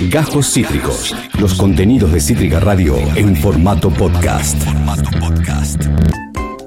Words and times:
Gajos 0.00 0.52
Cítricos. 0.52 1.14
Los 1.40 1.54
contenidos 1.54 2.12
de 2.12 2.20
Cítrica 2.20 2.60
Radio 2.60 2.96
en 3.16 3.34
formato 3.36 3.90
podcast. 3.90 4.56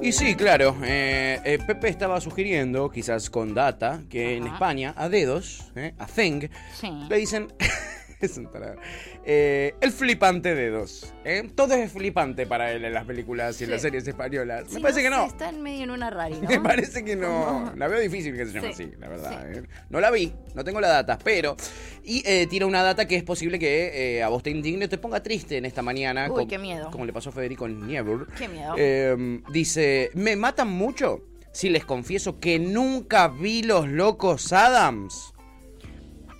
Y 0.02 0.12
sí, 0.12 0.34
claro, 0.34 0.76
eh, 0.82 1.40
eh, 1.44 1.58
Pepe 1.64 1.88
estaba 1.88 2.20
sugiriendo, 2.20 2.90
quizás 2.90 3.30
con 3.30 3.54
data, 3.54 4.00
que 4.10 4.36
en 4.36 4.46
España 4.48 4.94
a 4.96 5.08
dedos, 5.08 5.70
eh, 5.76 5.94
a 5.98 6.06
Thing, 6.06 6.48
Sí. 6.80 6.88
le 7.08 7.16
dicen... 7.16 7.48
es 8.20 8.36
un 8.36 8.50
tarado. 8.50 8.76
Eh, 9.24 9.74
el 9.80 9.92
flipante 9.92 10.54
dedos. 10.54 11.12
¿eh? 11.24 11.48
Todo 11.54 11.74
es 11.74 11.92
flipante 11.92 12.46
para 12.46 12.72
él 12.72 12.84
en 12.84 12.92
las 12.94 13.04
películas 13.04 13.60
y 13.60 13.64
en 13.64 13.68
Sí. 13.68 13.72
las 13.72 13.82
series 13.82 14.06
españolas. 14.06 14.70
Me 14.72 14.80
parece 14.80 15.02
que 15.02 15.10
no. 15.10 15.26
Está 15.26 15.48
en 15.48 15.62
medio 15.62 15.84
en 15.84 15.90
una 15.90 16.10
rari, 16.10 16.34
¿no? 16.42 16.48
Me 16.48 16.60
parece 16.60 17.04
que 17.04 17.16
no. 17.16 17.72
La 17.76 17.88
veo 17.88 18.00
difícil 18.00 18.36
que 18.36 18.46
se 18.46 18.52
llame 18.52 18.72
Sí, 18.74 18.84
así, 18.84 18.92
la 18.98 19.08
verdad. 19.08 19.52
¿eh? 19.52 19.62
No 19.88 20.00
la 20.00 20.10
vi, 20.10 20.32
no 20.54 20.64
tengo 20.64 20.80
la 20.80 20.88
data, 20.88 21.18
pero. 21.22 21.56
Y 22.02 22.22
tira 22.46 22.66
una 22.66 22.82
data 22.82 23.06
que 23.06 23.16
es 23.16 23.22
posible 23.24 23.58
que 23.58 24.22
a 24.24 24.28
vos 24.28 24.42
te 24.42 24.50
indigne, 24.50 24.88
te 24.88 24.98
ponga 24.98 25.22
triste 25.22 25.56
en 25.58 25.64
esta 25.64 25.82
mañana. 25.82 26.30
Uy, 26.30 26.46
qué 26.46 26.58
miedo. 26.58 26.90
Como 26.90 27.04
le 27.04 27.12
pasó 27.12 27.30
a 27.30 27.32
Federico 27.32 27.68
Niebuhr. 27.68 28.26
Qué 28.36 28.48
miedo. 28.48 28.74
Eh, 28.76 29.40
dice: 29.52 30.10
Me 30.14 30.36
matan 30.36 30.68
mucho 30.68 31.20
si 31.52 31.68
les 31.68 31.84
confieso 31.84 32.38
que 32.38 32.58
nunca 32.58 33.28
vi 33.28 33.62
los 33.62 33.88
locos 33.88 34.52
Adams. 34.52 35.32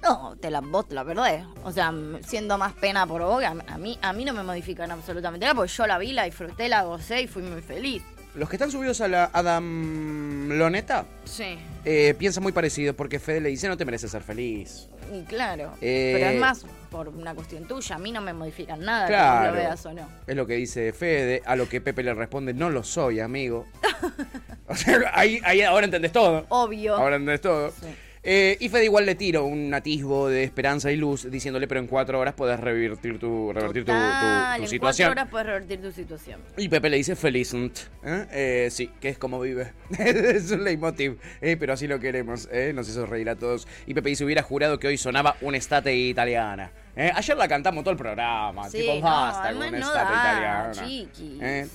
No, 0.02 0.36
te 0.40 0.50
la 0.50 0.60
vos 0.60 0.88
te 0.88 0.94
la 0.94 1.04
perdés. 1.04 1.44
O 1.64 1.72
sea, 1.72 1.92
siendo 2.26 2.56
más 2.58 2.72
pena 2.72 3.06
por 3.06 3.22
vos, 3.22 3.42
a, 3.44 3.50
a 3.50 3.78
mí, 3.78 3.98
a 4.00 4.12
mí 4.12 4.24
no 4.24 4.32
me 4.32 4.42
modifican 4.42 4.90
absolutamente 4.90 5.44
nada, 5.44 5.54
porque 5.54 5.72
yo 5.72 5.86
la 5.86 5.98
vi, 5.98 6.12
la 6.12 6.24
disfruté, 6.24 6.68
la 6.68 6.82
gocé 6.84 7.22
y 7.22 7.26
fui 7.26 7.42
muy 7.42 7.60
feliz. 7.60 8.02
Los 8.34 8.48
que 8.48 8.54
están 8.56 8.70
subidos 8.70 9.00
a 9.00 9.08
la 9.08 9.28
Adam 9.32 10.48
Loneta 10.56 11.04
Sí. 11.24 11.58
eh, 11.84 12.14
piensan 12.16 12.44
muy 12.44 12.52
parecido 12.52 12.94
porque 12.94 13.18
Fede 13.18 13.40
le 13.40 13.48
dice: 13.48 13.66
No 13.68 13.76
te 13.76 13.84
mereces 13.84 14.10
ser 14.12 14.22
feliz. 14.22 14.88
Y 15.12 15.24
claro. 15.24 15.72
Eh, 15.80 16.12
Pero 16.16 16.30
es 16.30 16.40
más 16.40 16.64
por 16.90 17.08
una 17.08 17.34
cuestión 17.34 17.66
tuya. 17.66 17.96
A 17.96 17.98
mí 17.98 18.12
no 18.12 18.20
me 18.20 18.32
modifican 18.32 18.80
nada 18.84 19.06
que 19.42 19.46
lo 19.48 19.52
veas 19.52 19.84
o 19.84 19.92
no. 19.92 20.08
Es 20.28 20.36
lo 20.36 20.46
que 20.46 20.54
dice 20.54 20.92
Fede, 20.92 21.42
a 21.44 21.56
lo 21.56 21.68
que 21.68 21.80
Pepe 21.80 22.04
le 22.04 22.14
responde, 22.14 22.54
no 22.54 22.70
lo 22.70 22.84
soy, 22.84 23.18
amigo. 23.18 23.66
o 24.68 24.76
sea, 24.76 25.00
ahí, 25.12 25.40
ahí 25.44 25.62
ahora 25.62 25.86
entendés 25.86 26.12
todo. 26.12 26.46
Obvio. 26.50 26.96
Ahora 26.96 27.16
entendés 27.16 27.40
todo. 27.40 27.70
Sí. 27.72 27.88
Eh, 28.22 28.58
y 28.60 28.68
Fede 28.68 28.84
igual 28.84 29.06
le 29.06 29.14
tira 29.14 29.40
un 29.40 29.72
atisbo 29.72 30.28
de 30.28 30.42
esperanza 30.44 30.92
y 30.92 30.96
luz, 30.96 31.30
diciéndole, 31.30 31.66
pero 31.66 31.80
en 31.80 31.86
cuatro 31.86 32.20
horas 32.20 32.34
podés 32.34 32.60
revertir 32.60 33.18
tu, 33.18 33.50
revertir 33.50 33.82
tu, 33.84 33.92
tu- 33.92 33.98
Total, 33.98 34.56
tu 34.58 34.62
en 34.64 34.68
situación. 34.68 35.06
cuatro 35.08 35.22
horas 35.22 35.30
puedes 35.30 35.46
revertir 35.46 35.80
tu 35.80 35.90
situación. 35.90 36.40
Y 36.58 36.68
Pepe 36.68 36.90
le 36.90 36.98
dice 36.98 37.16
felicent. 37.16 37.78
¿eh? 38.04 38.26
Eh, 38.30 38.68
sí, 38.70 38.90
que 39.00 39.08
es 39.08 39.16
como 39.16 39.40
vive. 39.40 39.72
es 39.98 40.50
un 40.50 40.64
leitmotiv. 40.64 41.16
eh, 41.40 41.56
pero 41.58 41.72
así 41.72 41.86
lo 41.86 41.98
queremos. 41.98 42.46
¿eh? 42.52 42.72
Nos 42.74 42.90
hizo 42.90 43.06
reír 43.06 43.30
a 43.30 43.36
todos. 43.36 43.66
Y 43.86 43.94
Pepe 43.94 44.10
dice, 44.10 44.24
hubiera 44.26 44.42
jurado 44.42 44.78
que 44.78 44.88
hoy 44.88 44.98
sonaba 44.98 45.36
una 45.40 45.56
estate 45.56 45.94
italiana. 45.96 46.72
¿Eh? 47.06 47.12
Ayer 47.14 47.36
la 47.36 47.48
cantamos 47.48 47.82
todo 47.84 47.92
el 47.92 47.96
programa. 47.98 48.68
Sí, 48.68 48.78
tipo, 48.78 48.94
no, 48.94 49.00
basta 49.02 49.48
con 49.52 49.58
no 49.58 49.64
estate 49.76 50.12
da, 50.12 50.20
italiana. 50.20 50.72
chiqui. 50.72 51.38
Eh, 51.40 51.68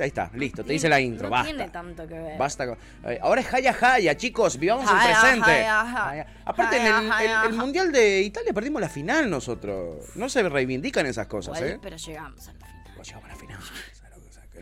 Ahí 0.00 0.06
está, 0.08 0.30
listo. 0.34 0.64
Te 0.64 0.72
dice 0.72 0.88
la 0.88 1.00
intro, 1.00 1.26
no 1.28 1.30
basta. 1.30 1.46
tiene 1.54 1.68
tanto 1.70 2.06
que 2.06 2.14
ver. 2.14 2.38
Basta 2.38 2.66
con- 2.66 2.78
eh, 3.04 3.18
ahora 3.22 3.40
es 3.40 3.46
Jaya 3.46 3.72
Jaya, 3.72 4.16
chicos, 4.16 4.58
vivamos 4.58 4.84
el 4.90 4.96
presente. 4.96 5.40
jaya, 5.50 5.84
jaya. 5.84 6.04
Jaya. 6.04 6.26
Aparte, 6.44 6.76
en 6.76 6.86
el. 6.86 7.52
Mundial 7.54 7.92
de 7.92 8.20
Italia 8.22 8.52
perdimos 8.52 8.80
la 8.80 8.88
final 8.88 9.28
nosotros. 9.30 10.04
No 10.16 10.28
se 10.28 10.42
reivindican 10.48 11.06
esas 11.06 11.26
cosas, 11.26 11.60
¿eh? 11.60 11.78
Pero 11.80 11.96
llegamos 11.96 12.48
al 12.48 12.54
final. 12.54 12.72
Llegamos 13.02 13.08
a 13.12 13.14
la 13.14 13.20
final. 13.20 13.31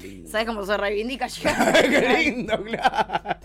Qué 0.00 0.08
lindo. 0.08 0.30
¿Sabes 0.30 0.46
cómo 0.46 0.64
se 0.64 0.76
reivindica? 0.76 1.28
Qué 1.82 2.16
lindo, 2.18 2.62
claro. 2.64 3.40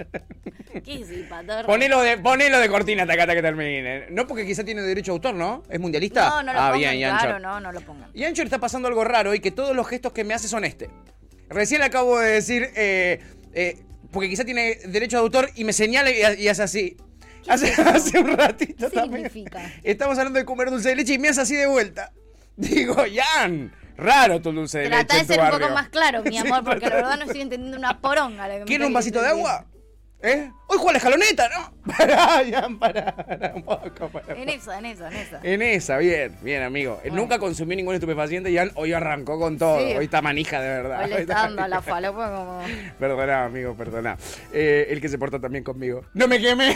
¿Qué 0.83 1.01
es 1.01 1.09
el 1.09 1.27
patar? 1.27 1.65
Ponelo 1.65 2.01
de, 2.01 2.17
ponelo 2.17 2.59
de 2.59 2.69
cortina 2.69 3.05
tacata 3.05 3.33
que 3.33 3.41
termine. 3.41 4.07
No 4.09 4.27
porque 4.27 4.45
quizá 4.45 4.63
tiene 4.63 4.81
derecho 4.81 5.11
a 5.11 5.13
autor, 5.13 5.35
¿no? 5.35 5.63
¿Es 5.69 5.79
mundialista? 5.79 6.29
No, 6.29 6.43
no 6.43 6.53
lo 6.53 6.59
ah, 6.59 6.71
pongan, 6.71 6.79
bien, 6.79 6.99
Yancho. 6.99 7.23
claro, 7.23 7.39
no, 7.39 7.59
no 7.59 7.71
lo 7.71 7.81
pongan. 7.81 8.09
Y 8.13 8.23
Ancho 8.23 8.41
le 8.41 8.47
está 8.47 8.59
pasando 8.59 8.87
algo 8.87 9.03
raro 9.03 9.33
y 9.33 9.39
que 9.39 9.51
todos 9.51 9.75
los 9.75 9.87
gestos 9.87 10.11
que 10.13 10.23
me 10.23 10.33
hace 10.33 10.47
son 10.47 10.65
este. 10.65 10.89
Recién 11.49 11.79
le 11.79 11.85
acabo 11.85 12.19
de 12.19 12.31
decir, 12.31 12.69
eh, 12.75 13.19
eh, 13.53 13.77
porque 14.11 14.29
quizá 14.29 14.43
tiene 14.43 14.75
derecho 14.85 15.17
de 15.17 15.21
autor 15.21 15.49
y 15.55 15.63
me 15.63 15.73
señala 15.73 16.09
y, 16.11 16.43
y 16.43 16.47
hace 16.47 16.63
así. 16.63 16.97
Hace, 17.47 17.71
hace 17.81 18.19
un 18.19 18.35
ratito 18.35 18.89
¿Qué 18.89 18.95
también. 18.95 19.29
significa? 19.29 19.71
Estamos 19.83 20.17
hablando 20.17 20.39
de 20.39 20.45
comer 20.45 20.71
dulce 20.71 20.89
de 20.89 20.95
leche 20.95 21.13
y 21.13 21.19
me 21.19 21.29
hace 21.29 21.41
así 21.41 21.55
de 21.55 21.67
vuelta. 21.67 22.11
Digo, 22.57 22.95
Jan, 22.95 23.71
raro 23.97 24.41
tu 24.41 24.51
dulce 24.51 24.79
de 24.79 24.87
Trata 24.89 25.13
leche. 25.15 25.15
de 25.15 25.21
en 25.21 25.27
tu 25.27 25.33
ser 25.45 25.53
un 25.53 25.59
poco 25.61 25.73
más 25.73 25.89
claro, 25.89 26.23
mi 26.23 26.31
Sí, 26.31 26.37
amor, 26.37 26.63
porque 26.63 26.79
trata 26.81 26.89
la 26.89 26.95
de- 26.97 27.01
verdad 27.03 27.17
no 27.17 27.25
estoy 27.25 27.41
entendiendo 27.41 27.77
una 27.77 27.99
poronga. 28.01 28.47
lo 28.47 28.53
que 28.55 28.59
me 28.61 28.65
¿Quiere 28.65 28.85
un 28.85 28.93
vasito 28.93 29.21
de 29.21 29.27
agua? 29.29 29.65
¿Eh? 30.23 30.49
Hoy 30.67 30.77
juega 30.79 30.93
la 30.93 30.97
escaloneta, 30.97 31.49
¿no? 31.49 31.93
Pará, 31.97 32.41
Jan, 32.49 32.79
pará, 32.79 33.15
pará 33.15 33.51
un 33.53 33.61
poco, 33.63 34.09
pará. 34.09 34.33
En 34.35 34.49
esa, 34.49 34.79
en 34.79 34.85
esa, 34.87 35.07
en 35.09 35.13
esa. 35.17 35.39
En 35.43 35.61
esa, 35.61 35.97
bien, 35.97 36.35
bien, 36.41 36.63
amigo. 36.63 36.97
Bueno. 37.03 37.17
Nunca 37.17 37.37
consumió 37.37 37.75
ningún 37.75 37.93
estupefaciente 37.93 38.49
y 38.49 38.55
Jan 38.55 38.71
hoy 38.73 38.93
arrancó 38.93 39.37
con 39.37 39.59
todo. 39.59 39.77
Sí. 39.77 39.93
Hoy 39.95 40.05
está 40.05 40.23
manija 40.23 40.59
de 40.61 40.67
verdad. 40.69 41.03
Hoy 41.03 41.09
le 41.11 41.21
está 41.21 41.33
dando 41.35 41.61
a 41.63 41.67
la 41.67 41.81
falopa 41.81 42.35
como... 42.35 42.61
Perdona, 42.97 43.43
amigo, 43.45 43.75
perdona. 43.75 44.17
Eh, 44.51 44.87
el 44.89 44.99
que 44.99 45.09
se 45.09 45.19
porta 45.19 45.39
también 45.39 45.63
conmigo. 45.63 46.03
¡No 46.15 46.27
me 46.27 46.39
quemé! 46.41 46.75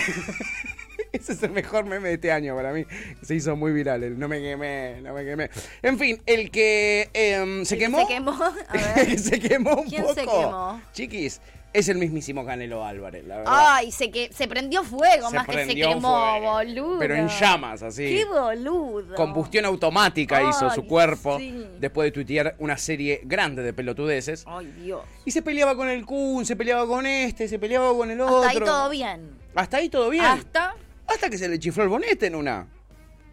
Ese 1.14 1.34
es 1.34 1.44
el 1.44 1.52
mejor 1.52 1.86
meme 1.86 2.10
de 2.10 2.16
este 2.16 2.32
año 2.32 2.56
para 2.56 2.72
mí. 2.72 2.86
Se 3.22 3.36
hizo 3.36 3.56
muy 3.56 3.72
viral. 3.72 4.04
El 4.04 4.20
no 4.20 4.28
me 4.28 4.40
quemé, 4.42 5.02
no 5.02 5.14
me 5.14 5.26
quemé. 5.26 5.50
En 5.82 5.98
fin, 5.98 6.22
el 6.26 6.52
que 6.52 7.10
em, 7.14 7.66
se 7.66 7.78
quemó. 7.78 8.00
se 8.00 8.08
quemó, 8.08 8.32
a 8.32 8.54
ver. 8.96 9.20
se 9.20 9.40
quemó 9.40 9.76
un 9.82 9.88
¿Quién 9.88 10.04
poco. 10.04 10.14
se 10.14 10.22
quemó? 10.22 10.82
Chiquis, 10.94 11.42
es 11.72 11.88
el 11.88 11.98
mismísimo 11.98 12.46
Canelo 12.46 12.84
Álvarez, 12.84 13.26
la 13.26 13.38
verdad. 13.38 13.54
Ay, 13.56 13.92
se, 13.92 14.10
que, 14.10 14.32
se 14.34 14.48
prendió 14.48 14.84
fuego, 14.84 15.30
Se 15.30 15.36
más 15.36 15.48
que 15.48 15.66
se 15.66 15.76
quemó, 15.76 16.40
fuego, 16.40 16.52
boludo. 16.54 17.00
pero 17.00 17.16
en 17.16 17.28
llamas, 17.28 17.84
así. 17.84 18.06
Qué 18.08 18.26
boludo. 18.26 19.16
Combustión 19.16 19.66
automática 19.66 20.42
hizo 20.44 20.70
su 20.72 20.86
cuerpo 20.86 21.38
sí. 21.38 21.66
después 21.80 22.08
de 22.08 22.12
tuitear 22.12 22.56
una 22.60 22.78
serie 22.78 23.22
grande 23.24 23.62
de 23.62 23.74
pelotudeces. 23.74 24.44
Ay, 24.48 24.66
Dios. 24.82 25.02
Y 25.26 25.32
se 25.32 25.42
peleaba 25.42 25.76
con 25.76 25.90
el 25.90 26.06
Kun, 26.06 26.46
se 26.46 26.56
peleaba 26.56 26.88
con 26.88 27.06
este, 27.06 27.48
se 27.48 27.60
peleaba 27.60 27.94
con 27.96 28.10
el 28.10 28.20
otro. 28.22 28.44
Hasta 28.44 28.50
ahí 28.50 28.60
todo 28.60 28.90
bien. 28.90 29.38
Hasta 29.56 29.78
ahí 29.78 29.90
todo 29.90 30.10
bien. 30.10 30.26
Hasta... 30.26 30.76
Hasta 31.14 31.30
que 31.30 31.38
se 31.38 31.48
le 31.48 31.60
chifló 31.60 31.84
el 31.84 31.90
bonete 31.90 32.28
en 32.28 32.36
una. 32.36 32.68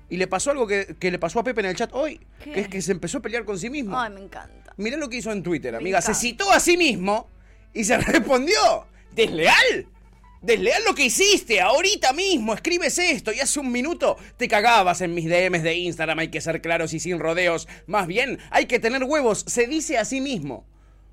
Y 0.09 0.17
le 0.17 0.27
pasó 0.27 0.51
algo 0.53 0.67
que, 0.67 0.97
que 0.99 1.11
le 1.11 1.19
pasó 1.19 1.41
a 1.41 1.45
Pepe 1.45 1.61
en 1.61 1.67
el 1.67 1.77
chat 1.77 1.91
hoy, 1.93 2.21
¿Qué? 2.43 2.53
que 2.53 2.61
es 2.61 2.69
que 2.69 2.83
se 2.83 2.93
empezó 2.93 3.19
a 3.19 3.23
pelear 3.23 3.45
con 3.45 3.59
sí 3.59 3.69
mismo. 3.71 3.99
Ay, 3.99 4.13
me 4.13 4.21
encanta. 4.21 4.73
Mirá 4.77 4.97
lo 4.97 5.09
que 5.09 5.17
hizo 5.17 5.33
en 5.33 5.43
Twitter, 5.43 5.73
Me 5.73 5.79
amiga. 5.79 6.01
Se 6.01 6.15
citó 6.15 6.51
a 6.53 6.61
sí 6.61 6.77
mismo 6.77 7.29
y 7.75 7.85
se 7.85 7.97
respondió. 7.99 8.87
¿Desleal? 9.15 9.89
Desleal 10.43 10.85
lo 10.85 10.95
que 10.95 11.07
hiciste, 11.07 11.61
ahorita 11.61 12.13
mismo 12.13 12.55
escribes 12.55 12.99
esto 12.99 13.33
y 13.33 13.41
hace 13.41 13.59
un 13.59 13.73
minuto 13.73 14.17
te 14.37 14.47
cagabas 14.47 15.01
en 15.01 15.13
mis 15.13 15.25
DMs 15.25 15.63
de 15.63 15.75
Instagram, 15.75 16.21
hay 16.21 16.29
que 16.29 16.41
ser 16.41 16.61
claros 16.61 16.93
y 16.93 17.01
sin 17.01 17.19
rodeos. 17.19 17.67
Más 17.87 18.07
bien, 18.07 18.39
hay 18.51 18.67
que 18.67 18.79
tener 18.79 19.03
huevos, 19.03 19.45
se 19.49 19.67
dice 19.67 19.99
a 19.99 20.05
sí 20.05 20.21
mismo. 20.21 20.65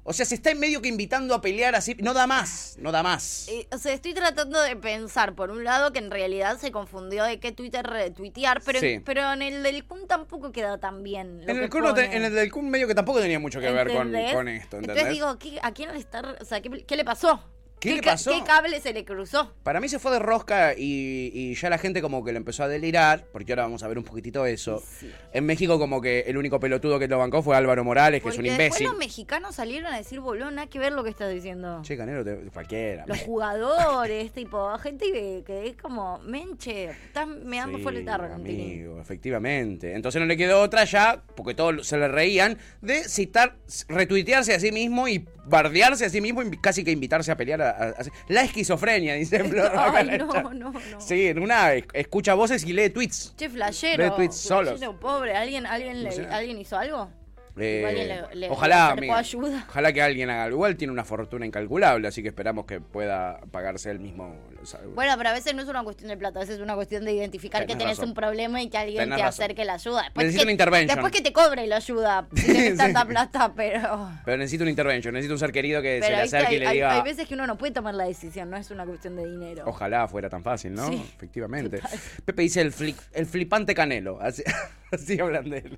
O 0.06 0.12
sea, 0.12 0.26
se 0.26 0.36
está 0.36 0.52
en 0.52 0.60
medio 0.60 0.82
que 0.82 0.90
invitando 0.90 1.34
a 1.34 1.40
pelear 1.42 1.76
así. 1.76 1.96
No 2.00 2.14
da 2.14 2.28
más, 2.28 2.76
no 2.78 2.92
da 2.92 3.04
más. 3.04 3.48
Eh, 3.48 3.68
o 3.72 3.78
sea, 3.78 3.94
estoy 3.94 4.14
tratando 4.14 4.62
de 4.62 4.76
pensar, 4.76 5.34
por 5.34 5.50
un 5.50 5.64
lado, 5.64 5.94
que 5.94 6.00
en 6.00 6.12
realidad 6.12 6.58
se 6.60 6.72
confundió 6.74 7.24
de 7.24 7.40
qué 7.40 7.54
Twitter 7.54 7.86
retuitear, 7.86 8.62
pero, 8.66 8.80
Sí. 8.82 9.00
pero 9.06 9.32
en 9.32 9.42
el 9.42 9.64
del 9.64 9.86
Kun 9.86 10.06
tampoco 10.08 10.52
queda 10.52 10.78
tan 10.78 11.04
bien. 11.04 11.46
lo 11.46 11.52
En 11.52 11.58
el, 11.58 11.64
que 11.64 11.70
Kun 11.70 11.84
no 11.84 11.94
te- 11.94 12.16
en 12.16 12.24
el 12.26 12.34
del 12.36 12.52
Kun 12.52 12.70
medio 12.70 12.86
que 12.88 12.96
tampoco 12.96 13.22
tenía 13.22 13.40
mucho 13.40 13.62
que 13.62 13.72
ver 13.72 13.88
con, 13.88 14.12
con 14.12 14.48
esto, 14.50 14.78
¿entendés? 14.78 14.80
Entonces 14.82 15.10
digo, 15.10 15.40
¿qué- 15.40 15.60
¿a 15.64 15.72
quién 15.72 15.92
le 15.94 16.00
está.? 16.00 16.36
O 16.42 16.46
sea, 16.46 16.62
¿qué, 16.62 16.70
qué 16.86 16.96
le 16.98 17.06
pasó? 17.06 17.42
¿Qué 17.84 17.96
le 17.96 18.02
pasó? 18.02 18.32
¿Qué 18.32 18.44
cable 18.44 18.80
se 18.82 18.94
le 18.94 19.06
cruzó? 19.06 19.54
Para 19.64 19.80
mí 19.80 19.90
se 19.90 20.00
fue 20.00 20.12
de 20.12 20.20
rosca 20.20 20.74
y, 20.78 21.32
y 21.34 21.54
ya 21.56 21.70
la 21.70 21.78
gente 21.78 22.02
como 22.02 22.24
que 22.24 22.32
le 22.32 22.38
empezó 22.38 22.64
a 22.64 22.68
delirar, 22.68 23.26
porque 23.32 23.52
ahora 23.52 23.64
vamos 23.64 23.84
a 23.84 23.88
ver 23.88 23.98
un 23.98 24.04
poquitito 24.04 24.46
eso. 24.46 24.82
Sí. 25.00 25.12
En 25.34 25.46
México 25.46 25.78
como 25.78 26.02
que 26.02 26.22
el 26.22 26.38
único 26.38 26.60
pelotudo 26.60 26.98
que 27.00 27.08
lo 27.08 27.18
bancó 27.20 27.42
fue 27.44 27.56
Álvaro 27.56 27.84
Morales, 27.84 28.22
que 28.24 28.30
es 28.30 28.36
un 28.38 28.44
Porque 28.44 28.50
después 28.50 28.68
imbécil. 28.82 28.88
los 28.88 28.98
mexicanos 28.98 29.56
salieron 29.56 29.94
a 29.94 29.98
decir, 29.98 30.20
boludo, 30.20 30.50
nada 30.52 30.68
que 30.68 30.80
ver 30.80 30.94
lo 30.94 31.04
que 31.04 31.10
estás 31.10 31.32
diciendo. 31.34 31.82
Che, 31.84 31.98
Canelo, 31.98 32.24
te- 32.24 32.38
cualquiera. 32.54 33.06
Los 33.08 33.20
jugadores, 33.20 34.32
tipo, 34.34 34.78
gente 34.80 35.12
que, 35.12 35.44
que 35.46 35.68
es 35.68 35.76
como, 35.76 36.20
menche, 36.20 36.90
estás 36.90 37.28
meando 37.28 37.78
Sí, 37.78 37.84
fuera 37.84 38.00
el 38.00 38.06
tarro, 38.06 38.36
Tintín". 38.36 38.62
amigo, 38.62 39.02
efectivamente. 39.02 39.94
Entonces 39.94 40.20
no 40.22 40.26
le 40.28 40.38
quedó 40.38 40.62
otra 40.62 40.84
ya, 40.86 41.22
porque 41.36 41.54
todos 41.54 41.86
se 41.88 41.98
le 41.98 42.08
reían, 42.08 42.58
de 42.82 43.04
citar, 43.10 43.56
retuitearse 43.88 44.54
a 44.54 44.60
sí 44.60 44.72
mismo 44.72 45.08
y 45.08 45.26
bardearse 45.46 46.06
a 46.06 46.10
sí 46.10 46.22
mismo 46.22 46.42
y 46.42 46.58
casi 46.58 46.84
que 46.84 46.92
invitarse 46.92 47.32
a 47.32 47.36
pelear. 47.38 47.62
A, 47.62 47.73
a- 47.78 47.90
a- 47.90 48.04
la 48.28 48.44
esquizofrenia, 48.44 49.16
dice 49.16 49.44
Flor. 49.44 49.72
Ay, 49.76 50.18
no, 50.18 50.54
no, 50.54 50.72
no. 50.72 51.02
Sí, 51.02 51.28
en 51.28 51.40
una 51.40 51.74
es- 51.74 51.86
escucha 51.94 52.34
voces 52.34 52.64
y 52.66 52.74
lee 52.74 52.90
tweets. 52.90 53.36
Che, 53.36 53.50
flashero. 53.50 54.04
Ve 54.04 54.12
tweets 54.12 54.36
solos. 54.38 54.82
pobre. 55.00 55.36
¿Alguien, 55.36 55.66
alguien, 55.66 56.04
le-. 56.04 56.28
¿Alguien 56.28 56.58
hizo 56.60 56.78
algo? 56.78 57.10
Eh, 57.56 57.86
alguien 57.88 58.08
le- 58.08 58.36
le- 58.36 58.50
ojalá, 58.50 58.96
le 58.98 59.12
ayuda. 59.12 59.66
ojalá 59.70 59.94
que 59.94 60.02
alguien 60.02 60.30
haga. 60.32 60.46
algo. 60.46 60.56
Igual 60.58 60.76
tiene 60.76 60.92
una 60.92 61.04
fortuna 61.04 61.46
incalculable, 61.46 62.08
así 62.08 62.22
que 62.24 62.30
esperamos 62.30 62.66
que 62.66 62.82
pueda 62.82 63.40
pagarse 63.52 63.92
él 63.92 64.00
mismo. 64.00 64.36
O 64.64 64.66
sea, 64.66 64.80
Bueno, 64.96 65.14
pero 65.18 65.30
a 65.30 65.34
veces 65.34 65.54
no 65.54 65.62
es 65.62 65.68
una 65.68 65.84
cuestión 65.84 66.10
de 66.10 66.18
plata, 66.18 66.40
a 66.40 66.42
veces 66.42 66.56
es 66.56 66.62
una 66.62 66.76
cuestión 66.76 67.06
de 67.06 67.14
identificar 67.14 67.66
que 67.66 67.76
Tenés 67.76 67.98
razón. 67.98 68.10
un 68.10 68.16
problema 68.16 68.62
y 68.62 68.70
que 68.70 68.78
alguien 68.78 68.98
Tenés 69.04 69.18
te 69.18 69.24
razón. 69.24 69.44
acerque 69.44 69.66
la 69.66 69.74
ayuda. 69.76 70.04
Después 70.04 70.26
Necesito 70.26 70.40
que, 70.42 70.46
una 70.46 70.52
intervention. 70.52 70.96
Después 70.96 71.12
que 71.14 71.22
te 71.22 71.34
cobre 71.34 71.68
la 71.68 71.76
ayuda, 71.78 72.28
si 72.36 72.46
tenés 72.46 72.72
Sí. 72.72 72.78
tanta 72.78 73.06
plata, 73.06 73.54
pero... 73.56 74.10
Pero 74.26 74.38
necesito 74.38 74.64
un 74.64 74.70
intervention, 74.70 75.14
necesito 75.14 75.34
un 75.36 75.40
ser 75.40 75.52
querido 75.52 75.82
que 75.82 75.96
se 75.96 76.02
Pero 76.02 76.16
le 76.18 76.22
viste, 76.24 76.38
acerque 76.38 76.56
y 76.56 76.60
le 76.60 76.70
diga. 76.72 76.96
hay 76.96 77.02
veces 77.04 77.28
que 77.28 77.34
uno 77.34 77.46
no 77.48 77.58
puede 77.58 77.74
tomar 77.74 77.94
la 77.94 78.06
decisión, 78.06 78.50
no 78.50 78.58
es 78.58 78.72
una 78.72 78.86
cuestión 78.86 79.16
de 79.16 79.26
dinero. 79.30 79.64
Ojalá 79.68 80.08
fuera 80.08 80.30
tan 80.30 80.44
fácil, 80.44 80.74
¿no? 80.74 80.88
Sí. 80.88 81.04
Efectivamente. 81.16 81.82
Pepe 82.26 82.42
dice 82.44 82.62
el, 82.62 82.74
fli- 82.74 82.96
el 83.14 83.26
flipante 83.26 83.76
canelo. 83.76 84.20
Así, 84.22 84.44
así 84.92 85.20
hablan 85.20 85.50
de 85.50 85.58
él. 85.60 85.78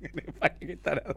Qué 0.60 0.76
tarado. 0.76 1.16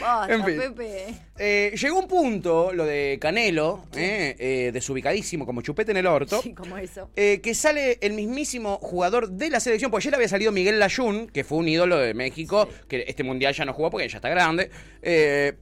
Basta, 0.00 0.34
En 0.34 0.44
fin. 0.44 0.58
Pepe. 0.58 1.04
Eh, 1.38 1.74
llegó 1.80 1.98
un 2.00 2.08
punto, 2.08 2.72
lo 2.72 2.84
de 2.84 3.18
Canelo, 3.20 3.84
eh, 3.94 4.34
eh, 4.38 4.70
desubicadísimo 4.72 5.46
como 5.46 5.62
chupete 5.62 5.92
en 5.92 5.98
el 5.98 6.06
orto. 6.06 6.40
Sí, 6.42 6.52
como 6.52 6.76
eso. 6.78 7.10
que 7.14 7.54
sale 7.54 7.98
el 8.00 8.12
mismísimo 8.14 8.78
jugador 8.82 9.30
de 9.30 9.50
la 9.50 9.60
selección, 9.60 9.90
porque 9.90 10.04
ayer 10.08 10.14
había 10.16 10.28
salido 10.28 10.52
Miguel 10.52 10.78
Layún, 10.78 11.28
que 11.28 11.44
fue 11.44 11.58
un 11.58 11.68
ídolo 11.68 11.98
de 11.98 12.14
México, 12.14 12.68
que 12.88 13.04
este 13.06 13.22
mundial 13.24 13.54
ya 13.54 13.64
no 13.64 13.72
jugó 13.72 13.90
porque 13.90 14.08
ya 14.08 14.16
está 14.18 14.28
grande, 14.28 14.70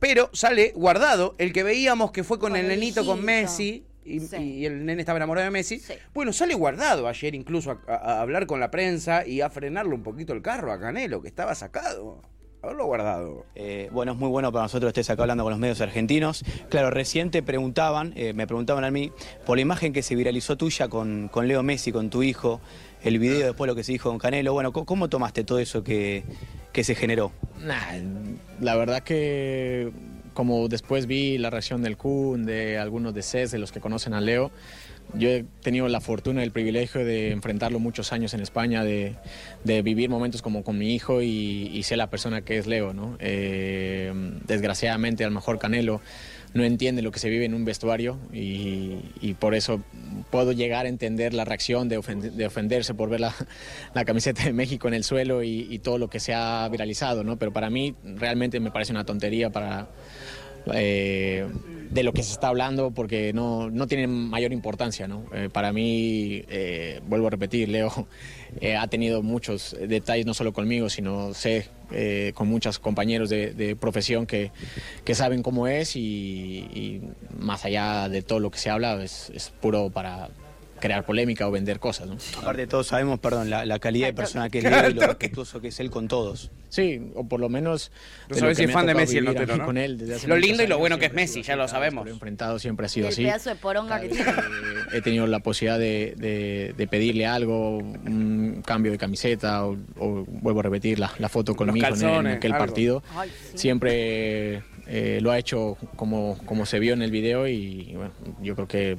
pero 0.00 0.30
sale 0.32 0.72
guardado, 0.74 1.34
el 1.38 1.52
que 1.52 1.62
veíamos 1.62 2.10
que 2.12 2.24
fue 2.24 2.38
con, 2.38 2.52
Con 2.52 2.60
el 2.60 2.68
nenito, 2.68 3.04
con. 3.04 3.24
Messi, 3.24 3.84
y, 4.04 4.20
Sí. 4.20 4.36
y 4.36 4.66
el 4.66 4.86
nene 4.86 5.00
estaba 5.02 5.18
enamorado 5.18 5.44
de 5.46 5.50
Messi. 5.50 5.80
Sí. 5.80 5.94
Bueno, 6.14 6.32
sale 6.32 6.54
guardado 6.54 7.08
ayer 7.08 7.34
incluso 7.34 7.72
a, 7.72 7.80
a- 7.92 7.96
a 7.96 8.20
hablar 8.20 8.46
con 8.46 8.60
la 8.60 8.70
prensa 8.70 9.26
y 9.26 9.40
a 9.40 9.50
frenarle 9.50 9.94
un 9.94 10.02
poquito 10.04 10.32
el 10.32 10.42
carro 10.42 10.70
a 10.72 10.78
Canelo, 10.78 11.20
que 11.20 11.28
estaba 11.28 11.54
sacado. 11.56 12.22
Haberlo 12.66 12.86
guardado. 12.86 13.46
Eh, 13.54 13.88
bueno, 13.92 14.12
es 14.12 14.18
muy 14.18 14.28
bueno 14.28 14.50
para 14.50 14.64
nosotros 14.64 14.88
estés 14.88 15.08
acá 15.08 15.22
hablando 15.22 15.44
con 15.44 15.52
los 15.52 15.60
medios 15.60 15.80
argentinos. 15.80 16.44
Claro, 16.68 16.90
recién 16.90 17.30
te 17.30 17.40
preguntaban, 17.40 18.12
eh, 18.16 18.32
me 18.32 18.48
preguntaban 18.48 18.82
a 18.82 18.90
mí, 18.90 19.12
por 19.46 19.56
la 19.56 19.62
imagen 19.62 19.92
que 19.92 20.02
se 20.02 20.16
viralizó 20.16 20.56
tuya 20.56 20.88
con, 20.88 21.28
con 21.28 21.46
Leo 21.46 21.62
Messi, 21.62 21.92
con 21.92 22.10
tu 22.10 22.24
hijo, 22.24 22.60
el 23.02 23.20
video 23.20 23.46
después 23.46 23.68
lo 23.68 23.76
que 23.76 23.84
se 23.84 23.92
dijo 23.92 24.08
con 24.08 24.18
Canelo. 24.18 24.52
Bueno, 24.52 24.72
¿cómo, 24.72 24.84
cómo 24.84 25.08
tomaste 25.08 25.44
todo 25.44 25.60
eso 25.60 25.84
que, 25.84 26.24
que 26.72 26.82
se 26.82 26.96
generó? 26.96 27.30
Nah, 27.60 28.00
la 28.60 28.74
verdad 28.74 29.04
que 29.04 29.92
como 30.34 30.66
después 30.68 31.06
vi 31.06 31.38
la 31.38 31.50
reacción 31.50 31.82
del 31.82 31.96
Kun, 31.96 32.44
de 32.44 32.78
algunos 32.78 33.14
de 33.14 33.22
CES, 33.22 33.52
de 33.52 33.58
los 33.58 33.70
que 33.70 33.80
conocen 33.80 34.12
a 34.12 34.20
Leo, 34.20 34.50
yo 35.14 35.29
he 35.31 35.44
tenido 35.62 35.88
la 35.88 36.00
fortuna 36.00 36.41
y 36.41 36.44
el 36.44 36.50
privilegio 36.50 37.05
de 37.05 37.31
enfrentarlo 37.31 37.79
muchos 37.79 38.12
años 38.12 38.35
en 38.35 38.41
España, 38.41 38.85
de, 38.85 39.14
de 39.64 39.82
vivir 39.82 40.11
momentos 40.11 40.43
como 40.43 40.62
con 40.62 40.79
mi 40.79 40.94
hijo 40.94 41.23
y, 41.23 41.70
y 41.73 41.82
sé 41.85 41.97
la 41.97 42.11
persona 42.11 42.43
que 42.43 42.58
es 42.58 42.67
Leo. 42.67 42.93
¿no? 42.93 43.17
Eh, 43.20 44.12
desgraciadamente, 44.47 45.25
a 45.25 45.29
lo 45.29 45.35
mejor 45.35 45.58
Canelo 45.58 46.00
no 46.55 46.64
entiende 46.64 47.03
lo 47.03 47.12
que 47.12 47.19
se 47.19 47.29
vive 47.29 47.44
en 47.44 47.53
un 47.53 47.67
vestuario 47.67 48.19
y, 48.32 48.97
y 49.20 49.35
por 49.35 49.55
eso 49.55 49.82
puedo 50.31 50.53
llegar 50.53 50.87
a 50.87 50.88
entender 50.88 51.35
la 51.35 51.44
reacción 51.44 51.88
de, 51.91 51.99
ofen- 51.99 52.32
de 52.32 52.47
ofenderse 52.47 52.94
por 52.94 53.11
ver 53.11 53.20
la, 53.20 53.35
la 53.94 54.06
camiseta 54.06 54.43
de 54.44 54.55
México 54.55 54.88
en 54.88 54.94
el 54.94 55.05
suelo 55.05 55.43
y, 55.43 55.67
y 55.69 55.81
todo 55.81 55.99
lo 55.99 56.09
que 56.09 56.19
se 56.19 56.32
ha 56.32 56.67
viralizado, 56.70 57.25
¿no? 57.25 57.37
Pero 57.38 57.52
para 57.52 57.69
mí 57.69 57.94
realmente 58.05 58.59
me 58.61 58.70
parece 58.70 58.93
una 58.93 59.05
tontería 59.05 59.50
para... 59.50 59.88
eh, 60.72 61.48
de 61.90 62.02
lo 62.02 62.12
que 62.12 62.22
se 62.22 62.32
está 62.32 62.48
hablando 62.48 62.90
porque 62.90 63.32
no, 63.32 63.70
no 63.70 63.86
tiene 63.86 64.06
mayor 64.06 64.52
importancia. 64.52 65.06
¿no? 65.08 65.24
Eh, 65.32 65.48
para 65.52 65.72
mí, 65.72 66.42
eh, 66.48 67.00
vuelvo 67.06 67.28
a 67.28 67.30
repetir, 67.30 67.68
Leo 67.68 68.08
ha 68.78 68.86
tenido 68.88 69.22
muchos 69.22 69.76
detalles, 69.80 70.26
no 70.26 70.34
solo 70.34 70.52
conmigo, 70.52 70.88
sino 70.88 71.34
sé 71.34 71.68
con 72.34 72.48
muchos 72.48 72.80
compañeros 72.80 73.30
de, 73.30 73.76
profesión 73.78 74.26
que, 74.26 74.50
que 75.04 75.14
saben 75.14 75.42
cómo 75.42 75.68
es 75.68 75.94
y, 75.94 77.00
más 77.38 77.64
allá 77.64 78.08
de 78.08 78.22
todo 78.22 78.40
lo 78.40 78.50
que 78.50 78.58
se 78.58 78.70
habla 78.70 79.02
es 79.04 79.52
puro 79.60 79.90
para 79.90 80.28
crear 80.81 81.05
polémica 81.05 81.46
o 81.49 81.50
vender 81.50 81.78
cosas. 81.81 82.06
¿no? 82.08 82.17
Aparte 82.40 82.67
todos 82.67 82.87
sabemos, 82.88 83.19
perdón, 83.19 83.50
la, 83.50 83.64
la 83.64 83.78
calidad 83.78 84.06
de 84.08 84.12
persona 84.12 84.49
que 84.50 84.58
es 84.58 84.64
Leo 84.64 84.90
y 84.90 84.94
lo 84.94 85.06
respetuoso 85.06 85.61
que 85.61 85.69
es 85.69 85.81
él 85.81 85.90
con 85.90 86.08
todos. 86.08 86.50
Sí, 86.69 87.00
o 87.14 87.26
por 87.26 87.40
lo 87.40 87.49
menos... 87.49 87.90
No 88.28 88.34
de 88.34 88.40
sabes 88.40 88.43
lo 88.43 88.55
si 88.56 88.56
que 88.56 88.62
es 88.64 88.67
me 88.69 88.73
ha 88.73 88.75
fan 88.75 88.87
de 88.87 88.93
tocado 88.93 89.02
Messi 89.06 89.17
el 89.19 89.25
vivir 89.25 89.37
a 89.37 89.40
notero, 89.40 89.55
mí 89.55 89.58
¿no? 89.61 89.67
con 89.67 89.78
él 89.78 89.99
desde 89.99 90.14
hace 90.17 90.28
Lo 90.28 90.37
lindo 90.37 90.62
y 90.62 90.67
lo 90.67 90.78
bueno 90.78 90.99
que 90.99 91.06
es 91.06 91.12
Messi, 91.14 91.43
ya 91.43 91.56
lo 91.56 91.67
sabemos. 91.69 92.05
lo 92.05 92.11
he 92.11 92.14
enfrentado 92.14 92.58
siempre 92.58 92.87
ha 92.87 92.88
sido 92.88 93.06
el 93.06 93.12
así. 93.12 93.23
pedazo 93.23 93.50
de 93.50 93.56
poronga 93.56 94.00
que 94.00 94.08
tiene. 94.08 94.31
Eh, 94.31 94.34
he 94.94 95.00
tenido 95.00 95.26
la 95.26 95.38
posibilidad 95.40 95.78
de, 95.78 96.14
de- 96.17 96.75
de 96.76 96.87
pedirle 96.88 97.26
algo, 97.26 97.78
un 97.78 98.62
cambio 98.67 98.93
de 98.93 98.99
camiseta 98.99 99.64
o, 99.64 99.76
o 99.99 100.25
vuelvo 100.26 100.61
a 100.61 100.64
repetir 100.64 100.99
la, 100.99 101.11
la 101.19 101.28
foto 101.28 101.52
Los 101.52 101.56
conmigo 101.58 101.87
en, 101.87 102.26
aquel 102.26 102.52
algo. 102.52 102.64
partido. 102.67 103.02
Ay, 103.14 103.31
sí. 103.52 103.58
Siempre 103.58 104.62
eh, 104.87 105.20
lo 105.23 105.31
ha 105.31 105.38
hecho 105.38 105.76
como, 105.96 106.37
como 106.44 106.67
se 106.67 106.78
vio 106.78 106.93
en 106.94 107.02
el 107.02 107.11
video 107.11 107.46
y 107.49 107.93
bueno, 107.94 108.12
yo 108.43 108.55
creo 108.55 108.69
que 108.69 108.99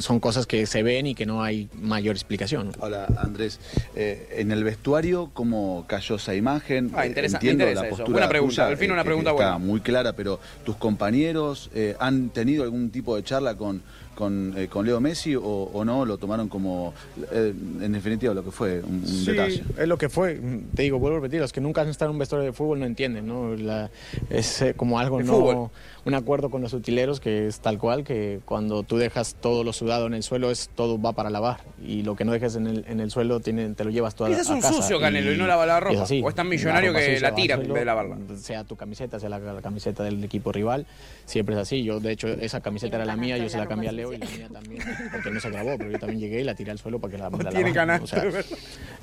son 0.00 0.20
cosas 0.20 0.46
que 0.46 0.66
se 0.66 0.82
ven 0.82 1.06
y 1.06 1.14
que 1.14 1.24
no 1.26 1.42
hay 1.42 1.68
mayor 1.80 2.14
explicación. 2.16 2.72
Hola 2.80 3.06
Andrés, 3.18 3.58
Eh, 3.94 4.28
en 4.38 4.52
el 4.52 4.64
vestuario, 4.64 5.30
¿cómo 5.32 5.84
cayó 5.88 6.16
esa 6.16 6.34
imagen? 6.34 6.90
Ah, 6.94 7.06
interesa- 7.06 7.36
Entiendo 7.38 7.64
interesa 7.64 7.82
la 7.82 7.86
eso. 7.88 7.96
postura 7.96 8.12
Buena 8.12 8.28
pregunta, 8.28 8.54
tuya, 8.54 8.66
al 8.68 8.76
fin 8.76 8.90
una 8.90 9.00
eh, 9.00 9.04
que 9.04 9.06
pregunta 9.06 9.30
está 9.30 9.42
buena. 9.52 9.58
muy 9.58 9.80
clara, 9.80 10.12
pero 10.12 10.38
¿tus 10.64 10.76
compañeros 10.76 11.70
eh, 11.74 11.96
han 11.98 12.28
tenido 12.30 12.62
algún 12.64 12.90
tipo 12.90 13.16
de 13.16 13.22
charla 13.24 13.56
con, 13.56 13.82
con, 14.14 14.52
eh, 14.56 14.68
con 14.68 14.84
Leo 14.86 15.00
Messi 15.00 15.34
o, 15.36 15.42
o 15.42 15.84
no? 15.84 16.04
¿Lo 16.04 16.18
tomaron 16.18 16.48
como, 16.48 16.92
eh, 17.32 17.52
en 17.80 17.92
definitiva, 17.92 18.34
lo 18.34 18.44
que 18.44 18.50
fue, 18.50 18.80
un, 18.80 18.96
un 18.96 19.06
Sí, 19.06 19.30
detalle? 19.32 19.64
es 19.78 19.88
lo 19.88 19.96
que 19.98 20.08
fue. 20.08 20.40
Te 20.74 20.82
digo, 20.82 20.98
vuelvo 20.98 21.16
a 21.18 21.20
repetir, 21.20 21.40
los 21.40 21.52
que 21.52 21.60
nunca 21.60 21.80
han 21.80 21.88
estado 21.88 22.10
en 22.10 22.16
un 22.16 22.18
vestuario 22.18 22.46
de 22.46 22.52
fútbol 22.52 22.78
no 22.80 22.86
entienden, 22.86 23.26
¿no? 23.26 23.54
La- 23.56 23.90
es 24.30 24.60
eh, 24.62 24.74
como 24.74 24.98
algo 24.98 25.18
De 25.18 25.24
no... 25.24 25.32
fútbol. 25.32 25.70
Un 26.08 26.14
acuerdo 26.14 26.48
con 26.50 26.62
los 26.62 26.72
utileros 26.72 27.20
que 27.20 27.46
es 27.46 27.60
tal 27.60 27.78
cual, 27.78 28.02
que 28.02 28.40
cuando 28.44 28.82
tú 28.82 28.96
dejas 28.96 29.36
todo 29.40 29.62
lo 29.62 29.72
sudado 29.72 30.06
en 30.06 30.14
el 30.14 30.22
suelo, 30.22 30.50
es 30.50 30.70
todo 30.74 31.00
va 31.00 31.12
para 31.12 31.28
lavar. 31.30 31.60
Y 31.84 32.02
lo 32.02 32.16
que 32.16 32.24
no 32.24 32.32
dejes 32.32 32.56
en 32.56 32.66
el, 32.66 32.84
en 32.88 33.00
el 33.00 33.10
suelo 33.10 33.40
tiene, 33.40 33.68
te 33.74 33.84
lo 33.84 33.90
llevas 33.90 34.14
toda 34.14 34.30
Quizás 34.30 34.48
a 34.48 34.54
un 34.54 34.60
casa. 34.60 34.72
sucio, 34.74 34.98
Canelo, 34.98 35.32
y 35.32 35.36
no 35.36 35.46
lava 35.46 35.66
la 35.66 35.80
ropa. 35.80 35.94
es 35.94 36.00
así. 36.00 36.22
O 36.24 36.28
es 36.30 36.34
tan 36.34 36.48
millonario 36.48 36.92
que 36.94 37.04
sucia 37.14 37.20
la 37.30 37.34
tira 37.34 37.54
en 37.56 37.60
vez 37.60 37.74
de 37.74 37.84
lavarla. 37.84 38.16
Sea 38.38 38.64
tu 38.64 38.74
camiseta, 38.74 39.20
sea 39.20 39.28
la, 39.28 39.38
la 39.38 39.60
camiseta 39.60 40.02
del 40.02 40.24
equipo 40.24 40.50
rival, 40.50 40.86
siempre 41.26 41.54
es 41.54 41.60
así. 41.60 41.84
Yo, 41.84 42.00
de 42.00 42.12
hecho, 42.12 42.28
esa 42.28 42.60
camiseta 42.60 42.96
era 42.96 43.04
la 43.04 43.16
mía, 43.16 43.36
yo 43.36 43.48
se 43.48 43.58
la 43.58 43.64
la 43.64 43.68
cambié 43.68 43.90
a 43.90 43.92
Leo 43.92 44.12
y 44.14 44.18
la 44.18 44.26
mía 44.26 44.48
también, 44.50 44.82
porque 45.12 45.30
no 45.30 45.40
se 45.40 45.50
grabó, 45.50 45.76
pero 45.76 45.90
yo 45.90 45.98
también 45.98 46.20
llegué 46.20 46.40
y 46.40 46.44
la 46.44 46.54
tiré 46.54 46.70
al 46.70 46.78
suelo 46.78 46.98
para 46.98 47.10
que 47.12 47.18
la, 47.18 47.28
la 47.44 47.50
tiene 47.50 47.72
canasto, 47.72 48.04
o 48.04 48.06
sea, 48.06 48.22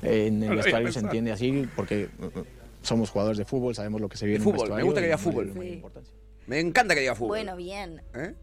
en 0.02 0.40
No 0.40 0.46
el 0.46 0.50
había 0.50 0.62
vestuario 0.62 0.90
se 0.92 0.98
entiende 1.00 1.30
así 1.30 1.68
porque 1.76 2.08
uh, 2.18 2.24
uh, 2.40 2.44
somos 2.82 3.10
jugadores 3.10 3.38
de 3.38 3.44
fútbol, 3.44 3.74
sabemos 3.76 4.00
lo 4.00 4.08
que 4.08 4.16
se 4.16 4.26
vive 4.26 4.36
en 4.36 4.42
un 4.42 4.44
Fútbol, 4.52 4.70
me 4.70 4.82
vestuario. 4.82 4.86
gusta 4.86 5.00
que 5.00 5.06
y 5.06 5.08
diga 5.08 5.16
no 5.16 5.20
hay 5.22 5.24
fútbol. 5.24 5.52
Sí. 5.62 5.72
importancia. 5.74 6.12
Me 6.46 6.60
encanta 6.60 6.94
que 6.94 7.00
diga 7.00 7.14
fútbol. 7.14 7.28
Bueno, 7.38 7.56
bien. 7.56 8.02
¿Eh? 8.14 8.34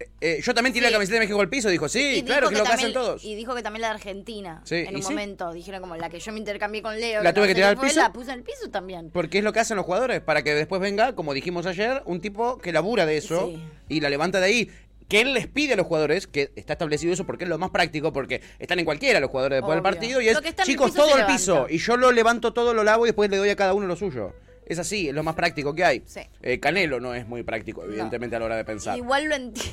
Eh, 0.00 0.08
eh, 0.20 0.40
yo 0.42 0.54
también 0.54 0.72
tiré 0.72 0.86
Sí. 0.86 0.92
la 0.92 0.96
camiseta 0.96 1.14
de 1.14 1.20
México 1.20 1.40
al 1.40 1.48
piso, 1.48 1.68
dijo, 1.68 1.88
sí, 1.88 2.18
Y 2.18 2.22
claro, 2.22 2.48
dijo 2.48 2.50
que, 2.50 2.58
lo 2.58 2.64
que 2.64 2.70
también- 2.70 2.90
hacen 2.90 2.92
todos. 2.92 3.24
Y 3.24 3.34
dijo 3.34 3.54
que 3.54 3.62
también 3.62 3.82
la 3.82 3.88
de 3.88 3.94
Argentina. 3.94 4.62
Sí, 4.64 4.76
en 4.76 4.92
¿y 4.92 4.96
un 4.96 5.02
sí? 5.02 5.08
momento. 5.10 5.52
Dijeron 5.52 5.80
como 5.80 5.96
la 5.96 6.08
que 6.08 6.20
yo 6.20 6.32
me 6.32 6.38
intercambié 6.38 6.82
con 6.82 6.98
Leo. 6.98 7.22
¿La 7.22 7.34
tuve 7.34 7.48
que 7.48 7.54
tirar 7.54 7.70
al 7.70 7.80
piso? 7.84 8.00
La 8.00 8.12
puse 8.12 8.30
en 8.30 8.38
el 8.38 8.44
piso 8.44 8.70
también. 8.70 9.10
Porque 9.10 9.38
es 9.38 9.44
lo 9.44 9.52
que 9.52 9.58
hacen 9.60 9.76
los 9.76 9.84
jugadores, 9.86 10.20
para 10.20 10.42
que 10.42 10.54
después 10.54 10.80
venga, 10.80 11.14
como 11.14 11.34
dijimos 11.34 11.66
ayer, 11.66 12.02
un 12.06 12.20
tipo 12.20 12.58
que 12.58 12.72
labura 12.72 13.06
de 13.06 13.16
eso 13.16 13.52
y 13.88 14.00
la 14.00 14.08
levanta 14.08 14.38
de 14.40 14.46
ahí. 14.46 14.70
Que 15.08 15.22
él 15.22 15.32
les 15.32 15.46
pide 15.46 15.72
a 15.72 15.76
los 15.76 15.86
jugadores, 15.86 16.26
que 16.26 16.52
está 16.54 16.74
establecido 16.74 17.12
eso 17.14 17.24
porque 17.24 17.44
es 17.44 17.50
lo 17.50 17.56
más 17.58 17.70
práctico, 17.70 18.12
porque 18.12 18.42
están 18.58 18.78
en 18.78 18.84
cualquiera 18.84 19.20
los 19.20 19.30
jugadores 19.30 19.56
después 19.56 19.74
del 19.74 19.82
partido 19.82 20.20
y 20.20 20.28
es, 20.28 20.38
que 20.40 20.54
chicos, 20.64 20.92
todo 20.94 21.16
el 21.16 21.24
piso. 21.26 21.66
Y 21.68 21.78
yo 21.78 21.96
lo 21.96 22.12
levanto 22.12 22.52
todo, 22.52 22.72
lo 22.74 22.84
lavo 22.84 23.06
y 23.06 23.08
después 23.08 23.30
le 23.30 23.38
doy 23.38 23.48
a 23.48 23.56
cada 23.56 23.72
uno 23.74 23.86
lo 23.86 23.96
suyo. 23.96 24.34
Es 24.68 24.78
así, 24.78 25.08
es 25.08 25.14
lo 25.14 25.22
más 25.22 25.34
práctico 25.34 25.74
que 25.74 25.84
hay. 25.84 26.02
Sí. 26.06 26.20
Eh, 26.42 26.60
Canelo 26.60 27.00
no 27.00 27.14
es 27.14 27.26
muy 27.26 27.42
práctico, 27.42 27.84
evidentemente, 27.84 28.36
a 28.36 28.38
la 28.38 28.44
hora 28.44 28.56
de 28.56 28.64
pensar. 28.64 28.96
Igual 28.96 29.24
lo 29.24 29.34
entiendo. 29.34 29.72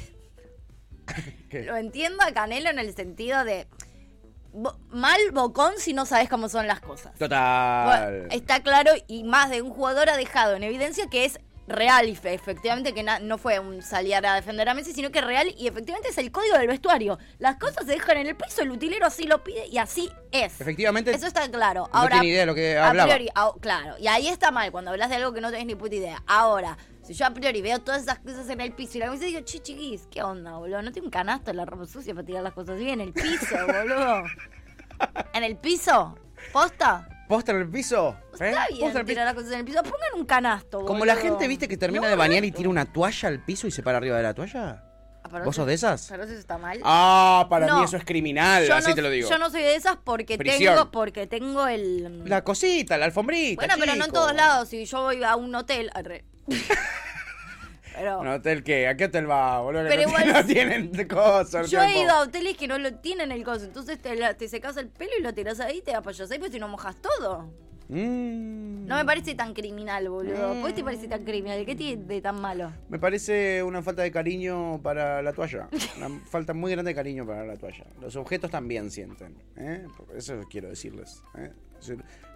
lo 1.52 1.78
entiendo 1.78 2.24
a 2.24 2.32
Canelo 2.32 2.70
en 2.70 2.80
el 2.80 2.96
sentido 2.96 3.44
de. 3.44 3.68
bo- 4.54 4.78
Mal 4.90 5.20
bocón 5.34 5.74
si 5.78 5.94
no 5.94 6.06
sabes 6.06 6.30
cómo 6.30 6.50
son 6.50 6.68
las 6.68 6.80
cosas. 6.82 7.14
Total. 7.18 8.12
Bueno, 8.22 8.28
está 8.32 8.62
claro 8.64 8.92
y 9.08 9.24
más 9.24 9.50
de 9.50 9.62
un 9.62 9.70
jugador 9.70 10.10
ha 10.10 10.18
dejado 10.18 10.56
en 10.56 10.64
evidencia 10.64 11.08
que 11.10 11.26
es 11.26 11.40
real 11.68 12.08
y 12.10 12.16
fe- 12.16 12.34
efectivamente 12.34 12.94
que 12.94 13.02
na- 13.04 13.20
no 13.20 13.38
fue 13.38 13.58
un 13.60 13.82
salir 13.82 14.16
a 14.16 14.36
defender 14.36 14.70
a 14.70 14.74
Messi, 14.74 14.94
sino 14.94 15.12
que 15.12 15.22
real 15.22 15.54
y 15.58 15.68
efectivamente 15.68 16.10
es 16.10 16.18
el 16.18 16.32
código 16.32 16.58
del 16.58 16.68
vestuario. 16.68 17.18
Las 17.40 17.56
cosas 17.58 17.86
se 17.86 17.94
dejan 17.94 18.18
en 18.18 18.28
el 18.28 18.36
piso, 18.36 18.62
el 18.62 18.72
utilero 18.72 19.06
así 19.08 19.24
lo 19.26 19.44
pide 19.44 19.68
y 19.68 19.78
así 19.78 20.12
es. 20.32 20.62
Efectivamente, 20.62 21.12
Eso 21.12 21.28
está 21.28 21.50
claro. 21.50 21.90
no 21.92 22.00
Ahora, 22.00 22.20
tiene 22.20 22.28
idea 22.28 22.40
de 22.42 22.46
lo 22.46 22.56
que 22.56 22.78
a 22.78 22.90
hablaba. 22.90 23.10
priori, 23.10 23.30
a- 23.34 23.52
claro, 23.60 23.96
y 24.00 24.08
ahí 24.08 24.28
está 24.28 24.52
mal 24.52 24.72
cuando 24.72 24.92
hablas 24.92 25.10
de 25.10 25.16
algo 25.16 25.34
que 25.34 25.42
no 25.42 25.50
tenés 25.52 25.66
ni 25.66 25.76
puta 25.76 25.96
idea. 25.96 26.22
Ahora, 26.28 26.78
si 27.04 27.14
yo 27.14 27.26
a 27.26 27.32
priori 27.32 27.62
veo 27.62 27.80
todas 27.80 28.04
esas 28.04 28.20
cosas 28.20 28.50
en 28.50 28.62
el 28.62 28.72
piso 28.74 28.98
y 28.98 29.00
la 29.00 29.06
camisa 29.08 29.26
digo, 29.26 29.42
che, 29.42 29.60
chiquis, 29.62 30.08
¿qué 30.12 30.22
onda, 30.24 30.58
boludo? 30.58 30.82
No 30.82 30.92
tengo 30.92 31.06
un 31.06 31.12
canasto 31.12 31.52
en 31.52 31.58
la 31.58 31.66
ropa 31.66 31.86
sucia 31.86 32.14
para 32.14 32.26
tirar 32.26 32.44
las 32.44 32.54
cosas 32.54 32.76
así 32.76 32.90
en 32.90 33.02
el 33.02 33.14
piso, 33.14 33.56
boludo. 33.68 34.24
¿En 35.34 35.44
el 35.44 35.58
piso? 35.58 36.18
¿Posta? 36.54 37.08
¿Posta 37.28 37.52
en 37.54 37.58
el 37.60 37.70
piso? 37.70 38.16
¿Eh? 38.40 38.50
Está 38.50 38.68
¿Posta 38.68 38.70
en 38.70 38.76
bien 38.78 38.86
el 38.86 38.94
piso? 38.94 39.06
tirar 39.06 39.26
las 39.26 39.34
cosas 39.36 39.52
en 39.52 39.60
el 39.60 39.66
piso. 39.66 39.82
Pongan 39.84 40.14
un 40.16 40.26
canasto, 40.26 40.86
Como 40.86 41.06
la 41.06 41.16
boludo. 41.16 41.30
gente, 41.32 41.48
viste, 41.48 41.68
que 41.68 41.78
termina 41.78 42.04
No, 42.04 42.10
de 42.10 42.16
bañar 42.16 42.44
y 42.46 42.52
tira 42.52 42.70
una 42.70 42.86
toalla 42.86 43.30
al 43.30 43.40
piso 43.44 43.68
y 43.68 43.72
se 43.72 43.82
para 43.84 43.98
arriba 43.98 44.18
de 44.18 44.24
la 44.24 44.34
toalla. 44.34 44.84
Para 45.32 45.44
¿Vos 45.44 45.56
sos 45.56 45.66
de 45.66 45.74
esas? 45.74 46.08
Vos 46.12 46.20
eso 46.30 46.34
está 46.40 46.60
mal. 46.60 46.80
Ah, 46.84 47.48
para 47.50 47.66
No. 47.66 47.80
mí 47.80 47.86
eso 47.86 47.98
es 47.98 48.06
criminal, 48.06 48.72
así 48.72 48.90
no, 48.90 48.96
te 48.96 49.02
lo 49.02 49.10
digo. 49.10 49.28
Yo 49.28 49.40
no 49.40 49.50
soy 49.50 49.64
de 49.64 49.76
esas 49.76 49.98
porque 50.04 50.38
Prisión. 50.38 50.76
tengo, 50.76 50.92
porque 50.92 51.26
tengo 51.26 51.66
el. 51.66 52.30
La 52.30 52.44
cosita, 52.44 52.96
la 53.00 53.06
alfombrita. 53.06 53.60
bueno, 53.60 53.74
pero 53.80 53.94
no 53.96 54.06
en 54.06 54.12
chico. 54.12 54.14
todos 54.14 54.36
lados. 54.36 54.70
Si 54.70 54.86
yo 54.86 55.02
voy 55.02 55.24
a 55.24 55.36
un 55.36 55.54
hotel. 55.56 55.90
arre. 55.96 56.26
pero. 57.96 58.20
¿Un 58.20 58.28
hotel 58.28 58.64
qué? 58.64 58.88
¿A 58.88 58.96
qué 58.98 59.06
hotel 59.06 59.30
va, 59.30 59.62
boludo? 59.62 59.86
Pero 59.88 60.04
no, 60.04 60.10
igual- 60.10 60.34
no 60.34 60.46
tienen 60.46 61.08
cosas. 61.08 61.70
Yo 61.72 61.82
he 61.82 62.02
ido 62.02 62.12
a 62.12 62.22
hoteles 62.22 62.58
que 62.58 62.68
no 62.68 62.78
lo 62.78 62.94
tienen 62.96 63.32
el 63.32 63.44
coso, 63.44 63.66
entonces 63.66 64.00
te, 64.02 64.16
la- 64.16 64.34
te 64.36 64.48
secas 64.48 64.78
el 64.78 64.90
pelo 64.90 65.12
y 65.20 65.22
lo 65.22 65.34
tiras 65.34 65.60
ahí 65.60 65.78
y 65.78 65.82
te 65.82 65.96
apoyas 65.96 66.30
ahí, 66.32 66.40
pero 66.40 66.52
si 66.52 66.60
no 66.60 66.68
mojas 66.68 66.96
todo. 67.02 67.50
Mm. 67.88 68.88
No 68.88 68.96
me 68.96 69.06
parece 69.06 69.36
tan 69.36 69.54
criminal, 69.54 70.10
boludo. 70.10 70.54
¿Por 70.60 70.68
qué 70.70 70.74
te 70.74 70.84
parece 70.84 71.08
tan 71.08 71.24
criminal? 71.24 71.64
¿Qué 71.66 71.76
tiene 71.76 72.04
de 72.04 72.22
tan 72.22 72.40
malo? 72.42 72.72
Me 72.90 72.98
parece 73.00 73.62
una 73.64 73.82
falta 73.84 74.02
de 74.02 74.12
cariño 74.12 74.80
para 74.82 75.22
la 75.22 75.34
toalla. 75.34 75.68
Una 75.98 76.10
falta 76.26 76.54
muy 76.54 76.72
grande 76.72 76.92
de 76.92 76.96
cariño 76.96 77.26
para 77.26 77.46
la 77.46 77.56
toalla. 77.58 77.86
Los 78.02 78.16
objetos 78.16 78.50
también 78.52 78.90
sienten. 78.92 79.36
¿eh? 79.56 79.86
Eso 80.16 80.42
quiero 80.50 80.70
decirles. 80.70 81.22
¿eh? 81.38 81.52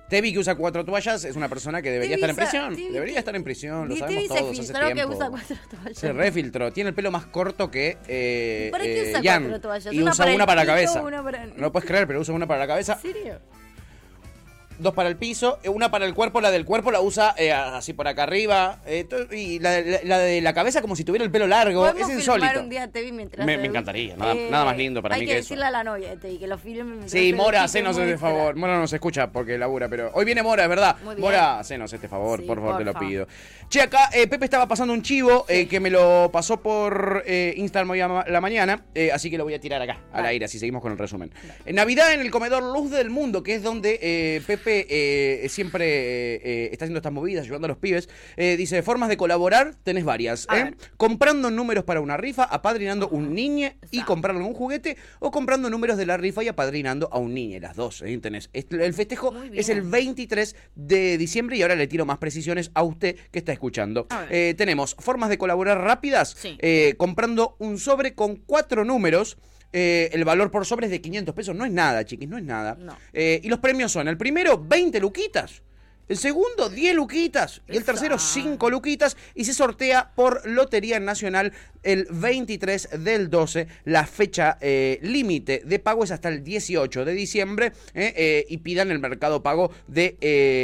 Tevi 0.09 0.33
que 0.33 0.39
usa 0.39 0.55
cuatro 0.55 0.83
toallas 0.83 1.23
es 1.23 1.35
una 1.35 1.47
persona 1.47 1.81
que 1.81 1.91
debería 1.91 2.15
Tevi 2.17 2.21
estar 2.21 2.29
en 2.31 2.35
prisión. 2.35 2.75
Tevi 2.75 2.89
debería 2.93 3.19
estar 3.19 3.35
en 3.35 3.43
prisión, 3.43 3.87
lo 3.89 3.95
sabemos 3.95 4.15
Tevi 4.15 4.21
se 4.21 4.27
todos 4.27 4.59
hace 4.81 4.93
que 4.95 5.05
usa 5.05 5.29
cuatro 5.29 5.55
toallas. 5.69 5.97
Se 5.97 6.13
refiltró. 6.13 6.73
Tiene 6.73 6.89
el 6.89 6.95
pelo 6.95 7.11
más 7.11 7.27
corto 7.27 7.69
que 7.69 7.97
eh, 8.07 8.69
¿Para 8.71 8.83
qué 8.85 9.01
eh, 9.01 9.09
usa 9.11 9.21
Jan. 9.23 9.43
cuatro 9.43 9.61
toallas? 9.61 9.93
Y 9.93 10.01
Una 10.01 10.11
usa 10.11 10.25
para 10.25 10.35
una 10.35 10.45
para 10.47 10.61
la 10.61 10.65
cabeza. 10.65 11.01
una 11.03 11.23
para- 11.23 11.45
No 11.45 11.53
lo 11.57 11.71
puedes 11.71 11.87
creer, 11.87 12.07
pero 12.07 12.19
usa 12.21 12.33
una 12.33 12.47
para 12.47 12.61
la 12.61 12.67
cabeza. 12.67 12.99
¿En 13.03 13.13
serio? 13.13 13.39
Dos 14.79 14.93
para 14.93 15.09
el 15.09 15.15
piso, 15.17 15.59
eh, 15.63 15.69
una 15.69 15.91
para 15.91 16.05
el 16.05 16.13
cuerpo, 16.13 16.41
la 16.41 16.51
del 16.51 16.65
cuerpo 16.65 16.91
la 16.91 17.01
usa 17.01 17.35
eh, 17.37 17.51
así 17.51 17.93
por 17.93 18.07
acá 18.07 18.23
arriba, 18.23 18.79
eh, 18.85 19.05
y 19.31 19.59
la, 19.59 19.81
la- 19.81 19.99
la 20.03 20.17
de 20.19 20.41
la 20.41 20.53
cabeza 20.53 20.81
como 20.81 20.95
si 20.95 21.03
tuviera 21.03 21.23
el 21.23 21.31
pelo 21.31 21.47
largo, 21.47 21.81
¿Podemos 21.81 22.09
es 22.09 22.15
insólito. 22.17 22.59
un 22.61 22.69
día 22.69 22.83
a 22.83 22.87
Tevi 22.87 23.11
mientras 23.11 23.45
Me- 23.45 23.53
encantaría, 23.65 24.15
nada- 24.17 24.33
nada 24.49 24.65
más 24.65 24.77
lindo 24.77 25.01
para 25.01 25.15
mí 25.15 25.21
que 25.21 25.25
que 25.27 25.37
eso. 25.39 25.49
decirle 25.49 25.65
a 25.65 25.71
la 25.71 25.83
novia 25.83 26.15
que 26.19 26.47
lo 26.47 26.57
filme 26.57 27.07
Sí, 27.07 27.33
Mora, 27.33 27.63
hacenos 27.63 27.97
este 27.97 28.17
favor. 28.17 28.55
Mora 28.55 28.77
no 28.77 28.87
se 28.87 28.95
escucha 28.95 29.31
porque 29.31 29.57
labura, 29.57 29.87
pero 29.89 30.11
hoy 30.13 30.25
viene 30.25 30.41
Mora, 30.43 30.63
es 30.63 30.69
verdad. 30.69 30.95
Mora, 31.17 31.59
hacenos 31.59 31.91
este 31.93 32.07
favor, 32.07 32.39
Sí, 32.39 32.45
por 32.45 32.57
favor, 32.59 32.77
te 32.77 32.85
lo 32.85 32.93
pido. 32.93 33.27
Che, 33.69 33.81
acá 33.81 34.09
eh, 34.13 34.27
Pepe 34.27 34.45
estaba 34.45 34.67
pasando 34.67 34.93
un 34.93 35.01
chivo 35.03 35.45
eh, 35.47 35.67
que 35.67 35.79
me 35.79 35.89
lo 35.89 36.29
pasó 36.31 36.59
por 36.61 37.23
eh, 37.27 37.53
Instagram 37.57 37.89
hoy 37.91 38.01
a 38.01 38.07
la 38.27 38.41
mañana, 38.41 38.83
eh, 38.95 39.11
así 39.11 39.29
que 39.29 39.37
lo 39.37 39.43
voy 39.43 39.53
a 39.53 39.59
tirar 39.59 39.81
acá, 39.81 39.99
al 40.11 40.25
aire, 40.25 40.45
así 40.45 40.57
seguimos 40.57 40.81
con 40.81 40.91
el 40.91 40.97
resumen. 40.97 41.31
En 41.65 41.75
Navidad 41.75 42.13
en 42.13 42.21
el 42.21 42.31
comedor 42.31 42.63
Luz 42.63 42.89
del 42.91 43.09
Mundo, 43.09 43.43
que 43.43 43.55
es 43.55 43.61
donde 43.63 43.99
eh, 44.01 44.41
Pepe 44.69 44.87
eh, 45.45 45.49
siempre 45.49 45.85
eh, 45.87 46.41
eh, 46.43 46.69
está 46.71 46.85
haciendo 46.85 46.99
estas 46.99 47.11
movidas, 47.11 47.43
ayudando 47.45 47.65
a 47.65 47.69
los 47.69 47.77
pibes, 47.77 48.07
eh, 48.37 48.55
dice, 48.55 48.83
formas 48.83 49.09
de 49.09 49.17
colaborar, 49.17 49.73
tenés 49.83 50.03
varias. 50.03 50.47
¿eh? 50.53 50.73
Comprando 50.95 51.49
números 51.49 51.83
para 51.85 52.01
una 52.01 52.17
rifa, 52.17 52.43
apadrinando 52.43 53.09
un 53.09 53.33
niñe 53.33 53.77
y 53.89 54.03
comprarle 54.03 54.43
un 54.43 54.53
juguete, 54.53 54.95
o 55.19 55.31
comprando 55.31 55.69
números 55.71 55.97
de 55.97 56.05
la 56.05 56.17
rifa 56.17 56.43
y 56.43 56.49
apadrinando 56.49 57.09
a 57.11 57.17
un 57.17 57.33
niñe, 57.33 57.59
las 57.59 57.75
dos, 57.75 58.03
¿eh? 58.03 58.15
Tenés. 58.19 58.49
El 58.53 58.93
festejo 58.93 59.33
es 59.53 59.69
el 59.69 59.81
23 59.81 60.55
de 60.75 61.17
diciembre 61.17 61.57
y 61.57 61.61
ahora 61.63 61.75
le 61.75 61.87
tiro 61.87 62.05
más 62.05 62.19
precisiones 62.19 62.69
a 62.75 62.83
usted 62.83 63.15
que 63.31 63.39
está 63.39 63.51
escuchando. 63.53 64.07
Tenemos 64.29 64.95
formas 64.99 65.29
de 65.29 65.37
colaborar 65.39 65.79
rápidas, 65.81 66.35
Sí. 66.37 66.57
eh, 66.59 66.93
comprando 66.97 67.55
un 67.59 67.79
sobre 67.79 68.13
con 68.13 68.35
cuatro 68.35 68.85
números. 68.85 69.37
Eh, 69.73 70.09
el 70.13 70.25
valor 70.25 70.51
por 70.51 70.65
sobre 70.65 70.87
es 70.87 70.91
de 70.91 71.01
500 71.01 71.35
pesos, 71.35 71.55
no 71.55 71.65
es 71.65 71.71
nada, 71.71 72.05
chiquis, 72.05 72.27
no 72.27 72.37
es 72.37 72.43
nada. 72.43 72.75
No. 72.79 72.97
Eh, 73.13 73.39
y 73.43 73.49
los 73.49 73.59
premios 73.59 73.91
son, 73.91 74.07
el 74.07 74.17
primero, 74.17 74.57
20 74.57 74.99
luquitas. 74.99 75.61
El 76.09 76.17
segundo, 76.17 76.69
10 76.69 76.95
luquitas. 76.95 77.61
Y 77.67 77.77
el 77.77 77.85
tercero, 77.85 78.17
5 78.17 78.71
luquitas. 78.71 79.15
Y 79.35 79.45
se 79.45 79.53
sortea 79.53 80.11
por 80.15 80.41
Lotería 80.49 80.99
Nacional 80.99 81.53
el 81.83 82.07
23 82.09 83.03
del 83.03 83.29
12. 83.29 83.67
La 83.85 84.07
fecha 84.07 84.57
eh, 84.59 84.97
límite 85.03 85.61
de 85.63 85.77
pago 85.77 86.03
es 86.03 86.09
hasta 86.09 86.29
el 86.29 86.43
18 86.43 87.05
de 87.05 87.13
diciembre. 87.13 87.73
eh, 87.93 88.13
eh, 88.17 88.45
y 88.49 88.57
pidan 88.57 88.89
el 88.89 88.97
mercado 88.97 89.43
pago 89.43 89.71
de 89.87 90.17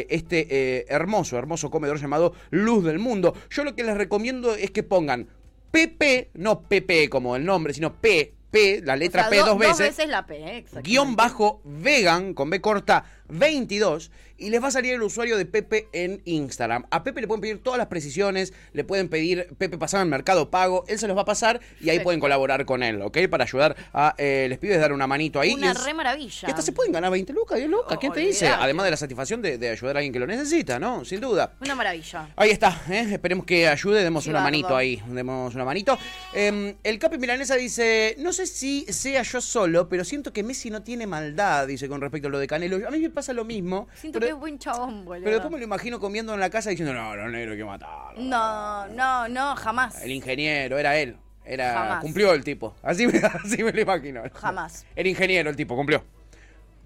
este 0.10 0.92
hermoso, 0.92 1.38
hermoso 1.38 1.70
comedor 1.70 2.00
llamado 2.00 2.34
Luz 2.50 2.84
del 2.84 2.98
Mundo. 2.98 3.36
Yo 3.52 3.64
lo 3.64 3.76
que 3.76 3.84
les 3.84 3.96
recomiendo 3.96 4.56
es 4.56 4.72
que 4.72 4.82
pongan 4.82 5.28
PP, 5.70 6.32
no 6.34 6.64
PP 6.64 7.08
como 7.10 7.36
el 7.36 7.46
nombre, 7.46 7.72
sino 7.74 7.94
P, 7.94 8.34
P, 8.56 8.82
la 8.84 8.94
O 8.94 8.96
letra 8.96 9.22
sea, 9.24 9.30
P 9.30 9.38
do- 9.38 9.46
dos 9.46 9.58
veces 9.60 9.78
Dos 9.78 9.88
veces 9.88 10.08
la 10.10 10.26
P, 10.26 10.58
eh, 10.58 10.66
guion 10.82 11.16
bajo 11.16 11.62
vegan 11.66 12.34
con 12.34 12.50
B 12.50 12.62
corta 12.62 13.04
22 13.30 14.12
y 14.38 14.50
les 14.50 14.62
va 14.62 14.68
a 14.68 14.72
salir 14.72 14.94
el 14.94 15.02
usuario 15.02 15.38
de 15.38 15.46
Pepe 15.46 15.88
en 15.94 16.22
Instagram. 16.26 16.86
A 16.92 17.04
Pepe 17.06 17.22
le 17.22 17.28
pueden 17.28 17.40
pedir 17.42 17.64
todas 17.64 17.78
las 17.78 17.88
precisiones, 17.88 18.52
le 18.74 18.84
pueden 18.84 19.08
pedir 19.08 19.48
Pepe 19.58 19.78
pasado 19.78 20.04
en 20.04 20.10
Mercado 20.10 20.52
Pago, 20.52 20.84
él 20.90 21.00
se 21.00 21.08
los 21.08 21.16
va 21.16 21.22
a 21.22 21.26
pasar 21.26 21.62
y 21.80 21.90
ahí 21.90 22.00
pueden 22.02 22.20
colaborar 22.20 22.66
con 22.66 22.84
él, 22.84 23.02
¿ok? 23.02 23.18
Para 23.30 23.46
ayudar 23.46 23.78
a 23.94 24.14
eh, 24.18 24.48
les 24.50 24.60
pibes 24.60 24.78
dar 24.80 24.92
una 24.92 25.08
manito 25.08 25.40
ahí. 25.40 25.54
Una 25.54 25.68
y 25.68 25.70
es- 25.72 25.84
re 25.86 25.94
maravilla. 25.94 26.48
y 26.48 26.52
hasta 26.52 26.62
se 26.62 26.74
pueden 26.74 26.92
ganar 26.92 27.12
20 27.12 27.32
lucas, 27.32 27.58
10 27.58 27.70
lucas, 27.70 27.98
¿quién 27.98 28.12
te 28.12 28.20
dice? 28.20 28.48
Además 28.48 28.84
de 28.84 28.92
la 28.92 28.98
satisfacción 28.98 29.42
de, 29.42 29.58
de 29.58 29.70
ayudar 29.70 29.96
a 29.96 30.00
alguien 30.00 30.12
que 30.12 30.20
lo 30.20 30.28
necesita, 30.28 30.80
¿no? 30.80 31.06
Sin 31.06 31.22
duda. 31.22 31.54
Una 31.62 31.76
maravilla. 31.76 32.30
Ahí 32.36 32.50
está, 32.50 32.82
¿eh? 32.90 33.08
esperemos 33.14 33.46
que 33.46 33.70
ayude, 33.70 34.04
demos 34.04 34.28
una 34.28 34.42
manito 34.42 34.76
ahí, 34.76 35.02
demos 35.08 35.56
una 35.56 35.64
manito. 35.64 35.98
Eh, 36.34 36.76
el 36.84 37.00
Capi 37.00 37.18
Milanesa 37.18 37.56
dice, 37.56 38.16
no 38.20 38.34
sé 38.34 38.46
si 38.48 38.86
sea 38.90 39.22
yo 39.22 39.40
solo, 39.40 39.88
pero 39.88 40.04
siento 40.04 40.34
que 40.34 40.44
Messi 40.44 40.70
no 40.70 40.84
tiene 40.84 41.08
maldad, 41.08 41.68
dice 41.68 41.88
con 41.88 42.02
respecto 42.02 42.28
a 42.28 42.32
lo 42.32 42.40
de 42.40 42.48
Canelo. 42.48 42.86
A 42.86 42.92
mí 42.92 43.00
me 43.00 43.10
pasa 43.16 43.34
lo 43.34 43.44
mismo, 43.46 43.88
Siento 43.96 44.20
pero, 44.20 44.28
que 44.30 44.34
es 44.34 44.40
buen 44.40 44.60
chabón, 44.60 45.06
boludo. 45.06 45.24
pero 45.24 45.38
después 45.38 45.52
me 45.52 45.58
lo 45.58 45.64
imagino 45.64 46.00
comiendo 46.00 46.34
en 46.36 46.40
la 46.40 46.50
casa 46.52 46.70
diciendo, 46.70 46.94
no, 46.94 47.16
no, 47.16 47.28
negro 47.30 47.54
hay 47.54 47.58
que 47.58 47.66
matarlo. 47.66 48.22
No, 48.22 48.86
no, 48.90 49.28
no, 49.28 49.56
jamás. 49.56 50.02
El 50.04 50.12
ingeniero, 50.12 50.78
era 50.78 50.98
él. 51.00 51.18
Era, 51.48 51.74
Jamás. 51.74 52.02
cumplió 52.02 52.34
el 52.34 52.44
tipo. 52.44 52.76
Así 52.84 53.06
me, 53.08 53.18
así 53.44 53.64
me 53.64 53.72
lo 53.72 53.82
imagino. 53.82 54.24
Jamás. 54.34 54.86
El 54.96 55.08
ingeniero, 55.08 55.50
el 55.50 55.56
tipo, 55.56 55.76
cumplió. 55.76 56.04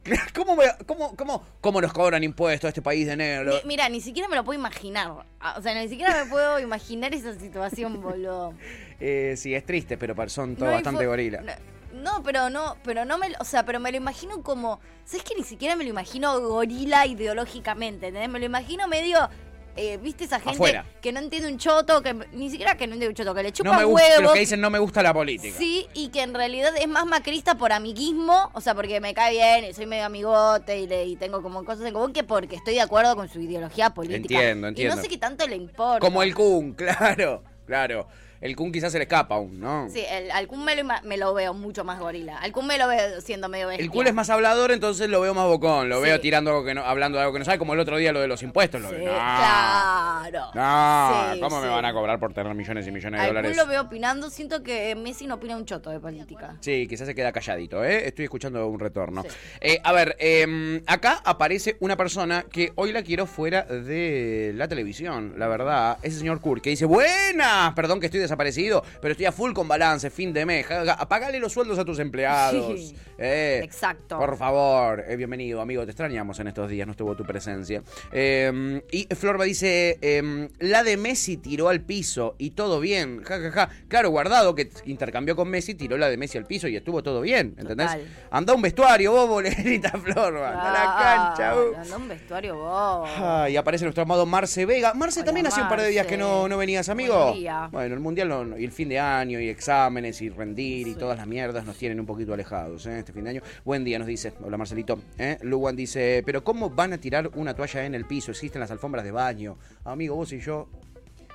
¿Cómo, 0.35 0.55
me- 0.55 0.63
cómo, 0.85 1.15
cómo, 1.15 1.43
cómo 1.61 1.81
nos 1.81 1.93
cobran 1.93 2.23
impuestos 2.23 2.67
a 2.67 2.69
este 2.69 2.81
país 2.81 3.05
de 3.07 3.15
negro? 3.15 3.53
Ni- 3.53 3.67
mira, 3.67 3.87
ni 3.89 4.01
siquiera 4.01 4.27
me 4.27 4.35
lo 4.35 4.43
puedo 4.43 4.57
imaginar. 4.59 5.11
Ah, 5.39 5.55
O 5.57 5.61
sea, 5.61 5.73
ni 5.75 5.87
siquiera 5.87 6.23
me 6.23 6.29
puedo 6.29 6.59
imaginar 6.59 7.13
esa 7.13 7.33
situación, 7.39 8.01
boludo. 8.01 8.53
Eh, 9.01 9.35
sí, 9.37 9.55
es 9.55 9.65
triste, 9.65 9.97
pero 9.97 10.13
son 10.27 10.57
todos 10.57 10.67
No 10.67 10.73
bastante 10.75 11.05
fo- 11.05 11.07
gorila. 11.07 11.39
No, 11.39 11.53
no, 11.93 12.23
pero 12.23 12.49
no, 12.49 12.77
pero 12.83 13.05
no 13.05 13.17
me, 13.17 13.31
o 13.39 13.43
sea, 13.43 13.65
pero 13.65 13.79
me 13.79 13.91
lo 13.91 13.97
imagino 13.97 14.41
como, 14.43 14.79
¿sabes 15.05 15.23
que 15.23 15.35
ni 15.35 15.43
siquiera 15.43 15.75
me 15.75 15.83
lo 15.83 15.89
imagino 15.89 16.39
gorila 16.39 17.05
ideológicamente, 17.05 18.07
¿entendés? 18.07 18.29
Me 18.29 18.39
lo 18.39 18.45
imagino 18.45 18.87
medio 18.87 19.29
eh, 19.75 19.97
¿viste 19.97 20.25
esa 20.25 20.39
gente 20.39 20.55
Afuera. 20.55 20.85
que 21.01 21.13
no 21.13 21.19
entiende 21.19 21.47
un 21.49 21.57
choto, 21.57 22.01
que 22.01 22.13
ni 22.33 22.49
siquiera 22.49 22.75
que 22.75 22.85
no 22.85 22.95
entiende 22.95 23.09
un 23.09 23.15
choto, 23.15 23.33
que 23.33 23.43
le 23.43 23.53
chupa 23.53 23.69
No 23.71 23.77
me 23.77 23.85
un 23.85 23.91
gusta, 23.91 24.07
huevo? 24.09 24.21
los 24.23 24.33
que 24.33 24.39
dicen 24.39 24.59
no 24.59 24.69
me 24.69 24.79
gusta 24.79 25.01
la 25.01 25.13
política. 25.13 25.55
Sí, 25.57 25.87
y 25.93 26.09
que 26.09 26.21
en 26.21 26.33
realidad 26.33 26.73
es 26.77 26.87
más 26.89 27.05
macrista 27.05 27.55
por 27.55 27.71
amiguismo, 27.71 28.49
o 28.53 28.59
sea, 28.59 28.75
porque 28.75 28.99
me 28.99 29.13
cae 29.13 29.31
bien 29.31 29.69
y 29.69 29.73
soy 29.73 29.85
medio 29.85 30.05
amigote 30.05 30.79
y, 30.79 30.87
le, 30.87 31.05
y 31.05 31.15
tengo 31.15 31.41
como 31.41 31.63
cosas 31.63 31.85
en 31.85 31.93
común 31.93 32.11
que 32.11 32.23
porque 32.25 32.57
estoy 32.57 32.73
de 32.73 32.81
acuerdo 32.81 33.15
con 33.15 33.29
su 33.29 33.39
ideología 33.39 33.91
política. 33.91 34.17
Entiendo, 34.33 34.67
Y 34.67 34.69
entiendo. 34.69 34.95
no 34.97 35.01
sé 35.01 35.07
qué 35.07 35.17
tanto 35.17 35.47
le 35.47 35.55
importa. 35.55 35.99
Como 35.99 36.23
el 36.23 36.35
Kun, 36.35 36.73
claro, 36.75 37.43
claro. 37.65 38.07
El 38.41 38.55
Kun 38.55 38.71
quizás 38.71 38.91
se 38.93 38.97
le 38.99 39.03
escapa 39.03 39.35
aún, 39.35 39.59
¿no? 39.59 39.89
Sí, 39.89 40.01
el, 40.09 40.31
al 40.31 40.47
Kun 40.47 40.63
me 40.63 40.73
lo, 40.75 40.81
ima- 40.83 41.01
me 41.03 41.17
lo 41.17 41.33
veo 41.33 41.53
mucho 41.53 41.83
más 41.83 41.99
gorila. 41.99 42.37
Al 42.37 42.51
Kun 42.53 42.67
me 42.67 42.77
lo 42.77 42.87
veo 42.87 43.19
siendo 43.21 43.49
medio 43.49 43.67
bestia. 43.67 43.83
El 43.83 43.91
Kun 43.91 44.07
es 44.07 44.13
más 44.13 44.29
hablador, 44.29 44.71
entonces 44.71 45.09
lo 45.09 45.19
veo 45.19 45.33
más 45.33 45.45
bocón. 45.45 45.89
Lo 45.89 45.97
Sí. 45.97 46.03
veo 46.03 46.19
tirando 46.21 46.51
algo 46.51 46.63
que 46.63 46.73
no, 46.73 46.83
hablando 46.83 47.17
de 47.17 47.23
algo 47.23 47.33
que 47.33 47.39
no 47.39 47.45
sabe, 47.45 47.57
como 47.59 47.73
el 47.73 47.79
otro 47.81 47.97
día 47.97 48.13
lo 48.13 48.21
de 48.21 48.27
los 48.27 48.41
impuestos. 48.41 48.81
Lo 48.81 48.89
Sí, 48.89 48.95
de, 48.95 49.05
no, 49.05 49.11
claro. 49.11 50.51
no, 50.53 51.33
Sí, 51.33 51.39
¿cómo 51.41 51.61
me 51.61 51.67
van 51.67 51.85
a 51.85 51.93
cobrar 51.93 52.19
por 52.19 52.33
tener 52.33 52.53
millones 52.55 52.87
y 52.87 52.91
millones 52.91 53.19
de 53.19 53.27
Al 53.27 53.33
dólares? 53.33 53.51
Kun 53.51 53.57
lo 53.57 53.69
veo 53.69 53.81
opinando. 53.81 54.29
Siento 54.29 54.63
que 54.63 54.95
Messi 54.95 55.27
no 55.27 55.35
opina 55.35 55.57
un 55.57 55.65
choto 55.65 55.89
de 55.89 55.99
política. 55.99 56.55
Sí, 56.61 56.87
quizás 56.87 57.07
se 57.07 57.15
queda 57.15 57.31
calladito, 57.31 57.83
¿eh? 57.83 58.07
Estoy 58.07 58.25
escuchando 58.25 58.65
un 58.67 58.79
retorno. 58.79 59.23
Eh, 59.59 59.79
a 59.83 59.91
ver, 59.91 60.15
eh, 60.19 60.81
acá 60.87 61.21
aparece 61.25 61.75
una 61.81 61.97
persona 61.97 62.45
que 62.49 62.71
hoy 62.75 62.91
la 62.93 63.03
quiero 63.03 63.25
fuera 63.25 63.63
de 63.63 64.53
la 64.55 64.67
televisión, 64.67 65.33
la 65.37 65.47
verdad. 65.47 65.97
Ese 66.03 66.19
señor 66.19 66.39
Kur, 66.39 66.61
que 66.61 66.69
dice, 66.69 66.85
buenas, 66.85 67.73
perdón 67.73 67.99
que 67.99 68.05
estoy 68.05 68.19
desaparecido, 68.29 68.83
pero 69.01 69.11
estoy 69.13 69.25
a 69.25 69.31
full 69.31 69.53
con 69.53 69.67
balance, 69.67 70.09
fin 70.09 70.31
de 70.31 70.45
mes. 70.45 70.65
Apagale 70.69 71.39
los 71.39 71.51
sueldos 71.51 71.79
a 71.79 71.85
tus 71.85 71.99
empleados. 71.99 72.79
Sí. 72.79 72.95
Eh, 73.17 73.61
Exacto. 73.63 74.17
Por 74.17 74.37
favor, 74.37 75.03
eh, 75.07 75.15
bienvenido, 75.15 75.59
amigo. 75.61 75.83
Te 75.83 75.91
extrañamos 75.91 76.39
en 76.39 76.47
estos 76.47 76.69
días, 76.69 76.85
no 76.87 76.91
estuvo 76.91 77.15
tu 77.15 77.25
presencia. 77.25 77.81
Eh, 78.11 78.81
y 78.91 79.07
Florba 79.15 79.45
dice: 79.45 79.97
eh, 80.01 80.49
La 80.59 80.83
de 80.83 80.97
Messi 80.97 81.37
tiró 81.37 81.69
al 81.69 81.81
piso 81.81 82.35
y 82.37 82.51
todo 82.51 82.79
bien. 82.79 83.23
Ja, 83.23 83.39
ja, 83.39 83.51
ja. 83.51 83.69
Claro, 83.87 84.09
guardado 84.11 84.55
que 84.55 84.69
intercambió 84.85 85.35
con 85.35 85.49
Messi, 85.49 85.73
tiró 85.75 85.97
la 85.97 86.09
de 86.09 86.17
Messi 86.17 86.37
al 86.37 86.45
piso 86.45 86.67
y 86.67 86.75
estuvo 86.75 87.01
todo 87.03 87.21
bien. 87.21 87.55
¿Entendés? 87.57 87.87
Total. 87.87 88.07
Anda 88.31 88.53
a 88.53 88.55
un 88.55 88.61
vestuario, 88.61 89.11
bobo, 89.11 89.41
le 89.41 89.49
grita 89.51 89.91
Florba. 90.03 90.49
Anda 90.49 90.69
a 90.69 90.73
la 90.73 91.35
cancha, 91.35 91.55
uh. 91.55 91.75
Anda 91.81 91.97
un 91.97 92.07
vestuario 92.07 92.55
bobo. 92.55 93.05
Ay, 93.17 93.57
aparece 93.57 93.85
nuestro 93.85 94.03
amado 94.03 94.25
Marce 94.25 94.65
Vega. 94.65 94.93
Marce, 94.93 95.19
Hola, 95.21 95.25
también 95.25 95.47
hace 95.47 95.61
un 95.61 95.69
par 95.69 95.81
de 95.81 95.87
días 95.89 96.05
que 96.05 96.17
no, 96.17 96.39
Marce. 96.41 96.49
no 96.49 96.57
venías, 96.57 96.89
amigo. 96.89 97.15
Buenos 97.15 97.35
días. 97.37 97.71
Bueno, 97.71 97.93
el 97.95 97.99
mundial 98.01 98.18
no- 98.25 98.57
y 98.57 98.65
el 98.65 98.71
fin 98.71 98.89
de 98.89 98.99
año 98.99 99.39
y 99.39 99.49
exámenes 99.49 100.21
y 100.21 100.29
rendir 100.29 100.87
y 100.87 100.95
todas 100.95 101.17
las 101.17 101.27
mierdas 101.27 101.65
nos 101.65 101.77
tienen 101.77 101.99
un 101.99 102.05
poquito 102.05 102.33
alejados 102.33 102.85
¿eh? 102.85 102.99
este 102.99 103.13
fin 103.13 103.23
de 103.23 103.29
año. 103.31 103.41
Buen 103.65 103.83
día, 103.83 103.97
nos 103.99 104.07
dice. 104.07 104.33
Hola, 104.43 104.57
Marcelito. 104.57 104.99
¿eh? 105.17 105.37
Luwan 105.41 105.75
dice: 105.75 106.23
¿Pero 106.25 106.43
cómo 106.43 106.69
van 106.69 106.93
a 106.93 106.97
tirar 106.97 107.29
una 107.35 107.53
toalla 107.53 107.85
en 107.85 107.95
el 107.95 108.05
piso? 108.05 108.31
Existen 108.31 108.59
las 108.59 108.71
alfombras 108.71 109.03
de 109.05 109.11
baño. 109.11 109.57
Amigo, 109.85 110.15
vos 110.15 110.31
y 110.33 110.39
yo. 110.39 110.67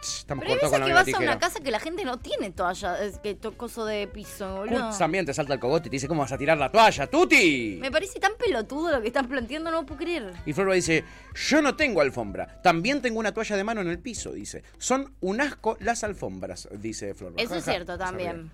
Estamos 0.05 0.45
cortos 0.45 0.71
con 0.71 0.81
la 0.81 0.87
que 0.87 0.93
vas 0.93 1.15
a 1.15 1.19
una 1.19 1.39
casa 1.39 1.61
que 1.61 1.71
la 1.71 1.81
gente 1.81 2.05
no 2.05 2.19
tiene 2.19 2.51
toalla, 2.51 3.03
es 3.03 3.19
que 3.19 3.37
coso 3.57 3.85
de 3.85 4.07
piso, 4.07 4.57
boludo. 4.57 4.87
Kurt 4.89 4.99
también 4.99 5.25
te 5.27 5.33
salta 5.35 5.55
el 5.55 5.61
cogote 5.61 5.89
y 5.89 5.91
te 5.91 5.95
dice, 5.97 6.09
¿cómo 6.09 6.21
vas 6.23 6.33
a 6.33 6.39
tirar 6.39 6.59
la 6.59 6.71
toalla, 6.71 7.07
Tuti? 7.07 7.79
Me 7.81 7.91
parece 7.91 8.19
tan 8.21 8.33
pelotudo 8.39 8.91
lo 8.93 9.01
que 9.01 9.09
están 9.09 9.29
planteando, 9.29 9.71
no 9.71 9.85
puedo 9.87 9.99
creer. 10.01 10.33
Y 10.47 10.53
Florba 10.53 10.75
dice, 10.75 11.05
yo 11.35 11.63
no 11.63 11.75
tengo 11.77 12.01
alfombra, 12.01 12.61
también 12.63 13.01
tengo 13.03 13.19
una 13.19 13.33
toalla 13.33 13.57
de 13.57 13.65
mano 13.65 13.81
en 13.81 13.89
el 13.89 13.99
piso, 13.99 14.33
dice. 14.33 14.63
Son 14.79 15.15
un 15.21 15.41
asco 15.41 15.77
las 15.81 16.05
alfombras, 16.05 16.69
dice 16.73 17.15
Florba. 17.15 17.41
Eso 17.41 17.53
Ja, 17.55 17.59
es 17.59 17.65
cierto 17.65 17.97
también. 17.99 18.51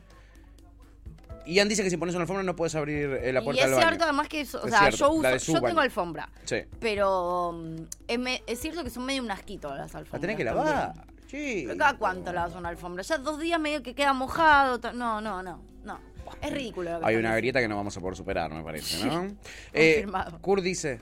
Ian 1.46 1.68
dice 1.68 1.82
que 1.82 1.88
si 1.90 1.96
pones 1.96 2.14
una 2.14 2.22
alfombra 2.22 2.42
no 2.44 2.54
puedes 2.54 2.74
abrir 2.74 3.10
eh, 3.22 3.32
la 3.32 3.40
Y 3.40 3.44
puerta 3.44 3.62
es 3.62 3.66
del 3.70 3.74
baño. 3.76 3.88
cierto 3.88 4.04
además 4.04 4.28
que, 4.28 4.40
o 4.40 4.42
Es 4.42 4.50
sea, 4.50 4.78
cierto, 4.80 4.96
yo 4.98 5.10
uso, 5.10 5.52
yo 5.54 5.60
tengo 5.62 5.80
alfombra. 5.80 6.28
Sí. 6.44 6.56
Pero 6.78 7.52
mm, 7.54 7.76
es, 8.06 8.18
me- 8.18 8.42
es 8.46 8.60
cierto 8.60 8.84
que 8.84 8.90
son 8.90 9.06
medio 9.06 9.22
un 9.22 9.30
asquito 9.30 9.68
las 9.74 9.94
alfombras. 9.94 10.12
La 10.12 10.20
tenés 10.20 10.36
que 10.36 10.44
lavar. 10.44 10.92
Sí. 11.30 11.64
Pero 11.66 11.78
cada 11.78 11.96
cuánto 11.96 12.32
lavas 12.32 12.54
una 12.56 12.70
alfombra. 12.70 13.02
Ya 13.04 13.18
dos 13.18 13.38
días 13.38 13.60
medio 13.60 13.82
que 13.82 13.94
queda 13.94 14.12
mojado. 14.12 14.80
No, 14.92 15.20
no, 15.20 15.42
no, 15.42 15.62
no. 15.84 16.00
Es 16.42 16.52
ridículo. 16.52 16.92
lo 16.92 17.00
que 17.00 17.06
Hay 17.06 17.14
una 17.14 17.20
diciendo. 17.20 17.36
grieta 17.36 17.60
que 17.60 17.68
no 17.68 17.76
vamos 17.76 17.96
a 17.96 18.00
poder 18.00 18.16
superar, 18.16 18.52
me 18.52 18.62
parece, 18.62 19.04
¿no? 19.06 19.24
Eh, 19.72 19.94
confirmado. 20.02 20.38
Kurt 20.40 20.62
dice, 20.62 21.00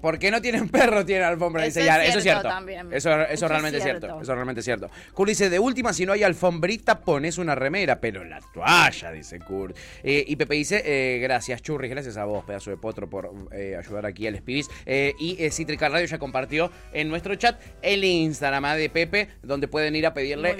¿por 0.00 0.18
qué 0.18 0.30
no 0.30 0.40
tienen 0.40 0.68
perro, 0.70 1.04
tienen 1.04 1.24
alfombra? 1.24 1.66
Eso 1.66 1.80
dice, 1.80 1.90
es 2.02 2.08
eso 2.10 2.18
es 2.18 2.24
cierto. 2.24 2.48
Eso, 2.48 3.10
eso, 3.10 3.22
Eso 3.22 3.44
es 3.46 3.50
realmente 3.50 3.78
es 3.78 3.84
cierto. 3.84 4.06
cierto. 4.06 4.22
Eso 4.22 4.34
realmente 4.34 4.60
es 4.60 4.64
cierto. 4.64 4.90
Kurt 5.12 5.28
dice, 5.28 5.50
de 5.50 5.58
última, 5.58 5.92
si 5.92 6.06
no 6.06 6.12
hay 6.12 6.22
alfombrita, 6.22 7.00
pones 7.00 7.38
una 7.38 7.54
remera, 7.54 8.00
pero 8.00 8.24
la 8.24 8.40
toalla, 8.52 9.12
dice 9.12 9.38
Kurt. 9.40 9.76
Eh, 10.02 10.24
y 10.26 10.36
Pepe 10.36 10.54
dice, 10.54 10.82
eh, 10.84 11.18
gracias, 11.20 11.62
Churris, 11.62 11.90
gracias 11.90 12.16
a 12.16 12.24
vos, 12.24 12.44
pedazo 12.44 12.70
de 12.70 12.76
potro, 12.76 13.08
por 13.08 13.30
eh, 13.52 13.76
ayudar 13.78 14.06
aquí 14.06 14.26
al 14.26 14.36
Spibis. 14.36 14.68
Eh, 14.86 15.14
y 15.18 15.36
Cítrica 15.50 15.88
Radio 15.88 16.06
ya 16.06 16.18
compartió 16.18 16.70
en 16.92 17.08
nuestro 17.08 17.34
chat 17.36 17.60
el 17.82 18.04
Instagram 18.04 18.76
de 18.76 18.90
Pepe, 18.90 19.28
donde 19.42 19.68
pueden 19.68 19.94
ir 19.96 20.06
a 20.06 20.14
pedirle 20.14 20.50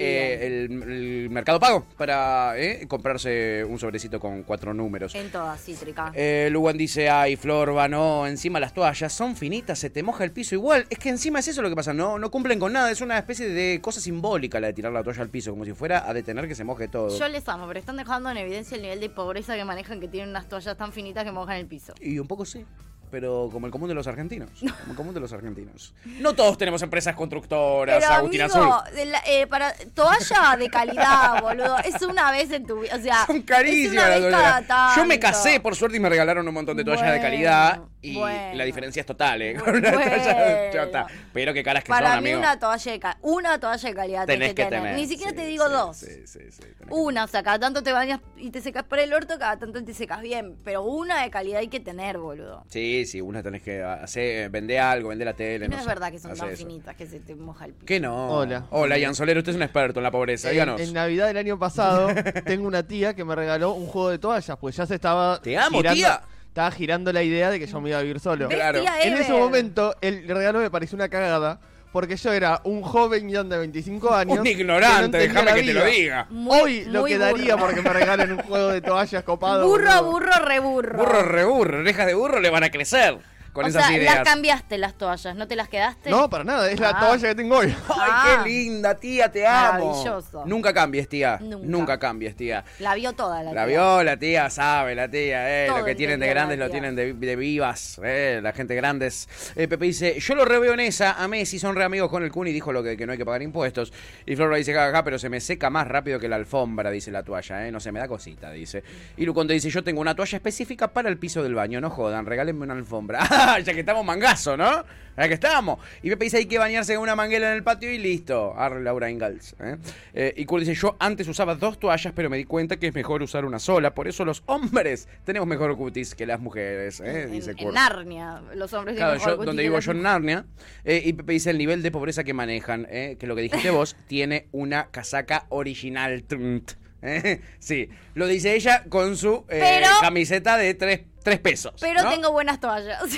el, 0.46 0.82
el 0.82 1.30
Mercado 1.30 1.60
Pago 1.60 1.86
para 1.96 2.54
comprarse 2.88 3.64
un 3.64 3.78
sobrecito 3.78 4.20
con 4.20 4.42
cuatro 4.42 4.72
números. 4.72 5.14
En 5.14 5.30
todas, 5.30 5.62
cítrica. 5.62 6.12
Lugan 6.50 6.76
dice, 6.76 7.08
ay, 7.08 7.36
Florba, 7.36 7.88
no, 7.88 8.26
encima 8.26 8.60
las 8.60 8.72
toallas 8.72 9.12
son 9.12 9.27
finitas, 9.36 9.78
se 9.78 9.90
te 9.90 10.02
moja 10.02 10.24
el 10.24 10.32
piso 10.32 10.54
igual. 10.54 10.86
Es 10.90 10.98
que 10.98 11.08
encima 11.08 11.38
es 11.40 11.48
eso 11.48 11.62
lo 11.62 11.68
que 11.68 11.76
pasa, 11.76 11.92
no, 11.92 12.18
no 12.18 12.30
cumplen 12.30 12.58
con 12.58 12.72
nada, 12.72 12.90
es 12.90 13.00
una 13.00 13.18
especie 13.18 13.48
de 13.48 13.80
cosa 13.80 14.00
simbólica 14.00 14.60
la 14.60 14.68
de 14.68 14.72
tirar 14.72 14.92
la 14.92 15.02
toalla 15.02 15.22
al 15.22 15.28
piso, 15.30 15.50
como 15.50 15.64
si 15.64 15.72
fuera 15.72 16.08
a 16.08 16.12
detener 16.14 16.46
que 16.48 16.54
se 16.54 16.64
moje 16.64 16.88
todo. 16.88 17.16
Yo 17.18 17.28
les 17.28 17.48
amo, 17.48 17.66
pero 17.66 17.80
están 17.80 17.96
dejando 17.96 18.30
en 18.30 18.36
evidencia 18.38 18.76
el 18.76 18.82
nivel 18.82 19.00
de 19.00 19.10
pobreza 19.10 19.54
que 19.56 19.64
manejan 19.64 20.00
que 20.00 20.08
tienen 20.08 20.30
unas 20.30 20.48
toallas 20.48 20.76
tan 20.76 20.92
finitas 20.92 21.24
que 21.24 21.32
mojan 21.32 21.56
el 21.56 21.66
piso. 21.66 21.94
Y 22.00 22.18
un 22.18 22.26
poco 22.26 22.44
sí. 22.44 22.64
Pero 23.10 23.48
como 23.50 23.64
el 23.64 23.72
común 23.72 23.88
de 23.88 23.94
los 23.94 24.06
argentinos. 24.06 24.50
Como 24.60 24.90
el 24.90 24.94
común 24.94 25.14
de 25.14 25.20
los 25.20 25.32
argentinos. 25.32 25.94
No 26.20 26.34
todos 26.34 26.58
tenemos 26.58 26.82
empresas 26.82 27.14
constructoras, 27.16 28.00
Pero 28.04 28.14
Agustín 28.16 28.42
amigo, 28.42 28.74
Azul. 28.74 28.94
de 28.94 29.06
la- 29.06 29.22
eh, 29.26 29.46
para 29.46 29.72
toalla 29.94 30.56
de 30.58 30.68
calidad, 30.68 31.40
boludo. 31.42 31.78
Es 31.78 32.02
una 32.02 32.30
vez 32.30 32.50
en 32.50 32.66
tu 32.66 32.80
vida. 32.82 32.96
O 32.96 33.00
sea, 33.00 33.24
Son 33.24 33.40
carísimas 33.40 34.20
las 34.20 34.20
toallas. 34.66 34.96
Yo 34.96 35.06
me 35.06 35.18
casé, 35.18 35.58
por 35.58 35.74
suerte, 35.74 35.96
y 35.96 36.00
me 36.00 36.10
regalaron 36.10 36.46
un 36.46 36.52
montón 36.52 36.76
de 36.76 36.84
toallas 36.84 37.10
de 37.12 37.20
calidad. 37.22 37.80
Y 38.00 38.14
bueno. 38.14 38.54
la 38.54 38.62
diferencia 38.64 39.00
es 39.00 39.06
total, 39.06 39.42
¿eh? 39.42 39.54
Con 39.54 39.74
una 39.74 39.90
toalla 39.90 40.34
bueno. 40.34 40.72
chota. 40.72 41.06
Pero 41.32 41.52
qué 41.52 41.64
caras 41.64 41.82
que 41.82 41.88
Para 41.88 42.14
son, 42.14 42.22
mí 42.22 42.30
amigo. 42.30 42.38
una 42.38 42.56
toalla 42.58 42.92
de 42.92 43.00
ca- 43.00 43.18
una 43.22 43.58
toalla 43.58 43.88
de 43.88 43.94
calidad 43.96 44.26
Tenés 44.26 44.48
que 44.50 44.54
que 44.54 44.64
tener. 44.66 44.80
tener. 44.82 44.96
Ni 44.96 45.06
siquiera 45.08 45.30
sí, 45.32 45.36
te 45.36 45.46
digo 45.46 45.64
sí, 45.66 45.72
dos. 45.72 45.96
Sí, 45.96 46.06
sí, 46.26 46.38
sí, 46.50 46.60
tenés 46.60 46.76
que 46.76 46.94
Una, 46.94 47.24
o 47.24 47.26
sea, 47.26 47.42
cada 47.42 47.58
tanto 47.58 47.82
te 47.82 47.90
bañas 47.90 48.20
y 48.36 48.50
te 48.50 48.60
secas 48.60 48.84
por 48.84 49.00
el 49.00 49.12
orto, 49.12 49.36
cada 49.38 49.58
tanto 49.58 49.82
te 49.82 49.94
secas 49.94 50.20
bien. 50.22 50.56
Pero 50.64 50.82
una 50.82 51.22
de 51.22 51.30
calidad 51.30 51.58
hay 51.58 51.66
que 51.66 51.80
tener, 51.80 52.18
boludo. 52.18 52.64
Sí, 52.68 53.04
sí, 53.04 53.20
una 53.20 53.42
tenés 53.42 53.62
que 53.62 53.82
hacer, 53.82 54.48
vender 54.50 54.78
algo, 54.78 55.08
vender 55.08 55.26
la 55.26 55.34
tele. 55.34 55.66
No, 55.66 55.72
no 55.72 55.78
es 55.78 55.82
sé, 55.82 55.88
verdad 55.88 56.12
que 56.12 56.20
son 56.20 56.36
tan 56.36 56.48
eso. 56.50 56.56
finitas 56.56 56.94
que 56.94 57.06
se 57.06 57.18
te 57.18 57.34
moja 57.34 57.64
el 57.64 57.72
piso. 57.72 57.86
¿Qué 57.86 57.98
no? 57.98 58.28
Hola. 58.30 58.66
Hola, 58.70 58.96
Ian 58.96 59.16
Solero, 59.16 59.40
usted 59.40 59.50
es 59.50 59.56
un 59.56 59.62
experto 59.62 59.98
en 59.98 60.04
la 60.04 60.12
pobreza, 60.12 60.48
En, 60.48 60.52
díganos. 60.52 60.80
en 60.80 60.92
Navidad 60.92 61.26
del 61.26 61.36
año 61.38 61.58
pasado 61.58 62.10
tengo 62.46 62.68
una 62.68 62.84
tía 62.86 63.14
que 63.14 63.24
me 63.24 63.34
regaló 63.34 63.72
un 63.72 63.86
juego 63.88 64.10
de 64.10 64.18
toallas, 64.20 64.56
pues 64.60 64.76
ya 64.76 64.86
se 64.86 64.94
estaba 64.94 65.40
Te 65.42 65.58
amo, 65.58 65.78
girando, 65.78 65.96
tía. 65.96 66.20
Estaba 66.58 66.72
girando 66.72 67.12
la 67.12 67.22
idea 67.22 67.50
de 67.50 67.60
que 67.60 67.68
yo 67.68 67.80
me 67.80 67.90
iba 67.90 68.00
a 68.00 68.02
vivir 68.02 68.18
solo. 68.18 68.48
¿Ves, 68.48 68.56
Claro. 68.56 68.80
En 69.00 69.12
ese 69.16 69.32
momento 69.32 69.94
el 70.00 70.26
regalo 70.26 70.58
me 70.58 70.68
pareció 70.72 70.96
una 70.96 71.08
cagada 71.08 71.60
porque 71.92 72.16
yo 72.16 72.32
era 72.32 72.60
un 72.64 72.82
joven 72.82 73.28
guion 73.28 73.48
de 73.48 73.58
25 73.58 74.12
años. 74.12 74.40
Un 74.40 74.46
ignorante, 74.48 75.18
no 75.18 75.22
déjame 75.22 75.54
que 75.54 75.62
te 75.62 75.72
lo 75.72 75.84
diga. 75.84 76.26
Muy- 76.30 76.60
Hoy 76.60 76.84
lo 76.86 77.04
que 77.04 77.16
daría 77.16 77.54
burro. 77.54 77.66
porque 77.66 77.80
me 77.82 77.90
regalen 77.92 78.32
un 78.32 78.38
juego 78.38 78.68
de 78.70 78.80
toallas 78.80 79.22
copado. 79.22 79.68
Burro, 79.68 80.02
burro, 80.02 80.32
reburro. 80.44 80.98
Burro, 80.98 81.22
reburro, 81.22 81.78
orejas 81.78 82.06
de 82.06 82.14
burro 82.14 82.40
le 82.40 82.50
van 82.50 82.64
a 82.64 82.70
crecer 82.70 83.18
con 83.52 83.64
o 83.64 83.68
esas 83.68 83.86
sea, 83.86 83.96
ideas. 83.96 84.14
las 84.16 84.24
cambiaste 84.24 84.78
las 84.78 84.94
toallas, 84.96 85.34
¿no 85.36 85.46
te 85.48 85.56
las 85.56 85.68
quedaste? 85.68 86.10
No, 86.10 86.28
para 86.30 86.44
nada, 86.44 86.70
es 86.70 86.78
la 86.80 86.90
Ah. 86.90 87.00
toalla 87.00 87.28
que 87.28 87.34
tengo 87.34 87.56
hoy. 87.58 87.66
Ay, 87.88 88.10
Ah. 88.10 88.40
qué 88.44 88.48
linda, 88.50 88.94
tía, 88.94 89.30
te 89.30 89.46
amo. 89.46 89.86
Maravilloso. 89.92 90.44
Nunca 90.46 90.72
cambies, 90.72 91.08
tía. 91.08 91.38
Nunca. 91.40 91.66
Nunca, 91.66 91.98
cambies, 91.98 92.36
tía. 92.36 92.64
La 92.78 92.94
vio 92.94 93.12
toda 93.12 93.42
la 93.42 93.52
La 93.52 93.64
tía. 93.66 93.76
vio 93.76 94.02
la 94.04 94.16
tía, 94.16 94.50
sabe 94.50 94.94
la 94.94 95.08
tía, 95.10 95.64
eh, 95.64 95.66
Todo 95.68 95.78
lo 95.78 95.84
que 95.84 95.94
tienen 95.94 96.20
de 96.20 96.26
la 96.26 96.32
grandes 96.32 96.58
lo 96.58 96.70
tienen 96.70 96.94
de, 96.96 97.12
de 97.14 97.36
vivas, 97.36 98.00
eh, 98.04 98.40
la 98.42 98.52
gente 98.52 98.74
grandes. 98.74 99.28
Eh, 99.56 99.68
Pepe 99.68 99.86
dice, 99.86 100.18
yo 100.20 100.34
lo 100.34 100.44
reveo 100.44 100.74
en 100.74 100.80
esa, 100.80 101.12
a 101.22 101.28
Messi 101.28 101.58
son 101.58 101.74
re 101.76 101.84
amigos 101.84 102.10
con 102.10 102.22
el 102.22 102.30
Kun 102.30 102.48
y 102.48 102.52
dijo 102.52 102.72
lo 102.72 102.82
que, 102.82 102.96
que 102.96 103.06
no 103.06 103.12
hay 103.12 103.18
que 103.18 103.24
pagar 103.24 103.42
impuestos. 103.42 103.92
Y 104.26 104.36
Flora 104.36 104.56
dice, 104.56 104.72
jajaja, 104.74 105.04
pero 105.04 105.18
se 105.18 105.28
me 105.28 105.40
seca 105.40 105.70
más 105.70 105.86
rápido 105.88 106.18
que 106.20 106.28
la 106.28 106.36
alfombra, 106.36 106.90
dice 106.90 107.10
la 107.10 107.22
toalla, 107.22 107.66
eh, 107.66 107.72
no 107.72 107.80
se 107.80 107.92
me 107.92 107.98
da 108.00 108.08
cosita, 108.08 108.50
dice. 108.50 108.82
Y 109.16 109.24
Luconte 109.26 109.52
dice, 109.54 109.70
yo 109.70 109.82
tengo 109.82 110.00
una 110.00 110.14
toalla 110.14 110.36
específica 110.36 110.88
para 110.88 111.08
el 111.08 111.18
piso 111.18 111.42
del 111.42 111.54
baño, 111.54 111.80
no 111.80 111.90
jodan, 111.90 112.26
regálenme 112.26 112.64
una 112.64 112.74
alfombra. 112.74 113.20
Ya 113.64 113.72
que 113.74 113.80
estamos 113.80 114.04
mangazo, 114.04 114.56
¿no? 114.56 114.84
Ya 115.16 115.26
que 115.26 115.34
estamos. 115.34 115.80
Y 116.00 116.10
Pepe 116.10 116.26
dice, 116.26 116.36
hay 116.36 116.46
que 116.46 116.58
bañarse 116.58 116.94
con 116.94 117.02
una 117.02 117.16
manguera 117.16 117.50
en 117.50 117.56
el 117.56 117.64
patio 117.64 117.90
y 117.90 117.98
listo. 117.98 118.54
Arre 118.56 118.80
Laura 118.80 119.10
Ingalls. 119.10 119.56
¿eh? 119.58 119.76
Eh, 120.14 120.32
y 120.36 120.44
Kurt 120.44 120.60
dice, 120.60 120.74
yo 120.74 120.96
antes 121.00 121.26
usaba 121.26 121.56
dos 121.56 121.80
toallas, 121.80 122.12
pero 122.14 122.30
me 122.30 122.36
di 122.36 122.44
cuenta 122.44 122.76
que 122.76 122.86
es 122.86 122.94
mejor 122.94 123.24
usar 123.24 123.44
una 123.44 123.58
sola. 123.58 123.94
Por 123.94 124.06
eso 124.06 124.24
los 124.24 124.44
hombres 124.46 125.08
tenemos 125.24 125.48
mejor 125.48 125.76
cutis 125.76 126.14
que 126.14 126.24
las 126.24 126.38
mujeres, 126.38 127.00
¿eh? 127.00 127.22
En, 127.22 127.32
dice 127.32 127.50
en 127.50 127.56
Kurt. 127.56 127.74
Narnia, 127.74 128.42
los 128.54 128.72
hombres 128.74 128.94
Claro, 128.96 129.18
tienen 129.18 129.36
yo, 129.38 129.44
donde 129.44 129.62
vivo 129.64 129.80
yo 129.80 129.90
en 129.90 130.02
Narnia. 130.02 130.46
eh, 130.84 131.02
y 131.04 131.12
Pepe 131.14 131.32
dice 131.32 131.50
el 131.50 131.58
nivel 131.58 131.82
de 131.82 131.90
pobreza 131.90 132.22
que 132.22 132.32
manejan, 132.32 132.84
que 132.86 133.18
lo 133.22 133.34
que 133.34 133.42
dijiste 133.42 133.70
vos, 133.72 133.96
tiene 134.06 134.46
una 134.52 134.86
casaca 134.92 135.46
original. 135.48 136.22
Trunt. 136.22 136.74
Sí, 137.58 137.88
lo 138.14 138.26
dice 138.26 138.54
ella 138.54 138.84
con 138.88 139.16
su 139.16 139.44
eh, 139.48 139.60
Pero- 139.60 139.90
camiseta 140.00 140.56
de 140.56 140.74
tres, 140.74 141.00
tres 141.22 141.38
pesos. 141.38 141.74
Pero 141.80 142.02
¿no? 142.02 142.10
tengo 142.10 142.32
buenas 142.32 142.60
toallas. 142.60 143.02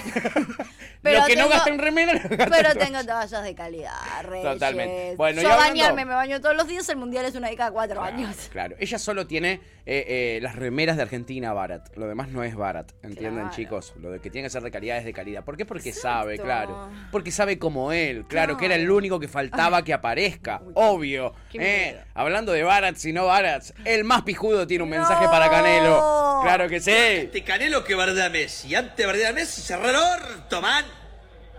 Lo 1.03 1.20
que 1.31 1.37
no 1.37 1.45
tengo- 1.45 1.55
gasta 1.55 1.71
en 1.71 1.79
remera, 1.79 2.13
lo 2.15 2.21
Pero 2.51 2.75
tengo 2.75 3.05
toallas 3.05 3.43
de 3.43 3.55
calidad, 3.55 3.93
Reyes. 4.23 4.45
Totalmente. 4.53 5.15
Bueno, 5.17 5.43
Yo 5.43 5.49
y 5.49 5.51
hablando- 5.51 5.71
bañarme, 5.73 6.05
me 6.05 6.15
baño 6.15 6.41
todos 6.41 6.57
los 6.57 6.67
días, 6.69 6.89
el 6.89 6.97
mundial 6.97 7.25
es 7.25 7.35
una 7.35 7.49
de 7.49 7.57
cada 7.57 7.71
cuatro 7.71 8.01
Claro, 8.01 8.17
años. 8.17 8.37
Claro, 8.53 8.77
ella 8.79 8.99
solo 8.99 9.27
tiene 9.27 9.61
eh, 9.87 10.05
eh, 10.37 10.39
las 10.43 10.55
remeras 10.57 10.97
de 10.97 11.03
Argentina 11.03 11.53
barat. 11.53 11.89
Lo 11.97 12.07
demás 12.07 12.29
no 12.29 12.45
es 12.45 12.55
barat, 12.55 12.93
¿entienden, 13.03 13.43
Claro. 13.45 13.51
chicos? 13.57 13.95
Lo 14.01 14.11
de 14.11 14.21
que 14.21 14.31
tiene 14.31 14.47
que 14.47 14.51
ser 14.51 14.63
de 14.63 14.71
calidad 14.71 14.99
es 14.99 15.05
de 15.05 15.13
calidad. 15.13 15.45
¿Por 15.45 15.57
qué? 15.57 15.65
Porque 15.65 15.89
Exacto. 15.89 16.09
sabe, 16.21 16.39
claro. 16.39 16.91
Porque 17.11 17.31
sabe 17.33 17.59
como 17.59 17.91
él, 17.93 18.25
claro, 18.29 18.57
que 18.57 18.67
era 18.67 18.75
el 18.77 18.91
único 18.91 19.19
que 19.19 19.27
faltaba 19.29 19.83
que 19.83 19.93
aparezca. 19.93 20.61
Obvio. 20.75 21.35
Eh, 21.55 21.99
hablando 22.15 22.53
de 22.53 22.63
barats 22.63 23.05
y 23.05 23.13
no 23.13 23.27
barats, 23.27 23.73
el 23.85 24.05
más 24.05 24.23
pijudo 24.23 24.67
tiene 24.67 24.85
un 24.85 24.91
mensaje 24.91 25.25
No. 25.25 25.31
para 25.31 25.51
Canelo. 25.51 26.41
Claro 26.43 26.69
que 26.69 26.81
sí. 26.81 26.91
Este 26.93 27.43
Canelo 27.43 27.83
que 27.85 27.95
bardea 27.95 28.27
a 28.27 28.31
Messi. 28.31 28.75
Antes 28.75 29.07
a 29.07 29.33
Messi, 29.33 29.61
cerrar 29.63 29.91
el 29.91 29.97
orto, 29.97 30.61
man. 30.63 30.85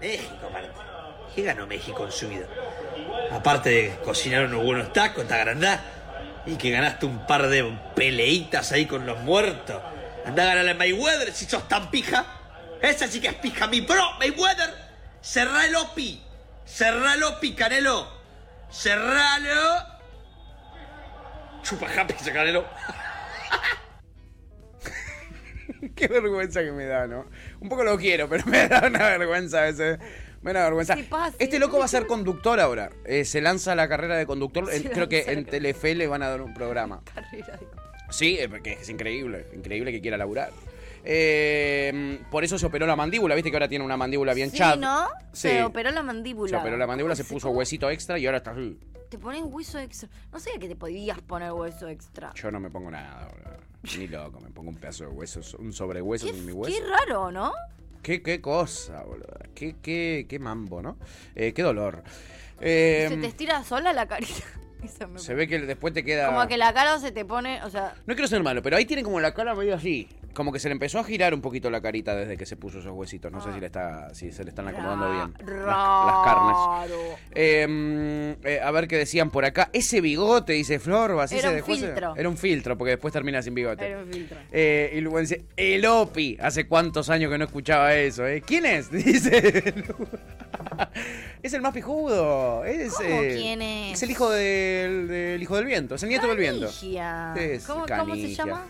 México, 0.01 0.47
aparte. 0.49 0.71
¿Qué 1.35 1.43
ganó 1.43 1.65
México 1.67 2.03
en 2.05 2.11
su 2.11 2.27
vida? 2.27 2.45
Aparte 3.31 3.69
de 3.69 3.95
cocinar 4.03 4.45
unos 4.45 4.63
buenos 4.63 4.91
tacos, 4.91 5.23
esta 5.23 5.37
grandad. 5.37 5.79
Y 6.45 6.55
que 6.55 6.71
ganaste 6.71 7.05
un 7.05 7.25
par 7.27 7.47
de 7.47 7.63
peleitas 7.95 8.71
ahí 8.71 8.87
con 8.87 9.05
los 9.05 9.19
muertos. 9.19 9.81
Andá 10.25 10.43
a 10.43 10.45
ganarle 10.47 10.71
a 10.71 10.75
Mayweather 10.75 11.31
si 11.31 11.45
sos 11.45 11.67
tan 11.67 11.89
pija. 11.91 12.25
Esa 12.81 13.07
sí 13.07 13.21
que 13.21 13.27
es 13.27 13.35
pija, 13.35 13.67
mi 13.67 13.81
bro, 13.81 14.13
Mayweather. 14.19 14.73
Cerrá 15.21 15.65
el 15.67 15.75
OPI. 15.75 16.21
Cerrá 16.65 17.13
el 17.13 17.23
OPI, 17.23 17.53
Canelo. 17.53 18.07
Cerralo. 18.71 19.85
Chupa 21.61 21.87
happy 21.95 22.13
Canelo. 22.13 22.65
Qué 25.95 26.07
vergüenza 26.07 26.61
que 26.63 26.71
me 26.71 26.85
da, 26.85 27.07
¿no? 27.07 27.25
Un 27.59 27.69
poco 27.69 27.83
lo 27.83 27.97
quiero, 27.97 28.27
pero 28.29 28.45
me 28.47 28.67
da 28.67 28.87
una 28.87 29.17
vergüenza 29.17 29.59
a 29.59 29.61
veces. 29.63 29.99
Me 30.41 30.53
da 30.53 30.59
una 30.67 30.75
vergüenza. 30.83 30.95
Este 31.37 31.59
loco 31.59 31.77
va 31.77 31.85
a 31.85 31.87
ser 31.87 32.07
conductor 32.07 32.59
ahora. 32.59 32.89
Eh, 33.05 33.25
se 33.25 33.41
lanza 33.41 33.75
la 33.75 33.87
carrera 33.87 34.17
de 34.17 34.25
conductor. 34.25 34.67
Se 34.71 34.89
creo 34.89 35.07
que 35.07 35.23
en. 35.27 35.45
Telefe 35.45 35.93
le 35.95 36.07
van 36.07 36.23
a 36.23 36.29
dar 36.29 36.41
un 36.41 36.53
programa. 36.53 37.01
Carrera 37.13 37.57
de- 37.57 37.67
Sí, 38.09 38.37
eh, 38.39 38.49
porque 38.49 38.73
es 38.73 38.89
increíble. 38.89 39.45
Increíble 39.53 39.91
que 39.91 40.01
quiera 40.01 40.17
laburar. 40.17 40.51
Eh, 41.03 42.19
por 42.29 42.43
eso 42.43 42.57
se 42.59 42.65
operó 42.65 42.85
la 42.85 42.95
mandíbula. 42.95 43.35
Viste 43.35 43.49
que 43.51 43.55
ahora 43.57 43.67
tiene 43.67 43.85
una 43.85 43.97
mandíbula 43.97 44.33
bien 44.33 44.51
Sí, 44.51 44.57
chat. 44.57 44.77
¿no? 44.79 45.07
Sí. 45.31 45.49
Se 45.49 45.63
operó 45.63 45.91
la 45.91 46.03
mandíbula. 46.03 46.49
Se 46.49 46.55
operó 46.57 46.77
la 46.77 46.87
mandíbula, 46.87 47.15
se 47.15 47.23
¿Cómo 47.23 47.35
puso 47.35 47.49
huesito 47.51 47.89
extra 47.89 48.17
y 48.19 48.25
ahora 48.25 48.37
está 48.39 48.51
así. 48.51 48.77
Te 49.09 49.17
pones 49.17 49.41
hueso 49.45 49.77
extra. 49.79 50.09
No 50.31 50.39
sabía 50.39 50.59
que 50.59 50.67
te 50.69 50.75
podías 50.75 51.19
poner 51.21 51.51
hueso 51.51 51.87
extra. 51.87 52.33
Yo 52.35 52.49
no 52.51 52.59
me 52.59 52.69
pongo 52.69 52.91
nada, 52.91 53.27
boludo. 53.29 53.70
Ni 53.97 54.07
loco, 54.07 54.39
me 54.39 54.49
pongo 54.51 54.69
un 54.69 54.75
pedazo 54.77 55.05
de 55.05 55.09
hueso, 55.09 55.41
un 55.57 55.73
sobrehueso 55.73 56.25
Qué, 56.27 56.31
en 56.37 56.45
mi 56.45 56.51
qué 56.51 56.57
hueso. 56.57 56.83
raro, 56.87 57.31
¿no? 57.31 57.51
Qué, 58.03 58.21
qué 58.21 58.41
cosa, 58.41 59.03
boludo. 59.03 59.27
Qué, 59.55 59.75
qué, 59.81 60.25
qué 60.29 60.39
mambo, 60.39 60.81
¿no? 60.81 60.97
Eh, 61.35 61.53
qué 61.53 61.61
dolor. 61.63 62.03
Eh, 62.59 63.07
Se 63.09 63.17
te 63.17 63.27
estira 63.27 63.63
sola 63.63 63.91
la 63.93 64.07
carita. 64.07 64.43
Eso 64.83 65.07
me 65.07 65.19
se 65.19 65.35
ve 65.35 65.47
que 65.47 65.59
después 65.59 65.93
te 65.93 66.03
queda. 66.03 66.27
Como 66.27 66.47
que 66.47 66.57
la 66.57 66.73
cara 66.73 66.99
se 66.99 67.11
te 67.11 67.23
pone, 67.25 67.63
o 67.63 67.69
sea, 67.69 67.93
No 68.07 68.15
quiero 68.15 68.27
ser 68.27 68.41
malo, 68.41 68.61
pero 68.63 68.77
ahí 68.77 68.85
tiene 68.85 69.03
como 69.03 69.19
la 69.19 69.33
cara 69.33 69.53
medio 69.53 69.75
así. 69.75 70.07
Como 70.33 70.51
que 70.51 70.59
se 70.59 70.69
le 70.69 70.73
empezó 70.73 70.99
a 70.99 71.03
girar 71.03 71.33
un 71.33 71.41
poquito 71.41 71.69
la 71.69 71.81
carita 71.81 72.15
desde 72.15 72.37
que 72.37 72.45
se 72.45 72.55
puso 72.55 72.79
esos 72.79 72.91
huesitos. 72.93 73.31
No 73.31 73.41
sé 73.41 73.53
si 73.53 73.59
le 73.59 73.65
está, 73.65 74.13
si 74.13 74.31
se 74.31 74.43
le 74.43 74.49
están 74.51 74.67
acomodando 74.67 75.11
bien 75.11 75.33
las, 75.45 76.05
las 76.05 76.23
carnes. 76.25 76.55
raro. 76.55 77.17
Eh, 77.33 78.59
a 78.63 78.71
ver 78.71 78.87
qué 78.87 78.97
decían 78.97 79.29
por 79.29 79.45
acá. 79.45 79.69
Ese 79.73 80.01
bigote, 80.01 80.53
dice 80.53 80.79
Flor, 80.79 81.19
así 81.19 81.35
Era 81.35 81.43
se 81.43 81.49
un 81.49 81.55
dejó 81.55 81.71
ese- 81.73 81.85
filtro. 81.87 82.15
Era 82.15 82.29
un 82.29 82.37
filtro, 82.37 82.77
porque 82.77 82.91
después 82.91 83.11
termina 83.13 83.41
sin 83.41 83.53
bigote. 83.53 83.85
Era 83.87 83.99
un 83.99 84.07
filtro. 84.11 84.37
Eh, 84.51 84.93
y 84.95 85.01
luego 85.01 85.19
dice, 85.19 85.45
el 85.57 85.85
Opi. 85.85 86.37
Hace 86.41 86.65
cuántos 86.67 87.09
años 87.09 87.31
que 87.31 87.37
no 87.37 87.45
escuchaba 87.45 87.93
eso, 87.95 88.25
¿eh? 88.27 88.41
¿Quién 88.45 88.65
es? 88.65 88.89
Dice. 89.01 89.73
es 91.43 91.53
el 91.53 91.61
más 91.61 91.73
pijudo. 91.73 92.63
Es, 92.65 92.93
¿Cómo 92.93 93.19
quién 93.21 93.61
es? 93.61 93.93
Es 93.93 94.03
el 94.03 94.11
hijo 94.11 94.29
del, 94.29 95.07
del 95.07 95.41
hijo 95.41 95.55
del 95.55 95.65
viento. 95.65 95.95
Es 95.95 96.03
el 96.03 96.09
nieto 96.09 96.27
del 96.27 96.37
viento. 96.37 96.67
Es 96.67 97.65
¿Cómo, 97.65 97.85
cómo 97.85 98.15
se 98.15 98.33
llama? 98.35 98.65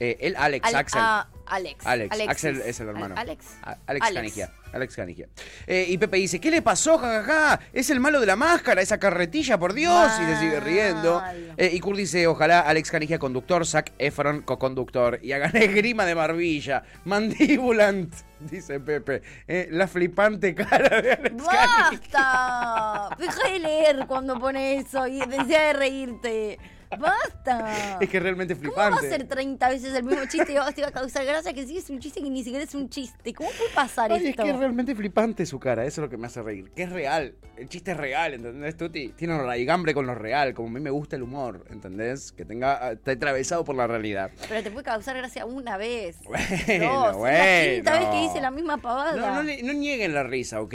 Eh, 0.00 0.16
él, 0.20 0.34
Alex, 0.38 0.66
Ale- 0.66 0.76
Axel. 0.78 1.00
ah, 1.02 1.28
Alex. 1.46 1.86
Alex, 1.86 2.12
Alexis. 2.12 2.28
Axel 2.30 2.60
es 2.66 2.80
el 2.80 2.88
hermano. 2.88 3.14
Al- 3.14 3.20
Alex. 3.20 3.44
A- 3.62 3.76
Alex, 3.86 4.10
Canigia. 4.12 4.52
Alex 4.72 4.96
Canigia. 4.96 5.28
Eh, 5.66 5.86
y 5.88 5.96
Pepe 5.96 6.16
dice, 6.18 6.38
¿qué 6.40 6.50
le 6.50 6.60
pasó, 6.60 6.98
jajaja? 6.98 7.60
Es 7.72 7.88
el 7.88 8.00
malo 8.00 8.20
de 8.20 8.26
la 8.26 8.36
máscara, 8.36 8.82
esa 8.82 8.98
carretilla, 8.98 9.56
por 9.58 9.72
Dios. 9.72 10.10
Y 10.20 10.24
se 10.26 10.36
sigue 10.40 10.60
riendo. 10.60 11.22
Eh, 11.56 11.70
y 11.72 11.80
Kurt 11.80 11.96
dice, 11.96 12.26
ojalá 12.26 12.60
Alex 12.60 12.90
Canigia 12.90 13.18
conductor, 13.18 13.64
Zac 13.64 13.92
Efron 13.98 14.42
co-conductor. 14.42 15.20
Y 15.22 15.32
hagan 15.32 15.56
esgrima 15.56 16.04
de 16.04 16.14
barbilla. 16.14 16.82
Mandíbulant, 17.04 18.12
dice 18.40 18.80
Pepe. 18.80 19.22
Eh, 19.46 19.68
la 19.70 19.86
flipante 19.88 20.54
cara 20.54 21.00
de 21.00 21.12
Alex 21.12 21.42
Canigia. 21.44 22.00
¡Basta! 22.12 23.16
Deja 23.18 23.48
de 23.50 23.58
leer 23.60 24.06
cuando 24.06 24.38
pone 24.38 24.76
eso 24.76 25.06
y 25.06 25.20
desea 25.26 25.68
de 25.68 25.72
reírte. 25.74 26.58
¡Basta! 26.98 27.98
Es 28.00 28.08
que 28.08 28.16
es 28.16 28.22
realmente 28.22 28.54
¿Cómo 28.54 28.64
flipante. 28.64 29.02
va 29.02 29.06
a 29.06 29.10
ser 29.10 29.26
30 29.26 29.68
veces 29.68 29.94
el 29.94 30.04
mismo 30.04 30.24
chiste 30.26 30.52
y 30.52 30.74
te 30.74 30.82
va 30.82 30.88
a 30.88 30.92
causar 30.92 31.24
gracia 31.24 31.52
que 31.52 31.66
sí 31.66 31.78
es 31.78 31.88
un 31.90 31.98
chiste 31.98 32.22
que 32.22 32.30
ni 32.30 32.42
siquiera 32.42 32.64
es 32.64 32.74
un 32.74 32.88
chiste? 32.88 33.32
¿Cómo 33.34 33.48
puede 33.50 33.70
pasar 33.74 34.12
Ay, 34.12 34.18
es 34.22 34.30
esto? 34.30 34.42
que 34.42 34.50
es 34.50 34.56
realmente 34.58 34.94
flipante 34.94 35.46
su 35.46 35.58
cara, 35.58 35.84
eso 35.84 36.00
es 36.00 36.06
lo 36.06 36.10
que 36.10 36.16
me 36.16 36.26
hace 36.26 36.42
reír. 36.42 36.70
Que 36.72 36.84
es 36.84 36.90
real, 36.90 37.34
el 37.56 37.68
chiste 37.68 37.92
es 37.92 37.96
real, 37.96 38.34
¿entendés, 38.34 38.76
Tuti? 38.76 39.10
Tiene 39.10 39.34
un 39.34 39.44
raigambre 39.44 39.94
con 39.94 40.06
lo 40.06 40.14
real, 40.14 40.54
como 40.54 40.68
a 40.68 40.72
mí 40.72 40.80
me 40.80 40.90
gusta 40.90 41.16
el 41.16 41.22
humor, 41.22 41.64
¿entendés? 41.70 42.32
Que 42.32 42.44
tenga, 42.44 42.92
está 42.92 43.12
atravesado 43.12 43.64
por 43.64 43.76
la 43.76 43.86
realidad. 43.86 44.30
Pero 44.48 44.62
te 44.62 44.70
puede 44.70 44.84
causar 44.84 45.16
gracia 45.16 45.46
una 45.46 45.76
vez. 45.76 46.18
Bueno, 46.24 47.12
dos. 47.12 47.28
Es 47.28 47.38
la 47.38 47.74
quinta 47.74 47.90
bueno. 47.92 48.06
vez 48.06 48.08
que 48.10 48.28
dice 48.28 48.40
la 48.40 48.50
misma 48.50 48.78
pavada. 48.78 49.14
No, 49.16 49.42
no, 49.42 49.42
no 49.42 49.72
nieguen 49.72 50.14
la 50.14 50.22
risa, 50.22 50.60
¿ok? 50.60 50.74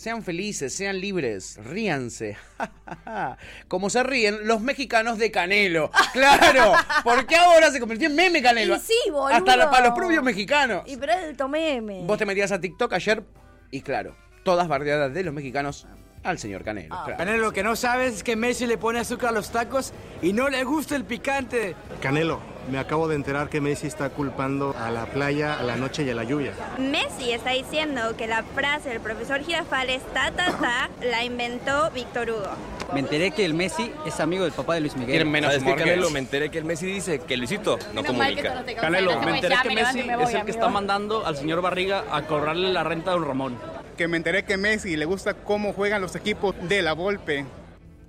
Sean 0.00 0.22
felices, 0.22 0.72
sean 0.72 0.98
libres, 0.98 1.58
ríanse. 1.62 2.38
Como 3.68 3.90
se 3.90 4.02
ríen 4.02 4.46
los 4.46 4.62
mexicanos 4.62 5.18
de 5.18 5.30
Canelo. 5.30 5.90
¡Claro! 6.14 6.72
Porque 7.04 7.36
ahora 7.36 7.70
se 7.70 7.78
convirtió 7.78 8.08
en 8.08 8.14
meme 8.16 8.40
Canelo. 8.40 8.76
Y 8.76 8.80
sí, 8.80 8.94
boludo. 9.10 9.26
Hasta 9.26 9.58
la- 9.58 9.70
para 9.70 9.88
los 9.88 9.94
propios 9.94 10.24
mexicanos. 10.24 10.84
Y 10.86 10.96
pero 10.96 11.12
el 11.12 11.36
tomeme. 11.36 12.04
Vos 12.06 12.16
te 12.16 12.24
metías 12.24 12.50
a 12.50 12.58
TikTok 12.58 12.90
ayer 12.94 13.22
y 13.70 13.82
claro, 13.82 14.16
todas 14.42 14.68
bardeadas 14.68 15.12
de 15.12 15.22
los 15.22 15.34
mexicanos 15.34 15.86
al 16.22 16.38
señor 16.38 16.64
Canelo. 16.64 16.94
Ah. 16.94 17.02
claro. 17.04 17.18
Canelo, 17.18 17.42
lo 17.42 17.52
que 17.52 17.62
no 17.62 17.76
sabes 17.76 18.14
es 18.14 18.22
que 18.22 18.36
Messi 18.36 18.66
le 18.66 18.78
pone 18.78 19.00
azúcar 19.00 19.28
a 19.28 19.32
los 19.32 19.50
tacos 19.52 19.92
y 20.22 20.32
no 20.32 20.48
le 20.48 20.64
gusta 20.64 20.96
el 20.96 21.04
picante. 21.04 21.76
Canelo, 22.00 22.40
me 22.70 22.78
acabo 22.78 23.08
de 23.08 23.16
enterar 23.16 23.48
que 23.48 23.60
Messi 23.60 23.86
está 23.86 24.10
culpando 24.10 24.74
a 24.78 24.90
la 24.90 25.06
playa, 25.06 25.58
a 25.58 25.62
la 25.62 25.76
noche 25.76 26.04
y 26.04 26.10
a 26.10 26.14
la 26.14 26.24
lluvia. 26.24 26.52
Messi 26.78 27.32
está 27.32 27.50
diciendo 27.50 28.16
que 28.16 28.26
la 28.26 28.42
frase 28.42 28.90
del 28.90 29.00
profesor 29.00 29.42
Girafales, 29.42 30.02
ta, 30.14 30.30
ta, 30.30 30.52
ta, 30.52 30.90
la 31.02 31.24
inventó 31.24 31.90
Víctor 31.90 32.30
Hugo. 32.30 32.50
Me 32.92 33.00
enteré 33.00 33.30
que 33.30 33.44
el 33.44 33.54
Messi 33.54 33.92
es 34.04 34.18
amigo 34.20 34.44
del 34.44 34.52
papá 34.52 34.74
de 34.74 34.80
Luis 34.80 34.96
Miguel. 34.96 35.24
Menos 35.26 35.52
¿Sabes 35.54 35.66
que 35.66 35.74
Canelo? 35.76 36.10
Me 36.10 36.18
enteré 36.18 36.50
que 36.50 36.58
el 36.58 36.64
Messi 36.64 36.86
dice 36.86 37.20
que 37.20 37.36
Luisito 37.36 37.78
no 37.94 38.02
comunica. 38.02 38.64
Canelo, 38.80 39.20
me 39.20 39.36
enteré 39.36 39.56
que 39.62 39.70
Messi 39.74 40.02
me 40.02 40.16
voy, 40.16 40.24
es 40.24 40.30
el 40.30 40.34
que 40.34 40.40
amigo. 40.40 40.58
está 40.58 40.68
mandando 40.68 41.24
al 41.24 41.36
señor 41.36 41.60
Barriga 41.62 42.04
a 42.10 42.22
cobrarle 42.22 42.72
la 42.72 42.82
renta 42.82 43.12
a 43.12 43.14
don 43.14 43.24
Ramón. 43.26 43.58
Que 43.96 44.08
me 44.08 44.16
enteré 44.16 44.44
que 44.44 44.56
Messi 44.56 44.96
le 44.96 45.04
gusta 45.04 45.34
cómo 45.34 45.72
juegan 45.72 46.00
los 46.00 46.16
equipos 46.16 46.54
de 46.68 46.82
la 46.82 46.94
Volpe. 46.94 47.44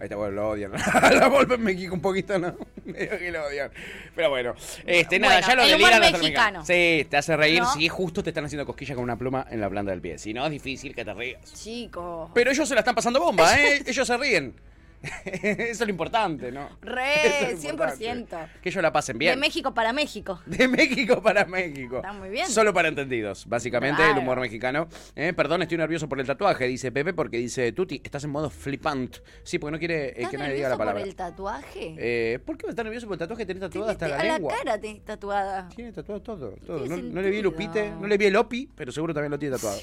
Ahí 0.01 0.05
está, 0.05 0.15
bueno, 0.15 0.33
lo 0.33 0.49
odian. 0.49 0.71
la 1.13 1.27
Volpe 1.27 1.53
en 1.53 1.61
México 1.61 1.93
un 1.93 2.01
poquito, 2.01 2.39
¿no? 2.39 2.55
Medio 2.85 3.19
que 3.19 3.31
lo 3.31 3.45
odian. 3.45 3.69
Pero 4.15 4.31
bueno, 4.31 4.55
este, 4.83 5.19
nada, 5.19 5.41
ya 5.41 5.53
lo 5.53 5.63
deliran 5.63 6.01
hasta 6.01 6.17
mexicano. 6.17 6.65
Sí, 6.65 7.05
te 7.07 7.17
hace 7.17 7.37
reír 7.37 7.59
¿No? 7.59 7.71
si 7.71 7.87
justo 7.87 8.23
te 8.23 8.31
están 8.31 8.45
haciendo 8.45 8.65
cosquillas 8.65 8.95
con 8.95 9.03
una 9.03 9.15
pluma 9.15 9.45
en 9.51 9.61
la 9.61 9.69
planta 9.69 9.91
del 9.91 10.01
pie. 10.01 10.17
Si 10.17 10.33
no, 10.33 10.43
es 10.43 10.51
difícil 10.51 10.95
que 10.95 11.05
te 11.05 11.13
rías. 11.13 11.53
Chico. 11.53 12.31
Pero 12.33 12.49
ellos 12.49 12.67
se 12.67 12.73
la 12.73 12.79
están 12.79 12.95
pasando 12.95 13.19
bomba, 13.19 13.55
¿eh? 13.59 13.83
ellos 13.85 14.07
se 14.07 14.17
ríen. 14.17 14.55
Eso 15.25 15.43
es 15.71 15.79
lo 15.81 15.89
importante, 15.89 16.51
¿no? 16.51 16.69
Re, 16.81 17.49
es 17.51 17.63
lo 17.63 17.69
importante. 17.71 18.05
100%. 18.05 18.47
Que 18.61 18.69
ellos 18.69 18.81
la 18.83 18.91
pasen 18.91 19.17
bien. 19.17 19.33
De 19.35 19.39
México 19.39 19.73
para 19.73 19.93
México. 19.93 20.39
De 20.45 20.67
México 20.67 21.21
para 21.21 21.45
México. 21.45 21.97
Está 21.97 22.13
muy 22.13 22.29
bien. 22.29 22.47
Solo 22.47 22.73
para 22.73 22.87
entendidos, 22.87 23.45
básicamente, 23.47 23.97
Claro. 23.97 24.13
el 24.13 24.19
humor 24.19 24.39
mexicano. 24.39 24.87
Eh, 25.15 25.33
perdón, 25.35 25.61
estoy 25.63 25.77
nervioso 25.77 26.07
por 26.07 26.19
el 26.19 26.25
tatuaje, 26.27 26.67
dice 26.67 26.91
Pepe, 26.91 27.13
porque 27.13 27.37
dice, 27.37 27.71
Tuti, 27.71 28.01
estás 28.03 28.23
en 28.23 28.29
modo 28.29 28.49
flipant. 28.49 29.17
Sí, 29.43 29.57
porque 29.59 29.71
no 29.71 29.79
quiere 29.79 30.07
eh, 30.09 30.13
¿Estás 30.17 30.31
que 30.31 30.37
nadie 30.37 30.53
diga 30.55 30.69
la 30.69 30.75
nervioso 30.75 30.77
por 30.77 30.85
palabra. 30.85 31.03
el 31.03 31.15
tatuaje? 31.15 31.95
Eh, 31.97 32.39
¿Por 32.45 32.57
qué 32.57 32.67
estás 32.69 32.85
nervioso 32.85 33.07
por 33.07 33.15
el 33.15 33.19
tatuaje? 33.19 33.45
Tenés 33.45 33.61
tatuado 33.61 33.89
hasta 33.89 34.07
la 34.07 34.15
a 34.19 34.23
la 34.23 34.33
lengua. 34.35 34.53
cara 34.57 34.79
tenés 34.79 35.03
tatuada. 35.03 35.69
Tiene 35.69 35.91
tatuado 35.91 36.21
todo. 36.21 36.51
todo. 36.65 36.85
No, 36.85 36.97
no 36.97 37.21
le 37.21 37.29
vi. 37.29 37.41
Lupite, 37.41 37.89
no 37.99 38.05
le 38.07 38.17
vi 38.17 38.25
el 38.25 38.35
Opi, 38.35 38.69
pero 38.75 38.91
seguro 38.91 39.13
también 39.13 39.31
lo 39.31 39.39
tiene 39.39 39.55
tatuado. 39.55 39.79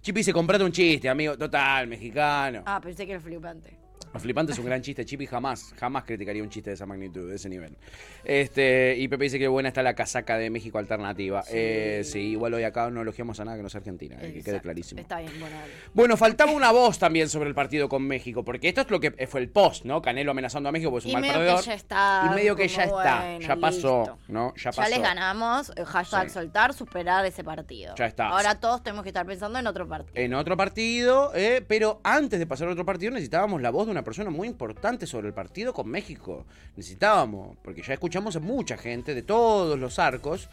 Chipi 0.00 0.20
dice, 0.20 0.32
comprate 0.32 0.62
un 0.64 0.70
chiste, 0.72 1.08
amigo. 1.08 1.36
Total, 1.36 1.86
mexicano. 1.88 2.62
Ah, 2.66 2.80
pensé 2.80 3.04
que 3.04 3.12
era 3.12 3.20
flipante. 3.20 3.76
Los 4.12 4.22
flipantes 4.22 4.54
es 4.54 4.58
un 4.58 4.66
gran 4.66 4.82
chiste, 4.82 5.04
Chipi 5.04 5.26
jamás, 5.26 5.72
jamás 5.78 6.04
criticaría 6.04 6.42
un 6.42 6.50
chiste 6.50 6.70
de 6.70 6.74
esa 6.74 6.84
magnitud, 6.86 7.28
de 7.28 7.36
ese 7.36 7.48
nivel. 7.48 7.76
Este, 8.24 8.96
y 8.98 9.08
Pepe 9.08 9.24
dice 9.24 9.38
que 9.38 9.48
buena 9.48 9.68
está 9.68 9.82
la 9.82 9.94
casaca 9.94 10.36
de 10.36 10.50
México 10.50 10.78
alternativa. 10.78 11.42
Sí, 11.42 11.52
eh, 11.54 12.02
sí 12.04 12.18
igual 12.30 12.54
hoy 12.54 12.64
acá 12.64 12.90
no 12.90 13.02
elogiamos 13.02 13.38
a 13.40 13.44
nada 13.44 13.56
que 13.56 13.62
no 13.62 13.68
sea 13.68 13.78
Argentina, 13.78 14.16
que 14.18 14.42
quede 14.42 14.60
clarísimo. 14.60 15.00
Está 15.00 15.20
bien, 15.20 15.32
bueno. 15.38 15.56
Bueno, 15.94 16.16
faltaba 16.16 16.52
una 16.52 16.72
voz 16.72 16.98
también 16.98 17.28
sobre 17.28 17.48
el 17.48 17.54
partido 17.54 17.88
con 17.88 18.02
México, 18.02 18.44
porque 18.44 18.68
esto 18.68 18.80
es 18.82 18.90
lo 18.90 19.00
que 19.00 19.12
fue 19.28 19.40
el 19.40 19.48
post, 19.48 19.84
¿no? 19.84 20.02
Canelo 20.02 20.32
amenazando 20.32 20.68
a 20.68 20.72
México 20.72 20.90
porque 20.90 21.08
es 21.08 21.14
un 21.14 21.18
Y 21.18 21.22
mal 21.22 21.22
medio 21.22 21.34
perdedor. 21.34 21.60
que 21.60 21.66
ya 21.66 21.74
está. 21.74 22.22
y 22.30 22.34
medio 22.34 22.56
que 22.56 22.68
ya 22.68 22.84
está, 22.84 23.38
ya 23.38 23.56
pasó, 23.56 23.98
listo. 24.00 24.18
¿no? 24.28 24.54
Ya 24.56 24.70
Ya, 24.70 24.72
pasó. 24.72 24.90
les 24.90 25.00
ganamos. 25.02 25.70
eh, 25.76 25.84
Hashtag 25.84 26.28
Sí. 26.28 26.34
soltar, 26.34 26.74
superar 26.74 27.24
ese 27.26 27.42
partido. 27.44 27.94
Ya 27.96 28.06
está. 28.06 28.28
Ahora 28.28 28.58
todos 28.60 28.82
tenemos 28.82 29.02
que 29.02 29.10
estar 29.10 29.24
pensando 29.26 29.58
en 29.58 29.66
otro 29.66 29.88
partido. 29.88 30.12
en 30.14 30.34
otro 30.34 30.56
partido, 30.56 31.32
eh, 31.34 31.64
pero 31.66 32.00
antes 32.04 32.38
de 32.38 32.46
pasar 32.46 32.68
a 32.68 32.72
otro 32.72 32.84
partido 32.84 33.12
necesitábamos 33.12 33.62
la 33.62 33.70
voz 33.70 33.86
de 33.86 33.92
una 33.92 33.99
persona 34.02 34.30
muy 34.30 34.48
importante 34.48 35.06
sobre 35.06 35.28
el 35.28 35.34
partido 35.34 35.72
con 35.72 35.88
México. 35.88 36.46
Necesitábamos, 36.76 37.56
porque 37.62 37.82
ya 37.82 37.94
escuchamos 37.94 38.36
a 38.36 38.40
mucha 38.40 38.76
gente 38.76 39.14
de 39.14 39.22
todos 39.22 39.78
los 39.78 39.98
arcos 39.98 40.48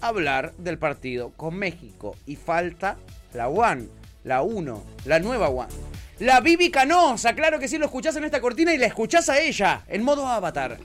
hablar 0.00 0.52
del 0.58 0.78
partido 0.78 1.30
con 1.36 1.56
México. 1.56 2.16
Y 2.26 2.36
falta 2.36 2.96
la 3.32 3.48
One, 3.48 3.88
la 4.24 4.42
1, 4.42 4.84
la 5.06 5.18
nueva 5.20 5.48
One. 5.48 5.72
La 6.18 6.40
Bibi 6.40 6.70
Canosa, 6.70 7.34
claro 7.34 7.58
que 7.58 7.66
sí, 7.66 7.78
lo 7.78 7.86
escuchás 7.86 8.14
en 8.16 8.24
esta 8.24 8.40
cortina 8.40 8.72
y 8.72 8.78
la 8.78 8.86
escuchás 8.86 9.28
a 9.28 9.40
ella, 9.40 9.84
en 9.88 10.02
modo 10.04 10.26
avatar. 10.26 10.78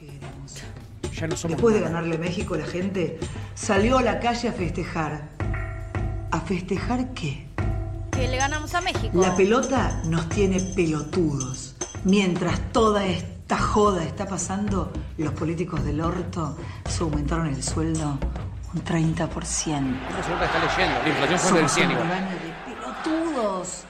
Ya 1.13 1.27
no 1.27 1.35
somos 1.35 1.57
Después 1.57 1.75
de 1.75 1.81
ganarle 1.81 2.17
México, 2.17 2.55
la 2.55 2.65
gente 2.65 3.19
salió 3.55 3.97
a 3.97 4.03
la 4.03 4.19
calle 4.19 4.49
a 4.49 4.53
festejar. 4.53 5.29
¿A 6.31 6.41
festejar 6.41 7.13
qué? 7.13 7.47
Que 8.11 8.27
le 8.27 8.37
ganamos 8.37 8.73
a 8.75 8.81
México. 8.81 9.19
La 9.19 9.35
pelota 9.35 10.01
nos 10.05 10.29
tiene 10.29 10.59
pelotudos. 10.59 11.66
Mientras 12.07 12.71
toda 12.71 13.05
esta 13.05 13.57
joda 13.57 14.01
está 14.05 14.25
pasando, 14.25 14.93
los 15.17 15.33
políticos 15.33 15.83
del 15.83 15.99
orto 15.99 16.55
se 16.87 17.03
aumentaron 17.03 17.47
el 17.47 17.61
sueldo 17.61 18.17
un 18.73 18.81
30%. 18.81 19.27
Una 19.27 20.23
señora 20.23 20.45
está 20.45 20.59
leyendo, 20.65 21.01
la 21.03 21.09
inflación 21.09 21.39
fue 21.39 21.59
del 21.59 21.69
Somos 21.69 21.71
100 21.73 21.85
un 21.87 21.91
igual. 21.91 22.09
de 22.29 22.73
pelotudos. 22.73 23.83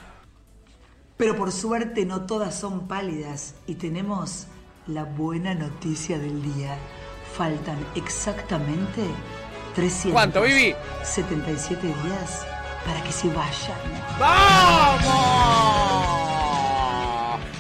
Pero 1.16 1.36
por 1.36 1.52
suerte 1.52 2.08
no 2.08 2.22
todas 2.22 2.56
son 2.56 2.88
pálidas 2.88 3.54
y 3.68 3.76
tenemos 3.76 4.48
la 4.88 5.04
buena 5.04 5.54
noticia 5.54 6.18
del 6.18 6.42
día. 6.42 6.76
Faltan 7.36 7.78
exactamente 7.94 9.06
300. 9.76 10.12
¿Cuánto, 10.14 10.42
Vivi? 10.42 10.74
77 11.04 11.86
días 11.86 12.48
para 12.84 13.04
que 13.04 13.12
se 13.12 13.28
vayan. 13.28 13.78
¡Vamos! 14.20 15.87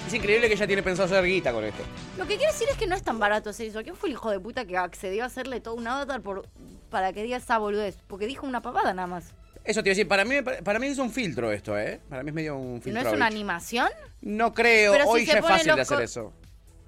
Es 0.08 0.13
increíble 0.13 0.48
que 0.48 0.54
ella 0.54 0.65
tiene 0.65 0.82
pensado 0.82 1.06
hacer 1.06 1.26
guita 1.26 1.52
con 1.52 1.65
esto. 1.65 1.84
Lo 2.17 2.26
que 2.26 2.38
quiero 2.38 2.54
decir 2.54 2.67
es 2.72 2.78
que 2.78 2.88
no 2.88 2.96
es 2.96 3.04
tan 3.04 3.20
barato 3.20 3.50
hacer 3.50 3.67
eso. 3.67 3.84
¿Quién 3.84 3.96
fue 3.96 4.08
el 4.08 4.13
hijo 4.13 4.32
de 4.32 4.39
puta 4.39 4.63
que 4.63 4.78
accedió 4.78 5.24
a 5.24 5.26
hacerle 5.26 5.60
todo 5.60 5.74
un 5.76 5.86
avatar 5.86 6.22
por, 6.22 6.48
para 6.89 7.12
que 7.12 7.24
diga 7.24 7.36
esa 7.36 7.58
boludez? 7.58 7.98
Porque 8.08 8.26
dijo 8.26 8.48
una 8.48 8.62
pavada 8.62 8.93
nada 8.93 9.08
más. 9.08 9.34
Eso 9.65 9.84
te 9.84 9.89
iba 9.89 9.91
a 9.91 9.96
decir, 9.96 10.08
para 10.08 10.24
mí, 10.24 10.36
para 10.63 10.80
mí 10.80 10.88
es 10.88 10.98
un 10.98 11.12
filtro 11.12 11.52
esto, 11.52 11.78
¿eh? 11.78 12.00
Para 12.08 12.24
mí 12.24 12.30
es 12.30 12.36
medio 12.36 12.56
un 12.56 12.76
¿No 12.76 12.82
filtro. 12.82 13.10
es 13.10 13.13
una 13.13 13.26
animación? 13.26 13.89
No 14.22 14.54
creo, 14.54 14.93
Pero 14.93 15.04
si 15.04 15.10
hoy 15.10 15.26
se 15.26 15.34
ya 15.34 15.39
es 15.39 15.46
fácil 15.46 15.76
de 15.76 15.82
hacer 15.82 16.02
eso. 16.02 16.32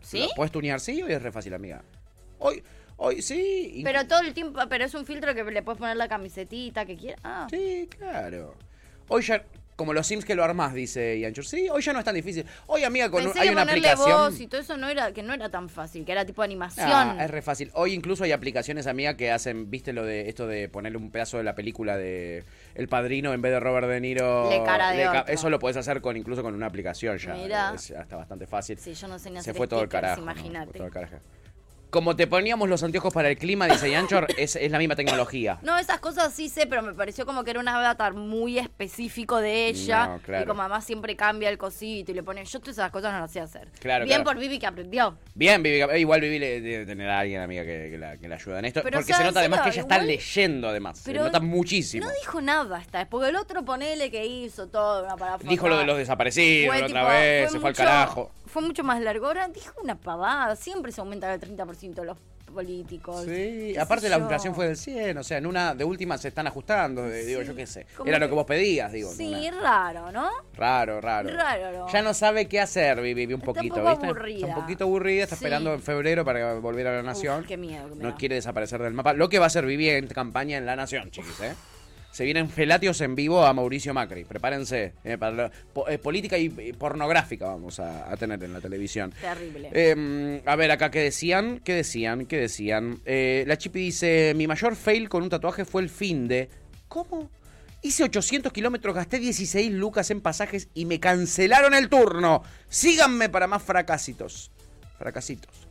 ¿Sí? 0.02 0.22
¿Lo 0.22 0.36
puedes 0.36 0.54
tunear? 0.54 0.80
Sí, 0.80 1.04
hoy 1.04 1.12
es 1.12 1.22
re 1.22 1.34
fácil, 1.34 1.54
amiga. 1.54 1.84
Hoy, 2.38 2.64
Hoy 3.02 3.22
sí. 3.22 3.82
Pero 3.84 4.06
todo 4.08 4.22
el 4.22 4.34
tiempo, 4.34 4.60
pero 4.70 4.84
es 4.86 4.94
un 4.94 5.06
filtro 5.06 5.34
que 5.34 5.44
le 5.44 5.62
puedes 5.62 5.80
poner 5.80 5.96
la 5.96 6.08
camisetita 6.10 6.86
que 6.86 6.98
quieras. 6.98 7.22
Ah. 7.24 7.48
Sí, 7.50 7.88
claro. 7.98 8.56
Hoy 9.08 9.24
ya, 9.24 9.44
como 9.80 9.94
los 9.94 10.06
Sims 10.06 10.26
que 10.26 10.36
lo 10.36 10.44
armás, 10.44 10.74
dice 10.74 11.18
Yanchur. 11.22 11.46
Sí, 11.46 11.70
hoy 11.72 11.82
ya 11.82 11.94
no 11.94 12.00
es 12.00 12.06
tan 12.06 12.14
difícil. 12.14 12.46
Hoy, 12.68 12.84
amiga, 12.84 13.10
con 13.10 13.22
un- 13.22 13.28
Pensé 13.28 13.40
hay 13.40 13.48
que 13.48 13.54
una 13.54 13.62
ponerle 13.62 13.90
aplicación. 13.90 14.20
voz 14.32 14.40
y 14.42 14.48
todo 14.48 14.60
eso 14.60 14.76
no 14.76 14.90
era, 14.90 15.14
que 15.14 15.24
no 15.24 15.34
era 15.34 15.50
tan 15.50 15.70
fácil, 15.70 16.04
que 16.04 16.12
era 16.12 16.26
tipo 16.26 16.42
animación. 16.44 16.90
Ah, 16.92 17.16
es 17.22 17.32
re 17.32 17.42
fácil. 17.42 17.72
Hoy 17.76 17.94
incluso 17.94 18.26
hay 18.26 18.34
aplicaciones, 18.34 18.88
amiga, 18.88 19.16
que 19.16 19.32
hacen, 19.32 19.70
viste 19.72 19.94
lo 19.94 20.04
de 20.04 20.28
esto 20.28 20.48
de 20.48 20.68
ponerle 20.68 20.98
un 20.98 21.12
pedazo 21.12 21.38
de 21.38 21.44
la 21.46 21.56
película 21.56 21.96
de 21.96 22.44
El 22.76 22.90
Padrino 22.90 23.34
en 23.34 23.42
vez 23.42 23.54
de 23.54 23.60
Robert 23.62 23.88
De 23.88 24.02
Niro. 24.02 24.50
Le 24.50 24.62
cara 24.66 24.92
de 24.92 24.98
le 24.98 25.04
ca- 25.06 25.22
otro. 25.22 25.34
Eso 25.34 25.50
lo 25.50 25.60
puedes 25.60 25.78
hacer 25.78 26.02
con 26.02 26.18
incluso 26.18 26.44
con 26.44 26.54
una 26.54 26.66
aplicación 26.66 27.18
ya. 27.18 27.34
Mirá. 27.36 27.72
Es 27.74 27.92
hasta 27.92 28.18
bastante 28.18 28.46
fácil. 28.48 28.78
Sí, 28.78 28.94
yo 28.94 29.08
no 29.08 29.18
sé 29.18 29.30
ni 29.30 29.36
Se 29.38 29.40
hacer 29.52 29.56
fue 29.56 29.68
todo 29.70 29.82
el 29.82 29.88
carajo. 29.88 30.18
¿no? 30.18 30.24
imagínate. 30.24 30.66
Fue 30.72 30.78
todo 30.80 30.88
el 30.88 30.94
carajo. 30.94 31.16
Como 31.90 32.16
te 32.16 32.28
poníamos 32.28 32.70
los 32.70 32.84
anteojos 32.84 33.12
para 33.14 33.30
el 33.30 33.38
clima, 33.38 33.66
dice 33.68 33.90
Yanchor, 33.90 34.28
es, 34.38 34.56
es 34.56 34.72
la 34.72 34.78
misma 34.78 34.96
tecnología. 34.96 35.58
No, 35.64 35.78
esas 35.78 36.00
cosas 36.00 36.34
sí 36.34 36.48
sé, 36.50 36.68
pero 36.68 36.82
me 36.84 36.94
pareció 36.94 37.26
como 37.26 37.44
que 37.44 37.52
era 37.52 37.60
un 37.60 37.68
avatar 37.68 38.14
muy 38.14 38.60
específico 38.60 39.38
de 39.38 39.68
ella. 39.68 40.08
No, 40.08 40.20
claro. 40.20 40.44
Y 40.44 40.48
como 40.48 40.62
además 40.62 40.86
siempre 40.86 41.16
cambia 41.16 41.50
el 41.50 41.58
cosito 41.58 42.12
y 42.12 42.16
le 42.16 42.24
pone. 42.24 42.46
Yo 42.46 42.60
todas 42.60 42.78
esas 42.78 42.92
cosas 42.92 43.14
no 43.14 43.20
las 43.22 43.32
sé 43.32 43.40
hacer. 43.42 43.70
Claro, 43.80 44.06
Bien 44.06 44.22
claro. 44.22 44.32
por 44.36 44.40
Vivi 44.40 44.60
que 44.60 44.68
aprendió. 44.68 45.18
Bien, 45.34 45.64
Vivi, 45.64 45.82
eh, 45.82 46.00
igual 46.00 46.22
Vivi 46.22 46.38
le- 46.40 46.62
debe 46.62 46.86
tener 46.86 47.10
a 47.10 47.20
alguien, 47.20 47.42
amiga, 47.42 47.64
que, 47.64 47.90
que 47.92 47.98
la, 47.98 48.18
que 48.18 48.28
la 48.28 48.36
ayuda 48.36 48.60
en 48.60 48.66
esto. 48.66 48.82
Pero, 48.84 48.98
porque 49.00 49.12
o 49.12 49.16
sea, 49.16 49.18
se 49.18 49.24
nota 49.24 49.40
además 49.40 49.62
que 49.62 49.70
ella 49.70 49.82
está 49.82 49.96
igual- 49.96 50.08
leyendo, 50.08 50.70
además. 50.70 51.00
Se 51.00 51.12
Pero 51.12 51.24
nota 51.24 51.40
muchísimo. 51.40 52.06
No 52.06 52.12
dijo 52.22 52.42
nada 52.42 52.80
esta 52.82 53.00
vez, 53.00 53.08
porque 53.10 53.30
el 53.30 53.36
otro 53.36 53.66
ponele 53.66 54.12
que 54.12 54.26
hizo 54.26 54.68
todo 54.68 55.04
una 55.06 55.38
Dijo 55.40 55.68
lo 55.68 55.78
de 55.78 55.86
los 55.86 55.98
desaparecidos 55.98 56.68
Fue 56.76 56.80
la 56.82 56.86
otra 56.88 57.02
tipo- 57.02 57.12
vez, 57.14 57.44
fue 57.50 57.52
se 57.54 57.60
fue 57.60 57.70
al 57.70 57.74
mucho- 57.74 57.84
carajo. 57.84 58.32
Fue 58.52 58.62
mucho 58.62 58.84
más 58.84 59.00
largo. 59.02 59.28
Ahora 59.28 59.48
dijo 59.48 59.74
una 59.84 59.96
pavada. 59.96 60.56
Siempre 60.56 60.92
se 60.92 61.02
aumenta 61.02 61.34
el 61.34 61.40
30% 61.40 62.04
los 62.04 62.18
políticos. 62.54 63.22
Sí, 63.22 63.28
¿Qué 63.30 63.72
sé 63.76 63.80
aparte 63.80 64.10
la 64.10 64.18
inflación 64.18 64.56
fue 64.56 64.66
del 64.66 64.76
100, 64.76 65.16
o 65.20 65.24
sea, 65.24 65.38
en 65.38 65.46
una 65.46 65.76
de 65.76 65.84
última 65.84 66.18
se 66.18 66.30
están 66.30 66.48
ajustando, 66.48 67.06
eh, 67.06 67.24
digo, 67.24 67.44
yo 67.44 67.54
qué 67.56 67.68
sé. 67.68 67.86
Era 68.04 68.18
lo 68.18 68.28
que- 68.28 68.34
vos 68.34 68.46
pedías, 68.46 68.92
digo. 68.92 69.12
Sí, 69.12 69.28
una- 69.28 69.48
es 69.48 69.56
raro, 69.62 70.12
¿no? 70.12 70.28
Raro, 70.56 71.00
raro. 71.00 71.30
Raro. 71.30 71.86
Ya 71.94 72.02
no 72.02 72.12
sabe 72.16 72.48
qué 72.48 72.60
hacer, 72.60 73.00
Vivi, 73.02 73.26
un 73.26 73.34
Está 73.34 73.52
un 73.52 73.56
poquito, 73.56 73.76
poco 73.76 73.90
¿viste? 73.90 74.06
aburrida. 74.08 74.48
Está 74.48 74.58
un 74.58 74.62
poquito 74.64 74.84
aburrida, 74.86 75.24
está 75.26 75.36
Sí. 75.36 75.44
esperando 75.46 75.74
en 75.76 75.82
febrero 75.84 76.26
para 76.26 76.56
volver 76.56 76.88
a 76.88 76.96
la 76.96 77.04
Nación. 77.04 77.42
Uf, 77.42 77.48
qué 77.48 77.56
miedo 77.58 77.88
no 77.96 78.16
quiere 78.16 78.34
desaparecer 78.36 78.82
del 78.82 78.94
mapa. 78.96 79.14
Lo 79.14 79.30
que 79.30 79.38
va 79.38 79.46
a 79.46 79.48
hacer 79.48 79.68
Vivi 79.68 79.88
en 79.90 80.08
campaña 80.08 80.58
en 80.58 80.66
la 80.66 80.76
Nación, 80.76 81.12
chiquis, 81.12 81.40
¿eh? 81.42 81.54
Se 82.12 82.26
vienen 82.26 82.50
felatios 82.50 83.00
en 83.02 83.16
vivo 83.16 83.46
a 83.46 83.54
Mauricio 83.54 83.94
Macri. 83.94 84.26
Prepárense. 84.26 84.94
eh, 85.04 85.18
para 85.18 85.32
la- 85.36 85.52
po- 85.74 85.88
eh, 85.88 85.98
política 86.00 86.38
y, 86.38 86.46
y 86.60 86.74
pornográfica 86.74 87.46
vamos 87.46 87.80
a, 87.80 88.12
a 88.12 88.18
tener 88.18 88.44
en 88.44 88.52
la 88.54 88.60
televisión. 88.62 89.14
Terrible. 89.22 89.70
Eh, 89.72 90.42
a 90.46 90.56
ver, 90.56 90.72
acá, 90.72 90.90
¿qué 90.92 91.00
decían? 91.02 91.62
¿Qué 91.64 91.74
decían? 91.76 92.26
¿Qué 92.26 92.38
decían? 92.38 93.00
Eh, 93.06 93.44
la 93.48 93.58
Chipi 93.58 93.80
dice, 93.80 94.34
mi 94.36 94.48
mayor 94.48 94.76
fail 94.76 95.08
con 95.08 95.24
un 95.24 95.30
tatuaje 95.30 95.66
fue 95.66 95.82
el 95.82 95.90
fin 95.90 96.28
de... 96.28 96.50
¿Cómo? 96.88 97.30
Hice 97.82 98.04
800 98.04 98.52
kilómetros, 98.52 98.94
gasté 98.94 99.20
16 99.20 99.72
lucas 99.72 100.12
en 100.12 100.20
pasajes 100.20 100.68
y 100.74 100.84
me 100.86 101.00
cancelaron 101.00 101.74
el 101.74 101.88
turno. 101.88 102.44
Síganme 102.68 103.30
para 103.30 103.48
más 103.48 103.64
fracasitos. 103.64 104.52
Fracasitos. 104.98 105.69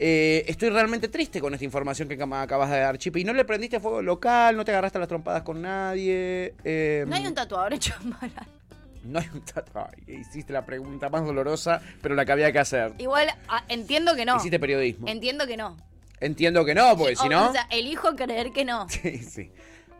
Eh, 0.00 0.44
estoy 0.46 0.70
realmente 0.70 1.08
triste 1.08 1.40
con 1.40 1.52
esta 1.54 1.64
información 1.64 2.08
que 2.08 2.14
acabas 2.22 2.70
de 2.70 2.78
dar, 2.78 2.98
Chipi. 2.98 3.22
¿Y 3.22 3.24
no 3.24 3.32
le 3.32 3.44
prendiste 3.44 3.80
fuego 3.80 4.00
local? 4.00 4.56
¿No 4.56 4.64
te 4.64 4.70
agarraste 4.70 4.98
a 4.98 5.00
las 5.00 5.08
trompadas 5.08 5.42
con 5.42 5.60
nadie? 5.60 6.54
Eh, 6.62 7.04
No 7.08 7.16
hay 7.16 7.26
un 7.26 7.34
tatuador 7.34 7.74
hecho 7.74 7.94
mal. 8.04 8.32
no 9.04 9.18
hay 9.18 9.28
un 9.34 9.40
tatuaje. 9.40 9.96
Hiciste 10.06 10.52
la 10.52 10.64
pregunta 10.64 11.08
más 11.08 11.24
dolorosa, 11.26 11.82
pero 12.00 12.14
la 12.14 12.24
que 12.24 12.30
había 12.30 12.52
que 12.52 12.60
hacer. 12.60 12.92
Igual 12.98 13.28
ah, 13.48 13.64
entiendo 13.68 14.14
que 14.14 14.24
no. 14.24 14.36
Hiciste 14.36 14.60
periodismo. 14.60 15.08
Entiendo 15.08 15.48
que 15.48 15.56
no. 15.56 15.76
Entiendo 16.20 16.64
que 16.64 16.76
no, 16.76 16.96
porque 16.96 17.16
si 17.16 17.28
no... 17.28 17.48
O 17.48 17.52
sea, 17.52 17.66
elijo 17.70 18.14
creer 18.14 18.52
que 18.52 18.64
no. 18.64 18.88
Sí, 19.02 19.18
sí. 19.18 19.50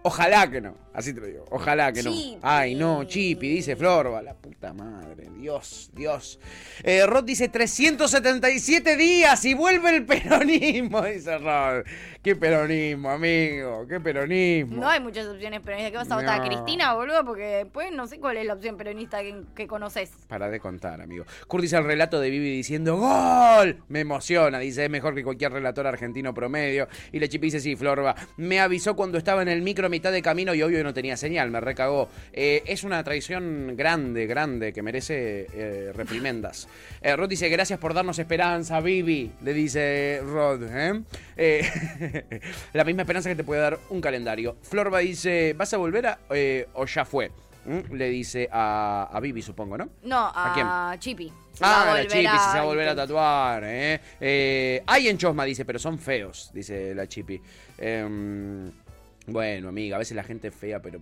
Ojalá 0.02 0.48
que 0.48 0.60
no, 0.60 0.76
así 0.98 1.14
te 1.14 1.20
lo 1.20 1.26
digo. 1.26 1.44
Ojalá 1.50 1.92
que 1.92 2.02
Chipi. 2.02 2.32
no. 2.34 2.38
Ay, 2.42 2.74
no, 2.74 3.04
Chipi, 3.04 3.48
dice 3.48 3.76
Florba, 3.76 4.20
la 4.22 4.34
puta 4.34 4.72
madre. 4.72 5.28
Dios, 5.38 5.90
Dios. 5.94 6.40
Eh, 6.82 7.06
Rod 7.06 7.24
dice 7.24 7.48
377 7.48 8.96
días 8.96 9.44
y 9.44 9.54
vuelve 9.54 9.96
el 9.96 10.04
peronismo, 10.04 11.02
dice 11.04 11.38
Rod. 11.38 11.84
Qué 12.22 12.34
peronismo, 12.34 13.10
amigo, 13.10 13.86
qué 13.88 14.00
peronismo. 14.00 14.80
No 14.80 14.88
hay 14.88 15.00
muchas 15.00 15.26
opciones 15.28 15.60
peronistas. 15.60 15.92
¿Qué 15.92 15.96
vas 15.96 16.10
a 16.10 16.16
votar? 16.16 16.38
No. 16.38 16.44
¿A 16.44 16.46
Cristina, 16.46 16.94
boludo? 16.94 17.24
Porque 17.24 17.44
después 17.44 17.92
no 17.92 18.06
sé 18.08 18.18
cuál 18.18 18.36
es 18.36 18.46
la 18.46 18.54
opción 18.54 18.76
peronista 18.76 19.22
que, 19.22 19.42
que 19.54 19.66
conoces. 19.68 20.10
Para 20.26 20.50
de 20.50 20.58
contar, 20.58 21.00
amigo. 21.00 21.24
Kurt 21.46 21.62
dice 21.62 21.76
el 21.76 21.84
relato 21.84 22.20
de 22.20 22.30
Vivi 22.30 22.50
diciendo 22.50 22.96
¡Gol! 22.96 23.82
Me 23.88 24.00
emociona, 24.00 24.58
dice, 24.58 24.84
es 24.84 24.90
mejor 24.90 25.14
que 25.14 25.22
cualquier 25.22 25.52
relator 25.52 25.86
argentino 25.86 26.34
promedio. 26.34 26.88
Y 27.12 27.20
la 27.20 27.28
chipi 27.28 27.46
dice, 27.46 27.60
sí, 27.60 27.76
Florba, 27.76 28.16
me 28.36 28.60
avisó 28.60 28.96
cuando 28.96 29.18
estaba 29.18 29.42
en 29.42 29.48
el 29.48 29.62
micro 29.62 29.86
a 29.86 29.88
mitad 29.88 30.10
de 30.12 30.20
camino 30.20 30.52
y 30.54 30.62
obvio 30.62 30.82
no 30.82 30.87
tenía 30.94 31.16
señal, 31.16 31.50
me 31.50 31.60
recagó. 31.60 32.08
Eh, 32.32 32.62
es 32.66 32.84
una 32.84 33.02
traición 33.04 33.74
grande, 33.76 34.26
grande, 34.26 34.72
que 34.72 34.82
merece 34.82 35.46
eh, 35.52 35.92
reprimendas. 35.94 36.68
Eh, 37.02 37.14
Rod 37.16 37.28
dice, 37.28 37.48
gracias 37.48 37.78
por 37.78 37.94
darnos 37.94 38.18
esperanza, 38.18 38.80
Vivi, 38.80 39.30
le 39.42 39.52
dice 39.52 40.20
Rod. 40.24 40.62
la 42.72 42.84
misma 42.84 43.02
esperanza 43.02 43.28
que 43.28 43.36
te 43.36 43.44
puede 43.44 43.60
dar 43.60 43.78
un 43.90 44.00
calendario. 44.00 44.56
Florba 44.62 44.98
dice, 45.00 45.54
¿vas 45.56 45.72
a 45.72 45.76
volver 45.76 46.06
a, 46.06 46.18
o 46.74 46.86
ya 46.86 47.04
fue? 47.04 47.30
¿Mm? 47.64 47.94
Le 47.94 48.08
dice 48.08 48.48
a, 48.50 49.08
a 49.12 49.20
Vivi, 49.20 49.42
supongo, 49.42 49.76
¿no? 49.76 49.88
No, 50.04 50.16
¿A 50.16 50.54
a, 50.54 50.90
a 50.90 50.98
Ah, 51.60 51.92
la 51.96 52.06
Chipi 52.06 52.26
a- 52.26 52.38
se 52.52 52.56
va 52.58 52.62
a 52.62 52.64
volver 52.64 52.88
a 52.88 52.94
tatuar, 52.96 53.62
¿eh? 53.64 54.00
Eh, 54.20 54.82
Hay 54.86 55.08
en 55.08 55.18
Chosma, 55.18 55.44
dice, 55.44 55.64
pero 55.64 55.78
son 55.78 55.98
feos, 55.98 56.50
dice 56.54 56.94
la 56.94 57.06
Chipi. 57.08 57.40
Em, 57.78 58.70
bueno, 59.28 59.68
amiga, 59.68 59.96
a 59.96 59.98
veces 59.98 60.16
la 60.16 60.22
gente 60.24 60.48
es 60.48 60.54
fea, 60.54 60.80
pero 60.80 61.00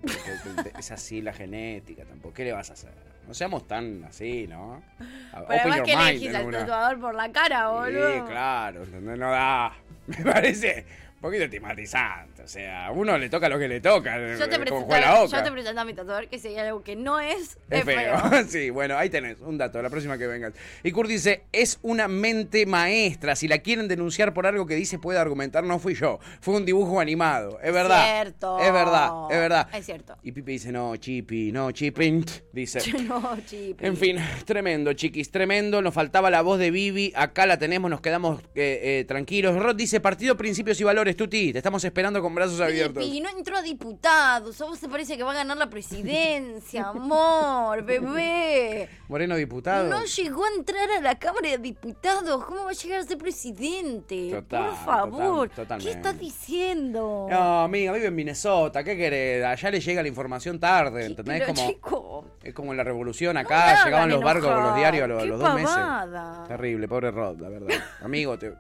es 0.79 0.91
así 0.91 1.23
la 1.23 1.33
genética 1.33 2.05
tampoco. 2.05 2.35
¿Qué 2.35 2.45
le 2.45 2.53
vas 2.53 2.71
a 2.71 2.75
hacer? 2.75 2.93
No 3.27 3.35
seamos 3.35 3.67
tan 3.67 4.05
así, 4.05 4.47
¿no? 4.47 4.83
Pero 4.99 5.47
además 5.49 5.81
que 5.83 5.93
elegís 5.93 6.35
al 6.35 6.47
una- 6.47 6.59
tatuador 6.61 7.01
por 7.01 7.15
la 7.15 7.33
cara, 7.33 7.69
boludo. 7.71 8.15
Sí, 8.15 8.21
claro, 8.29 8.85
¿entendés? 8.85 9.19
No 9.19 9.31
da. 9.31 9.73
Me 10.07 10.17
parece 10.25 10.85
un 11.17 11.21
poquito 11.21 11.45
estigmatizante. 11.45 12.36
O 12.47 12.49
sea, 12.49 12.87
a 12.87 12.93
uno 12.93 13.19
le 13.19 13.29
toca 13.29 13.49
lo 13.49 13.59
que 13.59 13.67
le 13.67 13.81
toca. 13.81 14.17
Yo 14.39 14.49
te, 14.49 14.65
como 14.69 14.87
presento, 14.87 15.27
yo 15.27 15.43
te 15.43 15.51
presento 15.51 15.81
a 15.81 15.85
mi 15.85 15.95
tatuador 15.95 16.29
que 16.29 16.39
sería 16.39 16.63
algo 16.63 16.81
que 16.81 16.95
no 16.95 17.19
es, 17.19 17.59
Es 17.69 17.81
es 17.81 17.85
feo. 17.85 18.19
feo. 18.21 18.45
sí, 18.49 18.71
bueno, 18.71 18.97
ahí 18.97 19.11
tenés 19.11 19.39
un 19.41 19.59
dato, 19.59 19.83
la 19.83 19.91
próxima 19.91 20.17
que 20.17 20.29
vengas. 20.29 20.53
Y 20.85 20.93
Kurt 20.93 21.09
dice, 21.09 21.43
es 21.51 21.81
una 21.83 22.07
mente 22.07 22.65
maestra. 22.65 23.35
Si 23.35 23.49
la 23.49 23.59
quieren 23.59 23.89
denunciar 23.89 24.33
por 24.33 24.47
algo 24.47 24.65
que 24.65 24.77
dice, 24.77 25.01
puede 25.01 25.19
argumentar, 25.19 25.65
no 25.65 25.81
fui 25.81 25.95
yo. 25.95 26.21
Fue 26.41 26.55
un 26.55 26.65
dibujo 26.65 27.01
animado. 27.01 27.59
Es 27.61 27.73
verdad. 27.73 28.05
Cierto. 28.05 28.61
Es 28.61 28.73
verdad, 28.73 29.11
es 29.29 29.39
verdad. 29.39 29.69
Es 29.75 29.85
cierto. 29.85 30.17
Y 30.23 30.31
Pipe 30.31 30.53
dice, 30.53 30.71
no, 30.71 30.95
Chipi, 30.95 31.51
no, 31.51 31.73
Chipint, 31.73 32.31
dice. 32.53 32.79
no, 33.09 33.39
Chipi. 33.45 33.85
En 33.85 33.97
fin, 33.97 34.19
tremendo, 34.45 34.93
chiquis, 34.93 35.33
tremendo. 35.33 35.83
Nos 35.83 35.93
faltaba 35.93 36.31
la 36.31 36.43
voz 36.43 36.61
de 36.61 36.71
Vivi. 36.71 37.13
Acá 37.17 37.45
la 37.45 37.59
tenemos, 37.59 37.91
nos 37.91 38.01
quedamos 38.01 38.41
eh, 38.55 39.01
eh, 39.01 39.05
tranquilos. 39.09 39.61
Rod 39.61 39.75
dice: 39.75 39.99
Partido 39.99 40.37
Principios 40.37 40.81
y 40.81 40.85
Valores, 40.85 41.17
Tuti. 41.17 41.53
Te 41.53 41.59
estamos 41.59 41.83
esperando 41.85 42.23
con 42.23 42.36
brazos 42.37 42.61
abiertos. 42.61 43.03
Pipi, 43.03 43.21
no 43.21 43.29
entró 43.31 43.57
a 43.57 43.63
diputados. 43.63 44.61
A 44.61 44.65
vos 44.67 44.79
te 44.79 44.89
parece 44.89 45.17
que 45.17 45.25
va 45.25 45.33
a 45.33 45.35
ganar 45.35 45.57
la 45.57 45.69
presidencia, 45.69 46.89
amor, 46.91 47.83
bebé. 47.83 48.89
Moreno 49.09 49.35
diputado. 49.35 49.89
No 49.89 50.05
llegó 50.05 50.45
a 50.45 50.49
entrar 50.57 50.89
a 50.91 51.01
la 51.01 51.19
Cámara 51.19 51.49
de 51.51 51.59
Diputados. 51.59 52.45
¿Cómo 52.45 52.65
va 52.65 52.71
a 52.71 52.75
llegar 52.75 53.01
a 53.01 53.03
ser 53.05 53.19
presidente? 53.19 54.31
Total, 54.31 54.67
Por 54.67 54.77
favor. 54.85 55.49
total-. 55.49 55.81
¿Qué 55.83 55.91
estás 55.91 56.19
diciendo? 56.19 57.27
No, 57.29 57.63
amiga, 57.65 57.93
vive 57.93 58.07
en 58.07 58.15
Minnesota. 58.15 58.85
¿Qué 58.85 58.97
querés? 58.97 59.45
Allá 59.45 59.71
le 59.71 59.81
llega 59.81 60.03
la 60.03 60.09
información 60.09 60.61
tarde, 60.61 61.07
¿entendés? 61.07 61.41
Pero, 61.41 61.55
como, 61.55 61.69
chico, 61.69 62.25
es 62.43 62.55
como 62.55 62.71
en 62.73 62.77
la 62.77 62.85
revolución 62.85 63.37
acá. 63.37 63.85
llegaban 63.85 64.11
los 64.11 64.23
barcos 64.23 64.53
con 64.53 64.63
los 64.63 64.77
diarios 64.77 65.05
a 65.05 65.07
los, 65.09 65.23
Qué 65.23 65.29
dos 65.31 65.55
meses. 65.55 65.71
pavada. 65.75 66.45
Terrible, 66.47 66.87
pobre 66.89 67.11
Rod, 67.11 67.41
la 67.41 67.49
verdad. 67.49 67.75
Amigo, 68.03 68.39
te... 68.39 68.53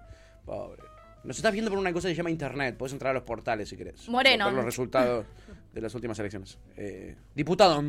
pobre. 0.44 0.85
Nos 1.26 1.36
estás 1.38 1.52
viendo 1.52 1.70
por 1.70 1.78
una 1.80 1.92
cosa 1.92 2.06
que 2.06 2.14
se 2.14 2.18
llama 2.18 2.30
internet. 2.30 2.76
Puedes 2.78 2.92
entrar 2.92 3.10
a 3.10 3.14
los 3.14 3.24
portales 3.24 3.68
si 3.68 3.76
querés. 3.76 4.08
Moreno. 4.08 4.46
Ver 4.46 4.54
los 4.54 4.64
resultados 4.64 5.26
de 5.72 5.80
las 5.80 5.92
últimas 5.94 6.16
elecciones. 6.20 6.56
Eh, 6.76 7.16
diputado. 7.34 7.82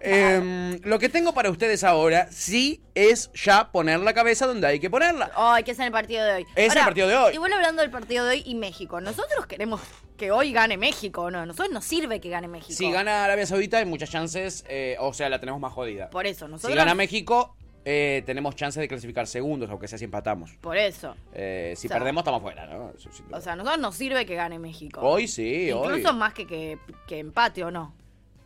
Em, 0.00 0.80
lo 0.82 0.98
que 0.98 1.10
tengo 1.10 1.34
para 1.34 1.50
ustedes 1.50 1.84
ahora 1.84 2.28
sí 2.32 2.82
es 2.94 3.30
ya 3.34 3.70
poner 3.70 4.00
la 4.00 4.14
cabeza 4.14 4.46
donde 4.46 4.66
hay 4.66 4.80
que 4.80 4.88
ponerla. 4.88 5.30
Ay, 5.36 5.64
que 5.64 5.72
es 5.72 5.78
en 5.78 5.84
el 5.84 5.92
partido 5.92 6.24
de 6.24 6.32
hoy. 6.32 6.46
Es 6.56 6.74
el 6.74 6.82
partido 6.82 7.08
de 7.08 7.16
hoy. 7.16 7.34
Igual 7.34 7.52
hablando 7.52 7.82
del 7.82 7.90
partido 7.90 8.24
de 8.24 8.36
hoy 8.36 8.42
y 8.46 8.54
México. 8.54 9.02
Nosotros 9.02 9.46
queremos 9.46 9.82
que 10.16 10.30
hoy 10.30 10.52
gane 10.52 10.78
México, 10.78 11.30
¿no? 11.30 11.44
Nosotros 11.44 11.72
nos 11.72 11.84
sirve 11.84 12.20
que 12.20 12.30
gane 12.30 12.48
México. 12.48 12.72
Si 12.72 12.90
gana 12.90 13.24
Arabia 13.24 13.44
Saudita 13.44 13.78
hay 13.78 13.84
muchas 13.84 14.08
chances, 14.10 14.64
eh, 14.66 14.96
o 14.98 15.12
sea, 15.12 15.28
la 15.28 15.38
tenemos 15.40 15.60
más 15.60 15.74
jodida. 15.74 16.08
Por 16.08 16.26
eso, 16.26 16.48
nosotros. 16.48 16.72
Si 16.72 16.78
gana 16.78 16.94
México, 16.94 17.54
eh, 17.88 18.24
tenemos 18.26 18.56
chances 18.56 18.80
de 18.80 18.88
clasificar 18.88 19.28
segundos, 19.28 19.70
aunque 19.70 19.86
sea 19.86 19.96
si 19.96 20.04
empatamos. 20.04 20.52
Por 20.60 20.76
eso. 20.76 21.14
Eh, 21.32 21.72
si 21.76 21.86
O 21.86 21.88
sea, 21.88 21.98
perdemos, 21.98 22.22
estamos 22.22 22.42
fuera, 22.42 22.66
¿no? 22.66 22.90
Eso. 22.90 23.08
O 23.30 23.40
sea, 23.40 23.52
a 23.52 23.56
nosotros 23.56 23.80
nos 23.80 23.94
sirve 23.94 24.26
que 24.26 24.34
gane 24.34 24.58
México. 24.58 25.00
Hoy 25.00 25.28
sí, 25.28 25.70
hoy. 25.70 25.86
Incluso 25.88 26.12
más 26.12 26.34
que, 26.34 26.48
que, 26.48 26.78
que 27.06 27.20
empate 27.20 27.62
o 27.62 27.70
no. 27.70 27.94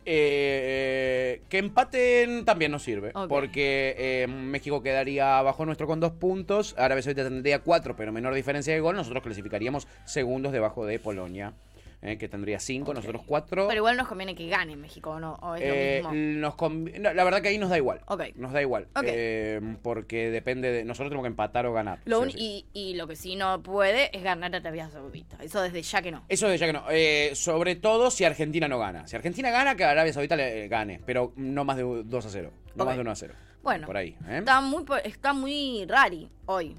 Eh, 0.05 1.41
Que 1.49 1.59
empaten 1.59 2.43
también 2.45 2.71
nos 2.71 2.83
sirve, 2.83 3.13
porque 3.29 3.95
eh, 3.97 4.27
México 4.27 4.81
quedaría 4.81 5.37
abajo 5.37 5.65
nuestro 5.65 5.85
con 5.85 5.99
dos 5.99 6.11
puntos, 6.13 6.73
Arabia 6.77 7.03
Saudita 7.03 7.23
tendría 7.23 7.59
cuatro, 7.59 7.95
pero 7.95 8.11
menor 8.11 8.33
diferencia 8.33 8.73
de 8.73 8.79
gol, 8.79 8.95
nosotros 8.95 9.21
clasificaríamos 9.21 9.87
segundos 10.05 10.51
debajo 10.53 10.85
de 10.85 10.97
Polonia, 10.97 11.53
eh, 12.01 12.17
que 12.17 12.27
tendría 12.27 12.59
cinco, 12.59 12.93
nosotros 12.93 13.21
cuatro. 13.25 13.67
Pero 13.67 13.77
igual 13.79 13.95
nos 13.97 14.07
conviene 14.07 14.33
que 14.35 14.47
gane 14.47 14.75
México, 14.75 15.11
¿o 15.11 15.19
¿no? 15.19 15.35
¿O 15.41 15.55
es 15.55 15.61
Eh, 15.63 15.99
lo 16.03 16.11
mismo? 16.11 16.39
nos 16.41 16.53
convi- 16.55 16.99
no, 16.99 17.13
la 17.13 17.23
verdad 17.23 17.41
que 17.41 17.49
ahí 17.49 17.57
nos 17.57 17.69
da 17.69 17.77
igual. 17.77 18.01
Nos 18.35 18.51
da 18.53 18.61
igual. 18.61 18.87
Eh, 19.03 19.61
porque 19.83 20.31
depende 20.31 20.71
de. 20.71 20.83
Nosotros 20.83 21.09
tenemos 21.09 21.23
que 21.25 21.29
empatar 21.29 21.65
o 21.65 21.73
ganar. 21.73 21.99
Lo 22.05 22.21
un- 22.21 22.31
y, 22.35 22.65
y 22.73 22.95
lo 22.95 23.07
que 23.07 23.15
sí 23.15 23.35
no 23.35 23.61
puede 23.61 24.15
es 24.17 24.23
ganar 24.23 24.53
a 24.55 24.57
Arabia 24.57 24.89
Saudita. 24.89 25.37
Eso 25.41 25.61
desde 25.61 25.81
ya 25.83 26.01
que 26.01 26.11
no. 26.11 26.23
Eso 26.29 26.47
de 26.47 26.57
ya 26.57 26.65
que 26.65 26.73
no. 26.73 26.83
Eh, 26.89 27.31
sobre 27.35 27.75
todo 27.75 28.09
si 28.11 28.23
Argentina 28.25 28.67
no 28.67 28.79
gana. 28.79 29.07
Si 29.07 29.15
Argentina 29.15 29.51
gana, 29.51 29.75
que 29.75 29.83
Arabia 29.83 30.13
Saudita 30.13 30.35
le 30.35 30.65
eh, 30.65 30.67
gane. 30.67 30.99
Pero 31.05 31.33
no 31.35 31.63
más 31.65 31.77
de 31.77 31.83
2 31.83 32.25
a 32.25 32.29
0. 32.29 32.51
No 32.75 32.85
más 32.85 32.95
de 32.95 33.01
1 33.01 33.11
a 33.11 33.15
0. 33.15 33.33
Bueno, 33.61 33.85
Por 33.85 33.95
ahí. 33.97 34.17
¿eh? 34.27 34.37
Está 34.39 34.59
muy, 34.59 34.83
está 35.03 35.33
muy 35.33 35.85
rari 35.87 36.27
hoy. 36.47 36.75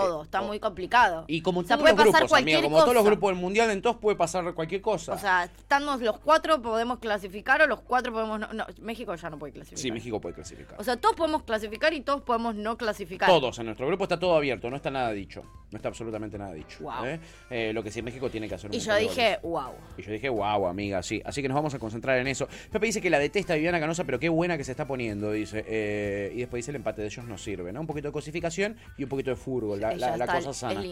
Todo, 0.00 0.22
está 0.22 0.42
muy 0.42 0.60
complicado. 0.60 1.24
Y 1.26 1.40
como 1.40 1.60
O 1.60 1.64
sea, 1.64 1.76
todos 1.76 1.90
puede 1.90 1.94
los 1.96 2.06
pasar 2.06 2.20
grupos, 2.22 2.38
amiga, 2.38 2.62
como 2.62 2.78
todos 2.80 2.94
los 2.94 3.04
grupos 3.04 3.30
del 3.30 3.38
mundial, 3.38 3.70
en 3.70 3.82
todos 3.82 3.96
puede 3.96 4.16
pasar 4.16 4.54
cualquier 4.54 4.80
cosa. 4.80 5.12
O 5.12 5.18
sea, 5.18 5.44
estando 5.44 5.96
los 5.96 6.18
cuatro 6.18 6.60
podemos 6.60 6.98
clasificar 6.98 7.62
o 7.62 7.66
los 7.66 7.80
cuatro 7.80 8.12
podemos 8.12 8.40
no, 8.40 8.52
no, 8.52 8.66
México 8.80 9.14
ya 9.14 9.30
no 9.30 9.38
puede 9.38 9.52
clasificar. 9.52 9.82
sí, 9.82 9.90
México 9.90 10.20
puede 10.20 10.34
clasificar. 10.34 10.80
O 10.80 10.84
sea, 10.84 10.96
todos 10.96 11.16
podemos 11.16 11.42
clasificar 11.42 11.92
y 11.94 12.00
todos 12.00 12.22
podemos 12.22 12.54
no 12.54 12.76
clasificar. 12.76 13.28
Todos 13.28 13.58
en 13.58 13.66
nuestro 13.66 13.86
grupo 13.86 14.04
está 14.04 14.18
todo 14.18 14.36
abierto, 14.36 14.70
no 14.70 14.76
está 14.76 14.90
nada 14.90 15.12
dicho. 15.12 15.42
No 15.70 15.76
está 15.76 15.88
absolutamente 15.88 16.38
nada 16.38 16.52
dicho. 16.52 16.78
Wow. 16.80 17.04
¿eh? 17.04 17.20
Eh, 17.50 17.72
lo 17.72 17.82
que 17.82 17.90
sí 17.90 18.00
México 18.00 18.30
tiene 18.30 18.48
que 18.48 18.54
hacer 18.54 18.70
un 18.70 18.76
Y 18.76 18.78
yo 18.78 18.94
dije, 18.94 19.38
wow. 19.42 19.72
Y 19.96 20.02
yo 20.02 20.12
dije, 20.12 20.28
wow, 20.28 20.66
amiga, 20.66 21.02
sí. 21.02 21.20
Así 21.24 21.42
que 21.42 21.48
nos 21.48 21.56
vamos 21.56 21.74
a 21.74 21.78
concentrar 21.78 22.18
en 22.18 22.28
eso. 22.28 22.48
Pepe 22.70 22.86
dice 22.86 23.00
que 23.00 23.10
la 23.10 23.18
detesta 23.18 23.54
Viviana 23.54 23.80
Canosa, 23.80 24.04
pero 24.04 24.20
qué 24.20 24.28
buena 24.28 24.56
que 24.56 24.64
se 24.64 24.70
está 24.70 24.86
poniendo, 24.86 25.32
dice. 25.32 25.64
Eh, 25.66 26.32
y 26.34 26.38
después 26.38 26.60
dice, 26.60 26.70
el 26.70 26.76
empate 26.76 27.02
de 27.02 27.08
ellos 27.08 27.24
no 27.24 27.36
sirve, 27.36 27.72
¿no? 27.72 27.80
Un 27.80 27.86
poquito 27.86 28.08
de 28.08 28.12
cosificación 28.12 28.76
y 28.96 29.02
un 29.02 29.08
poquito 29.08 29.30
de 29.30 29.36
fútbol, 29.36 29.80
la, 29.94 30.26
cosa 30.26 30.52
sana. 30.52 30.82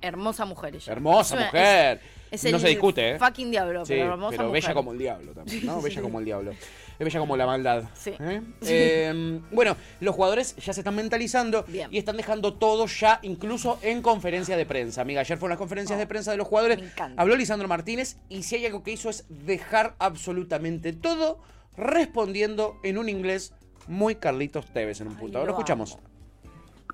hermosa 0.00 0.44
mujer 0.44 0.76
ella. 0.76 0.92
Hermosa 0.92 1.36
Es 1.38 1.44
mujer. 1.46 2.00
Es, 2.30 2.44
no 2.44 2.56
el 2.56 2.60
se 2.60 2.68
discute, 2.68 3.10
¿eh? 3.10 3.18
Fucking 3.18 3.50
diablo, 3.50 3.84
Sí, 3.84 3.92
pero 3.94 4.12
hermosa 4.12 4.42
mujer. 4.42 4.62
bella 4.62 4.74
como 4.74 4.92
el 4.92 4.98
diablo 4.98 5.32
también, 5.32 5.66
¿no? 5.66 5.82
Bella 5.82 6.02
como 6.02 6.18
el 6.18 6.24
diablo. 6.24 6.50
Es 6.52 7.04
bella 7.04 7.20
como 7.20 7.36
la 7.36 7.46
maldad. 7.46 7.84
Sí. 7.94 8.14
¿eh? 8.18 8.40
Sí. 8.60 8.68
Eh, 8.70 9.40
bueno, 9.50 9.76
los 10.00 10.14
jugadores 10.14 10.56
ya 10.56 10.72
se 10.72 10.80
están 10.80 10.94
mentalizando 10.94 11.64
Bien. 11.64 11.88
y 11.92 11.98
están 11.98 12.16
dejando 12.16 12.54
todo 12.54 12.86
ya, 12.86 13.18
incluso 13.22 13.78
en 13.82 14.00
conferencia 14.02 14.56
de 14.56 14.64
prensa. 14.64 15.02
Amiga, 15.02 15.20
ayer 15.20 15.36
fueron 15.36 15.50
las 15.50 15.58
conferencias 15.58 15.98
de 15.98 16.06
prensa 16.06 16.30
de 16.30 16.36
los 16.38 16.46
jugadores. 16.48 16.78
encanta. 16.78 17.20
Habló 17.20 17.36
Lisandro 17.36 17.68
Martínez 17.68 18.16
y 18.28 18.44
si 18.44 18.56
hay 18.56 18.66
algo 18.66 18.82
que 18.82 18.92
hizo 18.92 19.10
es 19.10 19.24
dejar 19.28 19.94
absolutamente 19.98 20.92
todo 20.92 21.38
respondiendo 21.76 22.78
en 22.82 22.98
un 22.98 23.08
inglés 23.08 23.52
muy 23.88 24.14
Carlitos 24.14 24.66
Tevez 24.66 25.00
en 25.00 25.08
un 25.08 25.16
punto. 25.16 25.38
Ahora 25.38 25.50
lo 25.50 25.56
escuchamos. 25.58 25.98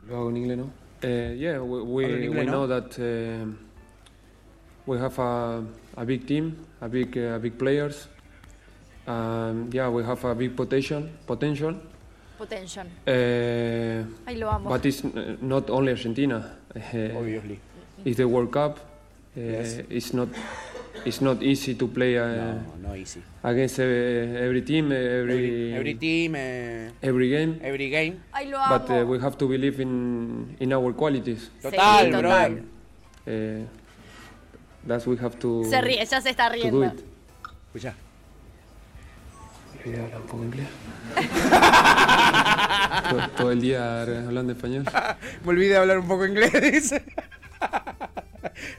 Lo 0.06 0.16
hago 0.16 0.30
en 0.30 0.36
inglés, 0.38 0.58
¿no? 0.58 0.70
Eh, 1.02 1.34
yeah, 1.38 1.58
we, 1.60 1.82
we, 1.82 2.04
Hablo 2.04 2.16
en 2.16 2.22
inglés, 2.24 2.44
we 2.44 2.50
know 2.50 2.66
that 2.66 2.98
uh, 2.98 3.46
we 4.86 4.98
have 4.98 5.18
a, 5.18 5.62
a 5.96 6.04
big 6.04 6.26
team, 6.26 6.56
a 6.80 6.88
big, 6.88 7.16
uh, 7.16 7.38
big 7.38 7.56
players. 7.56 8.08
Um, 9.06 9.70
yeah, 9.72 9.88
we 9.88 10.02
have 10.04 10.24
a 10.24 10.34
big 10.34 10.56
potential. 10.56 11.04
Potential. 11.26 11.74
Potential. 12.36 12.86
Uh, 13.06 14.04
Ay, 14.26 14.34
lo 14.36 14.48
amo. 14.50 14.68
but 14.68 14.84
it's 14.86 15.02
not 15.40 15.70
only 15.70 15.92
Argentina. 15.92 16.56
Uh, 16.74 16.80
Obviously. 17.16 17.60
It's 18.04 18.16
the 18.16 18.26
World 18.28 18.50
Cup. 18.52 18.78
Uh, 18.78 19.40
Yes. 19.40 19.78
It's 19.88 20.12
not. 20.12 20.28
It's 21.04 21.20
not 21.20 21.42
easy 21.42 21.74
to 21.74 21.86
play 21.88 22.18
uh, 22.18 22.26
No, 22.26 22.88
no 22.90 22.94
easy. 22.94 23.22
against 23.42 23.78
uh, 23.78 23.84
every 23.84 24.62
team, 24.62 24.92
every 24.92 25.32
Every, 25.32 25.74
every 25.74 25.94
team, 25.94 26.34
eh, 26.36 26.90
every 27.02 27.28
game. 27.30 27.58
every 27.62 27.88
game. 27.90 28.20
Ay, 28.32 28.46
lo 28.50 28.58
amo. 28.58 28.78
But 28.78 28.90
uh, 28.90 29.06
we 29.06 29.18
have 29.20 29.36
to 29.38 29.46
believe 29.48 29.80
in 29.80 30.56
in 30.60 30.72
our 30.72 30.92
qualities. 30.92 31.50
Total, 31.62 32.04
Sí, 32.04 32.10
total. 32.10 32.22
brother. 32.22 32.62
Uh, 33.26 33.64
that's 34.86 35.06
we 35.06 35.16
have 35.16 35.38
to. 35.38 35.64
Se 35.64 35.80
ríe, 35.80 36.04
ya 36.04 36.20
se 36.20 36.30
está 36.30 36.48
to 36.50 36.56
do 36.56 36.62
riendo. 36.62 36.84
it. 36.84 37.04
Escucha. 37.68 37.94
Quería 39.82 40.02
hablar 40.04 40.20
un 40.20 40.26
poco 40.26 40.44
inglés. 40.44 40.66
todo, 43.10 43.28
todo 43.36 43.50
el 43.52 43.60
día 43.60 44.02
hablando 44.02 44.52
español. 44.52 44.84
Me 45.44 45.48
olvidé 45.50 45.70
de 45.70 45.76
hablar 45.76 45.98
un 46.00 46.08
poco 46.08 46.26
inglés, 46.26 46.52
dice. 46.60 47.02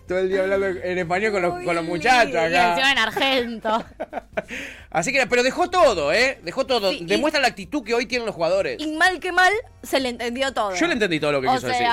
Todo 0.07 0.19
el 0.19 0.29
día 0.29 0.41
hablando 0.41 0.67
en 0.67 0.97
español 0.97 1.31
con 1.31 1.41
los, 1.41 1.63
con 1.63 1.75
los 1.75 1.83
muchachos 1.85 2.33
Y 2.33 2.37
acá. 2.37 2.69
encima 2.71 2.91
en 2.91 2.97
argento. 2.97 3.85
Así 4.89 5.11
que, 5.11 5.25
pero 5.27 5.43
dejó 5.43 5.69
todo, 5.69 6.11
¿eh? 6.11 6.39
Dejó 6.43 6.65
todo. 6.65 6.91
Sí, 6.91 6.99
y- 7.01 7.05
Demuestra 7.05 7.41
la 7.41 7.47
actitud 7.47 7.83
que 7.83 7.93
hoy 7.93 8.05
tienen 8.05 8.25
los 8.25 8.35
jugadores. 8.35 8.77
Y 8.79 8.87
mal 8.95 9.19
que 9.19 9.31
mal, 9.31 9.53
se 9.83 9.99
le 9.99 10.09
entendió 10.09 10.51
todo. 10.53 10.73
Yo 10.75 10.87
le 10.87 10.93
entendí 10.93 11.19
todo 11.19 11.31
lo 11.33 11.41
que 11.41 11.47
o 11.47 11.53
quiso 11.53 11.67
decir. 11.67 11.85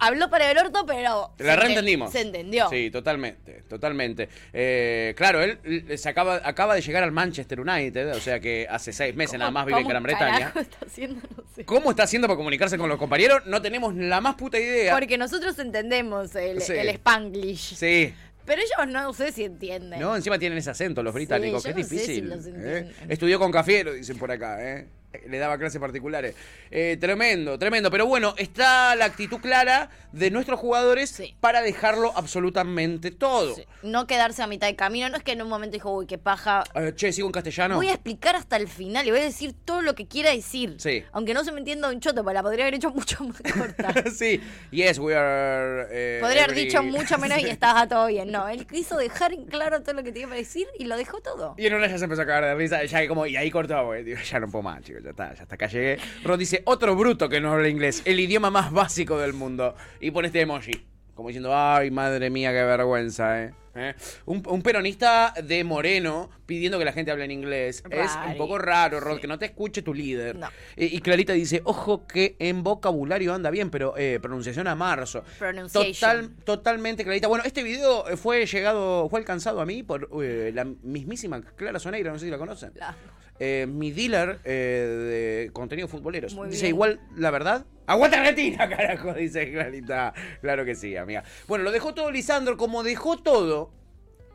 Habló 0.00 0.28
para 0.28 0.50
el 0.50 0.58
orto, 0.58 0.84
pero. 0.86 1.32
La 1.38 1.54
reentendimos. 1.56 2.10
Se 2.10 2.22
entendió. 2.22 2.68
Sí, 2.68 2.90
totalmente, 2.90 3.62
totalmente. 3.68 4.28
Eh, 4.52 5.14
claro, 5.16 5.42
él 5.42 5.58
se 5.96 6.08
acaba, 6.08 6.40
acaba 6.44 6.74
de 6.74 6.80
llegar 6.80 7.04
al 7.04 7.12
Manchester 7.12 7.60
United, 7.60 8.10
o 8.16 8.20
sea 8.20 8.40
que 8.40 8.66
hace 8.68 8.92
seis 8.92 9.14
meses 9.14 9.38
nada 9.38 9.50
más 9.50 9.64
vive 9.66 9.78
en 9.78 9.84
¿Cómo 9.84 9.90
Gran 9.90 10.02
Bretaña. 10.02 10.52
está 10.56 10.78
haciendo? 10.84 11.20
No 11.36 11.44
sé. 11.54 11.64
¿Cómo 11.64 11.90
está 11.90 12.02
haciendo 12.02 12.26
para 12.26 12.36
comunicarse 12.36 12.76
con 12.78 12.88
los 12.88 12.98
compañeros? 12.98 13.42
No 13.46 13.62
tenemos 13.62 13.94
la 13.94 14.20
más 14.20 14.34
puta 14.34 14.58
idea. 14.58 14.94
Porque 14.94 15.16
nosotros 15.16 15.58
entendemos 15.58 16.34
el, 16.34 16.60
Sí. 16.60 16.72
el 16.72 16.88
Spanglish. 16.88 17.74
Sí. 17.76 18.12
Pero 18.46 18.62
ellos 18.62 18.92
no 18.92 19.12
sé 19.12 19.30
si 19.30 19.44
entienden. 19.44 20.00
No, 20.00 20.16
encima 20.16 20.38
tienen 20.38 20.58
ese 20.58 20.70
acento 20.70 21.02
los 21.02 21.14
británicos, 21.14 21.62
que 21.62 21.70
es 21.70 21.76
no 21.76 21.82
sé 21.84 21.88
si 21.88 21.94
difícil. 21.96 22.28
los 22.30 22.46
¿eh? 22.46 22.90
Estudió 23.08 23.38
con 23.38 23.52
Cafiero, 23.52 23.92
dicen 23.92 24.18
por 24.18 24.30
acá, 24.32 24.58
¿eh? 24.60 24.86
Le 25.26 25.38
daba 25.38 25.58
clases 25.58 25.80
particulares. 25.80 26.34
Eh, 26.70 26.96
tremendo, 27.00 27.58
tremendo. 27.58 27.90
Pero 27.90 28.06
bueno, 28.06 28.34
está 28.38 28.94
la 28.94 29.06
actitud 29.06 29.38
clara 29.40 29.90
de 30.12 30.30
nuestros 30.30 30.58
jugadores 30.60 31.20
para 31.40 31.62
dejarlo 31.62 32.12
absolutamente 32.16 33.10
todo. 33.10 33.56
No 33.82 34.06
quedarse 34.06 34.42
a 34.42 34.46
mitad 34.46 34.68
de 34.68 34.76
camino. 34.76 35.08
No 35.08 35.16
es 35.16 35.22
que 35.24 35.32
en 35.32 35.42
un 35.42 35.48
momento 35.48 35.74
dijo, 35.74 35.92
uy, 35.92 36.06
qué 36.06 36.18
paja. 36.18 36.62
Eh, 36.74 36.92
che, 36.94 37.12
sigo 37.12 37.26
en 37.26 37.32
castellano. 37.32 37.76
Voy 37.76 37.88
a 37.88 37.94
explicar 37.94 38.36
hasta 38.36 38.56
el 38.56 38.68
final 38.68 39.06
y 39.06 39.10
voy 39.10 39.20
a 39.20 39.24
decir 39.24 39.52
todo 39.64 39.82
lo 39.82 39.94
que 39.96 40.06
quiera 40.06 40.30
decir. 40.30 40.76
Sí. 40.78 41.02
Aunque 41.12 41.34
no 41.34 41.42
se 41.44 41.50
me 41.52 41.58
entienda 41.58 41.88
un 41.88 41.98
choto, 42.00 42.22
porque 42.22 42.34
la 42.34 42.42
podría 42.42 42.64
haber 42.64 42.74
hecho 42.74 42.90
mucho 42.94 43.24
más 43.24 43.42
corta. 43.42 43.92
sí, 44.14 44.40
yes, 44.70 44.98
we 44.98 45.14
are. 45.16 45.86
eh, 45.90 46.18
Podría 46.20 46.44
haber 46.44 46.54
dicho 46.56 46.82
mucho 46.84 47.18
menos 47.18 47.38
y 47.40 47.46
estaba 47.50 47.88
todo 47.88 48.06
bien. 48.06 48.30
No, 48.30 48.48
él 48.48 48.64
quiso 48.66 48.96
dejar 48.96 49.32
en 49.32 49.46
claro 49.46 49.80
todo 49.82 49.94
lo 49.94 50.02
que 50.04 50.12
tenía 50.12 50.28
para 50.28 50.38
decir 50.38 50.68
y 50.78 50.84
lo 50.84 50.96
dejó 50.96 51.20
todo. 51.20 51.54
Y 51.58 51.66
en 51.66 51.74
una 51.74 51.88
ya 51.88 51.98
se 51.98 52.04
empezó 52.04 52.22
a 52.22 52.26
cagar 52.26 52.44
de 52.44 52.54
risa, 52.54 52.84
ya 52.84 53.08
como, 53.08 53.26
y 53.26 53.36
ahí 53.36 53.50
cortó, 53.50 53.84
güey, 53.86 54.04
digo, 54.04 54.20
ya 54.20 54.38
no 54.38 54.48
puedo 54.48 54.62
más, 54.62 54.82
chicos, 54.82 54.99
ya 55.02 55.10
está, 55.10 55.34
ya 55.34 55.42
hasta 55.42 55.54
acá 55.54 55.66
llegué. 55.66 55.98
Ron 56.24 56.38
dice, 56.38 56.62
otro 56.64 56.96
bruto 56.96 57.28
que 57.28 57.40
no 57.40 57.52
habla 57.52 57.68
inglés, 57.68 58.02
el 58.04 58.20
idioma 58.20 58.50
más 58.50 58.72
básico 58.72 59.18
del 59.18 59.32
mundo. 59.32 59.74
Y 60.00 60.10
pone 60.10 60.28
este 60.28 60.40
emoji, 60.40 60.86
como 61.14 61.28
diciendo, 61.28 61.50
ay, 61.54 61.90
madre 61.90 62.30
mía, 62.30 62.50
qué 62.50 62.62
vergüenza, 62.64 63.42
eh. 63.42 63.59
¿Eh? 63.80 63.94
Un, 64.26 64.42
un 64.46 64.62
peronista 64.62 65.32
de 65.42 65.64
Moreno 65.64 66.30
pidiendo 66.46 66.78
que 66.78 66.84
la 66.84 66.92
gente 66.92 67.10
hable 67.10 67.24
en 67.24 67.30
inglés. 67.30 67.82
Es 67.90 68.10
un 68.28 68.36
poco 68.36 68.58
raro, 68.58 69.00
Rod, 69.00 69.20
que 69.20 69.26
no 69.26 69.38
te 69.38 69.46
escuche 69.46 69.82
tu 69.82 69.94
líder. 69.94 70.36
No. 70.36 70.48
Y 70.76 71.00
Clarita 71.00 71.32
dice, 71.32 71.62
ojo 71.64 72.06
que 72.06 72.36
en 72.38 72.62
vocabulario 72.62 73.32
anda 73.34 73.50
bien, 73.50 73.70
pero 73.70 73.94
eh, 73.96 74.18
pronunciación 74.20 74.66
a 74.66 74.74
marzo. 74.74 75.24
Total, 75.72 76.30
totalmente 76.44 77.04
clarita. 77.04 77.28
Bueno, 77.28 77.44
este 77.46 77.62
video 77.62 78.04
fue 78.16 78.46
llegado, 78.46 79.08
fue 79.08 79.20
alcanzado 79.20 79.60
a 79.60 79.66
mí 79.66 79.82
por 79.82 80.08
eh, 80.22 80.50
la 80.54 80.64
mismísima 80.64 81.40
Clara 81.56 81.78
Soneira, 81.78 82.12
no 82.12 82.18
sé 82.18 82.26
si 82.26 82.30
la 82.30 82.38
conocen. 82.38 82.72
La- 82.74 82.96
Eh, 83.42 83.66
mi 83.66 83.90
dealer 83.90 84.38
eh, 84.44 85.46
de 85.46 85.52
contenido 85.54 85.88
futboleros. 85.88 86.34
Muy 86.34 86.48
dice 86.50 86.64
bien. 86.64 86.74
igual, 86.74 87.00
la 87.16 87.30
verdad. 87.30 87.64
¡Aguanta 87.86 88.18
Argentina, 88.20 88.68
carajo! 88.76 89.14
Dice 89.14 89.50
Clarita. 89.50 90.12
Claro 90.42 90.66
que 90.66 90.74
sí, 90.74 90.94
amiga. 90.94 91.24
Bueno, 91.48 91.64
lo 91.64 91.70
dejó 91.70 91.94
todo 91.94 92.10
Lisandro, 92.10 92.58
como 92.58 92.82
dejó 92.82 93.16
todo 93.16 93.69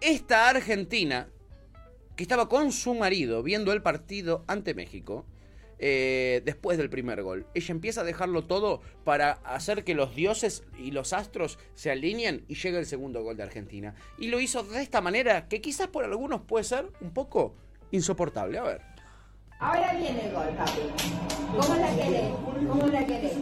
esta 0.01 0.49
Argentina 0.49 1.29
que 2.15 2.23
estaba 2.23 2.47
con 2.47 2.71
su 2.71 2.93
marido 2.93 3.43
viendo 3.43 3.73
el 3.73 3.81
partido 3.81 4.45
ante 4.47 4.73
México. 4.73 5.25
eh, 5.77 6.41
después 6.45 6.77
del 6.77 6.89
primer 6.89 7.21
gol. 7.23 7.47
Ella 7.53 7.71
empieza 7.71 8.01
a 8.01 8.03
dejarlo 8.03 8.45
todo 8.45 8.81
para 9.03 9.33
hacer 9.43 9.83
que 9.83 9.93
los 9.93 10.15
dioses 10.15 10.63
y 10.77 10.91
los 10.91 11.13
astros 11.13 11.59
se 11.73 11.91
alineen 11.91 12.45
y 12.47 12.55
llegue 12.55 12.79
el 12.79 12.85
segundo 12.85 13.23
gol 13.23 13.37
de 13.37 13.43
Argentina. 13.43 13.95
Y 14.17 14.29
lo 14.29 14.39
hizo 14.39 14.63
de 14.63 14.81
esta 14.81 15.01
manera 15.01 15.47
que 15.47 15.61
quizás 15.61 15.87
por 15.87 16.05
algunos 16.05 16.41
puede 16.41 16.63
ser 16.63 16.91
un 17.01 17.13
poco 17.13 17.55
insoportable. 17.91 18.57
A 18.57 18.63
ver. 18.63 18.94
Ahora 19.59 19.93
viene 19.93 20.25
el 20.27 20.33
gol, 20.33 20.47
papi. 20.57 20.81
¿Cómo 21.59 21.75
la 21.79 21.87
querés? 21.95 22.31
¿Cómo 22.69 22.87
la 22.87 23.05
querés? 23.05 23.33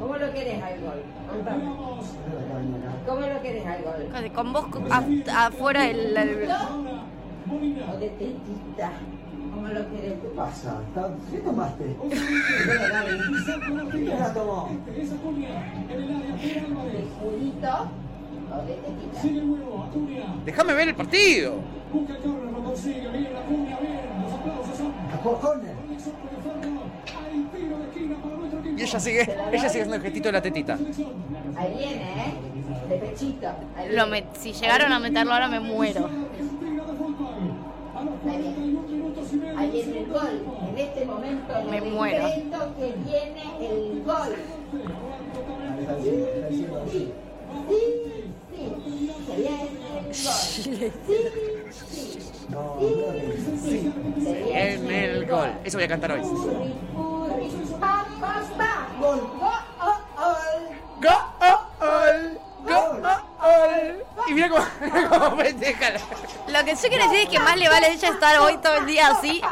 ¿Cómo 0.00 0.16
lo 0.16 0.32
querés 0.32 0.62
al 0.62 0.80
gol? 0.80 1.02
¿Cómo 3.06 3.20
lo 3.20 3.42
querés 3.42 3.66
al 3.66 3.82
gol? 3.82 4.32
Con 4.32 4.52
vos 4.52 4.64
afuera 5.34 5.88
el... 5.90 6.16
el- 6.16 6.48
¿O 7.92 7.96
de 7.98 8.08
tetita? 8.08 8.92
¿Cómo 9.52 9.66
lo 9.68 9.90
querés? 9.90 10.14
¿Qué 10.22 10.28
pasa? 10.34 10.80
¿Qué 11.30 11.38
tomaste? 11.38 11.84
¿Qué 13.92 14.04
la 14.18 14.32
tomó? 14.32 14.68
¿De 14.86 15.04
juguito 17.20 17.90
o 18.52 18.56
de 18.64 18.74
tetita? 18.74 19.20
Déjame 20.44 20.72
ver 20.74 20.88
el 20.88 20.94
partido. 20.94 21.54
Y 28.76 28.82
ella 28.82 29.00
sigue, 29.00 29.20
ella 29.22 29.50
sigue 29.52 29.66
haciendo 29.66 29.94
el 29.96 30.02
gestito 30.02 30.28
de 30.28 30.32
la 30.32 30.42
tetita. 30.42 30.74
Ahí 31.56 31.74
viene, 31.78 32.02
¿eh? 32.02 32.34
De 32.88 32.96
pechito. 32.96 33.48
Lo 33.90 34.06
met- 34.06 34.24
si 34.38 34.52
llegaron 34.52 34.92
a 34.92 34.98
meterlo 34.98 35.32
ahora 35.34 35.48
me 35.48 35.60
muero. 35.60 36.08
Ahí 38.26 38.38
viene. 38.56 39.58
Ahí 39.58 39.70
viene 39.70 39.98
el 40.00 40.06
gol. 40.06 40.42
En 40.70 40.78
este 40.78 41.04
momento 41.04 41.52
Me 41.70 41.80
muero. 41.80 42.24
que 42.78 42.94
viene 43.04 43.42
el 43.60 44.02
gol. 44.04 44.36
Sí, 46.02 46.10
sí, 46.90 47.12
Sí, 50.12 50.92
En 54.52 54.90
el 54.90 55.26
gol. 55.26 55.52
Eso 55.64 55.78
voy 55.78 55.84
a 55.84 55.88
cantar 55.88 56.12
hoy. 56.12 56.20
Gol. 61.00 62.38
Y 64.28 64.34
mira 64.34 64.48
cómo, 64.48 64.62
Lo 66.48 66.64
que 66.64 66.74
yo 66.74 66.88
quiero 66.88 67.04
decir 67.04 67.20
es 67.20 67.28
que 67.28 67.38
más 67.40 67.56
le 67.56 67.68
vale 67.68 67.86
a 67.86 67.90
ella 67.90 68.08
estar 68.08 68.38
hoy 68.38 68.56
todo 68.58 68.76
el 68.76 68.86
día 68.86 69.08
así. 69.08 69.42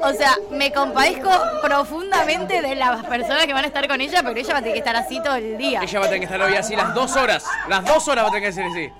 O 0.00 0.12
sea, 0.12 0.36
me 0.50 0.72
compadezco 0.72 1.30
profundamente 1.62 2.60
de 2.60 2.74
las 2.74 3.04
personas 3.06 3.46
que 3.46 3.52
van 3.52 3.64
a 3.64 3.68
estar 3.68 3.86
con 3.86 4.00
ella, 4.00 4.22
pero 4.22 4.36
ella 4.36 4.52
va 4.52 4.58
a 4.58 4.62
tener 4.62 4.72
que 4.74 4.78
estar 4.78 4.96
así 4.96 5.22
todo 5.22 5.36
el 5.36 5.56
día. 5.56 5.80
Ella 5.82 6.00
va 6.00 6.06
a 6.06 6.08
tener 6.08 6.20
que 6.20 6.34
estar 6.34 6.40
hoy 6.40 6.56
así 6.56 6.74
las 6.74 6.94
dos 6.94 7.16
horas. 7.16 7.44
Las 7.68 7.84
dos 7.84 8.08
horas 8.08 8.24
va 8.24 8.28
a 8.28 8.32
tener 8.32 8.48
que 8.48 8.52
ser 8.52 8.66
así. 8.66 8.92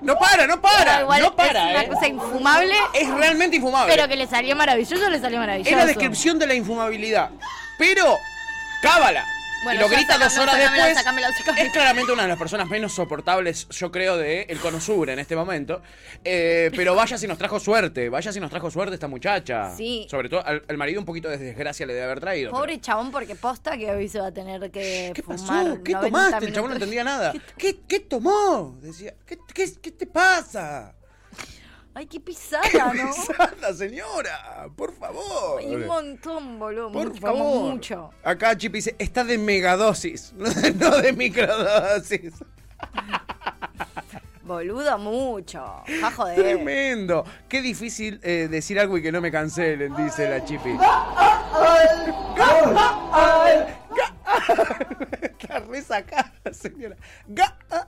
No 0.00 0.16
para, 0.16 0.46
no 0.46 0.60
para. 0.60 1.02
Igual 1.02 1.22
no 1.22 1.36
para, 1.36 1.66
es 1.66 1.70
una 1.70 1.82
eh. 1.82 1.88
cosa 1.88 2.08
infumable. 2.08 2.74
Es 2.94 3.08
realmente 3.10 3.56
infumable. 3.56 3.94
Pero 3.94 4.08
que 4.08 4.16
le 4.16 4.26
salió 4.26 4.56
maravilloso, 4.56 5.08
le 5.10 5.20
salió 5.20 5.38
maravilloso. 5.38 5.70
Es 5.70 5.76
la 5.76 5.86
descripción 5.86 6.38
de 6.38 6.46
la 6.46 6.54
infumabilidad. 6.54 7.30
Pero, 7.80 8.18
cábala. 8.82 9.26
Bueno, 9.64 9.80
y 9.80 9.82
lo 9.82 9.88
grita 9.88 10.18
dos 10.18 10.36
horas 10.36 10.54
sacámelo, 10.54 10.84
después. 10.84 10.98
sacámelo, 10.98 11.28
sacámelo. 11.36 11.66
Es 11.66 11.72
claramente 11.72 12.12
una 12.12 12.22
de 12.24 12.28
las 12.28 12.38
personas 12.38 12.68
menos 12.68 12.92
soportables, 12.92 13.68
yo 13.70 13.90
creo, 13.90 14.18
de 14.18 14.42
el 14.42 14.58
Cono 14.58 14.80
Sur 14.82 15.08
en 15.08 15.18
este 15.18 15.34
momento. 15.34 15.80
Eh, 16.22 16.70
pero 16.76 16.94
vaya 16.94 17.16
si 17.16 17.26
nos 17.26 17.38
trajo 17.38 17.58
suerte. 17.58 18.10
Vaya 18.10 18.32
si 18.32 18.38
nos 18.38 18.50
trajo 18.50 18.70
suerte 18.70 18.94
esta 18.94 19.08
muchacha. 19.08 19.74
Sí. 19.74 20.06
Sobre 20.10 20.28
todo 20.28 20.44
al, 20.44 20.62
al 20.68 20.76
marido 20.76 21.00
un 21.00 21.06
poquito 21.06 21.30
de 21.30 21.38
desgracia 21.38 21.86
le 21.86 21.94
debe 21.94 22.04
haber 22.04 22.20
traído. 22.20 22.50
Pobre 22.50 22.78
chabón, 22.82 23.10
porque 23.10 23.34
posta 23.34 23.78
que 23.78 23.90
hoy 23.90 24.08
se 24.10 24.20
va 24.20 24.26
a 24.26 24.32
tener 24.32 24.70
que 24.70 25.12
¿Qué 25.14 25.22
pasó? 25.22 25.78
¿Qué 25.82 25.92
90 25.92 26.00
tomaste? 26.00 26.46
El 26.46 26.52
chabón 26.52 26.70
no 26.70 26.76
entendía 26.76 27.02
nada. 27.04 27.32
¿Qué, 27.56 27.80
qué 27.88 28.00
tomó? 28.00 28.78
Decía, 28.82 29.14
¿qué, 29.26 29.38
qué, 29.54 29.72
qué 29.80 29.90
te 29.90 30.06
pasa? 30.06 30.94
Ay, 32.00 32.06
qué 32.06 32.18
pisada, 32.18 32.94
¿no? 32.94 33.10
Pisada, 33.12 33.74
señora, 33.74 34.70
por 34.74 34.94
favor. 34.94 35.60
Hay 35.60 35.74
un 35.74 35.86
montón, 35.86 36.58
boludo. 36.58 36.90
Por 36.90 37.08
mucho, 37.08 37.20
como 37.20 37.44
favor. 37.44 37.72
mucho. 37.74 38.10
Acá 38.24 38.56
Chip 38.56 38.72
dice, 38.72 38.96
está 38.98 39.22
de 39.22 39.36
megadosis, 39.36 40.32
no 40.34 40.48
de, 40.48 40.72
no 40.72 40.96
de 40.96 41.12
microdosis. 41.12 42.32
Boludo, 44.42 44.96
mucho. 44.96 45.62
Ja, 46.00 46.10
joder. 46.10 46.36
Tremendo. 46.36 47.22
Qué 47.50 47.60
difícil 47.60 48.18
eh, 48.22 48.48
decir 48.50 48.80
algo 48.80 48.96
y 48.96 49.02
que 49.02 49.12
no 49.12 49.20
me 49.20 49.30
cancelen, 49.30 49.94
dice 49.94 50.26
la 50.26 50.42
Chipi. 50.42 50.78
Está 55.22 55.60
resacada, 55.60 56.32
señora. 56.52 56.96
Ah, 57.70 57.86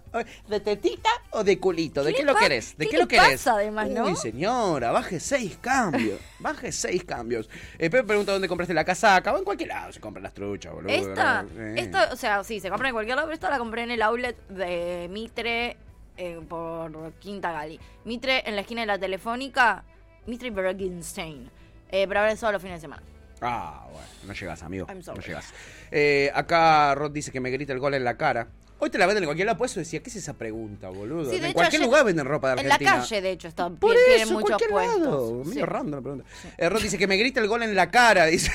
¿De 0.48 0.60
tetita 0.60 1.10
o 1.30 1.44
de 1.44 1.58
culito? 1.58 2.02
¿De 2.02 2.12
¿Qué 2.14 2.24
lo 2.24 2.34
querés? 2.34 2.76
¿De 2.76 2.88
qué 2.88 2.98
lo 2.98 3.06
querés? 3.06 3.42
pasa, 3.42 3.54
además, 3.54 3.88
no? 3.90 4.04
Uy, 4.06 4.16
señora, 4.16 4.90
baje 4.90 5.20
seis 5.20 5.58
cambios. 5.60 6.20
Baje 6.38 6.72
seis 6.72 7.04
cambios. 7.04 7.48
Eh, 7.78 7.88
Pepe 7.88 8.02
pregunta 8.02 8.32
dónde 8.32 8.48
compraste 8.48 8.74
la 8.74 8.84
casaca. 8.84 9.32
O 9.32 9.38
en 9.38 9.44
cualquier 9.44 9.68
lado 9.68 9.92
se 9.92 10.00
compran 10.00 10.24
las 10.24 10.34
truchas, 10.34 10.72
boludo. 10.72 10.92
Esta. 10.92 11.42
Sí. 11.42 11.60
esta, 11.76 12.12
o 12.12 12.16
sea, 12.16 12.42
sí, 12.42 12.58
se 12.58 12.68
compra 12.68 12.88
en 12.88 12.94
cualquier 12.94 13.16
lado, 13.16 13.28
pero 13.28 13.34
esta 13.34 13.48
la 13.48 13.58
compré 13.58 13.84
en 13.84 13.92
el 13.92 14.02
outlet 14.02 14.36
de 14.48 15.08
Mitre 15.08 15.76
eh, 16.16 16.40
por 16.48 17.12
Quinta 17.20 17.52
Gali. 17.52 17.78
Mitre 18.04 18.42
en 18.44 18.56
la 18.56 18.62
esquina 18.62 18.80
de 18.80 18.86
la 18.86 18.98
Telefónica, 18.98 19.84
Mitre 20.26 20.48
y 20.48 20.50
Bergenstein. 20.50 21.50
Eh, 21.90 22.06
pero 22.08 22.20
ahora 22.20 22.32
es 22.32 22.40
solo 22.40 22.52
los 22.52 22.62
fines 22.62 22.78
de 22.78 22.80
semana. 22.80 23.02
Ah, 23.42 23.86
bueno, 23.90 24.06
no 24.26 24.32
llegas, 24.32 24.62
amigo. 24.62 24.86
I'm 24.88 25.02
sorry. 25.02 25.20
No 25.20 25.26
llegas. 25.26 25.46
Eh, 25.90 26.30
acá 26.34 26.94
Rod 26.94 27.10
dice 27.10 27.30
que 27.32 27.40
me 27.40 27.50
grita 27.50 27.72
el 27.72 27.78
gol 27.80 27.94
en 27.94 28.04
la 28.04 28.16
cara. 28.16 28.48
Hoy 28.78 28.90
te 28.90 28.98
la 28.98 29.06
venden 29.06 29.22
en 29.22 29.28
cualquier 29.28 29.46
lado, 29.46 29.58
por 29.58 29.66
eso 29.66 29.78
decía, 29.78 30.02
¿qué 30.02 30.10
es 30.10 30.16
esa 30.16 30.32
pregunta, 30.32 30.88
boludo? 30.88 31.26
Sí, 31.30 31.30
de 31.32 31.36
en 31.36 31.44
hecho, 31.44 31.54
cualquier 31.54 31.82
ayer- 31.82 31.86
lugar 31.88 32.04
venden 32.04 32.26
ropa 32.26 32.52
de 32.56 32.62
En 32.62 32.68
la 32.68 32.74
Argentina. 32.74 33.00
calle, 33.00 33.20
de 33.22 33.30
hecho, 33.30 33.46
está, 33.46 33.70
Por 33.70 33.94
tienen 33.94 34.22
eso, 34.22 34.32
muchos 34.32 34.48
cualquier 34.48 34.70
puestos. 34.70 35.00
lado. 35.00 35.42
Sí. 35.44 35.62
Random 35.62 35.94
la 35.94 36.00
pregunta. 36.00 36.24
Eh, 36.58 36.68
Rod 36.68 36.82
dice 36.82 36.98
que 36.98 37.06
me 37.06 37.16
grita 37.16 37.38
el 37.38 37.46
gol 37.46 37.62
en 37.62 37.76
la 37.76 37.92
cara, 37.92 38.26
dice. 38.26 38.50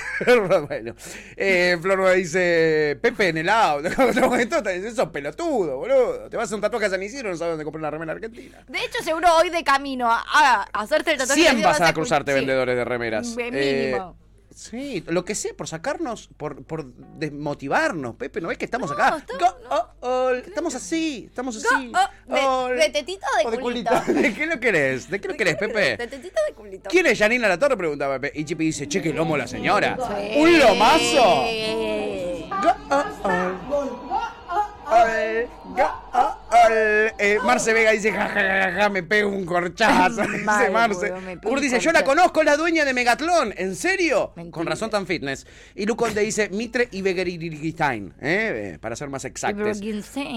Bueno. 0.68 0.96
Eh, 1.38 1.78
Flor 1.82 2.14
dice, 2.16 3.00
Pepe 3.02 3.30
en 3.30 3.38
el 3.38 3.48
auto. 3.48 3.88
Eso 3.88 5.04
es 5.04 5.10
pelotudo, 5.14 5.78
boludo. 5.78 6.30
Te 6.30 6.36
vas 6.36 6.52
a 6.52 6.56
un 6.56 6.62
tatuaje 6.62 6.88
a 6.88 6.90
San 6.90 7.02
Isidro 7.04 7.30
no 7.30 7.38
sabes 7.38 7.54
dónde 7.54 7.64
comprar 7.64 7.80
una 7.84 7.92
remera 7.92 8.12
argentina. 8.12 8.66
De 8.68 8.80
hecho, 8.80 9.02
seguro 9.04 9.30
hoy 9.38 9.50
de 9.50 9.64
camino 9.64 10.12
a, 10.12 10.26
a 10.34 10.64
hacerte 10.74 11.12
el 11.14 11.20
tatuaje. 11.20 11.40
100 11.42 11.58
de 11.60 11.64
vas 11.64 11.80
a 11.80 11.94
cruzarte 11.94 12.34
sí. 12.34 12.40
vendedores 12.40 12.76
de 12.76 12.84
remeras. 12.84 13.34
De 13.34 13.48
Eh, 13.48 13.92
mínimo. 13.92 14.18
Sí, 14.58 15.04
lo 15.08 15.24
que 15.24 15.36
sea, 15.36 15.54
por 15.56 15.68
sacarnos, 15.68 16.30
por, 16.38 16.64
por 16.64 16.86
desmotivarnos, 17.18 18.16
Pepe, 18.16 18.42
¿no 18.42 18.48
ves 18.50 18.58
que 18.58 18.66
estamos 18.66 18.92
acá? 18.92 19.24
Go- 19.40 19.58
oh, 19.70 19.88
oh, 20.02 20.30
estamos 20.32 20.74
así, 20.76 21.26
estamos 21.30 21.56
así. 21.58 21.92
oh, 21.94 22.34
de- 22.34 22.42
Oh, 22.42 22.68
de 22.70 22.90
tetita 22.90 23.26
o 23.36 23.38
de 23.40 23.46
o 23.48 23.52
de 23.52 23.60
culito. 23.60 23.92
culito. 24.06 24.14
¿De 24.22 24.34
qué 24.34 24.46
lo 24.46 24.60
querés? 24.60 25.10
¿De 25.10 25.22
qué 25.22 25.28
lo 25.28 25.36
querés, 25.36 25.56
Pepe? 25.58 25.98
De 25.98 26.08
tetita 26.08 26.40
de 26.48 26.54
culito. 26.54 26.90
¿Quién 26.90 27.06
es 27.06 27.18
Janina 27.20 27.48
La 27.48 27.58
Torre? 27.60 27.78
Pregunta 27.78 28.10
Pepe. 28.20 28.32
Y 28.40 28.44
Chipi 28.46 28.66
dice, 28.66 28.88
che, 28.88 29.02
qué 29.02 29.14
lomo 29.14 29.38
la 29.38 29.48
señora. 29.48 29.98
Sí. 29.98 30.40
¡Un 30.40 30.60
lomazo! 30.60 31.44
Go- 32.62 32.76
oh. 32.90 34.34
Eh, 37.20 37.38
Marce 37.44 37.74
Vega 37.74 37.92
dice, 37.92 38.12
ja, 38.12 38.28
ja, 38.28 38.42
ja, 38.42 38.72
ja, 38.72 38.90
me 38.90 39.04
pego 39.04 39.30
un 39.30 39.46
corchazo. 39.46 40.22
dice 40.28 40.70
Marce. 40.72 41.14
Ur 41.44 41.60
dice, 41.60 41.80
yo 41.80 41.92
la 41.92 42.04
conozco, 42.04 42.44
la 42.44 42.58
dueña 42.58 42.86
de 42.86 42.94
Megatlón. 42.94 43.54
¿En 43.58 43.76
serio? 43.76 44.34
Con 44.52 44.66
razón 44.66 44.90
tan 44.90 45.06
fitness. 45.06 45.46
Y 45.76 45.86
Luconde 45.86 46.22
dice, 46.22 46.50
Mitre 46.50 46.88
y 46.92 47.02
Begeririgstein, 47.02 48.14
¿eh? 48.22 48.74
Eh, 48.74 48.78
para 48.80 48.96
ser 48.96 49.10
más 49.10 49.26
exactos. 49.26 49.80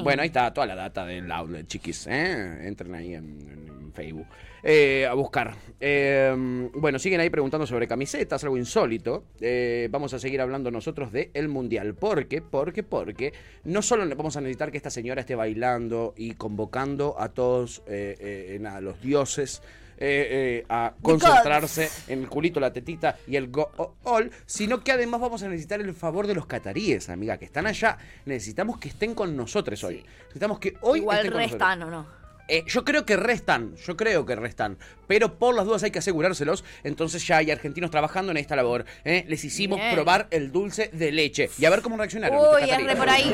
Bueno, 0.03 0.23
ahí 0.23 0.29
está 0.29 0.53
toda 0.53 0.67
la 0.67 0.75
data 0.75 1.05
del 1.07 1.31
outlet, 1.31 1.67
chiquis. 1.67 2.07
¿eh? 2.09 2.67
Entren 2.67 2.95
ahí 2.95 3.15
en, 3.15 3.79
en 3.81 3.93
Facebook. 3.93 4.27
Eh, 4.63 5.07
a 5.07 5.15
buscar. 5.15 5.55
Eh, 5.81 6.69
bueno, 6.75 6.99
siguen 6.99 7.21
ahí 7.21 7.31
preguntando 7.31 7.67
sobre 7.67 7.89
camisetas, 7.89 8.43
algo 8.45 8.57
insólito. 8.57 9.25
Eh, 9.41 9.89
vamos 9.91 10.13
a 10.15 10.19
seguir 10.19 10.41
hablando 10.41 10.71
nosotros 10.71 11.13
de 11.13 11.31
el 11.35 11.49
mundial. 11.49 11.95
¿Por 11.95 12.27
qué? 12.27 12.43
Porque, 12.43 12.83
porque 12.83 13.33
no 13.65 13.81
solo 13.83 14.07
vamos 14.17 14.37
a 14.37 14.41
necesitar 14.41 14.71
que 14.71 14.77
esta 14.77 14.91
señora 14.91 15.21
esté 15.23 15.35
bailando 15.35 16.13
y 16.17 16.33
convocando 16.35 17.17
a 17.19 17.31
todos, 17.31 17.83
eh, 17.87 18.17
eh, 18.21 18.59
nada, 18.61 18.81
los 18.81 19.01
dioses. 19.01 19.63
eh, 20.03 20.63
eh, 20.63 20.67
a 20.71 20.95
concentrarse 21.03 21.91
en 22.09 22.21
el 22.21 22.29
culito, 22.29 22.59
la 22.59 22.73
tetita 22.73 23.19
y 23.27 23.37
el 23.37 23.49
go-all, 23.51 24.31
sino 24.47 24.83
que 24.83 24.93
además 24.93 25.21
vamos 25.21 25.43
a 25.43 25.49
necesitar 25.49 25.79
el 25.81 25.93
favor 25.93 26.27
de 26.27 26.35
los 26.35 26.47
cataríes, 26.47 27.11
amiga, 27.11 27.37
que 27.37 27.45
están 27.45 27.67
allá. 27.67 27.99
Necesitamos 28.25 28.79
que 28.79 28.89
estén 28.89 29.15
con 29.15 29.37
nosotros 29.37 29.85
hoy. 29.85 30.03
Necesitamos 30.23 30.59
que 30.59 30.75
hoy 30.81 31.01
Igual 31.01 31.19
estén 31.19 31.33
con 31.33 31.43
nosotros. 31.43 31.61
restan 31.61 31.83
o 31.83 31.91
no. 31.91 32.20
Eh, 32.53 32.65
yo 32.67 32.85
creo 32.85 33.07
que 33.07 33.17
restan, 33.17 33.77
yo 33.77 33.97
creo 33.97 34.27
que 34.27 34.35
restan, 34.35 34.77
pero 35.07 35.39
por 35.39 35.55
las 35.55 35.65
dudas 35.67 35.85
hay 35.85 35.93
que 35.93 36.01
asegurárselos, 36.01 36.65
entonces 36.83 37.25
ya 37.25 37.37
hay 37.37 37.53
argentinos 37.53 37.93
trabajando 37.93 38.33
en 38.33 38.39
esta 38.39 38.57
labor. 38.57 38.85
¿eh? 39.05 39.25
Les 39.29 39.45
hicimos 39.45 39.79
Bien. 39.79 39.95
probar 39.95 40.27
el 40.33 40.51
dulce 40.51 40.91
de 40.93 41.13
leche 41.13 41.49
y 41.59 41.65
a 41.65 41.71
ver 41.71 41.81
cómo 41.81 41.97
reaccionaron. 41.97 42.37
Uy, 42.37 42.69
re 42.69 42.97
por 42.97 43.09
ahí. 43.09 43.33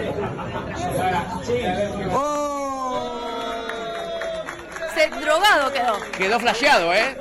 Se 4.94 5.08
drogado 5.08 5.72
quedó. 5.72 5.96
Quedó 6.18 6.38
flasheado, 6.38 6.92
¿eh? 6.92 7.16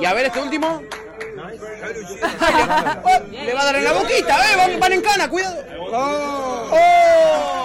Y 0.00 0.04
a 0.04 0.14
ver 0.14 0.26
este 0.26 0.40
último. 0.40 0.80
Oh, 3.02 3.20
le 3.32 3.52
va 3.52 3.62
a 3.62 3.64
dar 3.64 3.76
en 3.76 3.84
la 3.84 3.92
boquita, 3.94 4.38
¿eh? 4.52 4.56
Van, 4.56 4.78
van 4.78 4.92
en 4.92 5.00
cana, 5.02 5.28
cuidado. 5.28 5.64
¡Oh! 5.92 7.59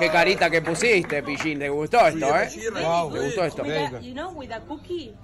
Qué 0.00 0.08
carita 0.10 0.48
que 0.50 0.62
pusiste, 0.62 1.22
Pillín. 1.22 1.58
¿Te 1.58 1.68
gustó 1.68 2.06
esto, 2.06 2.36
eh? 2.36 2.48
¿Te 2.48 3.20
gustó 3.20 3.44
esto? 3.44 3.62
You 4.00 4.12
know, 4.14 4.30
with 4.32 4.50
a 4.50 4.60
cookie. 4.60 5.14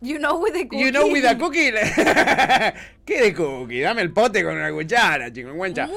You 0.00 0.18
know 0.18 0.36
with 0.42 0.52
the 0.52 0.68
cookie. 0.68 0.84
You 0.84 0.90
know 0.90 1.06
with 1.10 1.24
a 1.24 1.38
cookie. 1.38 1.70
¿Qué 3.06 3.20
de 3.22 3.34
cookie? 3.34 3.80
Dame 3.80 4.02
el 4.02 4.12
pote 4.12 4.44
con 4.44 4.54
una 4.54 4.70
cuchara, 4.70 5.32
chico, 5.32 5.50
encuentra. 5.50 5.86
Muy 5.86 5.96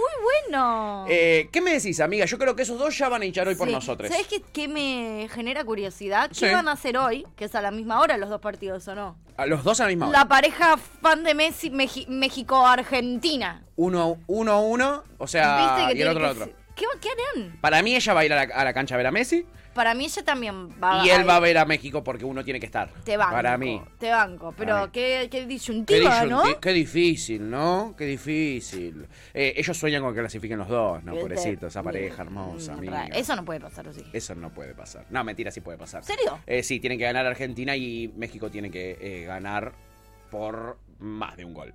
bueno. 0.49 1.05
Eh, 1.09 1.49
¿Qué 1.51 1.59
me 1.61 1.71
decís, 1.73 1.99
amiga? 1.99 2.25
Yo 2.25 2.37
creo 2.37 2.55
que 2.55 2.63
esos 2.63 2.79
dos 2.79 2.97
ya 2.97 3.09
van 3.09 3.21
a 3.23 3.25
hinchar 3.25 3.47
hoy 3.47 3.55
por 3.55 3.67
Sí. 3.67 3.73
nosotros. 3.73 4.09
¿Sabes 4.09 4.27
qué, 4.27 4.41
qué 4.53 4.67
me 4.69 5.27
genera 5.33 5.63
curiosidad? 5.65 6.29
Sí. 6.31 6.45
¿Qué 6.45 6.53
van 6.53 6.67
a 6.69 6.73
hacer 6.73 6.97
hoy? 6.97 7.25
Que 7.35 7.45
es 7.45 7.55
a 7.55 7.61
la 7.61 7.71
misma 7.71 7.99
hora 8.01 8.17
los 8.17 8.29
dos 8.29 8.39
partidos, 8.41 8.87
¿o 8.87 8.95
no? 8.95 9.17
A 9.37 9.45
los 9.45 9.63
dos 9.63 9.79
a 9.81 9.83
la 9.83 9.89
misma 9.89 10.07
hora. 10.09 10.19
La 10.19 10.27
pareja 10.27 10.77
fan 10.77 11.23
de 11.23 11.33
Messi, 11.35 11.69
Meji- 11.69 12.07
México-Argentina. 12.07 13.63
Uno, 13.75 14.17
uno, 14.27 14.61
uno, 14.61 15.03
o 15.17 15.27
sea, 15.27 15.75
¿Viste 15.77 15.93
que 15.93 15.99
y 15.99 16.01
el 16.03 16.07
otro, 16.09 16.25
el 16.25 16.31
otro. 16.31 16.49
¿Qué, 16.79 16.85
¿Qué 17.01 17.09
harán? 17.09 17.57
Para 17.59 17.83
mí 17.83 17.95
ella 17.95 18.13
va 18.13 18.21
a 18.21 18.25
ir 18.25 18.33
a 18.33 18.45
la, 18.45 18.53
a 18.55 18.63
la 18.63 18.73
cancha 18.73 18.95
a 18.95 18.97
ver 18.97 19.07
a 19.07 19.11
Messi. 19.11 19.45
para 19.73 19.93
mí 19.93 20.05
ella 20.05 20.23
también 20.23 20.69
va 20.81 21.05
Y 21.05 21.09
él 21.09 21.27
va 21.27 21.35
a 21.35 21.39
ver 21.39 21.57
a 21.57 21.65
México 21.65 22.03
porque 22.03 22.25
uno 22.25 22.43
tiene 22.43 22.59
que 22.59 22.65
estar. 22.65 22.89
Te 23.03 23.17
banco. 23.17 23.33
Para 23.33 23.57
mí. 23.57 23.81
Te 23.99 24.09
banco. 24.11 24.53
Pero 24.57 24.91
qué, 24.91 25.27
qué 25.29 25.41
Qué, 25.41 25.45
disyuntiva, 25.45 26.25
¿no? 26.25 26.43
disyunti- 26.43 26.59
qué 26.59 26.71
difícil, 26.73 27.49
¿no? 27.49 27.93
Qué 27.97 28.05
difícil. 28.05 29.07
Eh, 29.33 29.53
ellos 29.57 29.77
sueñan 29.77 30.01
con 30.01 30.13
que 30.13 30.19
clasifiquen 30.21 30.57
los 30.57 30.67
dos, 30.69 31.03
¿no? 31.03 31.15
Pobrecito, 31.15 31.67
esa 31.67 31.83
pareja 31.83 32.23
hermosa, 32.23 32.73
amigo. 32.73 32.93
Ra- 32.93 33.07
Eso 33.07 33.35
no 33.35 33.43
puede 33.45 33.59
pasar, 33.59 33.87
¿o 33.87 33.93
sí? 33.93 34.03
Eso 34.13 34.35
no 34.35 34.49
puede 34.53 34.73
pasar. 34.73 35.05
No, 35.09 35.23
mentira, 35.23 35.51
sí 35.51 35.61
puede 35.61 35.77
pasar. 35.77 36.03
¿Serio? 36.03 36.39
Eh, 36.47 36.63
sí, 36.63 36.79
tienen 36.79 36.97
que 36.97 37.05
ganar 37.05 37.25
Argentina 37.25 37.75
y 37.75 38.11
México 38.17 38.49
tiene 38.49 38.71
que 38.71 38.97
eh, 38.99 39.25
ganar 39.25 39.73
por 40.31 40.77
más 40.99 41.35
de 41.37 41.45
un 41.45 41.53
gol. 41.53 41.73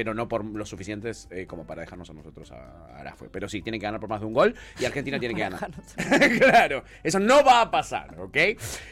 Pero 0.00 0.14
no 0.14 0.28
por 0.28 0.46
lo 0.46 0.64
suficientes 0.64 1.28
eh, 1.30 1.44
como 1.46 1.66
para 1.66 1.82
dejarnos 1.82 2.08
a 2.08 2.14
nosotros 2.14 2.50
a 2.52 2.96
Arafue. 2.98 3.28
Pero 3.28 3.50
sí, 3.50 3.60
tienen 3.60 3.78
que 3.78 3.84
ganar 3.84 4.00
por 4.00 4.08
más 4.08 4.20
de 4.20 4.26
un 4.26 4.32
gol 4.32 4.54
y 4.78 4.86
Argentina 4.86 5.18
tiene 5.18 5.34
que 5.34 5.42
ganar. 5.42 5.70
claro, 6.38 6.84
eso 7.02 7.18
no 7.18 7.44
va 7.44 7.60
a 7.60 7.70
pasar, 7.70 8.18
¿ok? 8.18 8.38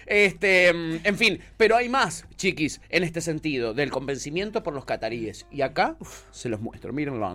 Este, 0.05 0.69
en 0.69 1.17
fin, 1.17 1.41
pero 1.57 1.77
hay 1.77 1.89
más, 1.89 2.27
chiquis, 2.37 2.83
en 2.91 3.05
este 3.05 3.23
sentido, 3.23 3.73
del 3.73 3.91
convencimiento 3.91 4.63
por 4.63 4.75
los 4.75 4.85
cataríes. 4.85 5.47
Y 5.51 5.63
acá 5.63 5.97
se 6.31 6.51
los 6.51 6.61
muestro, 6.61 6.93
mírenlo. 6.93 7.35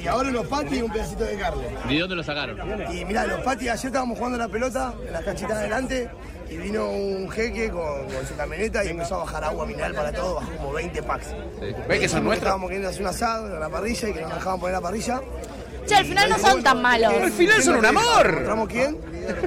Y 0.00 0.06
ahora 0.06 0.30
los 0.30 0.46
patis 0.46 0.78
y 0.78 0.82
un 0.82 0.92
pedacito 0.92 1.24
de 1.24 1.36
carne. 1.36 1.64
¿De 1.88 1.98
dónde 1.98 2.14
lo 2.14 2.22
sacaron? 2.22 2.60
Y 2.94 3.04
mirá, 3.04 3.26
los 3.26 3.40
patis, 3.40 3.70
ayer 3.70 3.86
estábamos 3.86 4.18
jugando 4.18 4.38
la 4.38 4.46
pelota 4.46 4.94
en 5.04 5.12
las 5.12 5.24
canchitas 5.24 5.56
de 5.56 5.62
adelante 5.64 6.08
y 6.50 6.56
vino 6.56 6.88
un 6.90 7.30
jeque 7.30 7.70
con, 7.70 8.04
con 8.06 8.26
su 8.26 8.34
camioneta 8.36 8.84
y 8.84 8.88
empezó 8.88 9.16
a 9.16 9.18
bajar 9.18 9.44
agua 9.44 9.66
mineral 9.66 9.94
para 9.94 10.12
todo, 10.12 10.36
bajó 10.36 10.50
como 10.56 10.72
20 10.72 11.02
packs. 11.02 11.26
¿Ves 11.88 12.00
que 12.00 12.08
son 12.08 12.24
nuestros? 12.24 12.48
Estábamos 12.48 12.68
queriendo 12.68 12.88
hacer 12.88 13.02
un 13.02 13.08
asado 13.08 13.54
en 13.54 13.60
la 13.60 13.68
parrilla 13.68 14.08
y 14.08 14.12
que 14.12 14.20
nos 14.22 14.34
dejaban 14.34 14.60
poner 14.60 14.74
la 14.74 14.80
parrilla. 14.80 15.20
Che, 15.86 15.94
al 15.94 16.04
final 16.04 16.30
no 16.30 16.38
son 16.38 16.62
tan 16.62 16.82
malos. 16.82 17.12
Al 17.12 17.32
final 17.32 17.62
son 17.62 17.76
un 17.76 17.86
amor. 17.86 18.26
¿Encontramos 18.26 18.68
quién? 18.68 18.98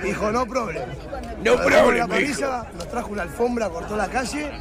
Dijo, 0.04 0.32
no 0.32 0.46
problem. 0.46 0.84
No 1.44 1.56
problem, 1.56 1.98
la 1.98 2.08
parrilla, 2.08 2.72
nos 2.74 2.88
trajo 2.88 3.12
una 3.12 3.24
alfombra, 3.24 3.70
cortó 3.70 3.96
la 3.96 4.08
calle 4.08 4.52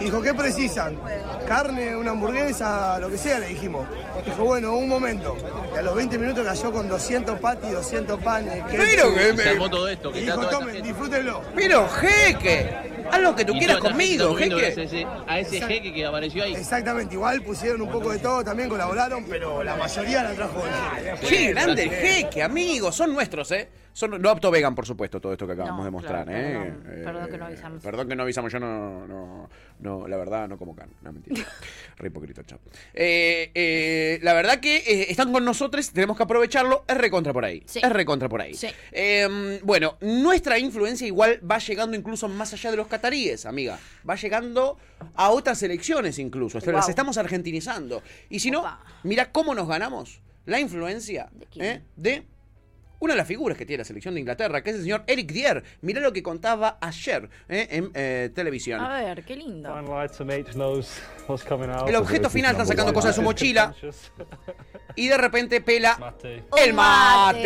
y 0.00 0.04
dijo, 0.04 0.22
¿qué 0.22 0.34
precisan? 0.34 0.98
Carne, 1.46 1.96
una 1.96 2.10
hamburguesa, 2.12 2.98
lo 2.98 3.08
que 3.10 3.18
sea, 3.18 3.38
le 3.38 3.48
dijimos. 3.48 3.86
Dijo, 4.24 4.44
bueno, 4.44 4.74
un 4.76 4.88
momento. 4.88 5.36
Y 5.74 5.78
a 5.78 5.82
los 5.82 5.94
20 5.94 6.18
minutos 6.18 6.44
cayó 6.46 6.72
con 6.72 6.88
200 6.88 7.38
patis, 7.40 7.72
200 7.72 8.20
panes. 8.22 8.62
Pero 8.70 9.14
que 9.14 9.32
me- 9.32 9.42
armó 9.44 9.70
todo 9.70 9.88
esto, 9.88 10.12
que 10.12 10.20
Y 10.20 10.24
dijo, 10.24 10.46
tomen, 10.48 10.82
disfrútenlo. 10.82 11.42
Pero, 11.54 11.88
jeque, 11.88 12.70
haz 13.10 13.20
lo 13.20 13.34
que 13.34 13.44
tú 13.44 13.54
Y 13.54 13.58
quieras 13.58 13.78
conmigo, 13.78 14.34
jeque. 14.34 14.54
a 14.54 14.68
ese- 14.68 15.06
A 15.26 15.38
ese 15.40 15.60
jeque 15.62 15.92
que 15.92 16.04
apareció 16.06 16.44
ahí. 16.44 16.54
Exactamente, 16.54 17.14
igual 17.14 17.42
pusieron 17.42 17.80
un 17.82 17.90
poco 17.90 18.10
de 18.10 18.18
todo, 18.18 18.44
también 18.44 18.68
colaboraron, 18.68 19.24
pero 19.28 19.62
la 19.62 19.76
mayoría 19.76 20.22
la 20.22 20.32
trajo 20.32 20.62
el 20.64 21.16
jeque. 21.18 21.28
Qué 21.28 21.50
grande 21.52 21.82
el 21.84 21.90
jeque, 21.90 22.42
amigos. 22.42 22.94
Son 22.94 23.12
nuestros, 23.12 23.50
¿eh? 23.52 23.68
Son, 23.98 24.22
no 24.22 24.30
apto 24.30 24.48
vegan, 24.52 24.76
por 24.76 24.86
supuesto, 24.86 25.20
todo 25.20 25.32
esto 25.32 25.44
que 25.44 25.54
acabamos 25.54 25.80
No, 25.80 25.84
de 25.86 25.90
mostrar, 25.90 26.24
claro, 26.24 26.38
¿eh? 26.38 26.52
perdón, 26.52 26.84
Eh, 26.86 27.02
perdón 27.04 27.30
que 27.32 27.38
no 27.38 27.44
avisamos. 27.46 27.82
Perdón 27.82 28.08
que 28.08 28.14
no 28.14 28.22
avisamos. 28.22 28.52
Yo 28.52 28.60
no, 28.60 29.08
no, 29.08 29.50
no, 29.80 30.06
la 30.06 30.16
verdad, 30.16 30.46
no 30.48 30.56
como 30.56 30.76
carne. 30.76 30.94
No, 31.02 31.12
mentira. 31.12 31.44
Re 31.96 32.06
hipócrita, 32.06 32.44
chao. 32.44 32.60
Eh, 32.94 34.20
la 34.22 34.34
verdad 34.34 34.60
que 34.60 35.06
están 35.08 35.32
con 35.32 35.44
nosotros, 35.44 35.90
tenemos 35.90 36.16
que 36.16 36.22
aprovecharlo. 36.22 36.84
Es 36.86 36.96
recontra 36.96 37.32
por 37.32 37.44
ahí. 37.44 37.64
Sí. 37.66 37.80
Es 37.82 37.90
recontra 37.90 38.28
por 38.28 38.40
ahí. 38.40 38.54
Sí. 38.54 38.68
Eh, 38.92 39.58
bueno, 39.64 39.96
nuestra 40.00 40.60
influencia 40.60 41.04
igual 41.04 41.40
va 41.50 41.58
llegando 41.58 41.96
incluso 41.96 42.28
más 42.28 42.52
allá 42.52 42.70
de 42.70 42.76
los 42.76 42.86
cataríes, 42.86 43.46
amiga. 43.46 43.80
Va 44.08 44.14
llegando 44.14 44.78
a 45.16 45.30
otras 45.30 45.60
elecciones 45.64 46.20
incluso. 46.20 46.60
Wow. 46.60 46.72
Las 46.72 46.88
estamos 46.88 47.18
argentinizando. 47.18 48.04
Y 48.30 48.38
si 48.38 48.52
no, 48.52 48.62
mira 49.02 49.32
cómo 49.32 49.56
nos 49.56 49.66
ganamos 49.66 50.20
la 50.46 50.60
influencia 50.60 51.30
¿eh? 51.56 51.82
de 51.96 52.24
una 53.00 53.14
de 53.14 53.18
las 53.18 53.26
figuras 53.26 53.56
que 53.56 53.64
tiene 53.64 53.78
la 53.78 53.84
selección 53.84 54.14
de 54.14 54.20
Inglaterra, 54.20 54.62
que 54.62 54.70
es 54.70 54.76
el 54.76 54.82
señor 54.82 55.04
Eric 55.06 55.30
Dier. 55.32 55.62
Mirá 55.82 56.00
lo 56.00 56.12
que 56.12 56.22
contaba 56.22 56.78
ayer 56.80 57.28
¿eh? 57.48 57.68
en 57.70 57.90
eh, 57.94 58.30
televisión. 58.34 58.80
A 58.80 59.00
ver, 59.00 59.24
qué 59.24 59.36
lindo. 59.36 59.68
El 61.86 61.96
objeto 61.96 62.28
final, 62.30 62.52
están 62.52 62.66
sacando 62.66 62.92
cosas 62.92 63.10
de 63.10 63.14
su 63.14 63.22
mochila. 63.22 63.74
Y 64.96 65.06
de 65.06 65.16
repente 65.16 65.60
pela 65.60 66.16
el 66.56 66.74
mate. 66.74 67.44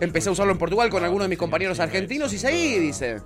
Empecé 0.00 0.30
a 0.30 0.32
usarlo 0.32 0.50
en 0.52 0.58
Portugal 0.58 0.90
con 0.90 1.04
algunos 1.04 1.26
de 1.26 1.28
mis 1.28 1.38
compañeros 1.38 1.78
argentinos 1.78 2.32
y 2.32 2.38
seguí, 2.38 2.80
dice. 2.80 3.20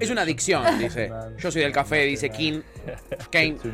Es 0.00 0.10
una 0.10 0.22
adicción, 0.22 0.62
dice. 0.78 1.10
Yo 1.38 1.50
soy 1.50 1.62
del 1.62 1.72
café, 1.72 2.04
dice 2.04 2.30
King. 2.30 2.60
Kane. 3.30 3.56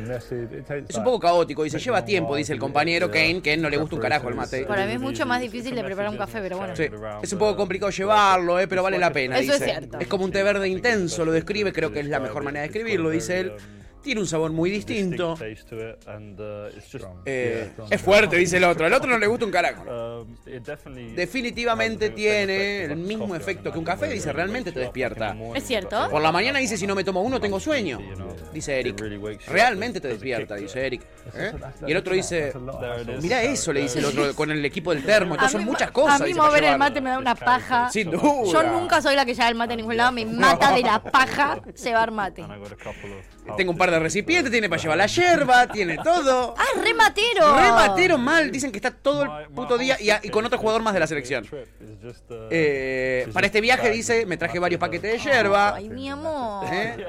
Es 0.87 0.95
un 0.95 1.03
poco 1.03 1.19
caótico, 1.19 1.63
dice. 1.63 1.79
Lleva 1.79 2.05
tiempo, 2.05 2.35
dice 2.35 2.53
el 2.53 2.59
compañero 2.59 3.09
Kane, 3.09 3.41
que 3.41 3.51
a 3.51 3.53
él 3.53 3.61
no 3.61 3.69
le 3.69 3.77
gusta 3.77 3.95
un 3.95 4.01
carajo 4.01 4.29
el 4.29 4.35
mate. 4.35 4.65
Para 4.65 4.85
mí 4.85 4.93
es 4.93 5.01
mucho 5.01 5.25
más 5.25 5.41
difícil 5.41 5.75
de 5.75 5.83
preparar 5.83 6.11
un 6.11 6.17
café, 6.17 6.39
pero 6.41 6.57
bueno. 6.57 6.75
Sí, 6.75 6.87
es 7.21 7.33
un 7.33 7.39
poco 7.39 7.55
complicado 7.57 7.91
llevarlo, 7.91 8.59
eh, 8.59 8.67
pero 8.67 8.83
vale 8.83 8.97
la 8.97 9.11
pena. 9.11 9.37
Eso 9.39 9.53
es 9.53 9.63
cierto. 9.63 9.99
Es 9.99 10.07
como 10.07 10.25
un 10.25 10.31
té 10.31 10.43
verde 10.43 10.67
intenso, 10.67 11.25
lo 11.25 11.31
describe, 11.31 11.73
creo 11.73 11.91
que 11.91 11.99
es 11.99 12.07
la 12.07 12.19
mejor 12.19 12.43
manera 12.43 12.61
de 12.61 12.69
describirlo, 12.69 13.09
dice 13.09 13.39
él. 13.39 13.53
Tiene 14.01 14.21
un 14.21 14.27
sabor 14.27 14.51
muy 14.51 14.69
distinto. 14.69 15.37
Eh, 17.25 17.71
es 17.89 18.01
fuerte, 18.01 18.37
dice 18.37 18.57
el 18.57 18.63
otro. 18.63 18.85
Al 18.85 18.93
otro 18.93 19.09
no 19.09 19.17
le 19.17 19.27
gusta 19.27 19.45
un 19.45 19.51
carajo. 19.51 20.25
Definitivamente 21.15 22.09
tiene 22.09 22.85
el 22.85 22.97
mismo 22.97 23.35
efecto 23.35 23.71
que 23.71 23.79
un 23.79 23.85
café, 23.85 24.07
dice, 24.07 24.33
realmente 24.33 24.71
te 24.71 24.79
despierta. 24.79 25.35
¿Es 25.55 25.63
cierto? 25.65 26.09
Por 26.09 26.21
la 26.21 26.31
mañana 26.31 26.59
dice, 26.59 26.77
si 26.77 26.87
no 26.87 26.95
me 26.95 27.03
tomo 27.03 27.21
uno, 27.21 27.39
tengo 27.39 27.59
sueño. 27.59 27.99
Dice 28.53 28.79
Eric. 28.79 29.01
Realmente 29.47 29.99
te 29.99 30.07
despierta, 30.09 30.55
dice 30.55 30.85
Eric. 30.85 31.01
¿Eh? 31.35 31.51
Y 31.87 31.91
el 31.91 31.97
otro 31.97 32.13
dice, 32.13 32.53
mira 33.21 33.43
eso, 33.43 33.71
le 33.71 33.81
dice 33.81 33.99
el 33.99 34.05
otro, 34.05 34.35
con 34.35 34.51
el 34.51 34.63
equipo 34.65 34.93
del 34.93 35.03
termo. 35.03 35.35
Entonces 35.35 35.53
son 35.53 35.65
muchas 35.65 35.91
cosas. 35.91 36.21
A 36.21 36.25
mí 36.25 36.33
mover 36.33 36.63
el 36.63 36.77
mate 36.77 37.01
me 37.01 37.09
da 37.09 37.17
una 37.17 37.35
paja. 37.35 37.89
Sin 37.89 38.11
duda. 38.11 38.21
Yo 38.51 38.63
nunca 38.63 39.01
soy 39.01 39.15
la 39.15 39.25
que 39.25 39.33
lleva 39.33 39.49
el 39.49 39.55
mate 39.55 39.73
a 39.73 39.75
ningún 39.75 39.97
lado. 39.97 40.11
Me 40.11 40.25
mata 40.25 40.73
de 40.73 40.81
la 40.81 41.01
paja 41.01 41.61
llevar 41.83 42.11
mate. 42.11 42.45
Tengo 43.57 43.71
un 43.71 43.77
par 43.77 43.90
de 43.91 43.99
recipientes, 43.99 44.51
tiene 44.51 44.69
para 44.69 44.81
llevar 44.81 44.97
la 44.97 45.05
yerba, 45.07 45.67
tiene 45.67 45.97
todo. 46.03 46.55
¡Ah, 46.57 46.81
re 46.83 46.93
matero! 46.93 47.55
Re 47.55 47.71
matero 47.71 48.17
mal, 48.17 48.51
dicen 48.51 48.71
que 48.71 48.77
está 48.77 48.91
todo 48.91 49.23
el 49.39 49.47
puto 49.49 49.77
día 49.77 49.97
y, 49.99 50.09
y 50.27 50.29
con 50.29 50.45
otro 50.45 50.57
jugador 50.57 50.81
más 50.81 50.93
de 50.93 50.99
la 50.99 51.07
selección. 51.07 51.45
Eh, 52.49 53.27
para 53.33 53.45
este 53.45 53.61
viaje 53.61 53.89
dice, 53.91 54.25
me 54.25 54.37
traje 54.37 54.59
varios 54.59 54.79
paquetes 54.79 55.11
de 55.23 55.31
yerba. 55.31 55.75
Ay, 55.75 55.89
mi 55.89 56.09
amor. 56.09 56.65
¿eh? 56.71 57.05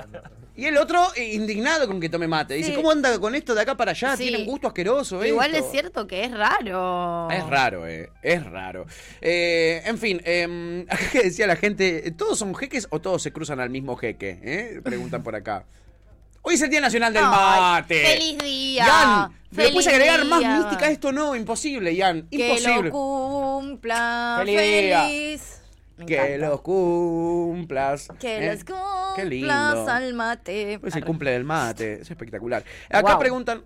Y 0.55 0.67
el 0.67 0.77
otro 0.77 1.03
eh, 1.17 1.33
indignado 1.33 1.87
con 1.87 1.99
que 1.99 2.11
tome 2.11 2.29
mate. 2.29 2.53
Dice, 2.55 2.71
Sí. 2.71 2.77
¿cómo 2.77 2.91
anda 2.91 3.19
con 3.19 3.35
esto 3.35 3.55
de 3.55 3.63
acá 3.63 3.75
para 3.75 3.93
allá? 3.93 4.17
Sí. 4.19 4.25
Tiene 4.25 4.39
un 4.39 4.45
gusto 4.47 4.69
asqueroso. 4.69 5.25
Igual 5.25 5.55
esto". 5.55 5.65
es 5.67 5.73
cierto 5.73 6.07
que 6.07 6.25
es 6.25 6.31
raro. 6.31 7.31
Es 7.31 7.47
raro, 7.49 7.87
eh. 7.89 8.11
Es 8.23 8.45
raro. 8.45 8.85
Eh, 9.23 9.83
en 9.87 9.97
fin, 9.97 10.21
eh, 10.25 10.85
acá 10.91 11.05
que 11.11 11.23
decía 11.23 11.47
la 11.47 11.57
gente, 11.57 12.11
¿todos 12.13 12.39
son 12.39 12.55
jeques 12.55 12.87
o 12.91 13.01
todos 13.01 13.23
se 13.23 13.33
cruzan 13.33 13.61
al 13.61 13.71
mismo 13.71 13.97
jeque? 13.97 14.39
eh? 14.43 14.81
Preguntan 14.85 15.23
por 15.23 15.35
acá. 15.35 15.65
Hoy 16.43 16.55
es 16.55 16.63
el 16.63 16.71
Día 16.71 16.81
Nacional 16.81 17.13
del 17.13 17.23
Mate. 17.23 18.05
¡Feliz 18.05 18.39
día! 18.39 18.85
Jan, 18.85 19.33
¿le 19.51 19.57
¡Feliz 19.57 19.73
puedes 19.73 19.87
agregar 19.89 20.25
más 20.25 20.41
día! 20.41 20.57
mística 20.59 20.87
a 20.87 20.91
esto? 20.91 21.13
No, 21.13 21.37
imposible, 21.37 21.97
Jan. 21.97 22.27
Que 22.29 22.49
Imposible. 22.49 22.83
lo 22.83 22.91
cumpla 22.91 24.37
Feliz 24.41 24.57
feliz. 24.59 25.59
Que 26.07 26.39
los 26.39 26.61
cumplas. 26.63 28.09
Que 28.19 28.39
¿eh? 28.49 28.55
los 28.55 28.65
Qué 29.15 29.25
lindo. 29.25 29.47
cumplas 29.55 29.89
al 29.89 30.15
mate. 30.15 30.81
Hoy 30.83 30.89
es 30.89 30.97
el 30.97 31.05
cumple 31.05 31.31
del 31.31 31.45
mate. 31.45 32.01
Es 32.03 32.11
espectacular. 32.11 32.65
Acá 32.91 33.13
Wow. 33.13 33.19
preguntan. 33.21 33.63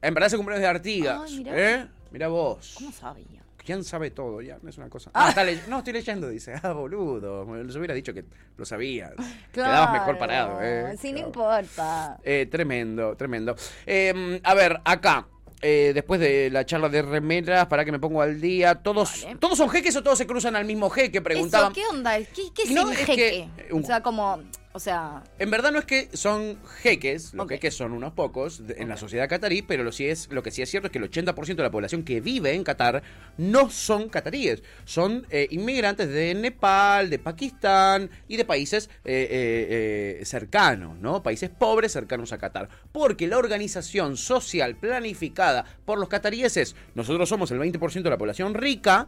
En 0.00 0.14
verdad 0.14 0.26
es 0.28 0.32
el 0.34 0.38
cumpleaños 0.38 0.62
de 0.62 0.68
Artigas. 0.68 1.20
Ay, 1.26 1.38
mirá. 1.38 1.52
¿eh? 1.56 1.86
Mira 2.12 2.28
vos. 2.28 2.74
¿Cómo 2.78 2.92
sabía? 2.92 3.42
Jan 3.66 3.82
sabe 3.84 4.10
todo, 4.10 4.40
Jan, 4.46 4.60
es 4.68 4.76
una 4.78 4.88
cosa. 4.88 5.10
Ah. 5.14 5.26
Ah, 5.26 5.28
está 5.30 5.68
no, 5.68 5.78
estoy 5.78 5.92
leyendo, 5.94 6.28
dice. 6.28 6.54
Ah, 6.62 6.72
boludo. 6.72 7.44
Les 7.62 7.74
hubiera 7.76 7.94
dicho 7.94 8.12
que 8.12 8.24
lo 8.56 8.64
sabías. 8.64 9.12
Claro. 9.52 9.70
Quedabas 9.70 9.92
mejor 9.92 10.18
parado, 10.18 10.58
¿eh? 10.62 10.96
Sí, 11.00 11.12
no 11.12 11.18
importa. 11.20 12.18
Eh, 12.22 12.46
tremendo, 12.50 13.16
tremendo. 13.16 13.54
Eh, 13.86 14.40
a 14.42 14.54
ver, 14.54 14.80
acá. 14.84 15.26
eh, 15.62 15.92
después 15.94 16.20
de 16.20 16.50
la 16.50 16.66
charla 16.66 16.88
de 16.90 17.00
remeras, 17.00 17.66
para 17.68 17.84
que 17.86 17.92
me 17.92 17.98
pongo 17.98 18.20
al 18.20 18.38
día. 18.40 18.74
¿Todos, 18.74 19.26
¿todos 19.40 19.56
son 19.56 19.70
jeques 19.70 19.96
o 19.96 20.02
todos 20.02 20.18
se 20.18 20.26
cruzan 20.26 20.56
al 20.56 20.66
mismo 20.66 20.90
jeque? 20.90 21.22
Preguntaban. 21.22 21.72
Eso, 21.72 21.80
¿qué 21.80 21.86
onda? 21.96 22.18
¿Qué, 22.18 22.42
qué 22.54 22.62
es 22.64 22.70
No, 22.70 22.90
el 22.90 22.98
es 22.98 23.06
jeque? 23.06 23.48
un- 23.70 23.82
O 23.82 23.86
sea, 23.86 24.02
como... 24.02 24.40
O 24.76 24.80
sea... 24.80 25.22
En 25.38 25.52
verdad 25.52 25.70
no 25.70 25.78
es 25.78 25.84
que 25.84 26.08
son 26.14 26.58
jeques, 26.82 27.32
los 27.32 27.48
jeques 27.48 27.76
son 27.76 27.92
unos 27.92 28.12
pocos 28.12 28.66
de- 28.66 28.74
en 28.78 28.88
la 28.88 28.96
sociedad 28.96 29.28
catarí, 29.28 29.62
pero 29.62 29.84
lo, 29.84 29.92
sí 29.92 30.06
es, 30.08 30.28
lo 30.32 30.42
que 30.42 30.50
sí 30.50 30.62
es 30.62 30.68
cierto 30.70 30.88
es 30.88 30.92
que 30.92 30.98
el 30.98 31.08
80% 31.08 31.54
de 31.54 31.62
la 31.62 31.70
población 31.70 32.02
que 32.02 32.20
vive 32.20 32.54
en 32.54 32.64
Qatar 32.64 33.04
no 33.38 33.70
son 33.70 34.08
cataríes, 34.08 34.64
son 34.84 35.28
eh, 35.30 35.46
inmigrantes 35.52 36.08
de 36.08 36.34
Nepal, 36.34 37.08
de 37.08 37.20
Pakistán 37.20 38.10
y 38.26 38.36
de 38.36 38.44
países 38.44 38.90
eh, 39.04 39.28
eh, 39.30 40.18
eh, 40.20 40.24
cercanos, 40.24 40.98
¿no? 40.98 41.22
Países 41.22 41.50
pobres 41.50 41.92
cercanos 41.92 42.32
a 42.32 42.38
Qatar. 42.38 42.68
Porque 42.90 43.28
la 43.28 43.38
organización 43.38 44.16
social 44.16 44.74
planificada 44.74 45.64
por 45.84 46.00
los 46.00 46.08
cataríes 46.08 46.56
es, 46.56 46.74
nosotros 46.96 47.28
somos 47.28 47.48
el 47.52 47.60
20% 47.60 48.02
de 48.02 48.10
la 48.10 48.18
población 48.18 48.54
rica, 48.54 49.06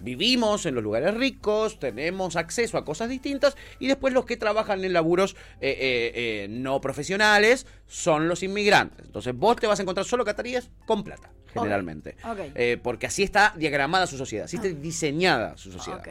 vivimos 0.00 0.66
en 0.66 0.74
los 0.74 0.82
lugares 0.82 1.14
ricos, 1.14 1.78
tenemos 1.78 2.36
acceso 2.36 2.78
a 2.78 2.84
cosas 2.84 3.08
distintas 3.08 3.56
y 3.78 3.88
después 3.88 4.12
los 4.14 4.24
que 4.24 4.36
trabajan 4.36 4.84
en 4.84 4.92
laburos 4.92 5.36
eh, 5.60 5.70
eh, 5.70 6.12
eh, 6.14 6.46
no 6.50 6.80
profesionales 6.80 7.66
son 7.86 8.28
los 8.28 8.42
inmigrantes. 8.42 9.06
Entonces 9.06 9.34
vos 9.34 9.56
te 9.56 9.66
vas 9.66 9.78
a 9.78 9.82
encontrar 9.82 10.06
solo 10.06 10.24
cataríes 10.24 10.70
con 10.86 11.04
plata, 11.04 11.30
generalmente. 11.52 12.16
Porque 12.82 13.06
así 13.06 13.22
está 13.22 13.54
diagramada 13.56 14.06
su 14.06 14.16
sociedad, 14.16 14.44
así 14.44 14.56
está 14.56 14.68
diseñada 14.68 15.56
su 15.56 15.72
sociedad. 15.72 16.02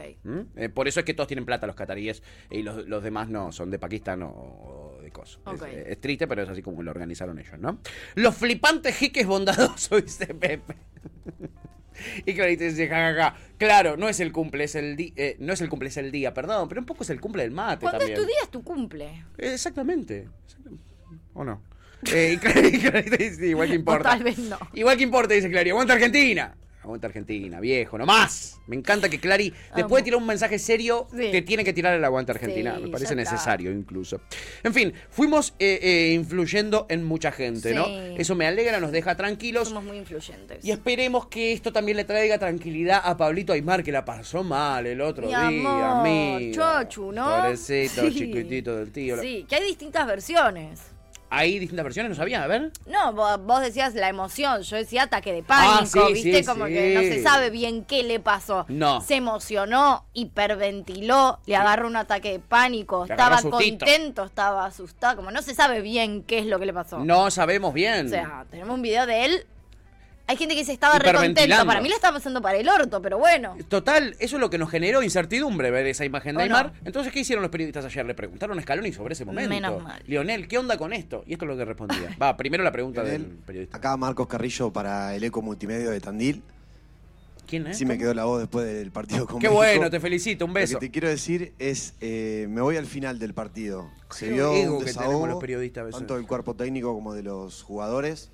Por 0.74 0.88
eso 0.88 1.00
es 1.00 1.06
que 1.06 1.14
todos 1.14 1.28
tienen 1.28 1.44
plata 1.44 1.66
los 1.66 1.76
cataríes 1.76 2.22
y 2.50 2.62
los, 2.62 2.86
los 2.86 3.02
demás 3.02 3.28
no, 3.28 3.52
son 3.52 3.70
de 3.70 3.78
Pakistán 3.78 4.22
o, 4.22 4.98
de 5.02 5.10
cosas. 5.10 5.40
Es, 5.68 5.86
es 5.88 6.00
triste, 6.00 6.26
pero 6.26 6.42
es 6.42 6.48
así 6.48 6.62
como 6.62 6.82
lo 6.82 6.90
organizaron 6.90 7.38
ellos, 7.38 7.58
¿no? 7.58 7.78
Los 8.14 8.36
flipantes 8.36 8.96
jeques 8.96 9.26
bondadosos, 9.26 9.90
dice 10.04 10.26
Pepe. 10.34 10.74
Y 12.26 12.34
Clarita 12.34 12.64
dice, 12.64 12.88
jajaja, 12.88 13.36
claro, 13.58 13.96
no 13.96 14.08
es 14.08 14.20
el 14.20 14.32
cumple, 14.32 14.64
es 14.64 14.74
el 14.74 14.96
día, 14.96 15.12
no 15.38 15.52
es 15.52 15.60
el 15.60 15.68
cumple, 15.68 15.88
es 15.88 15.96
el 15.96 16.10
día, 16.10 16.32
perdón, 16.34 16.68
pero 16.68 16.80
un 16.80 16.86
poco 16.86 17.02
es 17.04 17.10
el 17.10 17.20
cumple 17.20 17.42
del 17.42 17.52
mate 17.52 17.86
también. 17.86 18.12
es 18.12 18.18
tu 18.18 18.26
día 18.26 18.36
es 18.42 18.50
tu 18.50 18.62
cumple. 18.62 19.24
Exactamente. 19.38 20.28
¿O 21.34 21.44
no? 21.44 21.62
Eh, 22.12 22.32
y 22.34 22.38
Clar- 22.38 22.64
y 22.74 22.78
Clarita 22.78 23.16
dice, 23.16 23.46
igual 23.46 23.68
que 23.68 23.74
importa. 23.74 24.08
O 24.08 24.12
tal 24.12 24.22
vez 24.24 24.38
no. 24.38 24.58
Igual 24.74 24.96
que 24.96 25.02
importa, 25.04 25.34
dice 25.34 25.50
Clary. 25.50 25.70
Aguanta 25.70 25.92
Argentina. 25.94 26.54
Aguanta 26.82 27.08
Argentina, 27.08 27.60
viejo, 27.60 27.98
no 27.98 28.06
más. 28.06 28.58
Me 28.66 28.74
encanta 28.74 29.10
que 29.10 29.20
Clary, 29.20 29.52
después 29.76 30.00
de 30.00 30.04
tirar 30.04 30.18
un 30.18 30.26
mensaje 30.26 30.58
serio, 30.58 31.06
te 31.14 31.42
tiene 31.42 31.62
que 31.62 31.74
tirar 31.74 31.92
el 31.94 32.02
aguanta 32.02 32.32
Argentina. 32.32 32.76
Sí, 32.76 32.84
Me 32.84 32.88
parece 32.88 33.14
necesario 33.14 33.70
incluso. 33.70 34.22
En 34.62 34.72
fin, 34.72 34.94
fuimos 35.10 35.54
eh, 35.58 35.78
eh, 35.82 36.12
influyendo 36.14 36.86
en 36.88 37.04
mucha 37.04 37.32
gente, 37.32 37.74
¿no? 37.74 37.84
Sí. 37.84 38.14
Eso 38.16 38.34
me 38.34 38.46
alegra, 38.46 38.80
nos 38.80 38.92
deja 38.92 39.14
tranquilos. 39.14 39.68
Somos 39.68 39.84
muy 39.84 39.98
influyentes. 39.98 40.64
Y 40.64 40.70
esperemos 40.70 41.26
que 41.26 41.52
esto 41.52 41.70
también 41.70 41.98
le 41.98 42.04
traiga 42.04 42.38
tranquilidad 42.38 43.02
a 43.04 43.14
Pablito 43.14 43.52
Aymar, 43.52 43.82
que 43.84 43.92
la 43.92 44.04
pasó 44.06 44.42
mal 44.42 44.86
el 44.86 45.02
otro 45.02 45.24
Mi 45.26 45.28
día, 45.34 45.46
amor, 45.48 46.06
amigo. 46.06 46.54
chochu, 46.54 47.12
¿no? 47.12 47.26
Pobrecito, 47.42 48.00
Sí. 48.08 48.14
chiquitito 48.14 48.76
del 48.76 48.90
tío. 48.90 49.20
Sí, 49.20 49.44
que 49.46 49.56
hay 49.56 49.64
distintas 49.66 50.06
versiones. 50.06 50.80
Hay 51.32 51.58
distintas 51.60 51.84
versiones, 51.84 52.10
no 52.10 52.16
sabía, 52.16 52.42
a 52.42 52.46
ver. 52.48 52.72
No, 52.86 53.12
vos, 53.12 53.40
vos 53.44 53.60
decías 53.60 53.94
la 53.94 54.08
emoción, 54.08 54.62
yo 54.62 54.76
decía 54.76 55.04
ataque 55.04 55.32
de 55.32 55.44
Ah, 55.48 55.78
pánico, 55.78 56.08
sí, 56.08 56.12
¿viste? 56.12 56.40
sí, 56.40 56.44
Como 56.44 56.66
sí. 56.66 56.72
que 56.72 56.94
no 56.94 57.00
se 57.02 57.22
sabe 57.22 57.50
bien 57.50 57.84
qué 57.84 58.02
le 58.02 58.18
pasó. 58.18 58.66
No. 58.68 59.00
Se 59.00 59.14
emocionó, 59.14 60.04
hiperventiló, 60.12 61.38
le 61.46 61.56
agarró 61.56 61.86
un 61.86 61.96
ataque 61.96 62.32
de 62.32 62.38
pánico, 62.40 63.04
Le 63.06 63.14
estaba 63.14 63.40
contento, 63.42 64.24
estaba 64.24 64.66
asustado, 64.66 65.16
como 65.16 65.30
no 65.30 65.40
se 65.42 65.54
sabe 65.54 65.80
bien 65.80 66.22
qué 66.24 66.38
es 66.40 66.46
lo 66.46 66.58
que 66.58 66.66
le 66.66 66.72
pasó. 66.72 66.98
No 66.98 67.30
sabemos 67.30 67.72
bien. 67.74 68.06
O 68.06 68.10
sea, 68.10 68.44
tenemos 68.50 68.74
un 68.74 68.82
video 68.82 69.06
de 69.06 69.24
él. 69.24 69.46
Hay 70.30 70.36
gente 70.36 70.54
que 70.54 70.64
se 70.64 70.72
estaba 70.72 70.96
recontento. 70.96 71.66
Para 71.66 71.80
mí 71.80 71.88
le 71.88 71.96
estaba 71.96 72.18
pasando 72.18 72.40
para 72.40 72.56
el 72.56 72.68
orto, 72.68 73.02
pero 73.02 73.18
bueno. 73.18 73.56
Total, 73.68 74.14
eso 74.20 74.36
es 74.36 74.40
lo 74.40 74.48
que 74.48 74.58
nos 74.58 74.70
generó 74.70 75.02
incertidumbre 75.02 75.72
ver 75.72 75.88
esa 75.88 76.04
imagen 76.04 76.36
de. 76.36 76.44
Aymar. 76.44 76.72
Entonces, 76.84 77.12
¿qué 77.12 77.18
hicieron 77.18 77.42
los 77.42 77.50
periodistas 77.50 77.84
ayer? 77.84 78.06
Le 78.06 78.14
preguntaron 78.14 78.56
a 78.56 78.62
Scaloni 78.62 78.92
sobre 78.92 79.14
ese 79.14 79.24
momento. 79.24 79.50
Menos 79.50 79.82
mal. 79.82 80.00
Lionel, 80.06 80.46
¿qué 80.46 80.56
onda 80.56 80.78
con 80.78 80.92
esto? 80.92 81.24
Y 81.26 81.32
esto 81.32 81.46
es 81.46 81.48
lo 81.48 81.56
que 81.56 81.64
respondía. 81.64 82.16
Va, 82.22 82.36
primero 82.36 82.62
la 82.62 82.70
pregunta 82.70 83.02
del 83.02 83.24
periodista. 83.24 83.76
Acá 83.76 83.96
Marcos 83.96 84.28
Carrillo 84.28 84.72
para 84.72 85.16
el 85.16 85.24
Eco 85.24 85.42
Multimedia 85.42 85.90
de 85.90 86.00
Tandil. 86.00 86.44
¿Quién 87.48 87.66
es? 87.66 87.78
Sí 87.78 87.84
me 87.84 87.98
quedó 87.98 88.14
la 88.14 88.24
voz 88.26 88.38
después 88.38 88.64
del 88.64 88.92
partido 88.92 89.26
con 89.26 89.40
Qué 89.40 89.48
México. 89.48 89.56
bueno, 89.56 89.90
te 89.90 89.98
felicito, 89.98 90.44
un 90.44 90.52
beso. 90.52 90.74
Lo 90.74 90.78
que 90.78 90.86
te 90.86 90.92
quiero 90.92 91.08
decir 91.08 91.54
es, 91.58 91.94
eh, 92.00 92.46
me 92.48 92.60
voy 92.60 92.76
al 92.76 92.86
final 92.86 93.18
del 93.18 93.34
partido. 93.34 93.90
Se 94.10 94.30
vio 94.30 94.52
un 94.52 94.54
que 94.54 94.60
tenemos 94.60 94.84
desahogo, 94.84 95.26
los 95.26 95.40
periodistas 95.40 95.82
a 95.82 95.84
veces. 95.86 95.98
tanto 95.98 96.14
del 96.14 96.28
cuerpo 96.28 96.54
técnico 96.54 96.94
como 96.94 97.14
de 97.14 97.24
los 97.24 97.64
jugadores. 97.64 98.30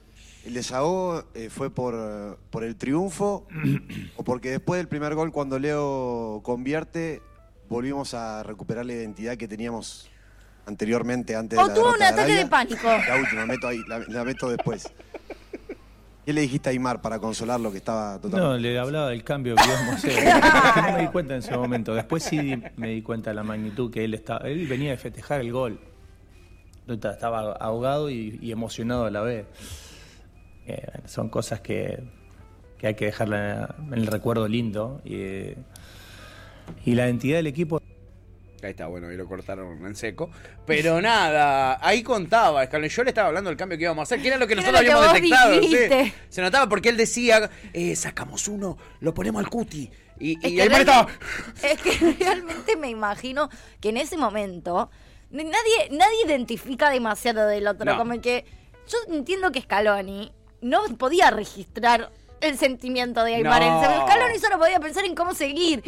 El 0.47 0.55
desahogo 0.55 1.25
eh, 1.35 1.51
fue 1.51 1.71
por, 1.71 2.39
por 2.51 2.63
el 2.63 2.77
triunfo 2.77 3.49
o 4.17 4.23
porque 4.23 4.53
después 4.53 4.79
del 4.79 4.87
primer 4.87 5.17
gol, 5.17 5.33
cuando 5.33 5.59
Leo 5.59 6.41
convierte, 6.45 7.21
volvimos 7.69 8.15
a 8.15 8.45
recuperar 8.45 8.87
la 8.87 8.93
identidad 8.93 9.37
que 9.37 9.49
teníamos 9.49 10.09
anteriormente, 10.65 11.35
antes 11.35 11.59
O 11.59 11.63
de 11.63 11.69
la 11.69 11.75
tuvo 11.75 11.87
un 11.87 11.99
derrota 11.99 12.23
ataque 12.23 12.35
de 12.37 12.47
pánico. 12.47 12.87
La 12.87 13.17
última, 13.21 13.45
meto 13.45 13.67
ahí, 13.67 13.81
la, 13.89 13.99
la 14.07 14.25
meto 14.25 14.49
después. 14.49 14.93
¿Qué 16.25 16.33
le 16.33 16.43
dijiste 16.43 16.69
a 16.69 16.73
Aymar 16.73 17.03
para 17.03 17.19
consolarlo 17.19 17.73
que 17.73 17.79
estaba 17.79 18.21
totalmente... 18.21 18.41
No, 18.41 18.57
le 18.57 18.79
hablaba 18.79 19.09
del 19.09 19.25
cambio 19.25 19.57
que 19.57 19.65
íbamos 19.65 19.95
a 19.95 19.97
hacer. 19.97 20.83
No 20.83 20.93
me 20.93 21.01
di 21.01 21.09
cuenta 21.09 21.35
en 21.35 21.41
ese 21.41 21.57
momento. 21.57 21.93
Después 21.93 22.23
sí 22.23 22.63
me 22.77 22.91
di 22.91 23.03
cuenta 23.03 23.31
de 23.31 23.35
la 23.35 23.43
magnitud 23.43 23.91
que 23.91 24.05
él 24.05 24.15
estaba. 24.15 24.49
Él 24.49 24.69
venía 24.69 24.93
de 24.93 24.97
festejar 24.97 25.41
el 25.41 25.51
gol. 25.51 25.81
Estaba 26.87 27.51
ahogado 27.55 28.11
y, 28.11 28.39
y 28.41 28.53
emocionado 28.53 29.07
a 29.07 29.11
la 29.11 29.23
vez. 29.23 29.47
Eh, 30.67 30.85
son 31.07 31.29
cosas 31.29 31.61
que, 31.61 32.03
que 32.79 32.89
hay 32.89 32.95
que 32.95 33.07
dejarla 33.07 33.75
en 33.87 33.95
el 33.95 34.07
recuerdo 34.07 34.49
lindo. 34.49 35.01
Y, 35.05 35.15
eh, 35.17 35.57
y 36.85 36.95
la 36.95 37.07
identidad 37.07 37.37
del 37.37 37.47
equipo. 37.47 37.81
Ahí 38.63 38.71
está, 38.71 38.87
bueno, 38.87 39.07
ahí 39.09 39.17
lo 39.17 39.27
cortaron 39.29 39.85
en 39.87 39.95
seco. 39.95 40.31
Pero 40.67 41.01
nada, 41.03 41.79
ahí 41.81 42.03
contaba, 42.03 42.65
Scaloni. 42.67 42.89
Yo 42.89 43.05
le 43.05 43.11
estaba 43.11 43.29
hablando 43.29 43.51
del 43.51 43.57
cambio 43.57 43.79
que 43.79 43.85
íbamos 43.85 44.01
a 44.01 44.05
hacer, 44.05 44.21
que 44.23 44.29
era 44.29 44.39
lo 44.39 44.47
que 44.47 44.55
Era 44.55 44.63
nosotros 44.63 44.83
lo 44.83 44.87
que 44.87 44.93
habíamos 44.93 45.61
vos 45.61 45.71
detectado. 45.71 46.07
sí. 46.09 46.13
Se 46.31 46.43
notaba 46.43 46.69
porque 46.69 46.89
él 46.89 46.97
decía, 46.97 47.49
eh, 47.73 47.95
sacamos 47.95 48.49
uno, 48.49 48.77
lo 49.01 49.15
ponemos 49.15 49.45
al 49.45 49.51
cuti. 49.51 49.91
Y, 50.19 50.39
Es 50.45 50.51
y 50.53 50.57
realmente- 50.57 50.81
estaba... 50.91 51.09
Es 51.63 51.81
que 51.83 52.17
realmente 52.19 52.77
me 52.77 52.89
imagino 52.89 53.51
que 53.81 53.91
en 53.91 53.99
ese 53.99 54.17
momento 54.17 54.91
nadie, 55.31 55.91
nadie 55.91 56.25
identifica 56.27 56.91
demasiado 56.91 57.47
del 57.47 57.69
otro. 57.69 57.85
No. 57.85 57.99
Como 57.99 58.19
que 58.23 58.47
yo 58.89 59.15
entiendo 59.15 59.53
que 59.53 59.61
Scaloni 59.61 60.33
no 60.67 60.83
podía 60.97 61.31
registrar 61.31 62.11
el 62.41 62.59
sentimiento 62.59 63.25
de 63.25 63.37
Aymar. 63.37 63.63
No. 63.63 63.83
El 63.83 64.03
Scaloni 64.03 64.39
solo 64.39 64.59
podía 64.59 64.81
pensar 64.81 65.05
en 65.05 65.15
cómo 65.15 65.35
seguir. 65.35 65.83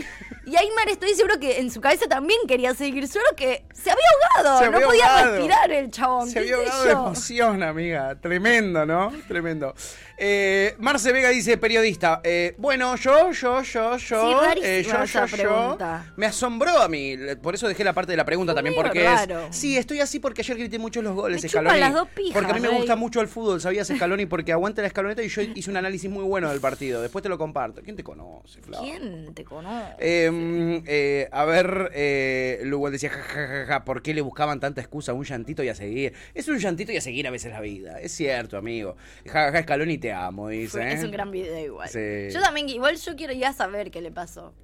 Y 0.48 0.56
Aymar 0.56 0.88
estoy 0.88 1.10
seguro 1.14 1.38
que 1.38 1.58
en 1.58 1.70
su 1.70 1.80
cabeza 1.80 2.06
también 2.08 2.40
quería 2.48 2.72
seguir, 2.72 3.06
solo 3.06 3.26
que 3.36 3.64
se 3.74 3.90
había 3.90 4.04
ahogado. 4.38 4.58
Se 4.64 4.70
no 4.70 4.80
podía 4.86 5.06
ahogado. 5.06 5.32
respirar 5.32 5.70
el 5.72 5.90
chabón. 5.90 6.30
Se 6.30 6.38
había 6.38 6.56
ahogado 6.56 6.84
de 6.84 6.92
emoción, 6.92 7.62
amiga. 7.62 8.14
Tremendo, 8.18 8.86
¿no? 8.86 9.12
Tremendo. 9.28 9.74
Eh, 10.20 10.74
Marce 10.78 11.12
Vega 11.12 11.28
dice, 11.28 11.58
periodista, 11.58 12.20
eh, 12.24 12.54
bueno, 12.58 12.96
yo, 12.96 13.30
yo, 13.30 13.62
yo, 13.62 13.96
yo, 13.96 13.98
Sí, 13.98 14.60
eh, 14.64 14.84
yo, 14.84 15.04
yo, 15.04 15.26
yo. 15.26 15.78
Me 16.16 16.26
asombró 16.26 16.82
a 16.82 16.88
mí, 16.88 17.16
por 17.40 17.54
eso 17.54 17.68
dejé 17.68 17.84
la 17.84 17.92
parte 17.92 18.10
de 18.12 18.16
la 18.16 18.24
pregunta 18.24 18.52
también, 18.52 18.74
porque 18.74 19.04
raro. 19.04 19.46
es... 19.48 19.56
Sí, 19.56 19.76
estoy 19.76 20.00
así 20.00 20.18
porque 20.18 20.40
ayer 20.40 20.56
grité 20.58 20.76
mucho 20.80 21.02
los 21.02 21.14
goles, 21.14 21.40
Me 21.40 21.48
Scaloni. 21.48 21.78
las 21.78 21.94
dos 21.94 22.08
pijas, 22.08 22.32
porque 22.32 22.50
a 22.50 22.54
mí 22.54 22.60
me 22.60 22.68
gusta 22.70 22.96
mucho 22.96 23.20
el 23.20 23.28
fútbol, 23.28 23.60
sabías, 23.60 23.86
Scaloni, 23.96 24.26
porque 24.26 24.50
aguanta 24.50 24.82
la 24.82 24.88
escaloneta 24.88 25.22
y 25.22 25.28
yo 25.28 25.40
hice 25.42 25.70
un 25.70 25.76
análisis 25.76 26.10
muy 26.10 26.24
bueno 26.24 26.50
del 26.50 26.60
partido. 26.60 27.00
Después 27.00 27.22
te 27.22 27.28
lo 27.28 27.38
comparto. 27.38 27.80
¿Quién 27.84 27.94
te 27.94 28.02
conoce, 28.02 28.60
Flau? 28.60 28.82
¿Quién 28.82 29.32
te 29.34 29.44
conoce? 29.44 29.94
Eh, 30.38 30.82
eh, 30.86 31.28
a 31.32 31.44
ver, 31.44 31.90
eh, 31.94 32.60
Lugo 32.64 32.90
decía, 32.90 33.10
ja, 33.10 33.22
ja, 33.22 33.46
ja, 33.46 33.66
ja, 33.66 33.84
¿por 33.84 34.02
qué 34.02 34.14
le 34.14 34.20
buscaban 34.20 34.60
tanta 34.60 34.80
excusa 34.80 35.12
a 35.12 35.14
un 35.14 35.24
llantito 35.24 35.62
y 35.62 35.68
a 35.68 35.74
seguir? 35.74 36.12
Es 36.34 36.48
un 36.48 36.58
llantito 36.58 36.92
y 36.92 36.96
a 36.96 37.00
seguir 37.00 37.26
a 37.26 37.30
veces 37.30 37.52
la 37.52 37.60
vida. 37.60 38.00
Es 38.00 38.12
cierto, 38.12 38.56
amigo. 38.56 38.96
Ja, 39.26 39.46
ja, 39.46 39.52
ja, 39.52 39.62
Scaloni 39.62 39.98
te 39.98 40.12
amo, 40.12 40.48
dice. 40.48 40.68
Fue- 40.78 40.88
¿eh? 40.90 40.94
Es 40.94 41.04
un 41.04 41.10
gran 41.10 41.30
video 41.30 41.58
igual. 41.58 41.88
Sí. 41.88 42.28
Yo 42.32 42.40
también, 42.40 42.68
igual 42.68 42.96
yo 42.96 43.16
quiero 43.16 43.32
ya 43.32 43.52
saber 43.52 43.90
qué 43.90 44.00
le 44.00 44.10
pasó. 44.10 44.54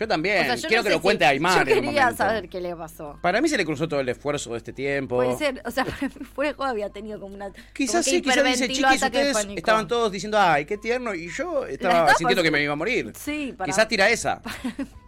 Yo 0.00 0.08
también. 0.08 0.40
O 0.40 0.44
sea, 0.44 0.54
yo 0.56 0.68
Quiero 0.68 0.82
no 0.82 0.84
que 0.84 0.90
lo 0.90 0.96
si- 0.96 1.02
cuente 1.02 1.26
Aymar. 1.26 1.68
Yo 1.68 1.74
quería 1.74 2.10
saber 2.12 2.48
qué 2.48 2.58
le 2.60 2.74
pasó. 2.74 3.18
Para 3.20 3.40
mí 3.42 3.48
se 3.50 3.58
le 3.58 3.66
cruzó 3.66 3.86
todo 3.86 4.00
el 4.00 4.08
esfuerzo 4.08 4.50
de 4.52 4.56
este 4.56 4.72
tiempo. 4.72 5.16
Puede 5.16 5.36
ser, 5.36 5.60
o 5.66 5.70
sea, 5.70 5.84
para 6.00 6.08
mí 6.08 6.14
juego 6.34 6.64
había 6.64 6.88
tenido 6.88 7.20
como 7.20 7.34
una. 7.34 7.52
Quizás 7.74 8.06
como 8.06 8.16
sí, 8.16 8.22
quizás 8.22 8.42
dice, 8.44 8.68
chiquis, 8.68 9.02
ustedes 9.02 9.36
estaban 9.56 9.86
todos 9.86 10.10
diciendo, 10.10 10.38
ay, 10.40 10.64
qué 10.64 10.78
tierno, 10.78 11.14
y 11.14 11.28
yo 11.28 11.66
estaba 11.66 12.14
sintiendo 12.14 12.42
que 12.42 12.50
me 12.50 12.62
iba 12.62 12.72
a 12.72 12.76
morir. 12.76 13.12
Sí, 13.14 13.54
para. 13.56 13.66
Quizás 13.70 13.86
tira 13.88 14.08
esa. 14.08 14.40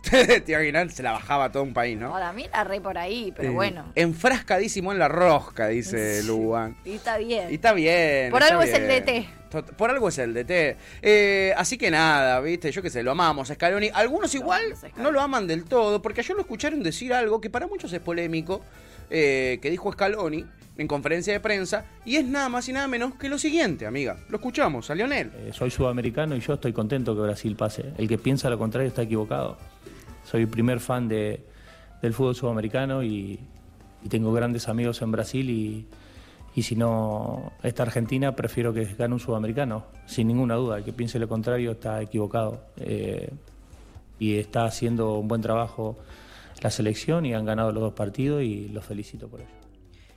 Tío 0.45 0.59
Aguinaldo 0.59 0.93
se 0.93 1.03
la 1.03 1.13
bajaba 1.13 1.45
a 1.45 1.53
todo 1.53 1.63
un 1.63 1.73
país, 1.73 1.97
¿no? 1.97 2.11
Para 2.11 2.33
mí 2.33 2.47
la 2.53 2.65
re 2.65 2.81
por 2.81 2.99
ahí, 2.99 3.33
pero 3.35 3.49
Eh, 3.49 3.53
bueno. 3.53 3.93
Enfrascadísimo 3.95 4.93
en 4.93 4.99
la 4.99 5.09
rosca, 5.09 5.69
dice 5.69 6.23
Luan. 6.25 6.77
Y 6.85 6.97
está 6.97 7.17
bien. 7.19 7.51
Y 7.51 7.55
está 7.55 7.73
bien. 7.73 8.31
Por 8.31 8.43
está 8.43 8.53
algo 8.55 8.63
es 8.63 8.75
el. 8.75 8.89
DT. 8.89 9.29
Por 9.77 9.91
algo 9.91 10.09
es 10.09 10.19
el 10.19 10.33
DT. 10.35 10.77
Eh, 11.03 11.53
así 11.57 11.77
que 11.79 11.91
nada, 11.91 12.41
viste, 12.41 12.73
yo 12.73 12.83
qué 12.83 12.91
sé, 12.91 13.03
lo 13.03 13.11
amamos 13.13 13.51
a 13.51 13.55
Scaloni. 13.55 13.91
Algunos 13.93 14.35
igual 14.35 14.75
no 14.97 15.11
lo 15.11 15.21
aman 15.21 15.47
del 15.47 15.65
todo, 15.65 16.03
porque 16.03 16.21
ayer 16.21 16.35
lo 16.35 16.43
escucharon 16.43 16.83
decir 16.83 17.13
algo 17.13 17.41
que 17.41 17.51
para 17.51 17.67
muchos 17.67 17.93
es 17.93 18.01
polémico, 18.01 18.63
eh, 19.11 19.59
que 19.63 19.71
dijo 19.71 19.93
Scaloni 19.93 20.45
en 20.79 20.89
conferencia 20.89 21.33
de 21.35 21.41
prensa, 21.41 21.85
y 22.05 22.17
es 22.17 22.25
nada 22.25 22.49
más 22.49 22.69
y 22.69 22.73
nada 22.73 22.89
menos 22.89 23.15
que 23.17 23.29
lo 23.29 23.39
siguiente, 23.39 23.87
amiga. 23.87 24.17
Lo 24.31 24.37
escuchamos, 24.39 24.89
a 24.91 24.95
Lionel. 24.95 25.31
Eh, 25.35 25.51
soy 25.53 25.71
sudamericano 25.71 26.35
y 26.35 26.41
yo 26.41 26.55
estoy 26.55 26.73
contento 26.73 27.15
que 27.15 27.21
Brasil 27.21 27.55
pase. 27.57 27.93
El 27.99 28.09
que 28.09 28.17
piensa 28.17 28.49
lo 28.49 28.59
contrario 28.59 28.89
está 28.89 29.03
equivocado. 29.03 29.59
Soy 30.25 30.43
el 30.43 30.49
primer 30.49 30.81
fan 30.81 31.09
de, 31.09 31.45
del 32.01 32.15
fútbol 32.15 32.35
sudamericano 32.35 33.03
y, 33.03 33.39
y 34.03 34.09
tengo 34.09 34.33
grandes 34.33 34.69
amigos 34.69 35.03
en 35.03 35.13
Brasil 35.13 35.51
y, 35.51 35.87
y 36.55 36.63
si 36.63 36.75
no 36.75 37.53
esta 37.63 37.83
Argentina 37.83 38.35
prefiero 38.35 38.73
que 38.73 38.85
gane 38.85 39.13
un 39.13 39.21
sudamericano, 39.21 39.85
sin 40.07 40.27
ninguna 40.27 40.55
duda. 40.55 40.79
El 40.79 40.85
que 40.85 40.93
piense 40.95 41.19
lo 41.19 41.29
contrario 41.29 41.73
está 41.73 42.01
equivocado. 42.01 42.65
Eh, 42.79 43.31
y 44.19 44.37
está 44.37 44.65
haciendo 44.65 45.19
un 45.19 45.29
buen 45.29 45.41
trabajo 45.41 45.97
la 46.63 46.71
selección 46.71 47.27
y 47.27 47.35
han 47.35 47.45
ganado 47.45 47.73
los 47.73 47.83
dos 47.83 47.93
partidos 47.93 48.43
y 48.43 48.69
los 48.69 48.85
felicito 48.85 49.29
por 49.29 49.41
ello. 49.41 49.62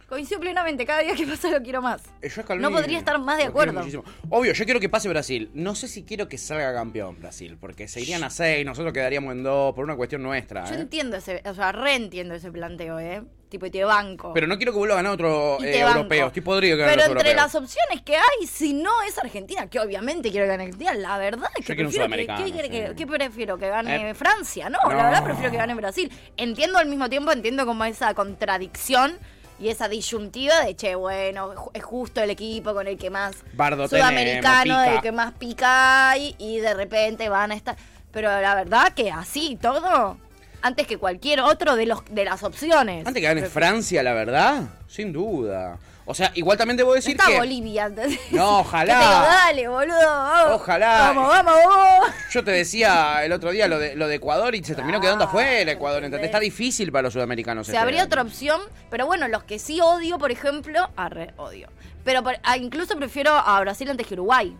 Coincido 0.08 0.40
plenamente, 0.40 0.86
cada 0.86 1.00
día 1.02 1.16
que 1.16 1.26
pasa 1.26 1.50
lo 1.50 1.62
quiero 1.64 1.82
más. 1.82 2.02
Eh, 2.22 2.30
yo 2.30 2.42
a 2.42 2.44
Scaloni 2.44 2.62
No 2.62 2.72
podría 2.72 3.00
estar 3.00 3.18
más 3.20 3.38
de 3.40 3.46
acuerdo. 3.46 3.82
Obvio, 4.30 4.54
yo 4.54 4.66
quiero 4.66 4.80
que 4.80 4.88
pase 4.88 5.10
Brasil. 5.10 5.50
No 5.56 5.74
sé 5.74 5.88
si 5.88 6.04
quiero 6.04 6.30
que 6.30 6.38
salga 6.38 6.74
campeón 6.74 7.20
Brasil, 7.20 7.58
porque 7.60 7.88
se 7.88 8.02
irían 8.02 8.24
a 8.24 8.30
seis, 8.30 8.64
nosotros 8.66 8.94
quedaríamos 8.94 9.32
en 9.34 9.42
dos, 9.44 9.74
por 9.74 9.84
una 9.84 9.96
cuestión 9.96 10.22
nuestra. 10.22 10.66
Yo 10.66 10.76
¿eh? 10.76 10.82
entiendo 10.82 11.18
ese, 11.18 11.42
o 11.46 11.54
sea, 11.56 11.72
reentiendo 11.72 12.36
ese 12.36 12.52
planteo, 12.52 13.00
¿eh? 13.00 13.24
Tipo, 13.50 13.66
y 13.68 13.72
te 13.72 13.84
banco. 13.84 14.32
Pero 14.34 14.48
no 14.48 14.58
quiero 14.58 14.74
que 14.74 14.78
vuelva 14.80 14.96
a 14.96 14.98
ganar 14.98 15.14
otro 15.14 15.58
eh, 15.64 15.80
europeo. 15.80 16.28
Estoy 16.28 16.42
podrido 16.42 16.78
que 16.78 16.84
Pero 16.84 16.94
entre 17.04 17.08
europeos. 17.12 17.36
las 17.36 17.56
opciones 17.56 18.02
que 18.04 18.16
hay, 18.16 18.48
si 18.48 18.74
no 18.74 18.92
es 19.08 19.18
Argentina, 19.18 19.68
que 19.70 19.80
obviamente 19.80 20.30
quiero 20.30 20.46
que 20.46 20.50
gane 20.50 20.64
Argentina, 20.66 20.94
la 20.94 21.18
verdad 21.18 21.50
es 21.58 21.66
que 21.66 21.72
Yo 21.74 21.76
quiero 21.76 21.90
un 21.90 21.94
prefiero 21.96 22.06
que, 22.16 22.26
sudamericano, 22.26 22.46
¿qué, 22.46 22.52
quiere 22.52 22.70
que- 22.70 22.88
sí. 22.90 22.96
qué 22.96 23.08
prefiero? 23.08 23.58
¿Que 23.58 23.70
gane 23.70 24.10
Eh, 24.10 24.14
Francia? 24.14 24.70
No, 24.70 24.78
no. 24.84 24.90
la 24.96 25.04
verdad 25.06 25.24
prefiero 25.24 25.52
que 25.52 25.58
gane 25.58 25.74
Brasil. 25.76 26.12
Entiendo 26.38 26.78
al 26.80 26.88
mismo 26.88 27.10
tiempo, 27.10 27.32
entiendo 27.32 27.66
como 27.66 27.86
esa 27.86 28.14
contradicción 28.14 29.18
y 29.60 29.70
esa 29.70 29.88
disyuntiva 29.88 30.62
de, 30.62 30.76
che, 30.76 30.96
bueno, 30.96 31.54
es 31.74 31.84
justo 31.84 32.22
el 32.22 32.30
equipo 32.30 32.74
con 32.74 32.88
el 32.88 32.98
que 32.98 33.10
más 33.10 33.36
Bardo 33.54 33.88
sudamericano, 33.88 34.64
tenemos, 34.64 34.96
el 34.96 35.02
que 35.02 35.12
más 35.12 35.34
pica 35.34 36.12
hay, 36.12 36.36
y 36.38 36.60
de 36.60 36.74
repente 36.74 37.30
van 37.30 37.52
a 37.52 37.56
estar... 37.56 37.76
Pero 38.12 38.30
la 38.42 38.56
verdad 38.56 38.94
que 38.94 39.12
así, 39.12 39.58
todo, 39.62 40.18
antes 40.62 40.88
que 40.88 40.98
cualquier 40.98 41.42
otro 41.42 41.76
de, 41.76 41.86
los, 41.86 42.04
de 42.10 42.26
las 42.26 42.44
opciones. 42.44 43.06
Antes 43.06 43.22
que 43.22 43.28
gane 43.28 43.44
Francia, 43.44 44.02
la 44.04 44.14
verdad, 44.14 44.64
sin 44.88 45.12
duda. 45.12 45.78
O 46.08 46.14
sea, 46.14 46.32
igual 46.36 46.58
también 46.58 46.78
debo 46.78 46.94
decir 46.94 47.14
Está 47.18 47.26
que... 47.28 47.38
Bolivia. 47.38 47.86
¿entendés? 47.86 48.20
No, 48.20 48.28
te 48.30 48.32
digo, 48.32 48.46
ojalá. 48.60 49.00
dale, 49.00 49.68
boludo. 49.68 49.98
vamos. 50.06 50.62
Ojalá. 50.62 50.98
Vamos, 51.14 51.28
vamos, 51.30 51.54
vamos. 51.66 52.10
Yo 52.32 52.44
te 52.44 52.52
decía 52.52 53.26
el 53.26 53.32
otro 53.32 53.52
día 53.52 53.68
lo 53.68 53.80
de, 53.80 53.96
lo 53.96 54.08
de 54.08 54.16
Ecuador 54.16 54.54
y 54.56 54.64
se 54.64 54.76
terminó 54.76 55.02
quedando 55.02 55.24
afuera 55.26 55.72
Ecuador. 55.72 56.04
¿entendés? 56.04 56.28
Está 56.28 56.40
difícil 56.40 56.92
para 56.92 57.04
los 57.04 57.14
sudamericanos. 57.14 57.66
Se 57.68 57.72
este 57.74 57.80
habría 57.82 58.02
año. 58.02 58.08
otra 58.08 58.22
opción, 58.22 58.62
pero 58.92 59.06
bueno, 59.08 59.28
los 59.28 59.44
que 59.44 59.58
sí 59.58 59.82
odio, 59.82 60.18
por 60.20 60.32
ejemplo, 60.32 60.90
arre, 60.96 61.34
odio. 61.38 61.70
Pero 62.04 62.22
por- 62.24 62.38
ah, 62.44 62.58
incluso 62.58 62.96
prefiero 62.98 63.32
a 63.34 63.60
Brasil 63.62 63.90
antes 63.90 64.06
que 64.06 64.14
Uruguay. 64.14 64.56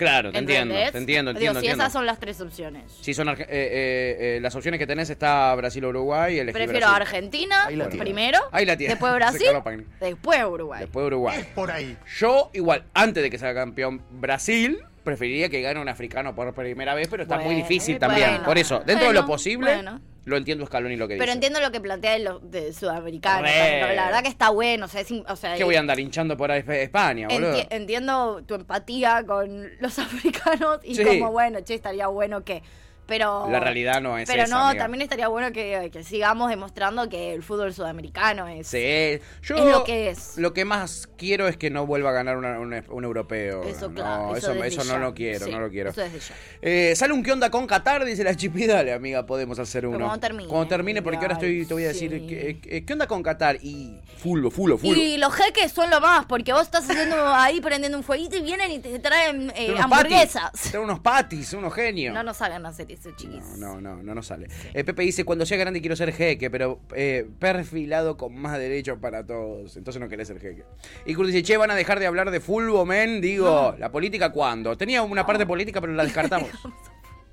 Claro, 0.00 0.32
te 0.32 0.38
entiendo, 0.38 0.74
te 0.74 0.96
entiendo, 0.98 1.30
Digo, 1.32 1.38
entiendo. 1.38 1.60
si 1.60 1.66
entiendo. 1.66 1.84
esas 1.84 1.92
son 1.92 2.06
las 2.06 2.18
tres 2.18 2.40
opciones. 2.40 2.90
Sí, 3.02 3.12
son 3.12 3.28
arge- 3.28 3.42
eh, 3.42 3.46
eh, 3.50 4.36
eh, 4.36 4.38
las 4.40 4.54
opciones 4.54 4.78
que 4.78 4.86
tenés 4.86 5.10
está 5.10 5.54
Brasil 5.54 5.84
o 5.84 5.90
Uruguay. 5.90 6.38
elegí 6.38 6.54
Prefiero 6.54 6.86
a 6.86 6.94
Brasil. 6.94 7.02
Argentina 7.16 7.66
Ahí 7.66 7.76
la 7.76 7.88
tiene. 7.90 8.02
primero, 8.04 8.38
Ahí 8.50 8.64
la 8.64 8.76
tiene. 8.78 8.94
después 8.94 9.12
Brasil, 9.14 9.46
después 10.00 10.44
Uruguay. 10.44 10.80
Después 10.80 11.06
Uruguay. 11.06 11.44
por 11.54 11.70
ahí. 11.70 11.98
Yo, 12.18 12.50
igual, 12.54 12.84
antes 12.94 13.22
de 13.22 13.28
que 13.30 13.36
sea 13.38 13.52
campeón 13.52 14.02
Brasil, 14.10 14.78
preferiría 15.04 15.48
que 15.50 15.60
gane 15.60 15.80
un 15.80 15.88
africano 15.88 16.34
por 16.34 16.52
primera 16.54 16.94
vez, 16.94 17.08
pero 17.08 17.24
está 17.24 17.36
muy 17.36 17.44
Bueno, 17.46 17.60
difícil 17.60 17.98
bueno. 17.98 18.14
también. 18.14 18.42
Por 18.42 18.56
eso, 18.58 18.78
dentro 18.86 19.08
de 19.08 19.12
lo 19.14 19.20
Bueno, 19.20 19.26
posible, 19.26 19.74
bueno. 19.74 20.00
Lo 20.24 20.36
entiendo 20.36 20.66
Scaloni 20.66 20.96
lo 20.96 21.08
que 21.08 21.14
Pero 21.14 21.24
dice. 21.24 21.34
entiendo 21.34 21.60
lo 21.60 21.72
que 21.72 21.80
plantea 21.80 22.12
de, 22.12 22.18
los 22.20 22.50
de 22.50 22.72
sudamericano. 22.72 23.46
Pero 23.46 23.94
La 23.94 24.06
verdad 24.06 24.22
que 24.22 24.28
está 24.28 24.50
bueno. 24.50 24.84
O 24.84 24.88
sea, 24.88 25.00
es 25.00 25.10
o 25.10 25.36
sea, 25.36 25.56
¿Qué 25.56 25.64
voy 25.64 25.76
a 25.76 25.80
andar 25.80 25.98
hinchando 25.98 26.36
por 26.36 26.50
ahí 26.50 26.62
España, 26.66 27.28
boludo? 27.28 27.54
Enti- 27.54 27.66
entiendo 27.70 28.42
tu 28.46 28.54
empatía 28.54 29.24
con 29.26 29.70
los 29.80 29.98
africanos 29.98 30.80
y 30.84 30.94
Sí. 30.94 31.04
como, 31.04 31.32
bueno, 31.32 31.60
che, 31.62 31.74
estaría 31.74 32.06
bueno 32.08 32.44
que... 32.44 32.62
Pero, 33.10 33.50
La 33.50 33.58
realidad 33.58 34.00
no 34.00 34.16
es 34.16 34.28
Pero 34.30 34.44
esa, 34.44 34.54
no, 34.56 34.68
amiga. 34.68 34.84
también 34.84 35.02
estaría 35.02 35.26
bueno 35.26 35.50
que, 35.52 35.90
que 35.92 36.04
sigamos 36.04 36.48
demostrando 36.48 37.08
que 37.08 37.34
el 37.34 37.42
fútbol 37.42 37.74
sudamericano 37.74 38.46
es... 38.46 38.68
Sí, 38.68 39.18
yo 39.42 39.56
Es 39.56 39.64
lo 39.64 39.82
que 39.84 40.10
es. 40.10 40.38
Lo 40.38 40.54
que 40.54 40.64
más 40.64 41.08
quiero 41.18 41.48
es 41.48 41.56
que 41.56 41.70
no 41.70 41.86
vuelva 41.86 42.10
a 42.10 42.12
ganar 42.12 42.36
una- 42.36 42.60
un, 42.60 42.72
un 42.88 43.04
europeo. 43.04 43.64
Eso, 43.64 43.88
no, 43.88 43.94
claro, 43.96 44.36
eso, 44.36 44.52
eso 44.54 44.80
eso, 44.82 44.84
no 44.84 44.98
lo 45.00 45.12
quiero, 45.12 45.44
Sí, 45.46 45.50
no 45.50 45.58
lo 45.58 45.68
quiero. 45.70 45.90
eso. 45.90 46.02
Eh, 46.62 46.94
sale 46.94 47.12
un 47.12 47.24
qué 47.24 47.32
onda 47.32 47.50
con 47.50 47.66
Qatar, 47.66 48.04
dice 48.04 48.22
la 48.22 48.36
chipi, 48.36 48.66
dale 48.66 48.92
amiga, 48.92 49.26
podemos 49.26 49.58
hacer 49.58 49.86
uno. 49.86 49.98
cuando 49.98 50.18
termine. 50.20 50.48
Cuando 50.48 50.68
termine, 50.68 51.02
porque 51.02 51.18
ahora 51.18 51.34
estoy, 51.34 51.66
te 51.66 51.74
voy 51.74 51.84
a 51.84 51.88
decir, 51.88 52.10
¿qué, 52.28 52.60
qué- 52.62 52.84
qué 52.84 52.92
onda 52.92 53.08
con 53.08 53.22
Qatar? 53.24 53.56
Y 53.60 53.98
fulo, 54.18 54.50
fulo, 54.52 54.78
fulo. 54.78 54.96
Y 54.96 55.18
los 55.18 55.34
jeques 55.34 55.72
son 55.72 55.90
lo 55.90 56.00
más, 56.00 56.26
porque 56.26 56.52
vos 56.52 56.62
estás 56.62 56.88
haciendo 56.88 57.16
ahí 57.34 57.60
prendiendo 57.60 57.98
un 57.98 58.04
fueguito 58.04 58.36
y 58.36 58.42
vienen 58.42 58.70
y 58.70 58.78
te 58.78 58.98
traen 59.00 59.52
eh, 59.56 59.74
hamburguesas. 59.80 60.42
patis, 60.52 60.70
trae 60.70 60.82
unos 60.82 61.00
patis, 61.00 61.52
unos 61.54 61.74
genios. 61.74 62.14
No 62.14 62.22
nos 62.22 62.40
hagan 62.42 62.64
hacer 62.66 62.90
eso, 62.92 62.99
chiquis. 63.16 63.42
No, 63.58 63.80
no, 63.80 64.02
no 64.02 64.14
nos 64.14 64.26
sale. 64.26 64.48
Eh, 64.74 64.84
Pepe 64.84 65.02
dice, 65.02 65.24
cuando 65.24 65.46
sea 65.46 65.56
grande 65.58 65.80
quiero 65.80 65.96
ser 65.96 66.12
jeque, 66.12 66.50
pero 66.50 66.80
eh, 66.94 67.26
perfilado 67.38 68.16
con 68.16 68.34
más 68.36 68.58
derechos 68.58 68.98
para 69.00 69.24
todos. 69.26 69.76
Entonces 69.76 70.00
no 70.00 70.08
querés 70.08 70.28
ser 70.28 70.38
jeque. 70.40 70.64
Y 71.06 71.14
Kurt 71.14 71.28
dice, 71.28 71.42
che, 71.42 71.56
van 71.56 71.70
a 71.70 71.74
dejar 71.74 71.98
de 72.00 72.06
hablar 72.06 72.30
de 72.30 72.40
fútbol, 72.40 72.86
men. 72.86 73.20
Digo, 73.20 73.74
¿la 73.78 73.90
política 73.90 74.30
cuándo? 74.32 74.76
Tenía 74.76 75.02
una 75.02 75.24
parte 75.26 75.46
política, 75.46 75.80
pero 75.80 75.92
la 75.94 76.04
descartamos. 76.04 76.50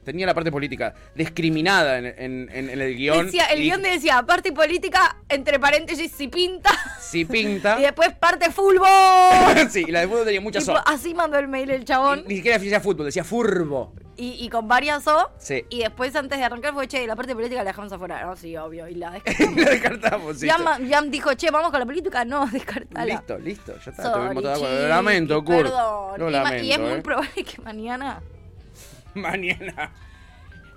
Tenía 0.04 0.26
la 0.26 0.34
parte 0.34 0.50
política 0.54 0.94
discriminada 1.16 1.98
en, 1.98 2.06
en- 2.06 2.50
en- 2.54 2.70
en 2.70 2.80
el 2.82 2.96
guion. 2.96 3.26
Decía, 3.26 3.48
el 3.48 3.60
Y 3.60 3.64
guion 3.66 3.82
decía 3.82 4.24
parte 4.24 4.54
política, 4.54 5.18
entre 5.28 5.60
paréntesis, 5.60 6.14
si 6.14 6.30
pinta. 6.30 6.70
Si 7.02 7.26
pinta. 7.26 7.76
Y 7.80 7.82
después 7.82 8.14
parte 8.16 8.50
fútbol. 8.50 8.88
sí, 9.70 9.84
y 9.86 9.92
la 9.92 10.00
de 10.00 10.08
fútbol 10.08 10.24
tenía 10.24 10.40
muchas 10.40 10.66
O. 10.70 10.78
así 10.88 11.14
mandó 11.14 11.38
el 11.38 11.50
mail 11.50 11.70
el 11.72 11.84
chabón. 11.84 12.24
Ni 12.26 12.38
siquiera 12.38 12.58
decía 12.58 12.80
fútbol, 12.80 13.08
decía 13.08 13.26
furbo. 13.26 13.94
Y, 14.18 14.44
y 14.44 14.50
con 14.50 14.68
varias 14.68 15.08
O. 15.08 15.30
Sí. 15.38 15.64
Y 15.70 15.80
después, 15.80 16.16
antes 16.16 16.40
de 16.40 16.44
arrancar, 16.44 16.74
fue, 16.74 16.88
che, 16.88 17.06
la 17.06 17.16
parte 17.16 17.36
política 17.36 17.64
la 17.64 17.70
dejamos 17.70 17.94
afuera. 17.94 18.26
No, 18.26 18.36
sí, 18.36 18.58
obvio. 18.58 18.88
Y 18.88 18.96
la 18.96 19.12
descartamos. 19.12 19.56
la 19.64 19.70
descartamos, 19.70 20.38
sí. 20.40 20.48
Yam, 20.48 20.88
Yam 20.88 21.12
dijo, 21.12 21.36
che, 21.36 21.52
vamos 21.52 21.70
con 21.70 21.80
la 21.80 21.86
política. 21.86 22.26
No, 22.26 22.48
descartala. 22.52 23.06
Listo, 23.06 23.38
listo, 23.38 23.74
ya 23.80 23.92
está. 23.92 24.04
Sorry, 24.04 24.34
Lo 24.36 24.88
lamento, 24.88 25.44
Kurt. 25.44 25.64
Perdón. 25.64 26.20
Lo 26.20 26.30
Y 26.30 26.32
lamento. 26.32 26.64
y 26.64 26.72
es 26.72 26.80
muy 26.80 26.92
eh. 26.92 27.02
probable 27.02 27.44
que 27.44 27.62
mañana. 27.62 28.22
Mañana. 29.14 29.92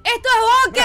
¡Esto 0.04 0.28
es 0.28 0.74
Boque! 0.74 0.82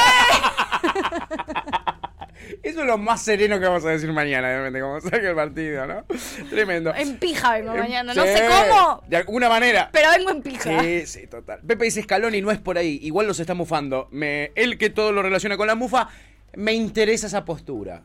Eso 2.63 2.81
es 2.81 2.85
lo 2.85 2.97
más 2.97 3.21
sereno 3.21 3.59
que 3.59 3.65
vamos 3.65 3.85
a 3.85 3.89
decir 3.89 4.11
mañana, 4.11 4.47
obviamente, 4.49 4.81
como 4.81 4.99
saque 5.01 5.27
el 5.29 5.35
partido, 5.35 5.85
¿no? 5.87 6.05
Tremendo. 6.49 6.93
en 6.95 7.17
pija 7.17 7.53
vengo 7.53 7.75
mañana. 7.75 8.13
No 8.13 8.23
Sí, 8.23 8.29
sé 8.29 8.43
cómo, 8.47 9.03
De 9.07 9.17
alguna 9.17 9.49
manera. 9.49 9.89
pero 9.91 10.09
vengo 10.17 10.31
en 10.31 10.41
pija. 10.41 10.81
Sí, 10.81 11.05
sí, 11.07 11.27
total. 11.27 11.59
Pepe 11.65 11.85
dice 11.85 12.01
Scaloni 12.03 12.41
no 12.41 12.51
es 12.51 12.59
por 12.59 12.77
ahí. 12.77 12.99
Igual 13.01 13.27
los 13.27 13.39
está 13.39 13.53
mufando. 13.53 14.07
Me, 14.11 14.51
él 14.55 14.77
que 14.77 14.89
todo 14.89 15.11
lo 15.11 15.21
relaciona 15.21 15.57
con 15.57 15.67
la 15.67 15.75
mufa, 15.75 16.09
me 16.55 16.73
interesa 16.73 17.27
esa 17.27 17.45
postura. 17.45 18.03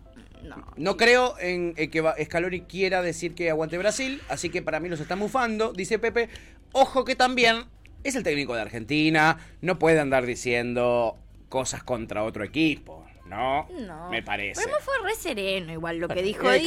No, 0.76 0.96
creo 0.96 1.36
en, 1.38 1.74
en 1.76 1.90
que 1.90 2.02
Scaloni 2.24 2.62
quiera 2.62 3.02
decir 3.02 3.34
que 3.34 3.50
aguante 3.50 3.76
Brasil, 3.78 4.20
así 4.28 4.48
que 4.48 4.62
para 4.62 4.80
mí 4.80 4.88
los 4.88 4.98
está 5.00 5.14
mufando, 5.14 5.72
dice 5.72 5.98
Pepe. 5.98 6.28
Ojo 6.72 7.04
que 7.04 7.14
también 7.14 7.64
es 8.04 8.16
el 8.16 8.22
técnico 8.22 8.54
de 8.54 8.62
Argentina, 8.62 9.38
no 9.60 9.78
puede 9.78 10.00
andar 10.00 10.24
diciendo 10.24 11.18
cosas 11.50 11.82
contra 11.82 12.24
otro 12.24 12.42
equipo, 12.42 13.04
¿no? 13.30 13.66
No. 13.70 14.10
Me 14.10 14.22
parece. 14.22 14.60
Pero 14.62 14.76
fue 14.80 14.94
re 15.02 15.14
sereno 15.14 15.72
igual 15.72 15.98
lo 15.98 16.08
que 16.08 16.22
dijo. 16.22 16.50
Eh, 16.50 16.58
es 16.58 16.66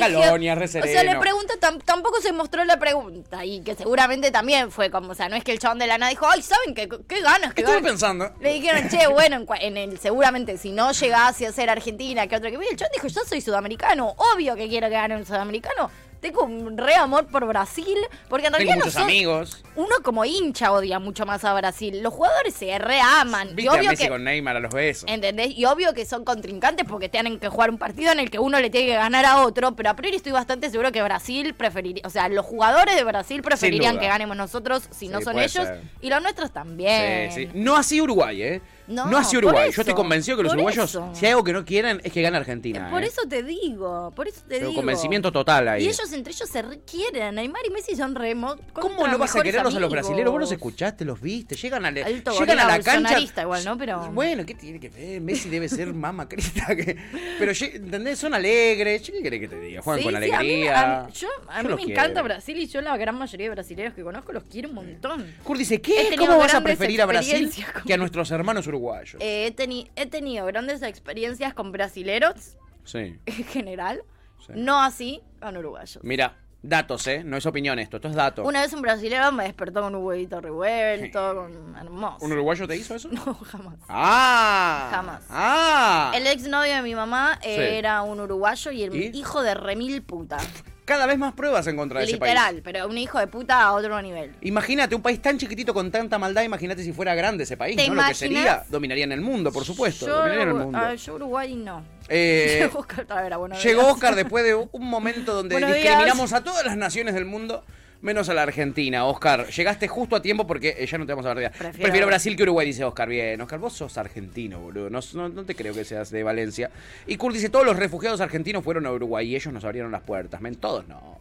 re 0.57 0.65
O 0.65 0.67
sea, 0.67 0.81
sereno. 0.81 1.13
le 1.13 1.19
pregunta, 1.19 1.53
tam- 1.59 1.83
tampoco 1.83 2.19
se 2.21 2.31
mostró 2.33 2.63
la 2.63 2.79
pregunta. 2.79 3.45
Y 3.45 3.61
que 3.61 3.75
seguramente 3.75 4.31
también 4.31 4.71
fue 4.71 4.89
como, 4.89 5.11
o 5.11 5.15
sea, 5.15 5.29
no 5.29 5.35
es 5.35 5.43
que 5.43 5.51
el 5.51 5.59
chabón 5.59 5.79
de 5.79 5.87
la 5.87 5.97
nada 5.97 6.09
dijo, 6.09 6.25
ay, 6.27 6.41
¿saben 6.41 6.73
qué, 6.73 6.89
qué 7.07 7.21
ganas? 7.21 7.53
Qué 7.53 7.61
Estuve 7.61 7.75
ganas?". 7.75 7.91
pensando. 7.91 8.31
Le 8.39 8.53
dijeron, 8.53 8.89
che, 8.89 9.05
bueno, 9.07 9.35
en, 9.37 9.47
en 9.61 9.77
el, 9.77 9.99
seguramente 9.99 10.57
si 10.57 10.71
no 10.71 10.91
llegase 10.93 11.45
a 11.45 11.51
ser 11.51 11.69
Argentina, 11.69 12.25
que 12.27 12.35
otro 12.37 12.49
que 12.49 12.55
El 12.55 12.77
chabón 12.77 12.91
dijo, 12.93 13.07
yo 13.07 13.21
soy 13.27 13.41
sudamericano, 13.41 14.15
obvio 14.33 14.55
que 14.55 14.67
quiero 14.69 14.87
que 14.87 14.93
gane 14.95 15.15
un 15.17 15.25
sudamericano. 15.25 15.91
Tengo 16.23 16.43
un 16.45 16.77
re 16.77 16.95
amor 16.95 17.27
por 17.27 17.45
Brasil, 17.45 17.97
porque 18.29 18.47
en 18.47 18.53
Tengo 18.53 18.71
realidad 18.71 18.91
no 18.95 19.01
amigos. 19.03 19.61
uno 19.75 19.95
como 20.03 20.23
hincha 20.23 20.71
odia 20.71 20.97
mucho 20.97 21.25
más 21.25 21.43
a 21.43 21.53
Brasil. 21.53 22.01
Los 22.01 22.13
jugadores 22.13 22.53
se 22.53 22.79
reaman. 22.79 23.49
Y 23.49 23.53
Viste 23.55 23.69
a 23.69 23.73
obvio 23.73 23.89
Messi 23.91 24.03
que, 24.05 24.09
con 24.09 24.23
Neymar 24.23 24.55
a 24.55 24.59
los 24.61 24.73
besos. 24.73 25.03
¿Entendés? 25.09 25.49
Y 25.55 25.65
obvio 25.65 25.93
que 25.93 26.05
son 26.05 26.23
contrincantes 26.23 26.85
porque 26.87 27.09
tienen 27.09 27.39
que 27.39 27.49
jugar 27.49 27.69
un 27.69 27.77
partido 27.77 28.13
en 28.13 28.19
el 28.19 28.31
que 28.31 28.39
uno 28.39 28.59
le 28.61 28.69
tiene 28.69 28.87
que 28.87 28.93
ganar 28.93 29.25
a 29.25 29.41
otro, 29.45 29.75
pero 29.75 29.89
a 29.89 29.95
priori 29.97 30.15
estoy 30.15 30.31
bastante 30.31 30.69
seguro 30.69 30.93
que 30.93 31.03
Brasil 31.03 31.53
preferiría, 31.55 32.03
o 32.05 32.09
sea, 32.09 32.29
los 32.29 32.45
jugadores 32.45 32.95
de 32.95 33.03
Brasil 33.03 33.41
preferirían 33.41 33.95
duda. 33.95 34.01
que 34.03 34.07
ganemos 34.07 34.37
nosotros 34.37 34.87
si 34.91 35.09
no 35.09 35.17
Sí, 35.19 35.25
son 35.25 35.33
puede 35.33 35.45
ellos 35.47 35.65
ser. 35.67 35.81
y 35.99 36.09
los 36.09 36.21
nuestros 36.21 36.51
también. 36.51 37.31
Sí, 37.33 37.47
sí. 37.47 37.49
No 37.53 37.75
así 37.75 37.99
Uruguay, 38.01 38.41
¿eh? 38.41 38.61
No, 38.87 39.05
No, 39.07 39.17
así 39.17 39.37
Uruguay. 39.37 39.69
eso, 39.69 39.77
Yo 39.77 39.81
estoy 39.83 39.93
convencido 39.95 40.37
que 40.37 40.43
los 40.43 40.53
uruguayos, 40.53 40.89
eso. 40.89 41.09
si 41.13 41.25
hay 41.25 41.31
algo 41.31 41.43
que 41.43 41.53
no 41.53 41.63
quieren, 41.63 42.01
es 42.03 42.11
que 42.11 42.21
gane 42.21 42.37
Argentina. 42.37 42.89
Por 42.89 43.03
¿eh? 43.03 43.07
eso 43.07 43.21
te 43.27 43.41
digo, 43.43 44.11
por 44.15 44.27
eso 44.27 44.41
te 44.47 44.59
digo. 44.59 44.73
convencimiento 44.73 45.31
total 45.31 45.67
ahí. 45.69 45.83
Y 45.85 45.87
ellos 45.87 46.11
entre 46.11 46.33
ellos 46.33 46.49
se 46.49 46.61
requieren. 46.61 47.35
Neymar 47.35 47.61
y 47.65 47.69
Messi 47.71 47.95
son 47.95 48.13
remo. 48.15 48.55
¿Cómo 48.73 49.07
no 49.07 49.17
vas 49.17 49.35
a 49.35 49.41
quererlos 49.41 49.75
a 49.75 49.79
los 49.79 49.89
brasileños? 49.91 50.31
Vos 50.31 50.41
los 50.41 50.51
escuchaste, 50.51 51.05
los 51.05 51.21
viste, 51.21 51.55
llegan 51.55 51.85
a, 51.85 51.91
la- 51.91 52.05
Alto 52.05 52.31
llegan 52.39 52.59
a 52.59 52.65
la 52.67 52.79
cancha. 52.81 53.19
igual, 53.41 53.63
¿no? 53.65 53.77
Pero... 53.77 54.11
Bueno, 54.11 54.45
¿qué 54.45 54.53
tiene 54.55 54.79
que 54.79 54.89
ver? 54.89 55.21
Messi 55.21 55.49
debe 55.49 55.69
ser 55.69 55.93
mama 55.93 56.27
crista. 56.27 56.75
Que... 56.75 56.97
Pero, 57.39 57.51
¿entendés? 57.61 58.19
Son 58.19 58.33
alegres. 58.33 59.01
¿Qué 59.01 59.21
querés 59.23 59.39
que 59.39 59.47
te 59.47 59.59
diga? 59.59 59.81
Juegan 59.81 59.99
Sí, 59.99 60.03
con 60.11 60.11
sí, 60.11 60.17
a 60.17 60.19
mí- 60.29 60.35
alegría. 60.35 60.81
a 61.01 61.03
mí- 61.05 61.13
yo, 61.13 61.27
a 61.47 61.61
Yo 61.61 61.69
mí 61.69 61.75
me 61.75 61.83
quiero. 61.85 61.91
encanta 62.01 62.21
Brasil 62.21 62.57
y 62.57 62.67
yo 62.67 62.81
la 62.81 62.97
gran 62.97 63.15
mayoría 63.17 63.45
de 63.47 63.51
brasileños 63.51 63.93
que 63.93 64.03
conozco 64.03 64.31
los 64.33 64.43
quiero 64.43 64.69
un 64.69 64.75
montón. 64.75 65.25
Kurt 65.43 65.59
dice, 65.59 65.79
¿qué? 65.81 66.15
¿Cómo 66.17 66.37
vas 66.37 66.53
a 66.53 66.61
preferir 66.61 67.01
a 67.01 67.05
Brasil 67.05 67.49
que 67.85 67.93
a 67.93 67.97
nuestros 67.97 68.29
hermanos 68.31 68.67
uruguayos? 68.67 68.72
Eh, 69.19 69.47
he, 69.47 69.55
teni- 69.55 69.89
he 69.95 70.05
tenido 70.05 70.45
grandes 70.45 70.81
experiencias 70.81 71.53
con 71.53 71.71
brasileros 71.71 72.57
Sí. 72.83 73.17
en 73.25 73.43
general, 73.45 74.03
Sí. 74.45 74.53
no 74.55 74.81
así 74.81 75.21
con 75.41 75.55
uruguayos. 75.57 76.03
Mira, 76.03 76.37
datos, 76.61 77.05
¿eh? 77.07 77.23
No 77.25 77.35
es 77.37 77.45
opinión 77.45 77.77
esto, 77.79 77.97
esto 77.97 78.07
es 78.09 78.15
datos. 78.15 78.45
Una 78.47 78.61
vez 78.61 78.71
un 78.73 78.81
brasilero 78.81 79.31
me 79.33 79.43
despertó 79.43 79.81
con 79.81 79.95
un 79.95 80.03
huevito 80.03 80.39
revuelto, 80.41 81.35
con 81.35 81.75
hermoso. 81.77 82.25
¿Un 82.25 82.31
uruguayo 82.33 82.67
te 82.67 82.75
hizo 82.77 82.95
eso? 82.95 83.09
No, 83.11 83.33
jamás. 83.35 83.75
¡Ah! 83.89 84.87
Jamás. 84.91 85.23
¡Ah! 85.29 86.11
El 86.15 86.25
exnovio 86.27 86.75
de 86.75 86.81
mi 86.81 86.95
mamá 86.95 87.39
eh, 87.41 87.55
Sí. 87.55 87.75
era 87.77 88.01
un 88.01 88.19
uruguayo 88.19 88.71
y 88.71 88.83
el 88.83 88.95
¿Y? 88.95 89.17
hijo 89.17 89.43
de 89.43 89.53
remil 89.55 90.01
puta. 90.03 90.37
cada 90.85 91.05
vez 91.05 91.17
más 91.17 91.33
pruebas 91.33 91.65
en 91.67 91.77
contra 91.77 91.99
de 91.99 92.05
ese 92.05 92.17
país. 92.17 92.33
Literal, 92.33 92.61
pero 92.63 92.87
un 92.87 92.97
hijo 92.97 93.19
de 93.19 93.27
puta 93.27 93.61
a 93.63 93.73
otro 93.73 94.01
nivel. 94.01 94.35
Imagínate, 94.41 94.95
un 94.95 95.01
país 95.01 95.21
tan 95.21 95.37
chiquitito 95.37 95.73
con 95.73 95.91
tanta 95.91 96.17
maldad, 96.19 96.43
imagínate 96.43 96.83
si 96.83 96.91
fuera 96.93 97.15
grande 97.15 97.43
ese 97.43 97.57
país, 97.57 97.75
¿Te 97.77 97.87
¿no? 97.87 97.95
Lo 97.95 98.03
que 98.07 98.13
sería, 98.13 98.63
dominaría 98.69 99.03
en 99.05 99.11
el 99.11 99.21
mundo, 99.21 99.51
por 99.51 99.63
supuesto. 99.65 100.05
Yo, 100.05 100.15
dominaría 100.17 100.43
en 100.43 100.49
el 100.49 100.55
mundo. 100.55 100.93
yo 100.95 101.15
Uruguay 101.15 101.55
no. 101.55 101.83
Eh, 102.09 102.57
Llegó 102.61 102.79
Oscar 102.79 103.05
Talavera, 103.05 103.37
buenos 103.37 103.63
Llegó 103.63 103.81
días. 103.81 103.93
Oscar 103.93 104.15
después 104.15 104.43
de 104.43 104.55
un 104.55 104.69
momento 104.89 105.33
donde 105.33 105.55
Buenos 105.55 105.69
días. 105.71 105.83
discriminamos 105.83 106.33
a 106.33 106.43
todas 106.43 106.65
las 106.65 106.75
naciones 106.77 107.13
del 107.13 107.25
mundo, 107.25 107.63
menos 108.03 108.29
a 108.29 108.33
la 108.35 108.43
Argentina. 108.43 109.05
Oscar, 109.05 109.47
llegaste 109.47 109.87
justo 109.87 110.15
a 110.15 110.21
tiempo 110.21 110.45
porque 110.45 110.75
eh, 110.77 110.85
ya 110.85 110.97
no 110.99 111.05
te 111.05 111.13
vamos 111.13 111.25
a 111.25 111.33
ver. 111.33 111.49
Prefiero, 111.51 111.77
Prefiero- 111.83 112.07
Brasil 112.07 112.35
que 112.35 112.43
Uruguay, 112.43 112.67
dice 112.67 112.83
Oscar. 112.83 113.09
Bien, 113.09 113.41
Oscar, 113.41 113.57
vos 113.59 113.73
sos 113.73 113.97
argentino, 113.97 114.59
boludo. 114.59 114.89
No, 114.91 114.99
no- 115.13 115.29
no 115.29 115.43
te 115.45 115.55
creo 115.55 115.73
que 115.73 115.83
seas 115.83 116.11
de 116.11 116.21
Valencia. 116.21 116.69
Y 117.07 117.17
Kurt 117.17 117.33
dice, 117.33 117.49
todos 117.49 117.65
los 117.65 117.75
refugiados 117.77 118.21
argentinos 118.21 118.63
fueron 118.63 118.85
a 118.85 118.91
Uruguay 118.91 119.27
y 119.31 119.35
ellos 119.35 119.51
nos 119.53 119.63
abrieron 119.63 119.91
las 119.91 120.01
puertas. 120.01 120.39
Men, 120.41 120.55
todos 120.55 120.87
no. 120.87 121.19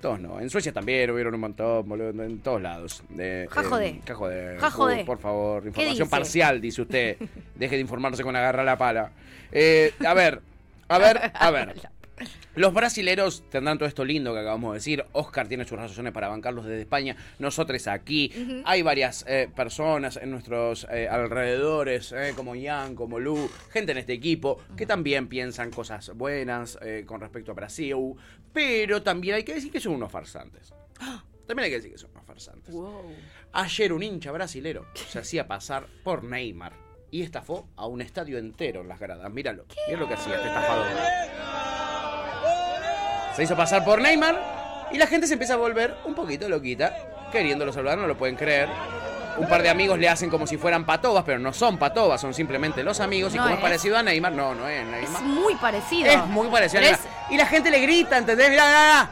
Todos 0.00 0.18
no. 0.18 0.40
En 0.40 0.48
Suecia 0.48 0.72
también 0.72 1.10
hubieron 1.10 1.34
un 1.34 1.40
montón, 1.40 1.86
boludo. 1.88 2.22
En 2.22 2.38
todos 2.40 2.62
lados. 2.62 3.02
Eh, 3.18 3.46
jodé. 3.50 4.00
ja, 4.06 4.14
jodé. 4.14 4.56
Ja, 4.58 4.70
jodé. 4.70 5.02
Uh, 5.02 5.04
por 5.06 5.18
favor, 5.18 5.66
información 5.66 6.08
parcial, 6.08 6.60
dice 6.60 6.80
usted. 6.82 7.16
Deje 7.54 7.74
de 7.74 7.82
informarse 7.82 8.22
con 8.22 8.34
agarra 8.34 8.64
la 8.64 8.78
pala. 8.78 9.10
Eh, 9.52 9.92
a 10.06 10.14
ver, 10.14 10.40
a 10.88 10.98
ver, 10.98 11.30
a 11.34 11.50
ver. 11.50 11.74
Los 12.54 12.74
brasileros 12.74 13.44
tendrán 13.48 13.78
todo 13.78 13.88
esto 13.88 14.04
lindo 14.04 14.32
que 14.32 14.40
acabamos 14.40 14.72
de 14.72 14.78
decir. 14.78 15.04
Oscar 15.12 15.48
tiene 15.48 15.64
sus 15.64 15.78
razones 15.78 16.12
para 16.12 16.28
bancarlos 16.28 16.64
desde 16.64 16.82
España. 16.82 17.16
Nosotros 17.38 17.86
aquí. 17.86 18.32
Hay 18.64 18.82
varias 18.82 19.24
eh, 19.28 19.48
personas 19.54 20.16
en 20.16 20.30
nuestros 20.30 20.86
eh, 20.90 21.08
alrededores, 21.08 22.12
eh, 22.12 22.32
como 22.34 22.54
Ian, 22.54 22.94
como 22.94 23.18
Lu, 23.18 23.48
gente 23.70 23.92
en 23.92 23.98
este 23.98 24.12
equipo, 24.12 24.60
que 24.76 24.86
también 24.86 25.28
piensan 25.28 25.70
cosas 25.70 26.10
buenas 26.14 26.78
con 27.06 27.20
respecto 27.20 27.52
a 27.52 27.54
Brasil. 27.54 27.96
Pero 28.52 29.02
también 29.02 29.36
hay 29.36 29.44
que 29.44 29.54
decir 29.54 29.70
que 29.70 29.80
son 29.80 29.94
unos 29.94 30.10
farsantes. 30.10 30.72
También 31.46 31.64
hay 31.64 31.70
que 31.70 31.76
decir 31.76 31.92
que 31.92 31.98
son 31.98 32.10
unos 32.10 32.26
farsantes. 32.26 32.74
Ayer 33.52 33.92
un 33.92 34.02
hincha 34.02 34.32
brasilero 34.32 34.86
se 34.94 35.18
hacía 35.18 35.46
pasar 35.46 35.86
por 36.04 36.24
Neymar 36.24 36.89
y 37.10 37.22
estafó 37.22 37.66
a 37.76 37.86
un 37.86 38.00
estadio 38.00 38.38
entero 38.38 38.80
en 38.82 38.88
las 38.88 39.00
gradas. 39.00 39.30
Míralo, 39.30 39.64
mira 39.88 40.00
lo 40.00 40.08
que 40.08 40.14
hacía 40.14 40.34
este 40.36 40.48
estafador. 40.48 40.86
Se 43.36 43.42
hizo 43.44 43.56
pasar 43.56 43.84
por 43.84 44.00
Neymar 44.00 44.88
y 44.92 44.98
la 44.98 45.06
gente 45.06 45.26
se 45.26 45.34
empieza 45.34 45.54
a 45.54 45.56
volver 45.56 45.94
un 46.04 46.14
poquito 46.14 46.48
loquita, 46.48 47.28
queriéndolo 47.32 47.72
saludar, 47.72 47.96
no 47.98 48.06
lo 48.06 48.16
pueden 48.16 48.36
creer. 48.36 48.68
Un 49.38 49.46
par 49.48 49.62
de 49.62 49.70
amigos 49.70 49.98
le 49.98 50.08
hacen 50.08 50.28
como 50.28 50.46
si 50.46 50.56
fueran 50.58 50.84
patobas, 50.84 51.22
pero 51.24 51.38
no 51.38 51.52
son 51.52 51.78
patobas, 51.78 52.20
son 52.20 52.34
simplemente 52.34 52.82
los 52.82 53.00
amigos. 53.00 53.32
y 53.32 53.36
No 53.36 53.44
como 53.44 53.54
es 53.54 53.58
es. 53.60 53.62
parecido 53.62 53.96
a 53.96 54.02
Neymar, 54.02 54.32
no, 54.32 54.54
no 54.54 54.68
es 54.68 54.84
Neymar. 54.84 55.14
Es 55.14 55.22
muy 55.22 55.54
parecido. 55.54 56.10
Es 56.10 56.26
muy 56.26 56.48
parecido 56.48 56.80
a 56.80 56.82
Neymar. 56.82 57.00
Y 57.30 57.36
la 57.36 57.46
gente 57.46 57.70
le 57.70 57.78
grita, 57.80 58.18
¿entendés? 58.18 58.50
Mirá, 58.50 58.66
mirá, 58.66 58.80
mirá. 58.82 59.10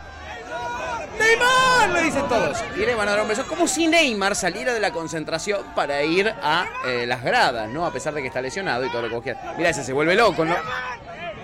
¡Neymar! 1.19 1.91
Le 1.91 2.03
dicen 2.03 2.29
todos. 2.29 2.59
Y 2.77 2.81
le 2.81 2.95
van 2.95 3.09
a 3.09 3.13
dar 3.13 3.23
un 3.23 3.29
beso. 3.29 3.47
Como 3.47 3.67
si 3.67 3.87
Neymar 3.89 4.35
saliera 4.37 4.73
de 4.73 4.81
la 4.81 4.91
concentración 4.93 5.63
para 5.75 6.03
ir 6.03 6.29
a 6.43 6.67
eh, 6.87 7.05
las 7.07 7.23
gradas, 7.23 7.69
¿no? 7.71 7.85
A 7.87 7.93
pesar 7.93 8.15
de 8.15 8.21
que 8.23 8.29
está 8.29 8.41
lesionado 8.41 8.85
y 8.85 8.91
todo 8.91 9.03
lo 9.03 9.09
que 9.09 9.15
vos 9.15 9.23
quieras. 9.23 9.57
Mirá, 9.57 9.71
ese 9.71 9.85
se 9.85 9.93
vuelve 9.93 10.15
loco, 10.15 10.45
¿no? 10.45 10.55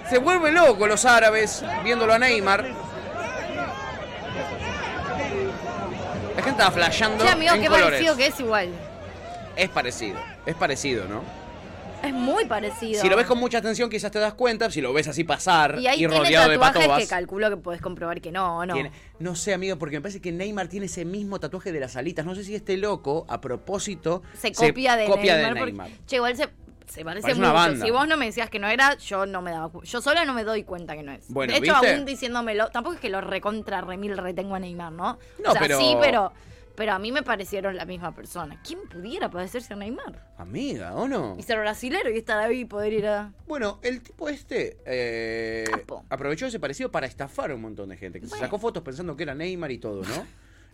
Se 0.08 0.18
vuelve 0.18 0.52
loco 0.52 0.86
los 0.86 1.04
árabes 1.04 1.64
viéndolo 1.82 2.12
a 2.14 2.18
Neymar. 2.18 2.64
La 6.36 6.42
gente 6.42 6.50
estaba 6.50 6.70
flasheando 6.72 7.24
Sí, 7.24 7.30
amigo, 7.30 7.54
en 7.54 7.60
qué 7.60 7.66
colores. 7.68 7.86
parecido 7.90 8.16
que 8.16 8.26
es 8.26 8.40
igual. 8.40 8.68
Es 9.56 9.68
parecido, 9.70 10.18
es 10.44 10.54
parecido, 10.56 11.04
¿no? 11.06 11.22
Es 12.04 12.12
muy 12.12 12.44
parecido. 12.44 13.00
Si 13.00 13.08
lo 13.08 13.16
ves 13.16 13.26
con 13.26 13.38
mucha 13.38 13.58
atención 13.58 13.88
quizás 13.90 14.10
te 14.10 14.18
das 14.18 14.34
cuenta, 14.34 14.70
si 14.70 14.80
lo 14.80 14.92
ves 14.92 15.08
así 15.08 15.24
pasar 15.24 15.78
Y 15.78 15.86
ahí 15.86 15.94
y 15.96 15.98
tiene 15.98 16.16
rodeado 16.18 16.48
de 16.50 16.56
tatuajes 16.58 16.80
patobas. 16.82 17.02
que 17.02 17.08
calculo 17.08 17.50
que 17.50 17.56
podés 17.56 17.80
comprobar 17.80 18.20
que 18.20 18.30
no, 18.32 18.64
¿no? 18.66 18.74
Tiene- 18.74 18.92
no 19.18 19.34
sé, 19.34 19.54
amigo, 19.54 19.76
porque 19.78 19.96
me 19.96 20.02
parece 20.02 20.20
que 20.20 20.32
Neymar 20.32 20.68
tiene 20.68 20.86
ese 20.86 21.04
mismo 21.04 21.38
tatuaje 21.40 21.72
de 21.72 21.80
las 21.80 21.96
alitas. 21.96 22.24
No 22.26 22.34
sé 22.34 22.44
si 22.44 22.54
este 22.54 22.76
loco, 22.76 23.24
a 23.28 23.40
propósito, 23.40 24.22
Se 24.38 24.52
copia 24.52 24.96
de 24.96 25.06
copia 25.06 25.36
Neymar. 25.36 25.54
de 25.54 25.60
porque-. 25.60 25.98
Che, 26.06 26.16
igual 26.16 26.36
se, 26.36 26.48
se 26.86 27.04
parece, 27.04 27.34
mucho. 27.34 27.76
Si 27.84 27.90
vos 27.90 28.06
no 28.06 28.16
me 28.16 28.26
decías 28.26 28.50
que 28.50 28.58
no 28.58 28.68
era, 28.68 28.96
yo 28.98 29.24
no 29.26 29.40
me 29.42 29.50
daba 29.50 29.70
Yo 29.82 30.00
sola 30.02 30.24
no 30.24 30.34
me 30.34 30.44
doy 30.44 30.64
cuenta 30.64 30.94
que 30.96 31.02
no 31.02 31.12
es. 31.12 31.24
Bueno, 31.28 31.52
de 31.52 31.58
hecho, 31.58 31.72
¿viste? 31.72 31.94
aún 31.94 32.04
diciéndomelo, 32.04 32.68
tampoco 32.68 32.94
es 32.96 33.00
que 33.00 33.08
lo 33.08 33.20
recontra 33.20 33.80
remil 33.80 34.18
retengo 34.18 34.54
a 34.54 34.58
Neymar, 34.58 34.92
¿no? 34.92 35.18
No, 35.42 35.50
o 35.50 35.52
sea, 35.52 35.60
pero- 35.60 35.78
sí, 35.78 35.96
pero, 36.00 36.32
pero 36.74 36.92
a 36.92 36.98
mí 36.98 37.12
me 37.12 37.22
parecieron 37.22 37.76
la 37.76 37.84
misma 37.84 38.14
persona. 38.14 38.60
¿Quién 38.66 38.80
pudiera 38.88 39.30
parecerse 39.30 39.74
a 39.74 39.76
Neymar? 39.76 40.34
Amiga, 40.38 40.94
¿o 40.94 41.06
no? 41.06 41.36
Y 41.38 41.42
ser 41.42 41.58
brasilero 41.58 42.10
y 42.10 42.18
estar 42.18 42.38
ahí 42.38 42.60
y 42.60 42.64
poder 42.64 42.92
ir 42.92 43.06
a... 43.06 43.32
Bueno, 43.46 43.78
el 43.82 44.00
tipo 44.02 44.28
este 44.28 44.78
eh, 44.84 45.64
aprovechó 46.08 46.46
ese 46.46 46.58
parecido 46.58 46.90
para 46.90 47.06
estafar 47.06 47.50
a 47.50 47.54
un 47.54 47.62
montón 47.62 47.88
de 47.88 47.96
gente. 47.96 48.20
Que 48.20 48.26
se 48.26 48.36
sacó 48.38 48.58
fotos 48.58 48.82
pensando 48.82 49.16
que 49.16 49.22
era 49.22 49.34
Neymar 49.34 49.70
y 49.70 49.78
todo, 49.78 50.02
¿no? 50.02 50.26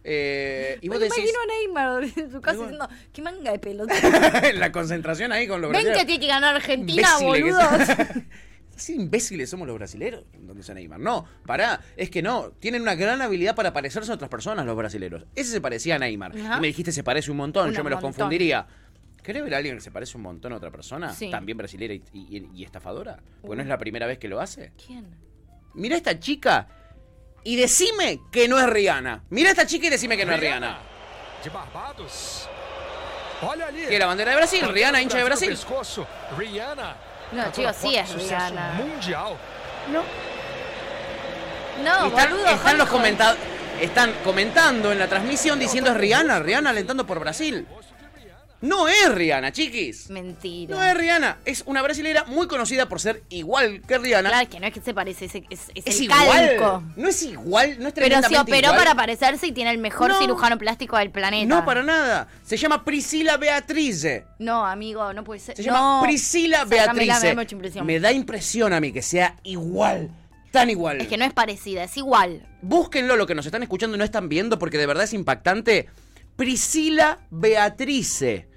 Eh, 0.03 0.79
y 0.81 0.89
Me 0.89 0.95
vos 0.97 1.03
decís, 1.03 1.19
imagino 1.19 1.39
a 1.41 1.47
Neymar 1.47 2.05
en 2.25 2.33
su 2.33 2.41
casa 2.41 2.59
diciendo, 2.59 2.89
qué 3.13 3.23
manga 3.23 3.53
de 3.53 3.59
pelota. 3.59 3.95
la 4.55 4.73
concentración 4.73 5.33
ahí 5.33 5.47
con 5.47 5.61
los 5.61 5.71
Ven 5.71 5.85
que 5.85 6.05
tiene 6.05 6.21
que 6.21 6.27
ganar 6.27 6.57
Argentina, 6.57 7.19
boludos. 7.21 7.63
Así 8.81 8.95
imbéciles 8.95 9.51
somos 9.51 9.68
los 9.68 9.76
brasileros, 9.76 10.24
donde 10.39 10.62
sea 10.62 10.74
Neymar. 10.74 10.99
No, 10.99 11.26
pará, 11.45 11.83
es 11.99 12.09
que 12.09 12.22
no. 12.22 12.53
Tienen 12.61 12.81
una 12.81 12.95
gran 12.95 13.20
habilidad 13.20 13.55
para 13.55 13.74
parecerse 13.74 14.11
a 14.11 14.14
otras 14.14 14.31
personas 14.31 14.64
los 14.64 14.74
brasileros. 14.74 15.26
Ese 15.37 15.51
se 15.51 15.61
parecía 15.61 15.97
a 15.97 15.99
Neymar. 15.99 16.35
Ajá. 16.35 16.57
Y 16.57 16.61
me 16.62 16.66
dijiste 16.68 16.91
se 16.91 17.05
parece 17.05 17.31
un 17.31 17.37
montón, 17.37 17.68
Un 17.68 17.74
yo 17.74 17.85
me 17.85 17.91
los 17.91 17.99
montón. 17.99 18.12
confundiría. 18.12 18.66
¿Querés 19.22 19.43
ver 19.45 19.53
a 19.55 19.59
alguien 19.59 19.74
que 19.74 19.83
se 19.83 19.91
parece 19.91 20.16
un 20.16 20.22
montón 20.22 20.55
a 20.55 20.57
otra 20.57 20.70
persona? 20.70 21.12
Sí. 21.12 21.31
También 21.31 21.59
brasilera 21.59 21.93
y, 21.93 22.03
y- 22.14 22.49
y 22.55 22.64
estafadora. 22.64 23.18
Porque 23.43 23.57
no 23.57 23.61
Uh. 23.61 23.64
es 23.64 23.68
la 23.68 23.76
primera 23.76 24.07
vez 24.07 24.18
que 24.18 24.28
lo 24.28 24.41
hace. 24.41 24.72
¿Quién? 24.87 25.05
Mira 25.74 25.95
esta 25.95 26.18
chica 26.18 26.66
y 27.45 27.57
decime 27.57 28.18
que 28.33 28.49
no 28.49 28.59
es 28.59 28.66
Rihanna. 28.66 29.24
Mira 29.28 29.51
esta 29.51 29.66
chica 29.66 29.89
y 29.89 29.91
decime 29.91 30.16
que 30.16 30.24
no 30.24 30.33
es 30.33 30.41
Rihanna. 30.41 30.78
De 31.45 31.51
Barbados. 31.51 32.49
Olha 33.43 33.66
ali. 33.66 33.83
Que 33.91 33.99
la 33.99 34.07
bandera 34.07 34.31
de 34.31 34.37
Brasil, 34.39 34.62
Rihanna, 34.72 35.03
hincha 35.03 35.18
de 35.18 35.24
Brasil. 35.24 35.59
Rihanna. 36.39 36.97
No, 37.33 37.51
chicos, 37.53 37.76
sí 37.81 37.97
es 37.97 38.12
Rihanna. 38.14 38.72
Mundial. 38.74 39.35
No. 39.93 40.03
No, 41.85 42.05
Y 42.07 42.09
están, 42.09 42.31
boludo. 42.31 42.47
están 42.49 42.78
los 42.78 42.89
Juanjo. 42.89 42.93
comenta- 42.97 43.37
están 43.81 44.12
comentando 44.24 44.93
en 44.93 44.99
la 44.99 45.07
transmisión 45.09 45.59
diciendo 45.59 45.91
es 45.93 45.97
Rihanna, 45.97 46.41
Rihanna 46.41 46.70
alentando 46.70 47.07
por 47.07 47.18
Brasil. 47.20 47.66
No 48.63 48.89
es 48.89 49.15
Rihanna, 49.15 49.53
chiquis. 49.53 50.11
Mentira. 50.11 50.77
No 50.77 50.83
es 50.83 50.95
Rihanna. 50.95 51.39
Es 51.47 51.63
una 51.67 51.81
brasilera 51.81 52.25
muy 52.25 52.47
conocida 52.47 52.87
por 52.91 53.01
ser 53.01 53.23
igual 53.31 53.81
que 53.89 53.97
Rihanna. 53.97 54.29
Claro, 54.29 54.51
que 54.51 54.61
no 54.61 54.67
es 54.67 54.75
que 54.75 54.81
se 54.83 54.93
parece, 54.93 55.25
es, 55.25 55.35
es, 55.35 55.43
es 55.49 55.87
es 55.87 55.97
el 55.97 56.03
igual. 56.05 56.57
calco. 56.59 56.83
No 56.97 57.09
es 57.09 57.23
igual, 57.23 57.77
no 57.81 57.89
es 57.89 57.95
Pero 57.95 58.21
se 58.23 58.39
operó 58.39 58.69
igual. 58.69 58.77
para 58.77 58.95
parecerse 58.95 59.47
y 59.47 59.53
tiene 59.53 59.71
el 59.71 59.79
mejor 59.79 60.11
No. 60.11 60.19
cirujano 60.21 60.59
plástico 60.59 60.99
del 60.99 61.11
planeta. 61.11 61.47
No, 61.47 61.65
para 61.65 61.83
nada. 61.83 62.29
Se 62.45 62.59
llama 62.59 62.85
Priscila 62.85 63.39
Beatrice. 63.39 64.27
No, 64.39 64.67
amigo, 64.67 65.11
no 65.15 65.25
puede 65.25 65.41
ser. 65.41 65.57
Se 65.57 65.63
llama. 65.63 66.03
Priscila 66.03 66.67
Beatrice. 66.67 67.35
me 67.35 67.35
da 67.35 67.51
impresión. 67.53 67.87
Me 67.87 67.99
da 68.01 68.13
impresión 68.13 68.73
a 68.75 68.81
mí 68.81 68.93
que 68.93 69.01
sea 69.01 69.37
igual. 69.43 70.11
Tan 70.51 70.69
igual. 70.69 71.01
Es 71.01 71.09
que 71.09 71.17
no 71.17 71.25
es 71.25 71.33
parecida, 71.33 71.85
es 71.85 71.97
igual. 71.97 72.47
Búsquenlo, 72.61 73.17
lo 73.17 73.27
que 73.27 73.35
nos 73.35 73.47
están 73.47 73.63
escuchando 73.63 73.97
y 73.97 73.99
no 73.99 74.05
están 74.05 74.29
viendo, 74.29 74.59
porque 74.59 74.77
de 74.77 74.85
verdad 74.87 75.05
es 75.05 75.15
impactante. 75.15 75.89
Priscila 76.37 77.21
Beatrice. 77.31 78.50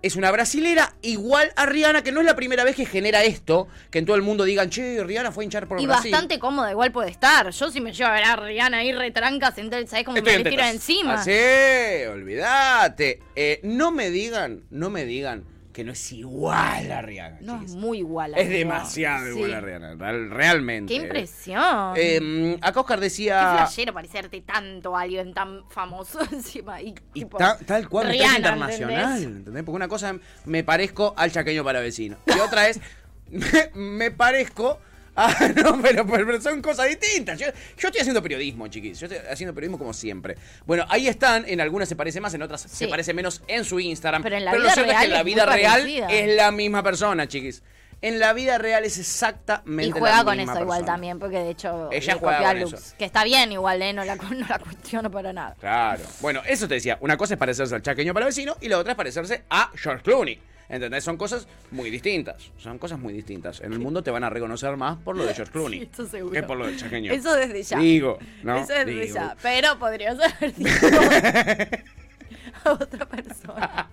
Es 0.00 0.14
una 0.16 0.30
brasilera 0.30 0.94
igual 1.02 1.52
a 1.56 1.66
Rihanna, 1.66 2.02
que 2.02 2.12
no 2.12 2.20
es 2.20 2.26
la 2.26 2.36
primera 2.36 2.62
vez 2.64 2.76
que 2.76 2.86
genera 2.86 3.24
esto, 3.24 3.66
que 3.90 3.98
en 3.98 4.06
todo 4.06 4.16
el 4.16 4.22
mundo 4.22 4.44
digan, 4.44 4.70
che, 4.70 5.02
Rihanna 5.02 5.32
fue 5.32 5.42
a 5.42 5.46
hinchar 5.46 5.66
por 5.66 5.80
Y 5.80 5.86
Brasil. 5.86 6.10
bastante 6.12 6.38
cómoda 6.38 6.70
igual 6.70 6.92
puede 6.92 7.10
estar. 7.10 7.50
Yo 7.50 7.70
si 7.70 7.80
me 7.80 7.92
llevo 7.92 8.10
a 8.10 8.12
ver 8.14 8.24
a 8.24 8.36
Rihanna 8.36 8.78
ahí 8.78 8.92
retranca, 8.92 9.52
¿sabes 9.52 10.04
cómo 10.04 10.16
Estoy 10.16 10.38
me 10.38 10.44
le 10.44 10.50
tiro 10.50 10.62
encima? 10.64 11.14
Ah, 11.14 11.24
sí, 11.24 12.06
olvídate. 12.08 13.20
Eh, 13.34 13.60
no 13.64 13.90
me 13.90 14.10
digan, 14.10 14.64
no 14.70 14.90
me 14.90 15.04
digan 15.04 15.44
que 15.78 15.84
no 15.84 15.92
es 15.92 16.10
igual 16.12 16.90
a 16.90 17.02
Rihanna. 17.02 17.38
No, 17.40 17.62
es 17.62 17.76
muy 17.76 17.98
igual. 17.98 18.32
Es 18.34 18.40
amigo. 18.46 18.58
demasiado 18.58 19.24
Sí. 19.26 19.30
igual 19.30 19.54
a 19.54 19.60
Rihanna, 19.60 19.94
real- 19.94 20.28
realmente. 20.30 20.92
Qué 20.92 21.00
impresión. 21.04 21.92
Eh, 21.96 22.58
acá 22.60 22.80
Oscar 22.80 22.98
Qué 22.98 23.04
decía... 23.04 23.52
flashero 23.58 23.94
parecerte 23.94 24.40
tanto 24.40 24.96
a 24.96 25.02
alguien 25.02 25.32
tan 25.32 25.62
famoso 25.70 26.18
encima. 26.32 26.82
Y, 26.82 26.88
Y 27.14 27.20
tipo, 27.20 27.38
ta- 27.38 27.58
tal 27.64 27.88
cual, 27.88 28.08
Rihanna, 28.08 28.32
es 28.32 28.36
internacional, 28.38 29.04
¿entendés? 29.18 29.36
¿entendés? 29.38 29.62
Porque 29.62 29.76
una 29.76 29.86
cosa 29.86 30.16
me 30.46 30.64
parezco 30.64 31.14
al 31.16 31.30
chaqueño 31.30 31.62
para 31.62 31.78
vecino. 31.78 32.16
Y 32.26 32.40
otra 32.40 32.68
es, 32.68 32.80
me, 33.30 33.70
me 33.74 34.10
parezco 34.10 34.80
a... 35.26 35.48
No, 35.62 35.80
pero, 35.82 36.06
pero 36.06 36.40
son 36.40 36.62
cosas 36.62 36.88
distintas. 36.88 37.38
Yo, 37.38 37.46
yo 37.76 37.88
estoy 37.88 38.00
haciendo 38.00 38.22
periodismo, 38.22 38.68
chiquis. 38.68 38.98
Yo 39.00 39.06
estoy 39.06 39.20
haciendo 39.30 39.54
periodismo 39.54 39.78
como 39.78 39.92
siempre. 39.92 40.36
Bueno, 40.66 40.84
ahí 40.88 41.08
están. 41.08 41.44
En 41.48 41.60
algunas 41.60 41.88
se 41.88 41.96
parece 41.96 42.20
más, 42.20 42.32
en 42.34 42.42
otras 42.42 42.62
se 42.62 42.88
parece 42.88 43.12
menos 43.14 43.42
en 43.48 43.64
su 43.64 43.80
Instagram. 43.80 44.22
Pero 44.22 44.36
en 44.36 44.44
la 44.44 44.52
lo 44.52 44.58
vida 44.60 44.72
cierto 44.74 44.92
es 44.92 44.98
que 44.98 45.04
en 45.04 45.10
real 45.10 45.10
la 45.10 45.18
es 45.18 45.24
vida 45.24 45.46
real 45.46 45.80
parecida. 45.80 46.06
es 46.08 46.36
la 46.36 46.50
misma 46.52 46.82
persona, 46.82 47.26
chiquis. 47.26 47.62
En 48.00 48.20
la 48.20 48.32
vida 48.32 48.58
real 48.58 48.84
es 48.84 48.96
exactamente 48.96 49.88
Y 49.88 49.90
juega 49.90 50.18
la 50.18 50.24
con 50.24 50.36
misma 50.36 50.52
eso 50.52 50.62
igual 50.62 50.84
también, 50.84 51.18
porque 51.18 51.38
de 51.38 51.50
hecho 51.50 51.90
Ella 51.90 52.16
juega 52.20 52.44
con 52.44 52.60
looks. 52.60 52.72
eso. 52.72 52.94
Que 52.96 53.04
está 53.04 53.24
bien 53.24 53.50
igual, 53.50 53.82
¿eh? 53.82 53.92
No 53.92 54.04
la, 54.04 54.14
no 54.30 54.46
la 54.48 54.58
cuestiono 54.60 55.10
para 55.10 55.32
nada. 55.32 55.56
Claro. 55.58 56.04
Bueno, 56.20 56.40
eso 56.46 56.68
te 56.68 56.74
decía. 56.74 56.96
Una 57.00 57.16
cosa 57.16 57.34
es 57.34 57.40
parecerse 57.40 57.74
al 57.74 57.82
chaqueño 57.82 58.14
para 58.14 58.26
vecino 58.26 58.56
y 58.60 58.68
la 58.68 58.78
otra 58.78 58.92
es 58.92 58.96
parecerse 58.96 59.42
a 59.50 59.72
George 59.74 60.04
Clooney. 60.04 60.40
¿Entendés? 60.68 61.02
Son 61.02 61.16
cosas 61.16 61.48
muy 61.70 61.90
distintas. 61.90 62.50
Son 62.58 62.78
cosas 62.78 62.98
muy 62.98 63.12
distintas. 63.14 63.60
En 63.62 63.72
el 63.72 63.78
mundo 63.78 64.02
te 64.02 64.10
van 64.10 64.22
a 64.24 64.30
reconocer 64.30 64.76
más 64.76 64.98
por 64.98 65.16
lo 65.16 65.24
de 65.24 65.34
George 65.34 65.52
Clooney. 65.52 65.78
Sí, 65.84 65.88
eso 65.92 66.06
seguro. 66.06 66.32
Que 66.32 66.42
por 66.42 66.58
lo 66.58 66.66
del 66.66 66.76
chaqueño. 66.76 67.12
Eso 67.12 67.34
desde 67.34 67.62
ya. 67.62 67.78
Digo, 67.78 68.18
¿no? 68.42 68.58
Eso 68.58 68.72
desde 68.74 68.84
Digo. 69.00 69.14
ya. 69.14 69.36
Pero 69.42 69.78
podrías 69.78 70.18
haber 70.18 70.54
dicho 70.56 70.70
a 72.64 72.72
otra 72.72 73.06
persona. 73.06 73.88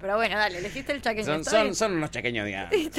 Pero 0.00 0.16
bueno, 0.16 0.36
dale, 0.36 0.58
elegiste 0.58 0.92
el 0.92 1.02
chaqueño. 1.02 1.26
Son, 1.26 1.40
¿está 1.40 1.50
son, 1.50 1.62
bien? 1.64 1.74
son 1.74 1.92
unos 1.92 2.10
chaqueños 2.10 2.46
de 2.46 2.56
antes. 2.56 2.90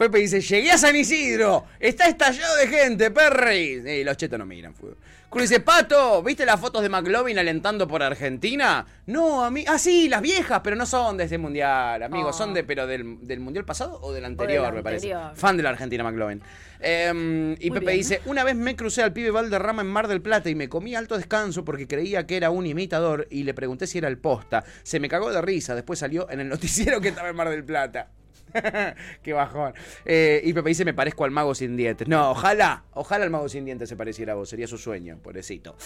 Pepe 0.00 0.16
dice, 0.16 0.40
llegué 0.40 0.70
a 0.70 0.78
San 0.78 0.96
Isidro, 0.96 1.66
está 1.78 2.08
estallado 2.08 2.56
de 2.56 2.68
gente, 2.68 3.10
perri. 3.10 3.82
Y 3.86 4.02
los 4.02 4.16
chetos 4.16 4.38
no 4.38 4.46
miran 4.46 4.74
fútbol. 4.74 4.96
Cruz 5.28 5.50
dice, 5.50 5.60
Pato, 5.60 6.22
¿viste 6.22 6.46
las 6.46 6.58
fotos 6.58 6.80
de 6.80 6.88
McLovin 6.88 7.38
alentando 7.38 7.86
por 7.86 8.02
Argentina? 8.02 8.86
No, 9.04 9.44
a 9.44 9.50
mí. 9.50 9.62
Ah, 9.68 9.78
sí, 9.78 10.08
las 10.08 10.22
viejas, 10.22 10.62
pero 10.64 10.74
no 10.74 10.86
son 10.86 11.18
de 11.18 11.24
este 11.24 11.36
mundial, 11.36 12.02
amigos. 12.02 12.34
Oh. 12.34 12.38
Son 12.38 12.54
de, 12.54 12.64
pero 12.64 12.86
del, 12.86 13.18
del 13.26 13.40
mundial 13.40 13.66
pasado 13.66 13.98
o 14.00 14.10
del 14.14 14.24
anterior, 14.24 14.72
me 14.72 14.82
parece. 14.82 15.12
anterior. 15.12 15.36
Fan 15.36 15.58
de 15.58 15.62
la 15.64 15.68
Argentina, 15.68 16.02
McLovin. 16.02 16.40
Em, 16.80 17.52
y 17.60 17.68
Muy 17.68 17.80
Pepe 17.80 17.92
bien. 17.92 17.98
dice, 17.98 18.22
una 18.24 18.42
vez 18.42 18.56
me 18.56 18.74
crucé 18.76 19.02
al 19.02 19.12
pibe 19.12 19.30
Valderrama 19.30 19.82
en 19.82 19.88
Mar 19.88 20.08
del 20.08 20.22
Plata 20.22 20.48
y 20.48 20.54
me 20.54 20.70
comí 20.70 20.94
alto 20.94 21.18
descanso 21.18 21.62
porque 21.62 21.86
creía 21.86 22.26
que 22.26 22.38
era 22.38 22.48
un 22.48 22.64
imitador 22.64 23.26
y 23.30 23.42
le 23.42 23.52
pregunté 23.52 23.86
si 23.86 23.98
era 23.98 24.08
el 24.08 24.16
posta. 24.16 24.64
Se 24.82 24.98
me 24.98 25.10
cagó 25.10 25.30
de 25.30 25.42
risa, 25.42 25.74
después 25.74 25.98
salió 25.98 26.26
en 26.30 26.40
el 26.40 26.48
noticiero 26.48 27.02
que 27.02 27.08
estaba 27.08 27.28
en 27.28 27.36
Mar 27.36 27.50
del 27.50 27.64
Plata. 27.64 28.08
Qué 29.22 29.32
bajón. 29.32 29.72
Eh, 30.04 30.40
y 30.44 30.52
Pepe 30.52 30.68
dice, 30.70 30.84
me 30.84 30.94
parezco 30.94 31.24
al 31.24 31.30
mago 31.30 31.54
sin 31.54 31.76
dientes. 31.76 32.08
No, 32.08 32.30
ojalá, 32.30 32.84
ojalá 32.92 33.24
el 33.24 33.30
mago 33.30 33.48
sin 33.48 33.64
dientes 33.64 33.88
se 33.88 33.96
pareciera 33.96 34.32
a 34.32 34.36
vos. 34.36 34.48
Sería 34.48 34.66
su 34.66 34.78
sueño, 34.78 35.18
pobrecito. 35.22 35.76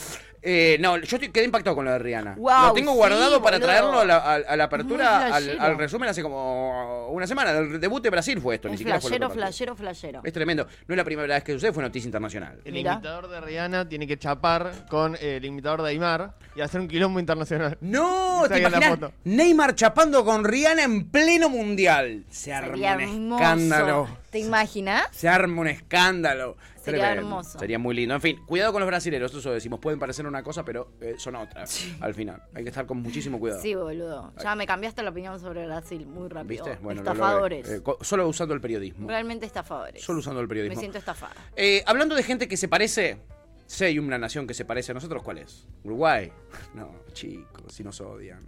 Eh, 0.42 0.76
no, 0.80 0.96
yo 0.98 1.16
estoy- 1.16 1.30
quedé 1.30 1.44
impactado 1.44 1.76
con 1.76 1.84
lo 1.84 1.92
de 1.92 1.98
Rihanna. 1.98 2.36
Lo 2.36 2.72
tengo 2.72 2.92
sí, 2.92 2.96
guardado 2.98 3.42
para 3.42 3.58
boludo. 3.58 3.68
traerlo 3.68 4.00
a 4.00 4.04
la, 4.04 4.16
a- 4.16 4.34
a 4.34 4.56
la 4.56 4.64
apertura, 4.64 5.34
al, 5.34 5.78
resumen 5.78 6.08
hace 6.08 6.22
como 6.22 7.08
una 7.08 7.26
semana. 7.26 7.50
El 7.52 7.80
debut 7.80 8.02
de 8.02 8.10
Brasil 8.10 8.40
fue 8.40 8.56
esto, 8.56 8.68
ni 8.68 8.74
Es 8.74 8.78
siquiera 8.78 9.00
fue 9.00 9.10
flashero. 9.10 10.20
Es 10.24 10.32
tremendo. 10.32 10.66
No 10.86 10.94
es 10.94 10.96
la 10.96 11.04
primera 11.04 11.34
vez 11.34 11.44
que 11.44 11.52
sucede, 11.52 11.72
fue 11.72 11.82
noticia 11.82 12.06
internacional. 12.06 12.60
El 12.64 12.72
Mira. 12.72 12.94
imitador 12.94 13.28
de 13.28 13.40
Rihanna 13.40 13.88
tiene 13.88 14.06
que 14.06 14.18
chapar 14.18 14.86
con 14.88 15.14
eh, 15.16 15.36
el 15.36 15.44
imitador 15.44 15.82
de 15.82 15.90
Aymar 15.90 16.34
y 16.56 16.60
hacer 16.60 16.80
un 16.80 16.88
quilombo 16.88 17.20
internacional. 17.20 17.76
No, 17.80 18.44
¿te 18.48 18.58
imaginas? 18.60 18.90
foto. 18.90 19.12
Neymar 19.24 19.74
chapando 19.74 20.24
con 20.24 20.44
Rihanna 20.44 20.84
en 20.84 21.10
pleno 21.10 21.48
mundial. 21.48 22.24
Se 22.30 22.52
arma 22.54 22.68
Sería 22.72 22.94
un 22.94 23.00
hermoso. 23.02 23.42
escándalo. 23.42 24.08
¿Te 24.30 24.38
imaginas? 24.38 25.08
Se 25.12 25.28
arma 25.28 25.60
un 25.60 25.68
escándalo. 25.68 26.56
Sería 26.76 27.00
Tremendo. 27.04 27.22
hermoso. 27.30 27.58
Sería 27.58 27.78
muy 27.78 27.94
lindo. 27.94 28.14
En 28.14 28.20
fin, 28.20 28.38
cuidado 28.46 28.72
con 28.72 28.80
los 28.80 28.86
brasileños, 28.86 29.32
eso 29.34 29.50
decimos. 29.52 29.80
Pueden 29.80 29.98
parecer 29.98 30.26
una 30.26 30.42
cosa, 30.42 30.64
pero 30.64 30.92
eh, 31.00 31.14
son 31.18 31.34
otras 31.36 31.86
al 32.00 32.14
final. 32.14 32.42
Hay 32.54 32.62
que 32.62 32.68
estar 32.68 32.84
con 32.86 32.98
muchísimo 33.00 33.38
cuidado. 33.38 33.60
Sí, 33.62 33.74
boludo. 33.74 34.32
Ya 34.42 34.54
me 34.54 34.66
cambiaste 34.66 35.02
la 35.02 35.10
opinión 35.10 35.40
sobre 35.40 35.64
Brasil 35.66 36.06
muy 36.06 36.28
rápido. 36.28 36.64
¿Viste? 36.64 36.78
Bueno, 36.82 37.02
lo 37.02 37.10
Estafadores. 37.10 37.68
Eh, 37.68 37.82
solo 38.02 38.28
usando 38.28 38.54
el 38.54 38.60
periodismo. 38.60 39.08
Realmente 39.08 39.46
estafadores. 39.46 40.02
Solo 40.02 40.18
usando 40.18 40.40
el 40.40 40.46
Me 40.46 40.48
periodismo. 40.50 40.78
siento 40.80 40.98
estafada. 40.98 41.34
Eh, 41.56 41.82
hablando 41.86 42.14
de 42.14 42.22
gente 42.22 42.48
que 42.48 42.58
se 42.58 42.68
parece, 42.68 43.18
si 43.66 43.84
hay 43.84 43.98
una 43.98 44.18
nación 44.18 44.46
que 44.46 44.52
se 44.52 44.66
parece 44.66 44.92
a 44.92 44.94
nosotros, 44.94 45.22
¿cuál 45.22 45.38
es? 45.38 45.66
¿Uruguay? 45.84 46.30
No, 46.74 46.90
chicos, 47.14 47.72
si 47.72 47.82
nos 47.82 47.98
odian. 48.02 48.44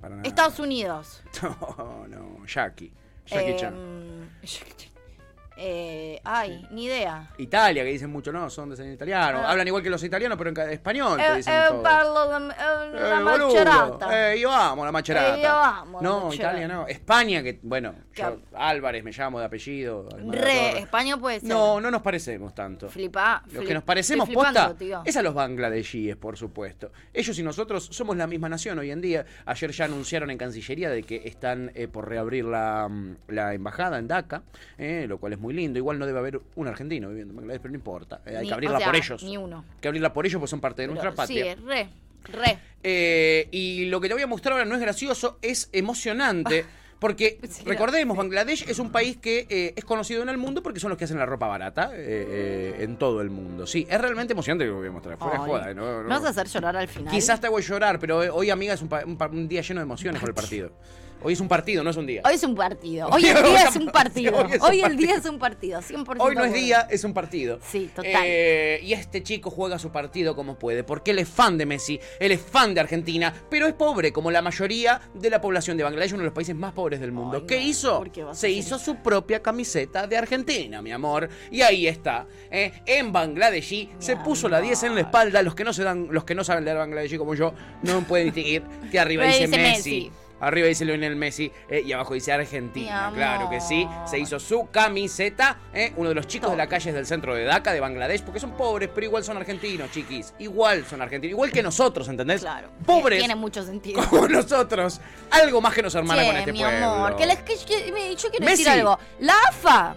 Para 0.00 0.16
nada. 0.16 0.26
Estados 0.28 0.58
Unidos. 0.58 1.22
No, 1.42 2.06
no, 2.08 2.46
Jackie. 2.46 2.92
Jackie 3.26 3.58
Chan. 3.58 3.74
Jackie 4.42 4.74
Chan. 4.76 4.93
Eh, 5.56 6.20
ay, 6.24 6.66
ni 6.70 6.86
idea. 6.86 7.28
Italia, 7.38 7.84
que 7.84 7.90
dicen 7.90 8.10
mucho, 8.10 8.32
no, 8.32 8.50
son 8.50 8.74
de 8.74 8.92
italiano. 8.92 9.38
Ah. 9.44 9.50
Hablan 9.50 9.66
igual 9.68 9.82
que 9.82 9.90
los 9.90 10.02
italianos, 10.02 10.36
pero 10.38 10.50
en 10.50 10.70
español 10.70 11.16
te 11.18 11.26
Eh, 11.26 11.36
dicen 11.36 11.54
eh, 11.54 11.64
todo. 11.68 11.82
parlo 11.82 12.28
de, 12.28 12.46
eh, 12.48 12.50
la 12.92 13.20
Eh. 14.10 14.34
Eh, 14.34 14.40
yo 14.40 14.50
amo 14.52 14.84
la 14.84 14.92
macherata. 14.92 15.36
Eh, 15.38 15.42
yo 15.42 15.50
amo 15.50 16.00
la 16.02 16.08
No, 16.08 16.24
macherata. 16.26 16.34
Italia 16.58 16.68
no. 16.68 16.86
España, 16.88 17.42
que, 17.42 17.60
bueno, 17.62 17.94
¿Qué 18.12 18.22
yo, 18.22 18.38
Álvarez 18.54 19.04
me 19.04 19.12
llamo 19.12 19.38
de 19.38 19.44
apellido. 19.46 20.08
Re. 20.28 20.78
España 20.80 21.16
puede 21.16 21.40
ser. 21.40 21.48
No, 21.48 21.80
no 21.80 21.90
nos 21.90 22.02
parecemos 22.02 22.54
tanto. 22.54 22.88
Flipa, 22.88 23.42
Los 23.46 23.54
flip- 23.64 23.68
que 23.68 23.74
nos 23.74 23.84
parecemos 23.84 24.28
posta 24.30 24.74
tío. 24.74 25.02
es 25.04 25.16
a 25.16 25.22
los 25.22 25.34
bangladesíes, 25.34 26.16
por 26.16 26.36
supuesto. 26.36 26.90
Ellos 27.12 27.38
y 27.38 27.42
nosotros 27.42 27.88
somos 27.92 28.16
la 28.16 28.26
misma 28.26 28.48
nación 28.48 28.78
hoy 28.78 28.90
en 28.90 29.00
día. 29.00 29.24
Ayer 29.46 29.70
ya 29.70 29.84
anunciaron 29.84 30.30
en 30.30 30.38
Cancillería 30.38 30.90
de 30.90 31.02
que 31.02 31.22
están 31.26 31.70
eh, 31.74 31.88
por 31.88 32.08
reabrir 32.08 32.44
la, 32.44 32.88
mm, 32.88 33.16
la 33.28 33.54
embajada 33.54 33.98
en 33.98 34.08
Dhaka, 34.08 34.42
eh, 34.78 35.06
lo 35.08 35.18
cual 35.18 35.32
es 35.34 35.38
muy 35.44 35.54
lindo. 35.54 35.78
Igual 35.78 35.98
no 35.98 36.06
debe 36.06 36.18
haber 36.18 36.40
un 36.56 36.66
argentino 36.66 37.08
viviendo 37.08 37.32
en 37.32 37.36
Bangladesh, 37.36 37.60
pero 37.62 37.72
no 37.72 37.76
importa. 37.76 38.20
Eh, 38.26 38.36
hay 38.36 38.42
Ni- 38.42 38.48
que 38.48 38.54
abrirla 38.54 38.76
o 38.76 38.80
sea, 38.80 38.86
por 38.88 38.96
ellos. 38.96 39.22
Ni 39.22 39.36
uno. 39.36 39.64
Hay 39.74 39.80
que 39.80 39.88
abrirla 39.88 40.12
por 40.12 40.26
ellos 40.26 40.40
porque 40.40 40.50
son 40.50 40.60
parte 40.60 40.82
de 40.82 40.88
nuestra 40.88 41.14
patria. 41.14 41.54
Sí, 41.54 41.62
re, 41.64 41.88
re. 42.24 42.58
Eh, 42.82 43.48
y 43.52 43.84
lo 43.86 44.00
que 44.00 44.08
te 44.08 44.14
voy 44.14 44.22
a 44.22 44.26
mostrar 44.26 44.52
ahora 44.54 44.64
no 44.64 44.74
es 44.74 44.80
gracioso, 44.80 45.38
es 45.42 45.68
emocionante. 45.72 46.64
Porque 47.00 47.38
recordemos, 47.66 48.16
Bangladesh 48.16 48.64
es 48.66 48.78
un 48.78 48.90
país 48.90 49.18
que 49.18 49.46
eh, 49.50 49.74
es 49.76 49.84
conocido 49.84 50.22
en 50.22 50.30
el 50.30 50.38
mundo 50.38 50.62
porque 50.62 50.80
son 50.80 50.88
los 50.88 50.96
que 50.96 51.04
hacen 51.04 51.18
la 51.18 51.26
ropa 51.26 51.46
barata 51.48 51.90
eh, 51.92 51.96
eh, 51.98 52.76
en 52.80 52.96
todo 52.96 53.20
el 53.20 53.28
mundo. 53.28 53.66
Sí, 53.66 53.86
es 53.90 54.00
realmente 54.00 54.32
emocionante 54.32 54.64
lo 54.64 54.72
que 54.74 54.78
voy 54.78 54.88
a 54.88 54.92
mostrar. 54.92 55.18
Fuera 55.18 55.34
de 55.34 55.42
Ay, 55.44 55.50
joda, 55.50 55.74
no- 55.74 55.96
no- 55.98 56.02
¿Me 56.04 56.08
vas 56.08 56.24
a 56.24 56.28
hacer 56.30 56.46
llorar 56.46 56.76
al 56.76 56.88
final? 56.88 57.12
Quizás 57.12 57.38
te 57.42 57.48
voy 57.48 57.62
a 57.62 57.66
llorar, 57.66 57.98
pero 57.98 58.22
eh, 58.22 58.30
hoy, 58.30 58.48
amiga, 58.48 58.72
es 58.72 58.80
un, 58.80 58.88
un 59.06 59.18
un 59.20 59.48
día 59.48 59.60
lleno 59.60 59.80
de 59.80 59.84
emociones 59.84 60.18
con 60.20 60.30
el 60.30 60.34
partido. 60.34 60.70
Hoy 61.24 61.32
es 61.32 61.40
un 61.40 61.48
partido, 61.48 61.82
no 61.82 61.88
es 61.88 61.96
un 61.96 62.06
día. 62.06 62.20
Hoy 62.22 62.34
es 62.34 62.42
un 62.42 62.54
partido. 62.54 63.08
Hoy 63.10 63.24
el 63.24 63.42
día 63.42 63.64
es 63.64 63.76
un 63.76 63.86
partido. 63.86 64.46
Hoy 64.60 64.80
el 64.82 64.96
día 64.98 65.14
es 65.14 65.24
un 65.24 65.38
partido. 65.38 65.80
100% 65.80 66.16
Hoy 66.18 66.34
no 66.34 66.44
es 66.44 66.52
día, 66.52 66.86
es 66.90 67.02
un 67.02 67.14
partido. 67.14 67.58
Sí, 67.66 67.90
total. 67.94 68.22
Eh, 68.26 68.80
y 68.82 68.92
este 68.92 69.22
chico 69.22 69.50
juega 69.50 69.78
su 69.78 69.90
partido 69.90 70.36
como 70.36 70.58
puede, 70.58 70.84
porque 70.84 71.12
él 71.12 71.18
es 71.20 71.28
fan 71.28 71.56
de 71.56 71.64
Messi, 71.64 71.98
él 72.20 72.32
es 72.32 72.42
fan 72.42 72.74
de 72.74 72.80
Argentina, 72.80 73.32
pero 73.48 73.66
es 73.66 73.72
pobre, 73.72 74.12
como 74.12 74.30
la 74.30 74.42
mayoría 74.42 75.00
de 75.14 75.30
la 75.30 75.40
población 75.40 75.78
de 75.78 75.84
Bangladesh, 75.84 76.12
uno 76.12 76.20
de 76.20 76.26
los 76.26 76.34
países 76.34 76.54
más 76.54 76.74
pobres 76.74 77.00
del 77.00 77.12
mundo. 77.12 77.46
¿Qué 77.46 77.58
hizo? 77.58 78.04
Se 78.32 78.50
hizo 78.50 78.78
su 78.78 78.96
propia 78.96 79.40
camiseta 79.40 80.06
de 80.06 80.18
Argentina, 80.18 80.82
mi 80.82 80.92
amor. 80.92 81.30
Y 81.50 81.62
ahí 81.62 81.86
está. 81.86 82.26
¿eh? 82.50 82.82
En 82.84 83.12
Bangladeshi 83.12 83.92
se 83.98 84.18
puso 84.18 84.46
la 84.50 84.60
10 84.60 84.82
en 84.82 84.94
la 84.94 85.00
espalda. 85.00 85.42
Los 85.42 85.54
que 85.54 85.64
no 85.64 85.72
se 85.72 85.84
dan, 85.84 86.08
los 86.10 86.24
que 86.24 86.34
no 86.34 86.44
saben 86.44 86.66
leer 86.66 86.76
Bangladeshi 86.76 87.16
como 87.16 87.34
yo, 87.34 87.54
no 87.82 88.02
pueden 88.02 88.26
distinguir 88.26 88.62
que 88.90 89.00
arriba 89.00 89.24
dice, 89.26 89.46
dice 89.46 89.56
Messi. 89.56 89.90
Messi. 89.90 90.23
Arriba 90.40 90.66
dice 90.68 90.84
Lionel 90.84 91.16
Messi 91.16 91.50
eh, 91.68 91.82
y 91.86 91.92
abajo 91.92 92.14
dice 92.14 92.32
Argentina. 92.32 93.10
Claro 93.14 93.48
que 93.48 93.60
sí. 93.60 93.88
Se 94.06 94.18
hizo 94.18 94.38
su 94.38 94.68
camiseta. 94.70 95.58
eh, 95.72 95.92
uno 95.96 96.08
de 96.10 96.14
los 96.14 96.26
chicos 96.26 96.50
de 96.50 96.56
la 96.56 96.66
calle 96.68 96.92
del 96.92 97.06
centro 97.06 97.34
de 97.34 97.44
Dhaka, 97.44 97.72
de 97.72 97.80
Bangladesh, 97.80 98.22
porque 98.22 98.40
son 98.40 98.52
pobres, 98.56 98.90
pero 98.94 99.06
igual 99.06 99.24
son 99.24 99.36
argentinos, 99.36 99.90
chiquis. 99.90 100.34
Igual 100.38 100.84
son 100.86 101.00
argentinos. 101.02 101.32
Igual 101.32 101.50
que 101.52 101.62
nosotros, 101.62 102.08
¿entendés? 102.08 102.40
Claro. 102.42 102.68
Pobres 102.84 103.18
Tiene 103.20 103.34
mucho 103.36 103.62
sentido. 103.64 104.02
como 104.10 104.28
nosotros. 104.28 105.00
Algo 105.30 105.60
más 105.60 105.72
que 105.74 105.82
nos 105.82 105.94
hermana 105.94 106.24
con 106.26 106.36
este 106.36 106.52
mi 106.52 106.58
pueblo. 106.60 106.86
amor, 106.90 107.16
que 107.16 107.26
les, 107.26 107.38
que- 107.42 107.56
que- 107.64 108.16
yo 108.16 108.30
quiero 108.30 108.44
Messi. 108.44 108.64
decir 108.64 108.68
algo. 108.68 108.98
La 109.20 109.34
AFA, 109.48 109.96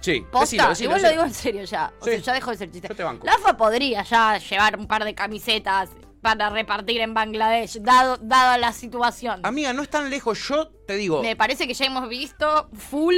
Sí, 0.00 0.24
posta, 0.30 0.44
decilo, 0.46 0.68
decilo, 0.68 0.90
igual 0.90 1.02
lo 1.02 1.08
digo 1.10 1.22
en 1.24 1.34
serio 1.34 1.64
ya. 1.64 1.92
O 1.98 2.04
Sí. 2.04 2.10
sea, 2.12 2.20
ya 2.20 2.32
dejo 2.34 2.50
de 2.52 2.56
ser 2.56 2.70
chiste. 2.70 2.86
Yo 2.88 2.94
te 2.94 3.02
banco. 3.02 3.26
La 3.26 3.32
AFA 3.32 3.56
podría 3.56 4.04
ya 4.04 4.38
llevar 4.38 4.78
un 4.78 4.86
par 4.86 5.04
de 5.04 5.12
camisetas 5.14 5.90
para 6.20 6.50
repartir 6.50 7.00
en 7.00 7.14
Bangladesh, 7.14 7.80
dado, 7.80 8.16
dada 8.20 8.58
la 8.58 8.72
situación. 8.72 9.40
Amiga, 9.44 9.72
no 9.72 9.82
es 9.82 9.90
tan 9.90 10.10
lejos. 10.10 10.38
Yo 10.48 10.68
te 10.86 10.96
digo. 10.96 11.22
Me 11.22 11.36
parece 11.36 11.66
que 11.66 11.74
ya 11.74 11.86
hemos 11.86 12.08
visto 12.08 12.68
full 12.72 13.14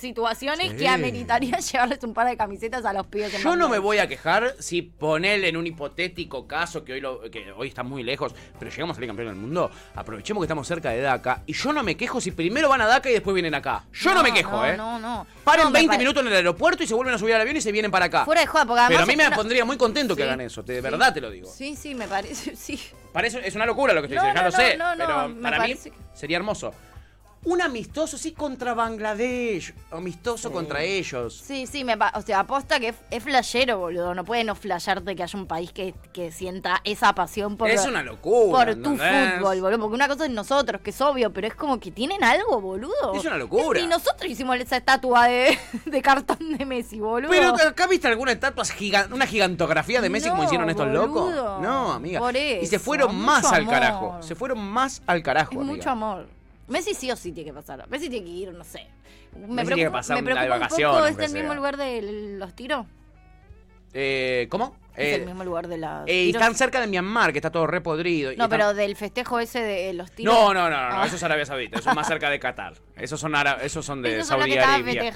situaciones 0.00 0.70
Sí. 0.70 0.76
que 0.76 0.88
ameritaría 0.88 1.58
llevarles 1.72 2.02
un 2.02 2.14
par 2.14 2.26
de 2.28 2.36
camisetas 2.36 2.84
a 2.84 2.92
los 2.92 3.06
pibes 3.06 3.32
en 3.34 3.42
Yo 3.42 3.56
no 3.56 3.68
me 3.68 3.78
voy 3.78 3.98
a 3.98 4.08
quejar 4.08 4.54
si 4.58 4.82
ponele 4.82 5.48
en 5.48 5.56
un 5.56 5.66
hipotético 5.66 6.46
caso 6.46 6.84
que 6.84 6.94
hoy, 6.94 7.00
lo, 7.00 7.20
que 7.30 7.52
hoy 7.52 7.68
está 7.68 7.82
muy 7.82 8.02
lejos, 8.02 8.34
pero 8.58 8.70
llegamos 8.70 8.94
a 8.94 8.96
salir 8.96 9.08
campeón 9.08 9.28
del 9.28 9.36
mundo. 9.36 9.70
Aprovechemos 9.94 10.40
que 10.40 10.46
estamos 10.46 10.66
cerca 10.66 10.90
de 10.90 11.00
Dhaka. 11.00 11.42
Y 11.46 11.52
yo 11.52 11.72
no 11.72 11.82
me 11.82 11.96
quejo 11.96 12.20
si 12.20 12.30
primero 12.30 12.68
van 12.68 12.80
a 12.80 12.86
Dhaka 12.86 13.10
y 13.10 13.12
después 13.12 13.34
vienen 13.34 13.54
acá. 13.54 13.84
Yo 13.92 14.14
no, 14.14 14.22
me 14.22 14.32
quejo, 14.32 14.52
no, 14.52 14.66
¿eh? 14.66 14.76
No, 14.76 14.98
no. 14.98 15.26
Paren 15.44 15.64
No, 15.64 15.70
me 15.70 15.78
20 15.80 15.88
pare- 15.88 15.98
minutos 15.98 16.22
en 16.22 16.28
el 16.28 16.34
aeropuerto 16.36 16.82
y 16.82 16.86
se 16.86 16.94
vuelven 16.94 17.14
a 17.14 17.18
subir 17.18 17.34
al 17.34 17.40
avión 17.42 17.56
y 17.56 17.60
se 17.60 17.72
vienen 17.72 17.90
para 17.90 18.06
acá. 18.06 18.24
Fuera 18.24 18.40
de 18.40 18.46
joda, 18.46 18.64
porque 18.66 18.80
además... 18.80 19.04
pero 19.06 19.12
a 19.12 19.16
mí 19.24 19.30
me 19.30 19.36
pondría 19.36 19.64
muy 19.64 19.76
contento 19.76 20.16
que 20.16 20.22
hagan 20.24 20.40
eso, 20.40 20.62
de 20.62 20.76
sí. 20.76 20.80
verdad 20.80 21.12
te 21.12 21.20
lo 21.20 21.30
digo. 21.30 21.50
Sí, 21.50 21.76
sí, 21.76 21.94
me 21.94 22.06
parece, 22.08 22.56
sí. 22.56 22.80
Para 23.12 23.26
eso 23.26 23.38
es 23.38 23.54
una 23.56 23.66
locura 23.66 23.92
lo 23.92 24.00
que 24.02 24.06
estoy 24.06 24.18
diciendo, 24.18 24.40
ya 24.40 24.50
no, 24.50 24.56
lo 24.56 24.70
sé. 24.70 24.76
no, 24.76 24.94
no, 24.94 25.04
pero 25.06 25.42
para 25.42 25.56
mí 25.58 25.62
parece 25.74 25.90
que- 25.90 25.96
sería 26.14 26.36
hermoso. 26.36 26.72
Un 27.42 27.62
amistoso, 27.62 28.18
sí, 28.18 28.32
contra 28.32 28.74
Bangladesh. 28.74 29.74
Amistoso 29.90 30.52
contra 30.52 30.82
ellos. 30.82 31.34
Sí, 31.42 31.66
sí, 31.66 31.84
me 31.84 31.94
o 31.94 32.22
sea, 32.22 32.40
aposta 32.40 32.78
que 32.78 32.88
es, 32.88 32.96
es 33.10 33.22
flashero, 33.22 33.78
boludo. 33.78 34.14
No 34.14 34.24
puede 34.26 34.44
no 34.44 34.54
flasharte 34.54 35.16
que 35.16 35.22
haya 35.22 35.38
un 35.38 35.46
país 35.46 35.72
que, 35.72 35.94
que 36.12 36.32
sienta 36.32 36.82
esa 36.84 37.14
pasión 37.14 37.56
por, 37.56 37.70
Es 37.70 37.86
una 37.86 38.02
locura, 38.02 38.66
por 38.66 38.74
tu 38.82 38.90
fútbol, 38.96 39.60
boludo. 39.62 39.78
Porque 39.80 39.94
una 39.94 40.08
cosa 40.08 40.26
es 40.26 40.30
nosotros, 40.30 40.82
que 40.82 40.90
es 40.90 41.00
obvio, 41.00 41.32
pero 41.32 41.46
es 41.46 41.54
como 41.54 41.80
que 41.80 41.90
tienen 41.90 42.22
algo, 42.22 42.60
boludo. 42.60 43.14
Es 43.14 43.24
una 43.24 43.38
locura. 43.38 43.80
Y 43.80 43.86
nosotros 43.86 44.30
hicimos 44.30 44.56
esa 44.56 44.76
estatua 44.76 45.26
de, 45.28 45.58
de 45.86 46.02
cartón 46.02 46.58
de 46.58 46.66
Messi, 46.66 47.00
boludo. 47.00 47.30
Pero 47.30 47.54
acá 47.54 47.86
viste 47.86 48.06
alguna 48.06 48.32
estatua, 48.32 48.64
giga- 48.64 49.08
una 49.10 49.26
gigantografía 49.26 50.02
de 50.02 50.10
Messi 50.10 50.28
como 50.28 50.44
hicieron 50.44 50.68
estos 50.68 50.88
locos. 50.88 51.34
No, 51.34 51.92
amiga. 51.92 52.18
Por 52.20 52.36
y 52.36 52.66
se 52.66 52.76
eso, 52.76 52.84
fueron 52.84 53.14
mucho 53.14 53.26
más 53.26 53.50
al 53.50 53.66
carajo. 53.66 54.18
Se 54.22 54.34
fueron 54.34 54.58
más 54.58 55.00
al 55.06 55.22
carajo, 55.22 55.52
es 55.52 55.58
amiga. 55.58 55.74
mucho 55.76 55.90
amor. 55.90 56.39
Messi 56.70 56.94
sí 56.94 57.10
o 57.10 57.16
sí 57.16 57.32
tiene 57.32 57.50
que 57.50 57.54
pasar. 57.54 57.86
Messi 57.90 58.08
tiene 58.08 58.24
que 58.24 58.32
ir, 58.32 58.54
no 58.54 58.62
sé. 58.62 58.86
Me 59.36 59.48
Messi 59.48 59.74
tiene 59.74 59.82
que 59.84 59.90
pasar 59.90 60.16
me 60.16 60.22
preocupa 60.22 60.44
un 60.44 60.60
vacaciones, 60.60 60.96
poco, 60.96 61.06
¿Este 61.08 61.24
el 61.24 61.32
mismo 61.32 61.54
lugar 61.54 61.76
de 61.76 62.36
los 62.38 62.54
tiros? 62.54 62.86
Eh, 63.92 64.46
¿Cómo? 64.50 64.76
Es 64.96 65.06
Eh, 65.06 65.14
el 65.16 65.26
mismo 65.26 65.44
lugar 65.44 65.68
de 65.68 65.78
la. 65.78 66.04
eh, 66.06 66.24
y 66.24 66.30
están 66.30 66.54
cerca 66.54 66.80
de 66.80 66.86
Myanmar, 66.86 67.32
que 67.32 67.38
está 67.38 67.50
todo 67.50 67.66
repodrido. 67.66 68.32
y 68.32 68.36
No, 68.36 68.44
están- 68.44 68.58
pero 68.58 68.74
del 68.74 68.96
festejo 68.96 69.38
ese 69.40 69.62
de 69.62 69.92
los 69.94 70.10
tiros. 70.10 70.34
No, 70.34 70.52
no, 70.52 70.68
no, 70.68 70.88
no, 70.90 71.00
Ah. 71.00 71.06
eso 71.06 71.16
es 71.16 71.22
Arabia 71.22 71.46
Saudita, 71.46 71.78
eso 71.78 71.90
es 71.90 71.96
más 71.96 72.06
cerca 72.06 72.28
de 72.28 72.38
Qatar. 72.40 72.74
Esos 72.96 73.18
son, 73.18 73.34
ara- 73.34 73.58
esos 73.62 73.84
son 73.86 74.02
de 74.02 74.16
Esos 74.18 74.26
son 74.28 74.38
los 74.40 74.46
Saudi 74.48 74.58
Arabia. 74.58 75.12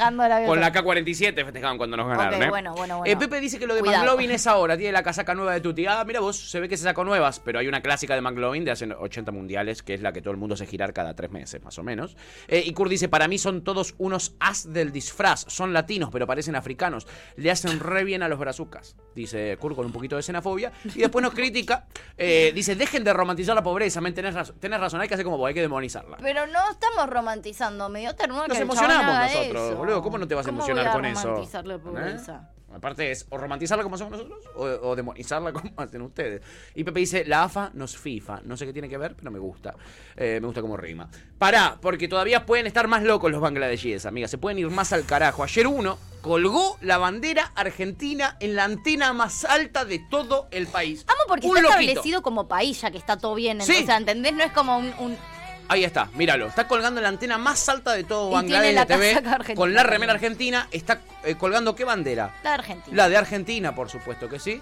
Con 0.47 0.59
la 0.61 0.67
Saudita. 0.67 0.73
K-47 0.73 1.45
festejaban 1.45 1.77
cuando 1.77 1.97
nos 1.99 2.09
ganaron, 2.09 2.35
Ok, 2.41 2.47
¿eh? 2.47 2.49
bueno, 2.49 2.75
bueno, 2.75 2.95
Eh, 2.95 2.99
bueno. 3.15 3.19
Pepe 3.19 3.41
dice 3.41 3.59
que 3.59 3.67
lo 3.67 3.75
de. 3.75 3.83
McLovin 3.83 4.31
es 4.31 4.47
ahora, 4.47 4.77
tiene 4.77 4.93
la 4.93 5.03
casaca 5.03 5.35
nueva 5.35 5.53
de 5.53 5.61
Tuti. 5.61 5.87
Ah, 5.87 6.03
mira 6.07 6.21
vos, 6.21 6.37
se 6.51 6.61
ve 6.61 6.69
que 6.69 6.77
se 6.77 6.85
sacó 6.85 7.05
nuevas, 7.05 7.41
pero 7.41 7.59
hay 7.59 7.69
una 7.69 7.83
clásica 7.83 8.15
de 8.15 8.21
McLovin 8.23 8.65
de 8.65 8.71
hace 8.71 8.87
80 8.93 9.33
mundiales, 9.33 9.83
que 9.83 9.95
es 9.95 10.01
la 10.01 10.13
que 10.13 10.23
todo 10.23 10.31
el 10.31 10.39
mundo 10.39 10.55
hace 10.55 10.67
girar 10.67 10.93
cada 10.95 11.15
tres 11.15 11.31
meses, 11.31 11.63
más 11.63 11.79
o 11.79 11.83
menos. 11.83 12.17
Eh, 12.49 12.63
y 12.65 12.73
Kurt 12.73 12.91
dice, 12.91 13.09
para 13.09 13.29
mí 13.29 13.37
son 13.39 13.63
todos 13.65 13.95
unos 13.99 14.35
as 14.41 14.73
del 14.73 14.93
disfraz, 14.93 15.45
son 15.49 15.73
latinos, 15.73 16.09
pero 16.13 16.27
parecen 16.27 16.57
africanos. 16.57 17.07
Le 17.37 17.51
hacen 17.51 17.81
re 17.81 18.05
bien 18.05 18.23
a 18.23 18.29
los 18.29 18.39
brazucas, 18.39 18.97
dice 19.15 19.59
Kurt 19.65 19.77
con 19.77 19.87
un 19.87 19.93
poquito 19.93 20.17
de 20.17 20.23
xenofobia. 20.23 20.71
Y 20.95 21.01
después 21.01 21.23
nos 21.23 21.33
critica, 21.33 21.87
eh, 22.19 22.53
dice, 22.55 22.75
dejen 22.77 23.03
de 23.03 23.13
romantizar 23.15 23.55
la 23.55 23.63
pobreza, 23.63 24.01
men, 24.03 24.13
tenés, 24.13 24.35
razón, 24.35 24.57
tenés 24.61 24.79
razón, 24.79 25.01
hay 25.01 25.09
que 25.09 25.15
hacer 25.15 25.25
como 25.25 25.39
vos, 25.39 25.49
hay 25.49 25.55
que 25.55 25.63
demonizarla. 25.63 26.19
Pero 26.21 26.47
no 26.47 26.59
estamos 26.71 27.09
romantizando, 27.09 27.89
me 27.89 28.01
dio 28.01 28.15
ternura 28.15 28.47
Nos 28.47 28.57
que 28.59 28.63
el 28.63 28.69
emocionamos 28.69 29.07
haga 29.15 29.27
nosotros, 29.27 29.69
eso. 29.71 29.77
boludo. 29.77 30.03
¿Cómo 30.03 30.19
no 30.19 30.29
te 30.29 30.35
vas 30.35 30.47
a 30.47 30.51
¿Cómo 30.51 30.59
emocionar 30.59 30.85
voy 30.85 30.91
a 30.91 30.93
con 30.93 31.05
eso? 31.07 31.29
romantizar 31.29 31.67
la 31.67 31.75
¿Eh? 31.75 31.79
pobreza? 31.79 32.51
Aparte 32.75 33.11
es 33.11 33.27
o 33.31 33.39
romantizarla 33.39 33.83
como 33.85 33.95
hacemos 33.95 34.13
nosotros 34.13 34.39
o, 34.57 34.65
o 34.89 34.97
demonizarla 34.97 35.53
como 35.55 35.71
hacen 35.77 36.03
ustedes. 36.03 36.43
Y 36.75 36.85
Pepe 36.85 37.01
dice, 37.01 37.25
la 37.25 37.45
AFA 37.45 37.71
no 37.75 37.85
es 37.85 37.97
FIFA. 37.97 38.41
No 38.45 38.57
sé 38.57 38.67
qué 38.67 38.73
tiene 38.73 38.89
que 38.89 38.99
ver, 38.99 39.15
pero 39.17 39.31
me 39.31 39.39
gusta. 39.39 39.75
Eh, 40.17 40.39
me 40.41 40.47
gusta 40.47 40.61
como 40.61 40.77
rima. 40.77 41.09
Pará, 41.39 41.79
porque 41.81 42.09
todavía 42.09 42.47
pueden 42.47 42.67
estar 42.67 42.89
más 42.89 43.03
locos 43.03 43.31
los 43.31 43.41
bangladesíes, 43.41 44.07
amiga. 44.07 44.29
Se 44.29 44.39
pueden 44.39 44.59
ir 44.59 44.69
más 44.71 44.93
al 44.93 45.05
carajo. 45.07 45.43
Ayer 45.45 45.67
uno 45.67 45.99
colgó 46.23 46.79
la 46.81 46.97
bandera 46.99 47.53
argentina 47.55 48.37
en 48.41 48.57
la 48.57 48.65
antena 48.65 49.13
más 49.13 49.45
alta 49.45 49.85
de 49.85 49.99
todo 50.11 50.49
el 50.51 50.67
país. 50.67 51.05
Amo 51.07 51.19
porque 51.29 51.47
Un 51.47 51.57
está 51.59 51.69
loquito. 51.75 51.91
establecido 51.91 52.23
como 52.23 52.49
país, 52.49 52.81
ya 52.81 52.91
que 52.91 52.97
está 52.99 53.19
todo 53.19 53.35
bien. 53.35 53.61
Sí. 53.61 53.81
O 53.83 53.87
sea, 53.87 53.99
¿entendés? 53.99 54.33
No 54.35 54.43
es 54.45 54.53
como 54.53 54.79
un. 54.79 54.93
un- 54.99 55.34
Ahí 55.69 55.83
está, 55.85 56.11
míralo. 56.15 56.47
Está 56.49 56.69
colgando 56.69 57.01
la 57.01 57.09
antena 57.09 57.39
más 57.39 57.69
alta 57.69 57.93
de 57.93 58.05
todo 58.05 58.31
Bangladesh 58.31 58.75
la 58.75 58.87
TV. 58.87 59.15
argentina 59.15 59.55
Con 59.55 59.73
la 59.75 59.83
remera 59.83 60.13
argentina. 60.13 60.69
Está 60.71 61.01
eh, 61.25 61.37
colgando 61.37 61.75
qué 61.75 61.85
bandera? 61.85 62.35
La 62.43 62.51
de 62.51 62.55
Argentina. 62.55 62.97
La 62.97 63.09
de 63.09 63.17
Argentina, 63.17 63.75
por 63.75 63.89
supuesto 63.91 64.29
que 64.29 64.39
sí. 64.39 64.61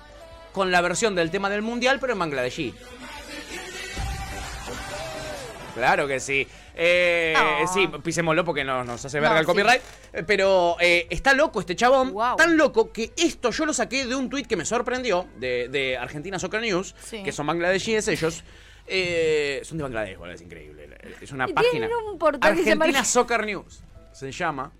Con 0.52 0.70
la 0.70 0.80
versión 0.80 1.14
del 1.14 1.30
tema 1.30 1.50
del 1.50 1.62
mundial, 1.62 1.98
pero 2.00 2.12
en 2.12 2.18
bangladesí. 2.20 2.74
Claro 5.74 6.06
que 6.06 6.20
sí. 6.20 6.46
Eh, 6.74 7.34
Sí, 7.72 7.88
pisémoslo 8.02 8.44
porque 8.44 8.62
nos, 8.64 8.84
nos 8.86 9.04
hace 9.04 9.18
verga 9.20 9.34
No, 9.34 9.40
el 9.40 9.46
copyright. 9.46 9.82
Eh, 10.12 10.22
Pero 10.26 10.76
eh, 10.80 11.06
está 11.10 11.32
loco 11.34 11.60
este 11.60 11.74
chabón. 11.76 12.14
Tan 12.36 12.56
loco 12.56 12.92
que 12.92 13.12
esto 13.16 13.50
yo 13.50 13.64
lo 13.66 13.72
saqué 13.72 14.06
de 14.06 14.14
un 14.14 14.28
tuit 14.28 14.46
que 14.46 14.56
me 14.56 14.64
sorprendió 14.64 15.26
de, 15.36 15.68
de 15.68 15.96
Argentina 15.96 16.38
Soccer 16.38 16.60
News, 16.60 16.94
Sí. 17.02 17.22
que 17.22 17.32
son 17.32 17.46
bangladesíes 17.46 18.06
ellos. 18.08 18.44
Eh, 18.86 19.60
son 19.64 19.78
de 19.78 19.84
Bangladesh, 19.84 20.16
boludo, 20.16 20.34
es 20.34 20.42
increíble. 20.42 20.88
Es 21.20 21.32
una 21.32 21.48
página. 21.48 21.88
un 22.10 22.18
portal 22.18 22.54
que 22.54 22.62
se 22.62 22.70
llama 22.70 22.84
Argentina 22.84 23.04
Soccer 23.04 23.44
News. 23.44 23.80
Se 24.12 24.30
llama. 24.30 24.72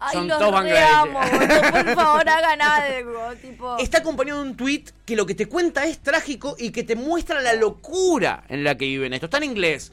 Ay, 0.00 0.12
son 0.12 0.28
los 0.28 0.38
todos 0.38 0.62
Por 0.62 1.94
favor, 1.94 2.28
hagan 2.28 2.60
algo. 2.60 3.32
Tipo. 3.40 3.78
Está 3.78 3.98
acompañado 3.98 4.42
de 4.42 4.50
un 4.50 4.56
tweet 4.56 4.84
que 5.06 5.16
lo 5.16 5.24
que 5.26 5.34
te 5.34 5.46
cuenta 5.46 5.86
es 5.86 5.98
trágico 6.00 6.56
y 6.58 6.70
que 6.70 6.82
te 6.82 6.96
muestra 6.96 7.40
la 7.40 7.54
locura 7.54 8.44
en 8.48 8.64
la 8.64 8.76
que 8.76 8.86
viven 8.86 9.14
esto. 9.14 9.26
Está 9.26 9.38
en 9.38 9.44
inglés. 9.44 9.92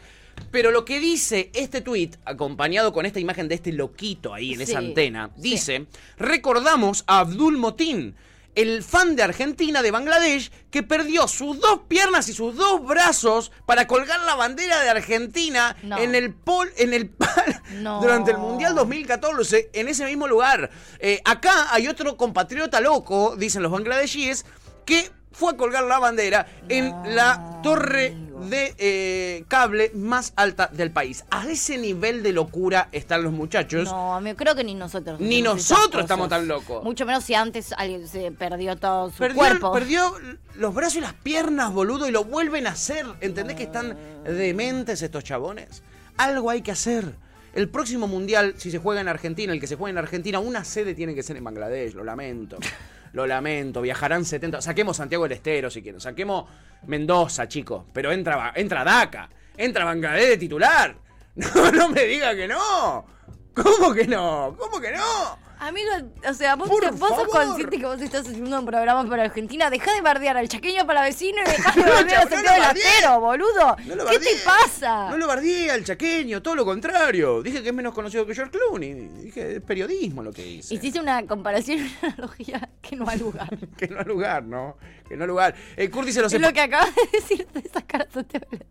Pero 0.50 0.72
lo 0.72 0.86
que 0.86 1.00
dice 1.00 1.52
este 1.54 1.82
tweet, 1.82 2.12
acompañado 2.26 2.92
con 2.94 3.06
esta 3.06 3.20
imagen 3.20 3.48
de 3.48 3.56
este 3.56 3.72
loquito 3.72 4.34
ahí 4.34 4.54
en 4.54 4.62
esa 4.62 4.80
antena, 4.80 5.30
dice: 5.38 5.86
Recordamos 6.18 7.04
a 7.08 7.20
Abdul 7.20 7.58
Motin, 7.58 8.16
el 8.56 8.84
fan 8.84 9.16
de 9.16 9.24
Argentina 9.24 9.82
de 9.82 9.92
Bangladesh, 9.92 10.52
que 10.70 10.84
perdió 10.84 11.28
sus 11.28 11.60
dos 11.60 11.82
piernas 11.88 12.28
y 12.30 12.34
sus 12.34 12.56
dos 12.56 12.86
brazos 12.86 13.52
para 13.66 13.88
colgar 13.88 14.20
la 14.22 14.36
bandera 14.36 14.82
de 14.82 14.90
Argentina 14.90 15.76
No. 15.84 15.98
en 15.98 16.16
el 16.16 16.34
pol, 16.34 16.72
en 16.78 16.94
el 16.94 17.12
No. 17.82 18.02
durante 18.02 18.32
el 18.32 18.38
Mundial 18.38 18.76
2014 18.76 19.70
en 19.74 19.88
ese 19.88 20.06
mismo 20.06 20.28
lugar. 20.28 20.70
Eh, 21.00 21.22
acá 21.26 21.74
hay 21.74 21.88
otro 21.88 22.18
compatriota 22.18 22.82
loco, 22.82 23.36
dicen 23.38 23.64
los 23.64 23.72
bangladesíes, 23.72 24.46
que 24.86 25.10
fue 25.32 25.54
a 25.54 25.58
colgar 25.58 25.84
la 25.84 26.00
bandera 26.00 26.46
en 26.70 26.94
la 27.16 27.60
torre 27.64 28.16
de 28.50 28.74
eh, 28.80 29.46
cable 29.48 29.92
más 29.94 30.34
alta 30.36 30.68
del 30.68 30.92
país. 30.92 31.24
A 31.30 31.48
ese 31.48 31.78
nivel 31.78 32.24
de 32.24 32.32
locura 32.34 32.90
están 32.92 33.24
los 33.24 33.32
muchachos. 33.32 33.86
No, 33.86 34.16
amigo, 34.16 34.36
creo 34.36 34.56
que 34.56 34.64
ni 34.64 34.74
nosotros. 34.74 35.20
Ni 35.20 35.42
nosotros 35.42 36.02
estamos 36.04 36.28
tan 36.28 36.48
locos. 36.48 36.84
Mucho 36.84 37.06
menos 37.06 37.24
si 37.24 37.36
antes 37.36 37.72
alguien 37.78 38.08
se 38.08 38.32
perdió 38.32 38.76
todo 38.76 39.12
su 39.12 39.18
Perdió, 39.18 39.38
cuerpo. 39.38 39.72
perdió 39.72 40.14
los 40.56 40.74
brazos 40.74 40.96
y 40.98 41.02
las 41.02 41.14
piernas, 41.14 41.72
boludo, 41.72 42.08
y 42.08 42.12
lo 42.12 42.24
vuelven 42.24 42.66
a 42.68 42.72
hacer. 42.72 43.06
¿Entendés 43.22 43.56
que 43.58 43.64
están 43.64 43.96
dementes 44.24 45.02
estos 45.04 45.24
chabones? 45.24 45.84
Algo 46.18 46.50
hay 46.50 46.62
que 46.62 46.72
hacer. 46.72 47.14
El 47.54 47.70
próximo 47.70 48.08
mundial, 48.08 48.56
si 48.58 48.72
se 48.72 48.80
juega 48.80 49.02
en 49.02 49.08
Argentina, 49.08 49.54
el 49.54 49.60
que 49.60 49.68
se 49.68 49.76
juegue 49.76 49.92
en 49.92 49.98
Argentina, 49.98 50.40
una 50.40 50.64
sede 50.64 50.96
tiene 50.96 51.14
que 51.14 51.22
ser 51.22 51.38
en 51.38 51.44
Bangladesh, 51.44 51.94
lo 51.94 52.04
lamento. 52.04 52.58
Lo 53.14 53.28
lamento, 53.28 53.82
viajarán 53.82 54.26
70. 54.26 54.62
Saquemos 54.62 54.98
Santiago 54.98 55.24
del 55.24 55.34
Estero 55.34 55.70
si 55.70 55.82
quieren. 55.82 56.00
Saquemos 56.00 56.46
Mendoza, 56.88 57.48
chicos. 57.48 57.86
Pero 57.94 58.12
entra, 58.12 58.54
entra 58.56 58.84
Dhaka. 58.84 59.30
Entra 59.58 59.86
Bangladesh 59.86 60.30
de 60.30 60.38
titular. 60.38 60.96
No, 61.34 61.72
no 61.72 61.88
me 61.88 62.04
diga 62.04 62.36
que 62.36 62.46
no. 62.46 63.06
¿Cómo 63.54 63.94
que 63.94 64.06
no? 64.06 64.54
¿Cómo 64.60 64.82
que 64.82 64.92
no? 64.92 65.38
Amigo, 65.64 65.90
o 66.28 66.34
sea, 66.34 66.56
vos, 66.56 66.68
Por 66.68 66.82
te- 66.82 66.90
vos 66.90 67.10
sos 67.10 67.18
favor. 67.32 67.46
consciente 67.46 67.78
que 67.78 67.86
vos 67.86 68.02
estás 68.02 68.26
haciendo 68.28 68.58
un 68.60 68.66
programa 68.66 69.08
para 69.08 69.22
Argentina. 69.26 69.70
Dejá 69.70 69.94
de 69.94 70.02
bardear 70.02 70.36
al 70.36 70.50
chaqueño 70.50 70.88
para 70.88 71.04
vecino 71.04 71.38
y 71.46 71.50
dejá 71.52 71.72
de 71.76 71.84
bardear 71.84 72.22
al 72.24 72.30
No, 72.32 72.36
no 72.38 72.42
lo 72.42 72.60
bardeé. 72.64 72.84
acero, 72.84 73.20
boludo. 73.20 73.76
No 73.86 73.96
lo 73.96 74.06
¿Qué 74.08 74.18
te 74.18 74.26
bardeé. 74.26 74.44
pasa? 74.44 75.10
No 75.12 75.18
lo 75.18 75.28
bardeé 75.28 75.70
al 75.70 75.84
chaqueño, 75.84 76.42
todo 76.42 76.56
lo 76.56 76.66
contrario. 76.66 77.44
Dije 77.44 77.62
que 77.62 77.70
es 77.70 77.76
menos 77.76 77.94
conocido 77.94 78.26
que 78.26 78.34
George 78.34 78.58
Clooney. 78.58 78.94
Dije, 79.24 79.58
es 79.58 79.62
periodismo 79.62 80.24
lo 80.24 80.34
que 80.34 80.48
hice. 80.48 80.74
Hiciste 80.74 81.00
una 81.00 81.28
comparación, 81.28 81.80
una 82.02 82.14
analogía 82.14 82.70
que 82.82 82.96
no 82.96 83.08
ha 83.08 83.16
lugar. 83.16 83.50
Que 83.78 83.88
no 83.88 84.00
al 84.00 84.08
lugar, 84.08 84.44
¿no? 84.44 84.78
Que 85.08 85.16
no 85.16 85.26
al 85.26 85.30
lugar. 85.30 85.54
Kurt 85.92 86.08
dice 86.08 86.22
los 86.24 86.34
es 86.34 86.42
lo 86.42 86.52
que 86.54 86.62
acabas 86.62 86.90
de 86.96 87.02
decir 87.20 87.48
de 87.54 87.70
sacar 87.70 88.02
a 88.10 88.12
Santiago 88.12 88.48
del 88.50 88.66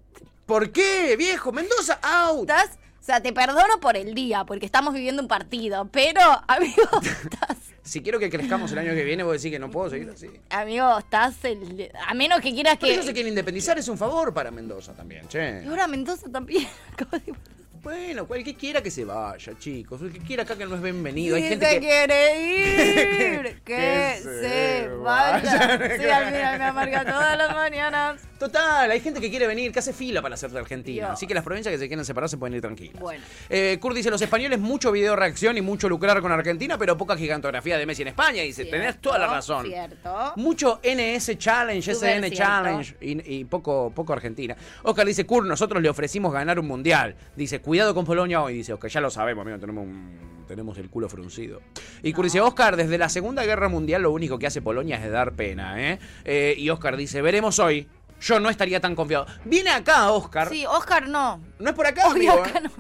¿Por 0.45 0.73
qué, 0.73 1.15
viejo? 1.17 1.53
Mendoza, 1.53 2.01
out. 2.03 2.51
Estás, 2.51 2.71
sea, 3.11 3.23
te 3.23 3.33
perdono 3.33 3.81
por 3.81 3.97
el 3.97 4.15
día, 4.15 4.45
porque 4.45 4.67
estamos 4.67 4.95
viviendo 4.95 5.21
un 5.23 5.29
partido, 5.29 5.89
pero, 5.91 6.21
amigo, 6.49 6.83
Si 7.83 8.03
quiero 8.03 8.19
que 8.19 8.31
crezcamos 8.31 8.71
el 8.73 8.79
año 8.79 8.93
que 8.95 9.03
viene, 9.05 9.23
vos 9.23 9.35
decís 9.35 9.51
que 9.51 9.59
no 9.59 9.71
puedo 9.71 9.91
seguir 9.91 10.09
así. 10.11 10.29
amigo, 10.51 10.99
estás 10.99 11.45
el- 11.45 11.91
a 12.07 12.15
menos 12.15 12.41
que 12.41 12.53
quieras 12.53 12.77
Por 12.77 12.89
que 12.89 12.95
eso 12.95 13.03
se 13.03 13.13
quiere 13.13 13.29
independizar, 13.29 13.79
es 13.79 13.89
un 13.89 13.99
favor 13.99 14.33
para 14.33 14.51
Mendoza 14.51 14.93
también, 14.95 15.27
che. 15.29 15.63
y 15.65 15.69
ahora 15.69 15.87
Mendoza 15.89 16.31
también. 16.31 16.67
Bueno, 17.83 18.27
cualquier 18.27 18.57
quiera 18.57 18.83
que 18.83 18.91
se 18.91 19.05
vaya, 19.07 19.57
chicos. 19.59 20.03
El 20.03 20.13
que 20.13 20.19
quiera 20.19 20.43
acá 20.43 20.55
que 20.57 20.67
no 20.67 20.75
es 20.75 20.83
bienvenido. 20.83 21.37
Hay 21.37 21.43
Si 21.45 21.49
gente 21.49 21.67
se 21.67 21.73
que... 21.75 21.81
quiere 21.81 22.43
ir, 22.43 23.43
que, 23.65 23.75
que 23.75 24.19
se, 24.23 24.41
se 24.83 24.89
vaya. 24.89 25.41
vaya. 25.43 25.97
Sí, 25.99 26.05
al 26.05 26.27
final 26.27 26.59
me 26.59 26.65
amarga 26.65 27.05
todas 27.05 27.39
las 27.39 27.55
mañanas. 27.55 28.21
Total, 28.39 28.91
hay 28.91 29.01
gente 29.01 29.21
que 29.21 29.29
quiere 29.31 29.47
venir, 29.47 29.71
que 29.73 29.79
hace 29.79 29.93
fila 29.93 30.21
para 30.23 30.35
hacer 30.35 30.51
de 30.51 30.59
Argentina. 30.59 31.07
Dios. 31.07 31.11
Así 31.13 31.27
que 31.27 31.35
las 31.35 31.45
provincias 31.45 31.73
que 31.73 31.79
se 31.79 31.89
quieren 31.89 32.05
separar 32.07 32.29
se 32.29 32.39
pueden 32.39 32.55
ir 32.55 32.61
tranquilas. 32.63 32.99
Bueno. 33.01 33.23
Eh, 33.49 33.79
Kurt 33.81 33.95
dice, 33.97 34.11
los 34.11 34.21
españoles 34.23 34.59
mucho 34.59 34.91
video 34.93 35.15
reacción 35.17 35.57
y 35.59 35.61
mucho 35.63 35.89
lucrar 35.89 36.21
con 36.23 36.33
Argentina, 36.33 36.77
pero 36.79 36.97
poca 36.97 37.17
gigantografía 37.17 37.77
de 37.79 37.85
Messi 37.87 38.03
en 38.03 38.09
España. 38.09 38.43
Dice, 38.43 38.65
tenés 38.67 38.99
toda 39.01 39.19
la 39.19 39.27
razón. 39.27 39.67
Cierto. 39.67 40.33
Mucho 40.37 40.81
NS 40.83 41.37
Challenge, 41.39 41.95
Súper 41.95 42.11
SN 42.11 42.29
cierto. 42.29 42.37
Challenge 42.37 42.97
y, 43.01 43.37
y 43.41 43.45
poco, 43.45 43.93
poco 43.95 44.13
Argentina. 44.15 44.57
Oscar 44.85 45.07
dice, 45.07 45.25
Kurt, 45.27 45.47
nosotros 45.47 45.83
le 45.83 45.89
ofrecimos 45.91 46.33
ganar 46.33 46.59
un 46.59 46.67
mundial. 46.67 47.15
Dice, 47.37 47.61
cuidado 47.71 47.95
con 47.95 48.05
Polonia 48.05 48.43
hoy. 48.43 48.55
Dice, 48.55 48.73
Oscar, 48.73 48.91
ya 48.91 49.01
lo 49.01 49.11
sabemos, 49.11 49.43
amigo, 49.43 49.61
tenemos, 49.61 49.85
un- 49.85 50.45
tenemos 50.49 50.77
el 50.79 50.91
culo 50.91 51.09
fruncido. 51.09 51.63
Y 52.03 52.13
Kurt 52.13 52.25
dice, 52.25 52.41
Oscar, 52.41 52.75
desde 52.75 52.99
la 52.99 53.09
Segunda 53.09 53.45
Guerra 53.45 53.69
Mundial 53.69 54.03
lo 54.03 54.11
único 54.11 54.41
que 54.41 54.49
hace 54.49 54.61
Polonia 54.61 54.97
es 54.97 55.09
dar 55.09 55.35
pena, 55.35 55.81
¿eh? 55.81 56.01
Eh, 56.25 56.57
y 56.59 56.69
Oscar 56.69 56.97
dice, 56.97 57.23
veremos 57.23 57.61
hoy. 57.61 57.87
Yo 58.21 58.41
no 58.41 58.51
estaría 58.51 58.81
tan 58.81 58.97
confiado. 58.97 59.27
Viene 59.45 59.71
acá, 59.71 60.11
Oscar. 60.11 60.49
Sí, 60.49 60.67
Oscar 60.67 61.09
no. 61.09 61.41
No 61.61 61.71
es 61.71 61.77
por 61.77 61.87
acá, 61.87 62.09
Obvio, 62.09 62.33
amigo, 62.33 62.45
acá 62.45 62.59
¿eh? 62.59 62.63
no. 62.65 62.71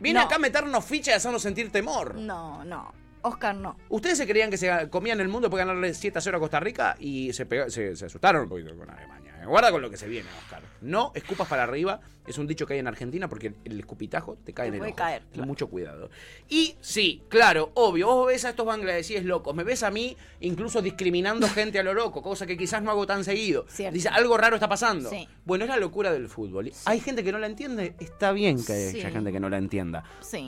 Viene 0.00 0.18
No. 0.18 0.24
acá 0.24 0.36
a 0.36 0.38
meternos 0.38 0.82
ficha 0.82 1.10
y 1.10 1.14
hacernos 1.14 1.42
sentir 1.42 1.70
temor. 1.70 2.14
No, 2.14 2.64
no. 2.64 2.94
Oscar 3.20 3.54
no. 3.54 3.76
Ustedes 3.90 4.16
se 4.16 4.26
creían 4.26 4.48
que 4.50 4.56
se 4.56 4.88
comían 4.88 5.20
el 5.20 5.28
mundo 5.28 5.50
por 5.50 5.58
ganarle 5.58 5.92
7 5.92 6.16
a 6.18 6.22
0 6.22 6.38
a 6.38 6.40
Costa 6.40 6.58
Rica 6.60 6.96
y 6.98 7.34
se, 7.34 7.46
pega- 7.46 7.68
se, 7.68 7.94
se 7.96 8.06
asustaron 8.06 8.44
un 8.44 8.48
poquito 8.48 8.74
con 8.76 8.88
Alemania. 8.88 9.34
¿eh? 9.42 9.46
Guarda 9.46 9.70
con 9.70 9.82
lo 9.82 9.90
que 9.90 9.96
se 9.98 10.06
viene, 10.08 10.28
Oscar. 10.44 10.62
No 10.86 11.12
escupas 11.14 11.48
para 11.48 11.64
arriba. 11.64 12.00
Es 12.26 12.38
un 12.38 12.46
dicho 12.46 12.66
que 12.66 12.74
hay 12.74 12.80
en 12.80 12.88
Argentina 12.88 13.28
porque 13.28 13.54
el 13.64 13.78
escupitajo 13.78 14.36
te 14.44 14.52
cae 14.52 14.68
en 14.68 14.74
el 14.74 14.78
puede 14.80 14.90
ojo. 14.92 14.96
caer, 14.96 15.22
mucho 15.46 15.68
cuidado. 15.68 16.10
Y 16.48 16.74
sí, 16.80 17.22
claro, 17.28 17.70
obvio. 17.74 18.06
Vos 18.08 18.26
ves 18.28 18.44
a 18.44 18.50
estos 18.50 18.66
bangladesíes 18.66 19.24
locos. 19.24 19.54
Me 19.54 19.62
ves 19.64 19.82
a 19.84 19.90
mí 19.90 20.16
incluso 20.40 20.82
discriminando 20.82 21.46
gente 21.48 21.78
a 21.78 21.82
lo 21.82 21.94
loco, 21.94 22.22
cosa 22.22 22.46
que 22.46 22.56
quizás 22.56 22.82
no 22.82 22.90
hago 22.90 23.06
tan 23.06 23.22
seguido. 23.24 23.64
Cierto. 23.68 23.94
Dice, 23.94 24.08
algo 24.08 24.36
raro 24.36 24.56
está 24.56 24.68
pasando. 24.68 25.08
Sí. 25.10 25.28
Bueno, 25.44 25.64
es 25.64 25.70
la 25.70 25.76
locura 25.76 26.10
del 26.12 26.28
fútbol. 26.28 26.72
Hay 26.84 27.00
gente 27.00 27.22
que 27.22 27.30
no 27.32 27.38
la 27.38 27.46
entiende. 27.46 27.94
Está 28.00 28.32
bien 28.32 28.56
que 28.64 28.90
Sí. 28.90 28.98
haya 29.00 29.10
gente 29.10 29.30
que 29.32 29.38
no 29.40 29.48
la 29.48 29.58
entienda. 29.58 30.02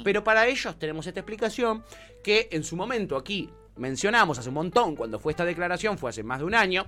Pero 0.05 0.25
para 0.25 0.47
ellos 0.49 0.79
tenemos 0.79 1.07
esta 1.07 1.21
explicación 1.21 1.85
que 2.25 2.49
en 2.51 2.65
su 2.65 2.75
momento 2.77 3.17
aquí 3.17 3.49
mencionamos 3.77 4.39
hace 4.39 4.49
un 4.49 4.57
montón 4.57 4.97
cuando 4.97 5.21
fue 5.21 5.31
esta 5.33 5.45
declaración, 5.45 5.99
fue 5.99 6.11
hace 6.11 6.25
más 6.25 6.41
de 6.41 6.45
un 6.45 6.55
año, 6.57 6.87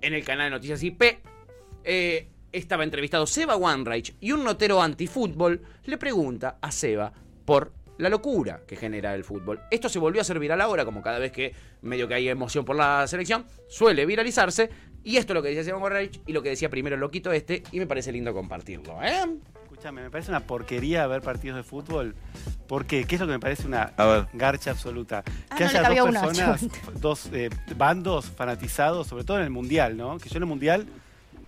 en 0.00 0.14
el 0.14 0.24
canal 0.24 0.46
de 0.46 0.50
Noticias 0.56 0.82
IP. 0.82 1.20
eh, 1.84 2.28
estaba 2.52 2.84
entrevistado 2.84 3.26
Seba 3.26 3.56
Wanreich 3.56 4.14
y 4.20 4.32
un 4.32 4.44
notero 4.44 4.82
antifútbol 4.82 5.62
le 5.84 5.98
pregunta 5.98 6.58
a 6.60 6.70
Seba 6.70 7.12
por 7.44 7.72
la 7.98 8.08
locura 8.08 8.60
que 8.66 8.76
genera 8.76 9.14
el 9.14 9.24
fútbol. 9.24 9.60
Esto 9.70 9.88
se 9.88 9.98
volvió 9.98 10.20
a 10.20 10.22
hacer 10.22 10.38
viral 10.38 10.60
ahora, 10.60 10.84
como 10.84 11.02
cada 11.02 11.18
vez 11.18 11.32
que 11.32 11.54
medio 11.82 12.08
que 12.08 12.14
hay 12.14 12.28
emoción 12.28 12.64
por 12.64 12.76
la 12.76 13.06
selección, 13.06 13.44
suele 13.68 14.06
viralizarse. 14.06 14.70
Y 15.04 15.16
esto 15.16 15.32
es 15.32 15.34
lo 15.34 15.42
que 15.42 15.48
decía 15.48 15.64
Seba 15.64 15.78
Wanreich 15.78 16.20
y 16.26 16.32
lo 16.32 16.42
que 16.42 16.50
decía 16.50 16.68
primero 16.70 16.94
el 16.94 17.00
loquito 17.00 17.32
este, 17.32 17.62
y 17.72 17.78
me 17.78 17.86
parece 17.86 18.12
lindo 18.12 18.32
compartirlo, 18.32 19.02
¿eh? 19.02 19.24
Escúchame, 19.64 20.02
me 20.02 20.10
parece 20.10 20.30
una 20.30 20.40
porquería 20.40 21.06
ver 21.06 21.22
partidos 21.22 21.56
de 21.56 21.62
fútbol. 21.64 22.14
¿Por 22.68 22.86
qué? 22.86 23.04
¿Qué 23.04 23.16
es 23.16 23.20
lo 23.20 23.26
que 23.26 23.32
me 23.32 23.40
parece 23.40 23.66
una 23.66 23.92
A 23.96 24.06
ver. 24.06 24.26
garcha 24.32 24.70
absoluta? 24.70 25.24
Ah, 25.50 25.56
que 25.56 25.64
no 25.64 25.70
haya 25.70 25.82
dos 25.82 26.10
personas, 26.10 26.66
dos 27.00 27.28
eh, 27.32 27.50
bandos 27.76 28.26
fanatizados, 28.30 29.08
sobre 29.08 29.24
todo 29.24 29.38
en 29.38 29.44
el 29.44 29.50
mundial, 29.50 29.96
¿no? 29.96 30.18
Que 30.18 30.28
yo 30.28 30.36
en 30.36 30.42
el 30.44 30.48
mundial 30.48 30.86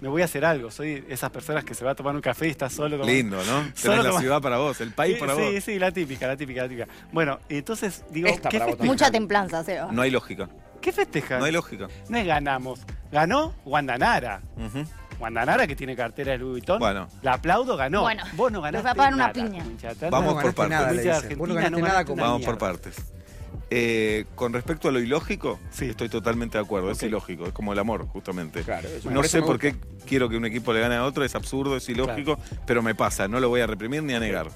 me 0.00 0.08
voy 0.08 0.22
a 0.22 0.24
hacer 0.26 0.44
algo. 0.44 0.70
Soy 0.70 1.04
esas 1.08 1.30
personas 1.30 1.64
que 1.64 1.74
se 1.74 1.84
va 1.84 1.92
a 1.92 1.94
tomar 1.94 2.14
un 2.14 2.20
café 2.20 2.46
y 2.48 2.50
está 2.50 2.68
solo. 2.70 2.96
tomando- 2.96 3.12
Lindo, 3.12 3.36
¿no? 3.44 3.64
Solo 3.74 3.98
Tenés 4.02 4.14
la 4.14 4.20
ciudad 4.20 4.40
para 4.42 4.58
vos, 4.58 4.80
el 4.80 4.92
país 4.92 5.14
Sí, 5.14 5.20
para 5.20 5.34
sí, 5.34 5.40
vos. 5.54 5.64
Sí, 5.64 5.78
la 5.78 5.90
típica, 5.92 6.26
la 6.26 6.36
típica, 6.36 6.62
la 6.62 6.68
típica. 6.68 6.88
Bueno, 7.12 7.38
entonces 7.48 8.04
digo, 8.10 8.28
Esta 8.28 8.48
¿qué, 8.48 8.58
para 8.58 8.66
vos 8.66 8.72
festejan? 8.76 8.86
Mucha 8.94 9.10
templanza, 9.10 9.64
Seba. 9.64 9.88
No 9.92 10.02
hay 10.02 10.10
lógica. 10.10 10.48
¿qué 10.80 10.92
festejan? 10.92 11.38
No 11.38 11.46
hay 11.46 11.52
lógica. 11.52 11.88
No 12.08 12.18
es 12.18 12.26
ganamos. 12.26 12.80
Ganó 13.10 13.54
Guandanara. 13.64 14.42
Guandanara 15.18 15.66
que 15.66 15.76
tiene 15.76 15.96
cartera 15.96 16.32
de 16.32 16.38
Louis 16.38 16.52
Vuitton. 16.52 16.78
Bueno. 16.78 17.08
La 17.22 17.34
aplaudo, 17.34 17.76
ganó. 17.76 18.02
Bueno, 18.02 18.22
Vos 18.34 18.52
no 18.52 18.58
les 18.60 18.72
ganaste 18.72 18.82
voy 18.82 18.90
a 18.90 18.94
pagar 18.94 19.14
una 19.14 19.22
nada, 19.28 19.32
piña. 19.32 20.10
Vamos 20.10 20.42
por 20.42 20.54
partes. 20.54 20.70
nada, 21.04 21.22
Vos 21.36 21.48
no 21.48 21.54
ganaste 21.54 21.82
nada 21.82 22.04
Vamos 22.04 22.42
por 22.42 22.58
partes. 22.58 22.96
Eh, 23.70 24.26
con 24.34 24.52
respecto 24.52 24.88
a 24.88 24.92
lo 24.92 25.00
ilógico, 25.00 25.58
estoy 25.88 26.08
totalmente 26.08 26.58
de 26.58 26.64
acuerdo. 26.64 26.90
Es 26.90 27.02
ilógico, 27.02 27.46
es 27.46 27.52
como 27.52 27.72
el 27.72 27.78
amor, 27.78 28.06
justamente. 28.08 28.60
eso- 28.60 29.10
no 29.10 29.22
sé 29.24 29.40
por 29.42 29.58
qué 29.58 29.76
quiero 30.06 30.28
que 30.28 30.36
un 30.36 30.44
equipo 30.44 30.72
le 30.72 30.80
gane 30.80 30.94
a 30.96 31.04
otro, 31.04 31.24
es 31.24 31.34
absurdo, 31.34 31.76
es 31.76 31.88
ilógico, 31.88 32.38
pero 32.66 32.82
me 32.82 32.94
pasa, 32.94 33.26
no 33.28 33.40
lo 33.40 33.48
voy 33.48 33.60
a 33.62 33.66
reprimir 33.66 34.02
ni 34.02 34.14
a 34.14 34.20
negar. 34.20 34.50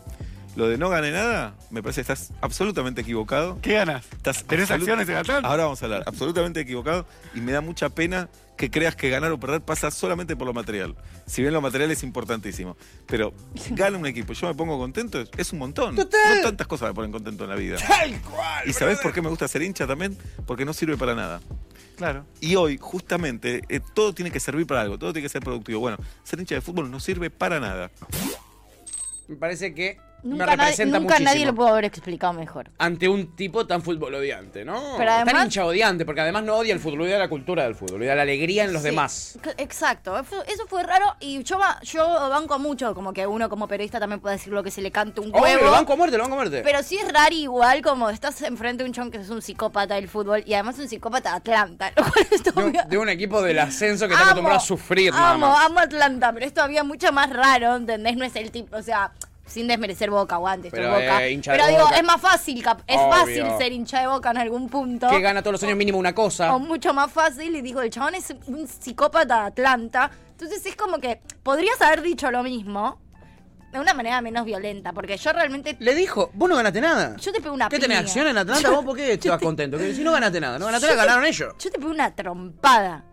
Lo 0.56 0.66
de 0.68 0.76
no 0.76 0.88
gane 0.88 1.12
nada, 1.12 1.54
me 1.70 1.82
parece 1.82 2.02
que 2.04 2.12
estás 2.12 2.32
absolutamente 2.40 3.02
equivocado. 3.02 3.58
¿Qué 3.62 3.74
ganas? 3.74 4.04
Estás 4.12 4.42
¿Tenés 4.44 4.70
acciones 4.70 5.08
en 5.08 5.16
Atlanta? 5.16 5.48
Ahora 5.48 5.64
vamos 5.64 5.80
a 5.82 5.84
hablar. 5.84 6.02
Absolutamente 6.06 6.60
equivocado 6.60 7.06
y 7.34 7.40
me 7.40 7.52
da 7.52 7.60
mucha 7.60 7.88
pena 7.90 8.28
que 8.58 8.70
creas 8.70 8.94
que 8.96 9.08
ganar 9.08 9.30
o 9.32 9.38
perder 9.40 9.62
pasa 9.62 9.90
solamente 9.90 10.36
por 10.36 10.46
lo 10.46 10.52
material. 10.52 10.94
Si 11.26 11.40
bien 11.40 11.54
lo 11.54 11.60
material 11.62 11.90
es 11.92 12.02
importantísimo. 12.02 12.76
Pero 13.06 13.32
gana 13.70 13.96
un 13.96 14.04
equipo, 14.06 14.34
yo 14.34 14.48
me 14.48 14.54
pongo 14.54 14.76
contento, 14.78 15.24
es- 15.36 15.52
un 15.52 15.60
montón. 15.60 15.94
No 15.94 16.06
tantas 16.06 16.66
cosas 16.66 16.88
me 16.88 16.94
ponen 16.94 17.12
contento 17.12 17.44
en 17.44 17.50
la 17.50 17.56
vida. 17.56 17.78
Tal 17.78 18.20
cual. 18.20 18.68
¿Y 18.68 18.72
sabés 18.74 18.98
por 18.98 19.14
qué 19.14 19.22
me 19.22 19.28
gusta 19.30 19.48
ser 19.48 19.62
hincha 19.62 19.86
también? 19.86 20.18
Porque 20.46 20.64
no 20.66 20.74
sirve 20.74 20.98
para 20.98 21.14
nada. 21.14 21.40
Claro. 21.96 22.26
Y 22.40 22.56
hoy, 22.56 22.78
justamente, 22.80 23.62
eh, 23.68 23.80
todo 23.94 24.12
tiene 24.12 24.30
que 24.30 24.40
servir 24.40 24.66
para 24.66 24.82
algo, 24.82 24.98
todo 24.98 25.12
tiene 25.12 25.26
que 25.26 25.32
ser 25.32 25.42
productivo. 25.42 25.80
Bueno, 25.80 25.96
ser 26.24 26.38
hincha 26.40 26.54
de 26.56 26.60
fútbol 26.60 26.90
no 26.90 27.00
sirve 27.00 27.30
para 27.30 27.60
nada. 27.60 27.90
Me 29.28 29.36
parece 29.36 29.72
que 29.74 29.98
Nunca, 30.22 30.56
nadie, 30.56 30.84
nunca 30.86 31.18
nadie 31.20 31.46
lo 31.46 31.54
pudo 31.54 31.68
haber 31.68 31.84
explicado 31.84 32.32
mejor. 32.32 32.70
ante 32.78 33.08
un 33.08 33.36
tipo 33.36 33.66
tan 33.66 33.82
fútbol 33.82 34.14
odiante, 34.16 34.64
¿no? 34.64 34.94
Pero 34.98 35.12
además- 35.12 35.32
tan 35.34 35.44
hincha 35.44 35.64
odiante, 35.64 36.04
porque 36.04 36.20
además 36.22 36.42
no 36.42 36.56
odia 36.56 36.74
el 36.74 36.80
fútbol, 36.80 37.02
odia 37.02 37.18
la 37.18 37.28
cultura 37.28 37.62
del 37.62 37.74
fútbol, 37.76 38.02
odia 38.02 38.14
la 38.16 38.22
alegría 38.22 38.64
en 38.64 38.72
los 38.72 38.82
Sí, 38.82 38.88
demás. 38.88 39.38
Exacto, 39.58 40.18
eso 40.18 40.42
eso 40.44 40.66
fue 40.66 40.82
raro 40.82 41.14
y 41.20 41.42
yo, 41.44 41.58
yo 41.82 42.04
banco 42.30 42.58
mucho, 42.58 42.94
como 42.94 43.12
que 43.12 43.26
uno 43.26 43.48
como 43.48 43.68
periodista 43.68 44.00
también 44.00 44.20
puede 44.20 44.36
decir 44.36 44.52
lo 44.52 44.62
que 44.64 44.70
se 44.72 44.82
le 44.82 44.90
cante 44.90 45.20
un 45.20 45.28
Obvio, 45.30 45.40
huevo. 45.42 45.64
lo 45.66 45.70
banco 45.70 45.92
a 45.92 45.96
muerte, 45.96 46.16
lo 46.16 46.24
banco 46.24 46.34
a 46.34 46.38
muerte. 46.38 46.62
Pero 46.64 46.82
sí 46.82 46.96
es 46.98 47.12
raro 47.12 47.34
igual 47.34 47.80
como 47.82 48.10
estás 48.10 48.42
enfrente 48.42 48.82
de 48.82 48.88
un 48.88 48.94
chon 48.94 49.10
que 49.12 49.18
es 49.18 49.30
un 49.30 49.40
psicópata 49.40 49.94
del 49.94 50.08
fútbol 50.08 50.42
y 50.44 50.54
además 50.54 50.78
un 50.80 50.88
psicópata 50.88 51.30
de 51.30 51.36
Atlanta. 51.36 51.92
lo 51.96 52.02
cual 52.02 52.26
es 52.30 52.42
de, 52.42 52.50
un, 52.50 52.54
todavía- 52.54 52.82
de 52.84 52.98
un 52.98 53.08
equipo 53.08 53.40
del 53.40 53.58
ascenso 53.60 54.08
que 54.08 54.14
está 54.14 54.22
Amo, 54.22 54.30
acostumbrado 54.32 54.58
a 54.58 54.60
sufrir 54.60 55.12
nada 55.12 55.30
Amo, 55.32 55.46
más. 55.48 55.64
amo 55.66 55.78
Atlanta, 55.78 56.32
pero 56.32 56.44
es 56.44 56.52
todavía 56.52 56.82
mucho 56.82 57.12
más 57.12 57.30
raro, 57.30 57.76
¿entendés? 57.76 58.16
No 58.16 58.24
es 58.24 58.34
el 58.36 58.50
tipo, 58.50 58.76
o 58.76 58.82
sea, 58.82 59.12
sin 59.48 59.66
desmerecer 59.66 60.10
Boca, 60.10 60.36
aguante, 60.36 60.70
Pero, 60.70 60.88
Boca. 60.90 61.26
eh, 61.26 61.40
pero 61.44 61.66
digo, 61.66 61.82
Boca. 61.84 61.96
es 61.96 62.04
más 62.04 62.20
fácil, 62.20 62.58
es 62.86 62.96
Obvio. 62.96 63.10
fácil 63.10 63.44
ser 63.58 63.72
hincha 63.72 64.00
de 64.00 64.06
Boca 64.06 64.30
en 64.30 64.36
algún 64.38 64.68
punto. 64.68 65.08
Que 65.08 65.20
gana 65.20 65.42
todos 65.42 65.52
los 65.52 65.62
años 65.64 65.76
mínimo 65.76 65.98
una 65.98 66.14
cosa. 66.14 66.54
O 66.54 66.58
mucho 66.58 66.92
más 66.94 67.10
fácil, 67.10 67.54
y 67.56 67.60
dijo, 67.62 67.80
el 67.80 67.90
chabón 67.90 68.14
es 68.14 68.32
un 68.46 68.66
psicópata 68.68 69.40
de 69.42 69.46
Atlanta. 69.48 70.10
Entonces 70.32 70.64
es 70.66 70.76
como 70.76 70.98
que 70.98 71.20
podrías 71.42 71.80
haber 71.82 72.02
dicho 72.02 72.30
lo 72.30 72.42
mismo 72.42 73.00
de 73.72 73.78
una 73.80 73.92
manera 73.92 74.20
menos 74.22 74.44
violenta, 74.46 74.92
porque 74.94 75.16
yo 75.18 75.32
realmente... 75.32 75.76
Le 75.80 75.94
dijo, 75.94 76.30
vos 76.32 76.48
no 76.48 76.56
ganaste 76.56 76.80
nada. 76.80 77.16
Yo 77.16 77.32
te 77.32 77.40
pego 77.40 77.54
una 77.54 77.68
¿Qué 77.68 77.78
tenés 77.78 77.98
piña. 77.98 78.06
acción 78.06 78.26
en 78.28 78.38
Atlanta? 78.38 78.70
¿Vos 78.70 78.84
por 78.84 78.96
qué 78.96 79.12
estabas 79.12 79.40
contento? 79.42 79.76
Que 79.76 79.94
si 79.94 80.02
no 80.02 80.12
ganaste 80.12 80.40
nada, 80.40 80.58
no 80.58 80.64
ganaste 80.66 80.86
nada, 80.86 80.96
te- 81.00 81.06
ganaron 81.06 81.24
ellos. 81.26 81.54
Yo 81.58 81.70
te 81.70 81.78
pego 81.78 81.90
una 81.90 82.14
trompada. 82.14 83.04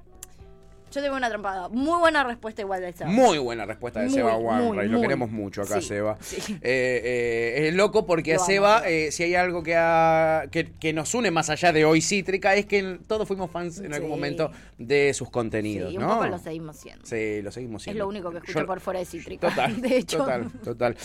Yo 0.96 1.02
te 1.02 1.08
pego 1.08 1.18
una 1.18 1.30
trompada. 1.30 1.68
Muy 1.68 2.00
buena 2.00 2.24
respuesta 2.24 2.62
igual 2.62 2.80
de 2.80 2.90
esa. 2.90 3.06
Muy 3.06 3.38
buena 3.38 3.66
respuesta 3.66 4.00
de 4.00 4.06
Muy, 4.06 4.16
Seba 4.16 4.38
Wanray, 4.38 4.88
lo 4.88 4.94
muy. 4.94 5.02
queremos 5.02 5.30
mucho 5.30 5.62
acá, 5.64 5.82
Sí, 5.82 5.88
Seba. 5.90 6.18
sí. 6.22 6.38
Eh, 6.62 7.02
eh, 7.62 7.68
es 7.68 7.74
loco 7.76 8.06
porque 8.06 8.36
Lo 8.36 8.42
a 8.42 8.46
Seba, 8.46 8.78
Seba. 8.80 8.90
eh, 8.90 9.12
si 9.12 9.24
hay 9.24 9.36
algo 9.36 9.62
que, 9.62 9.76
ha- 9.76 10.46
que, 10.52 10.72
que 10.72 10.94
nos 10.94 11.14
une 11.14 11.32
más 11.32 11.50
allá 11.50 11.74
de 11.74 11.84
hoy 11.84 12.02
Cítrica, 12.02 12.56
es 12.56 12.66
que 12.66 13.00
todos 13.08 13.28
fuimos 13.28 13.52
fans 13.52 13.80
en 13.80 13.94
algún 13.94 14.10
momento 14.10 14.52
de 14.78 15.14
sus 15.14 15.30
contenidos, 15.30 15.92
Sí, 15.92 15.98
un 15.98 16.04
¿no? 16.04 16.10
poco 16.16 16.28
lo 16.28 16.40
seguimos 16.40 16.78
siendo. 16.78 17.06
Sí, 17.06 17.42
lo 17.42 17.52
seguimos 17.52 17.82
Es 17.82 17.84
siendo. 17.84 18.04
lo 18.06 18.10
único 18.10 18.32
que 18.32 18.38
escucho 18.38 18.62
Yo- 18.62 18.66
por 18.66 18.80
fuera 18.80 19.00
de 19.00 19.06
Cítrica. 19.06 19.50
Total, 19.50 19.82
de 19.82 19.98
hecho. 19.98 20.18
total, 20.20 20.50
total. 20.64 20.96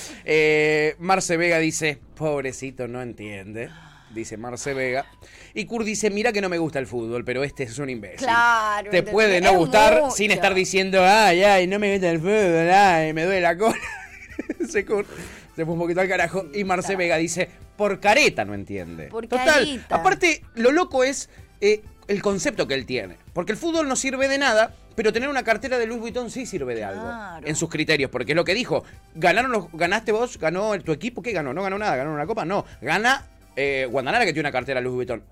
Marce 1.00 1.36
Vega 1.36 1.58
dice, 1.58 1.98
pobrecito, 2.14 2.86
no 2.86 3.02
entiende. 3.02 3.70
Dice 4.14 4.36
Marce 4.36 4.74
Vega. 4.74 5.06
Y 5.54 5.66
Kurt 5.66 5.86
dice, 5.86 6.10
mira 6.10 6.32
que 6.32 6.40
no 6.40 6.48
me 6.48 6.58
gusta 6.58 6.78
el 6.78 6.86
fútbol, 6.86 7.24
pero 7.24 7.44
este 7.44 7.62
es 7.64 7.78
un 7.78 7.90
imbécil. 7.90 8.18
Claro. 8.18 8.90
Te 8.90 9.02
puede 9.02 9.40
no 9.40 9.54
gustar 9.54 10.02
mucho. 10.02 10.16
sin 10.16 10.30
estar 10.32 10.52
diciendo, 10.54 11.00
ay, 11.04 11.42
ay, 11.44 11.66
no 11.66 11.78
me 11.78 11.92
gusta 11.92 12.10
el 12.10 12.18
fútbol, 12.18 12.70
ay, 12.72 13.12
me 13.12 13.24
duele 13.24 13.40
la 13.40 13.56
cola. 13.56 13.76
se, 14.68 14.84
Kurt 14.84 15.08
se 15.54 15.64
fue 15.64 15.74
un 15.74 15.80
poquito 15.80 16.00
al 16.00 16.08
carajo. 16.08 16.46
Y 16.52 16.64
Marce 16.64 16.96
Vega 16.96 17.16
dice, 17.16 17.48
por 17.76 18.00
careta 18.00 18.44
no 18.44 18.54
entiende. 18.54 19.06
Por 19.06 19.26
Total. 19.28 19.84
Aparte, 19.90 20.42
lo 20.54 20.72
loco 20.72 21.04
es 21.04 21.30
eh, 21.60 21.82
el 22.08 22.20
concepto 22.20 22.66
que 22.66 22.74
él 22.74 22.86
tiene. 22.86 23.16
Porque 23.32 23.52
el 23.52 23.58
fútbol 23.58 23.88
no 23.88 23.94
sirve 23.94 24.26
de 24.26 24.38
nada, 24.38 24.74
pero 24.96 25.12
tener 25.12 25.28
una 25.28 25.44
cartera 25.44 25.78
de 25.78 25.86
Louis 25.86 26.00
Vuitton 26.00 26.30
sí 26.30 26.46
sirve 26.46 26.74
de 26.74 26.82
algo. 26.84 27.02
Claro. 27.02 27.46
En 27.46 27.54
sus 27.54 27.70
criterios. 27.70 28.10
Porque 28.10 28.32
es 28.32 28.36
lo 28.36 28.44
que 28.44 28.54
dijo. 28.54 28.84
Ganaron 29.14 29.52
los, 29.52 29.72
ganaste 29.72 30.10
vos, 30.10 30.36
ganó 30.36 30.74
el- 30.74 30.82
tu 30.82 30.90
equipo, 30.92 31.22
¿qué 31.22 31.32
ganó? 31.32 31.54
No 31.54 31.62
ganó 31.62 31.78
nada, 31.78 31.94
ganó 31.96 32.12
una 32.12 32.26
copa. 32.26 32.44
No, 32.44 32.64
gana 32.80 33.24
eh, 33.56 33.86
Guandanara 33.90 34.24
que 34.24 34.32
tiene 34.32 34.48
una 34.48 34.52
cartera 34.52 34.80
Louis 34.80 34.94
Vuitton. 34.96 35.24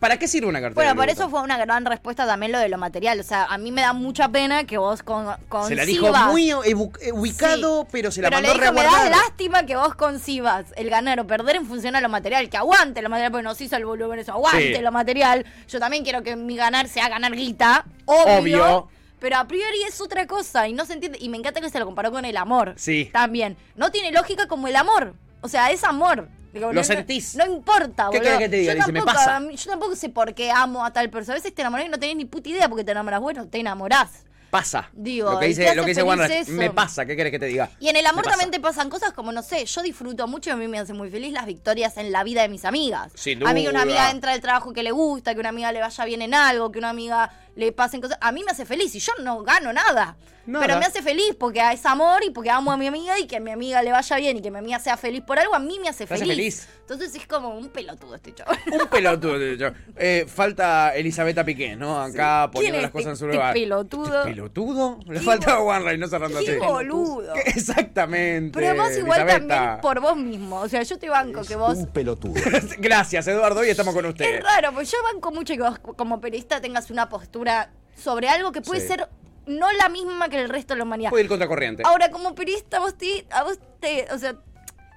¿Para 0.00 0.16
qué 0.16 0.28
sirve 0.28 0.46
una 0.46 0.60
cartera? 0.60 0.74
Bueno, 0.74 0.94
por 0.94 1.08
eso 1.10 1.28
fue 1.28 1.40
una 1.42 1.56
gran 1.58 1.84
respuesta 1.84 2.24
también 2.24 2.52
lo 2.52 2.58
de 2.60 2.68
lo 2.68 2.78
material. 2.78 3.18
O 3.18 3.22
sea, 3.24 3.46
a 3.46 3.58
mí 3.58 3.72
me 3.72 3.80
da 3.80 3.92
mucha 3.94 4.28
pena 4.28 4.62
que 4.64 4.78
vos 4.78 5.02
con, 5.02 5.26
Se 5.66 5.74
la 5.74 5.84
dijo 5.84 6.06
concibas- 6.06 6.26
muy 6.30 6.50
eh, 6.50 6.74
ubicado, 7.12 7.88
pero 7.90 8.12
se 8.12 8.22
la 8.22 8.28
Pero 8.30 8.42
mandó 8.42 8.54
le 8.54 8.60
dijo, 8.60 8.72
me 8.74 8.82
da 8.84 9.10
lástima 9.10 9.66
que 9.66 9.74
vos 9.74 9.96
concibas 9.96 10.66
el 10.76 10.88
ganar 10.88 11.18
o 11.18 11.26
perder 11.26 11.56
en 11.56 11.66
función 11.66 11.96
a 11.96 12.00
lo 12.00 12.08
material, 12.08 12.48
que 12.48 12.56
aguante 12.56 13.02
lo 13.02 13.08
material, 13.08 13.32
porque 13.32 13.42
nos 13.42 13.60
hizo 13.60 13.74
el 13.76 13.86
boludo 13.86 14.12
en 14.14 14.20
eso, 14.20 14.32
aguante 14.32 14.76
Sí. 14.76 14.82
lo 14.82 14.92
material. 14.92 15.44
Yo 15.66 15.80
también 15.80 16.04
quiero 16.04 16.22
que 16.22 16.36
mi 16.36 16.54
ganar 16.56 16.86
sea 16.86 17.08
ganar 17.08 17.32
guita, 17.34 17.84
obvio. 18.04 18.38
Obvio. 18.38 18.88
Pero 19.18 19.36
a 19.38 19.48
priori 19.48 19.82
es 19.82 20.00
otra 20.00 20.28
cosa 20.28 20.68
y 20.68 20.74
no 20.74 20.84
se 20.84 20.92
entiende. 20.92 21.18
Y 21.20 21.28
me 21.28 21.38
encanta 21.38 21.60
que 21.60 21.70
se 21.70 21.78
lo 21.80 21.86
comparó 21.86 22.12
con 22.12 22.24
el 22.24 22.36
amor. 22.36 22.74
Sí. 22.76 23.10
También. 23.12 23.56
No 23.74 23.90
tiene 23.90 24.12
lógica 24.12 24.46
como 24.46 24.68
el 24.68 24.76
amor. 24.76 25.14
O 25.40 25.48
sea, 25.48 25.72
es 25.72 25.82
amor. 25.82 26.28
Digo, 26.52 26.68
Lo 26.68 26.72
no- 26.74 26.84
sentís. 26.84 27.34
No, 27.36 27.44
importa, 27.46 28.08
¿Qué 28.10 28.18
boludo. 28.18 28.22
querés 28.22 28.38
que 28.38 28.48
te 28.48 28.56
diga? 28.56 28.72
Yo 28.74 28.78
me 28.78 28.84
tampoco, 29.00 29.06
pasa. 29.06 29.36
a 29.36 29.40
mí- 29.40 29.56
yo 29.56 29.70
tampoco 29.70 29.96
sé 29.96 30.08
por 30.08 30.34
qué 30.34 30.50
amo 30.50 30.84
a 30.84 30.92
tal 30.92 31.10
persona. 31.10 31.34
A 31.34 31.38
veces 31.38 31.54
te 31.54 31.62
enamorás 31.62 31.86
y 31.86 31.88
no 31.90 31.98
tenés 31.98 32.16
ni 32.16 32.24
puta 32.24 32.48
idea 32.48 32.68
porque 32.68 32.84
te 32.84 32.92
enamoras. 32.92 33.20
Bueno, 33.20 33.46
te 33.48 33.58
enamorás. 33.58 34.24
Pasa. 34.50 34.88
Digo, 34.94 35.30
lo 35.32 35.38
que 35.38 35.44
¿y 35.44 35.48
dice, 35.50 35.66
qué 35.66 35.74
lo 35.74 35.84
que 35.84 35.90
eso? 35.90 36.06
me 36.52 36.70
pasa, 36.70 37.04
¿qué 37.04 37.14
querés 37.16 37.30
que 37.32 37.38
te 37.38 37.44
diga? 37.44 37.68
Y 37.80 37.90
en 37.90 37.96
el 37.96 38.06
amor 38.06 38.24
también 38.24 38.50
te 38.50 38.58
pasan 38.58 38.88
cosas 38.88 39.12
como, 39.12 39.30
no 39.30 39.42
sé, 39.42 39.66
yo 39.66 39.82
disfruto 39.82 40.26
mucho 40.26 40.48
y 40.48 40.52
a 40.54 40.56
mí 40.56 40.66
me 40.68 40.78
hace 40.78 40.94
muy 40.94 41.10
feliz 41.10 41.34
las 41.34 41.44
victorias 41.44 41.98
en 41.98 42.10
la 42.12 42.24
vida 42.24 42.40
de 42.40 42.48
mis 42.48 42.64
amigas. 42.64 43.12
Sin 43.14 43.46
A 43.46 43.52
mí 43.52 43.64
que 43.64 43.68
una 43.68 43.80
duda. 43.84 43.92
amiga 44.06 44.10
entra 44.10 44.32
al 44.32 44.40
trabajo 44.40 44.72
que 44.72 44.82
le 44.82 44.90
gusta, 44.90 45.34
que 45.34 45.40
una 45.40 45.50
amiga 45.50 45.70
le 45.70 45.80
vaya 45.80 46.04
bien 46.06 46.22
en 46.22 46.32
algo, 46.32 46.72
que 46.72 46.78
una 46.78 46.88
amiga 46.88 47.30
le 47.58 47.72
pasen 47.72 48.00
cosas. 48.00 48.16
A 48.20 48.30
mí 48.32 48.42
me 48.44 48.52
hace 48.52 48.64
feliz 48.64 48.94
y 48.94 49.00
yo 49.00 49.12
no 49.22 49.42
gano 49.42 49.72
nada. 49.72 50.16
Nada. 50.46 50.66
Pero 50.66 50.78
me 50.78 50.86
hace 50.86 51.02
feliz 51.02 51.36
porque 51.38 51.60
es 51.74 51.84
amor 51.84 52.24
y 52.24 52.30
porque 52.30 52.48
amo 52.50 52.72
a 52.72 52.78
mi 52.78 52.86
amiga 52.86 53.18
y 53.18 53.26
que 53.26 53.36
a 53.36 53.40
mi 53.40 53.50
amiga 53.50 53.82
le 53.82 53.92
vaya 53.92 54.16
bien 54.16 54.38
y 54.38 54.40
que 54.40 54.50
mi 54.50 54.56
amiga 54.56 54.78
sea 54.78 54.96
feliz 54.96 55.20
por 55.20 55.38
algo, 55.38 55.54
a 55.54 55.58
mí 55.58 55.78
me 55.78 55.90
hace 55.90 56.06
Te 56.06 56.14
hace 56.14 56.24
feliz. 56.24 56.36
feliz. 56.62 56.68
Entonces 56.80 57.14
es 57.14 57.26
como 57.26 57.50
un 57.50 57.68
pelotudo 57.68 58.14
este 58.14 58.34
chaval. 58.34 58.58
Un 58.72 58.86
pelotudo. 58.88 59.38
de 59.38 59.52
hecho. 59.52 59.72
Eh, 59.96 60.24
falta 60.26 60.94
Elisabetta 60.96 61.44
Piqué, 61.44 61.76
¿no? 61.76 62.00
Acá 62.00 62.48
¿Quién 62.50 62.50
poniendo 62.52 62.80
las 62.80 62.90
cosas 62.90 63.08
en 63.10 63.16
su 63.18 63.24
este 63.26 63.36
lugar. 63.36 63.52
pelotudo? 63.52 64.24
¿Pelotudo? 64.24 64.98
Le 65.06 65.20
falta 65.20 65.52
a 65.54 65.56
Juan 65.58 65.84
Rey, 65.84 65.98
no 65.98 66.08
cerrando 66.08 66.38
Qué 66.40 66.52
así. 66.52 66.58
boludo. 66.58 67.34
¿Qué? 67.34 67.40
Exactamente. 67.50 68.58
Pero 68.58 68.82
vos 68.82 68.96
igual 68.96 69.26
también 69.26 69.80
por 69.82 70.00
vos 70.00 70.16
mismo. 70.16 70.60
O 70.60 70.68
sea, 70.70 70.82
yo 70.82 70.98
te 70.98 71.10
banco 71.10 71.42
que 71.42 71.56
vos 71.56 71.76
pelotudo. 71.92 72.40
Gracias, 72.78 73.26
Eduardo, 73.28 73.62
y 73.66 73.68
estamos 73.68 73.94
con 73.94 74.06
usted. 74.06 74.24
Es 74.36 74.42
raro, 74.42 74.72
pues 74.72 74.90
yo 74.90 74.96
banco 75.12 75.30
mucho 75.30 75.52
que 75.54 75.60
vos 75.60 75.78
como 75.78 76.22
periodista 76.22 76.58
tengas 76.62 76.90
una 76.90 77.08
postura 77.10 77.47
sobre 77.96 78.28
algo 78.28 78.52
que 78.52 78.60
puede 78.60 78.80
Sí. 78.80 78.88
ser 78.88 79.08
no 79.46 79.70
la 79.72 79.88
misma 79.88 80.28
que 80.28 80.38
el 80.40 80.48
resto 80.48 80.74
de 80.74 80.78
la 80.78 80.84
humanidad. 80.84 81.10
Puede 81.10 81.24
ir 81.24 81.28
contracorriente. 81.28 81.82
Ahora, 81.86 82.10
como 82.10 82.34
periodista, 82.34 82.80
vos 82.80 82.96
te, 82.98 83.26
a 83.30 83.44
vos 83.44 83.58
te, 83.80 84.06
o 84.12 84.18
sea, 84.18 84.34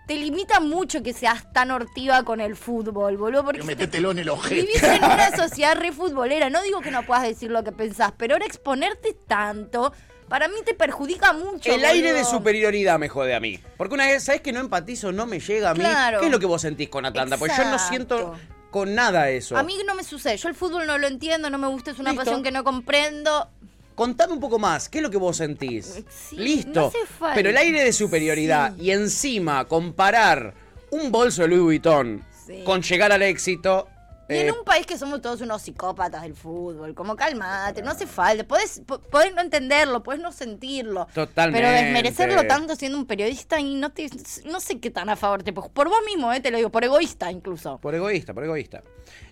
te 0.07 0.15
limita 0.18 0.60
mucho 0.60 1.02
que 1.02 1.14
seas 1.14 1.52
tan 1.53 1.72
hortiva 1.72 2.23
con 2.23 2.41
el 2.41 2.57
fútbol, 2.57 3.15
boludo. 3.15 3.45
Porque 3.45 3.64
Métetelo 3.64 4.11
en 4.11 4.19
el 4.19 4.30
ojete. 4.30 4.56
vivís 4.56 4.84
en 4.84 5.03
una 5.03 5.36
sociedad 5.38 5.76
re 5.78 5.94
futbolera. 5.94 6.49
No 6.49 6.61
digo 6.64 6.82
que 6.82 6.91
no 6.91 7.03
puedas 7.06 7.23
decir 7.23 7.49
lo 7.49 7.64
que 7.64 7.72
pensás, 7.72 8.11
pero 8.18 8.36
ahora 8.36 8.45
exponerte 8.45 9.15
tanto, 9.26 9.94
para 10.28 10.49
mí 10.49 10.56
te 10.65 10.73
perjudica 10.73 11.32
mucho. 11.32 11.72
El 11.73 11.86
aire 11.86 12.11
de 12.11 12.26
superioridad 12.26 12.99
me 12.99 13.07
jode 13.07 13.34
a 13.34 13.40
mí. 13.40 13.57
Porque 13.78 13.94
una 13.94 14.06
vez, 14.07 14.22
¿sabes 14.23 14.41
que 14.41 14.52
no 14.52 14.60
empatizo? 14.60 15.14
No 15.14 15.28
me 15.28 15.40
llega 15.40 15.69
a 15.69 15.73
mí. 15.73 15.80
Claro. 15.80 16.19
¿Qué 16.19 16.26
es 16.26 16.32
lo 16.32 16.40
que 16.40 16.45
vos 16.45 16.61
sentís 16.61 16.90
con 16.90 17.06
Atlanta? 17.06 17.38
Pues 17.38 17.56
yo 17.56 17.64
no 17.64 17.72
Exacto. 17.73 17.88
siento 17.90 18.34
con 18.72 18.95
nada 18.95 19.30
eso. 19.30 19.56
A 19.57 19.64
mí 19.64 19.76
no 19.85 19.93
me 19.95 20.03
sucede. 20.03 20.38
Yo 20.38 20.49
el 20.49 20.56
fútbol 20.56 20.88
no 20.88 20.98
lo 20.98 21.07
entiendo, 21.07 21.49
no 21.49 21.57
me 21.57 21.68
gusta, 21.68 21.91
es 21.91 21.99
una 21.99 22.11
Listo. 22.11 22.26
pasión 22.26 22.41
que 22.41 22.52
no 22.52 22.64
comprendo. 22.64 23.49
Contame 23.93 24.34
un 24.34 24.39
poco 24.39 24.57
más, 24.57 24.89
¿qué 24.89 24.98
es 24.99 25.03
lo 25.03 25.11
que 25.11 25.18
vos 25.18 25.38
sentís? 25.38 26.03
Listo. 26.31 26.80
no 26.80 26.88
hace 26.88 27.06
falta. 27.06 27.35
Pero 27.35 27.49
el 27.49 27.57
aire 27.57 27.84
de 27.84 27.93
superioridad 27.93 28.76
y 28.77 28.91
encima 28.91 29.65
comparar 29.65 30.53
un 30.89 31.11
bolso 31.11 31.43
de 31.43 31.49
Louis 31.49 31.61
Vuitton 31.64 32.23
Sí. 32.48 32.64
con 32.64 32.81
llegar 32.81 33.11
al 33.11 33.22
éxito. 33.22 33.88
Y 34.31 34.37
eh, 34.37 34.47
en 34.47 34.51
un 34.53 34.63
país 34.63 34.85
que 34.85 34.97
somos 34.97 35.21
todos 35.21 35.41
unos 35.41 35.61
psicópatas 35.61 36.21
del 36.23 36.35
fútbol, 36.35 36.93
como 36.95 37.15
calmate, 37.15 37.81
no 37.81 37.91
hace 37.91 38.07
falta. 38.07 38.43
Podés, 38.45 38.81
po- 38.85 38.99
podés 38.99 39.33
no 39.33 39.41
entenderlo, 39.41 40.01
podés 40.03 40.21
no 40.21 40.31
sentirlo. 40.31 41.07
Totalmente. 41.13 41.65
Pero 41.67 41.71
desmerecerlo 41.83 42.41
tanto 42.47 42.75
siendo 42.75 42.97
un 42.97 43.05
periodista 43.05 43.59
y 43.59 43.75
no 43.75 43.91
te, 43.91 44.09
no 44.45 44.59
sé 44.59 44.79
qué 44.79 44.91
tan 44.91 45.09
a 45.09 45.15
favor 45.15 45.43
te. 45.43 45.53
Por 45.53 45.89
vos 45.89 45.99
mismo, 46.05 46.31
eh, 46.33 46.39
te 46.39 46.51
lo 46.51 46.57
digo, 46.57 46.69
por 46.69 46.83
egoísta 46.83 47.31
incluso. 47.31 47.77
Por 47.79 47.95
egoísta, 47.95 48.33
por 48.33 48.43
egoísta. 48.43 48.81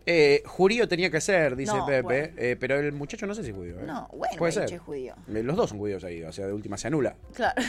Eh, 0.05 0.41
jurío 0.45 0.87
tenía 0.87 1.11
que 1.11 1.21
ser, 1.21 1.55
dice 1.55 1.73
No, 1.75 1.85
Pepe, 1.85 2.01
bueno. 2.01 2.27
eh, 2.37 2.57
pero 2.59 2.79
el 2.79 2.91
muchacho 2.93 3.27
no 3.27 3.35
sé 3.35 3.43
si 3.43 3.49
es 3.51 3.55
judío. 3.55 3.79
¿eh? 3.79 3.83
No, 3.85 4.07
bueno, 4.11 4.35
Puede 4.37 4.51
ser. 4.53 4.73
es 4.73 4.81
judío. 4.81 5.13
Eh, 5.27 5.43
Los 5.43 5.55
dos 5.55 5.69
son 5.69 5.77
judíos 5.77 6.03
ahí, 6.03 6.23
o 6.23 6.31
sea, 6.31 6.47
de 6.47 6.53
última 6.53 6.77
se 6.77 6.87
anula. 6.87 7.15
Claro. 7.33 7.61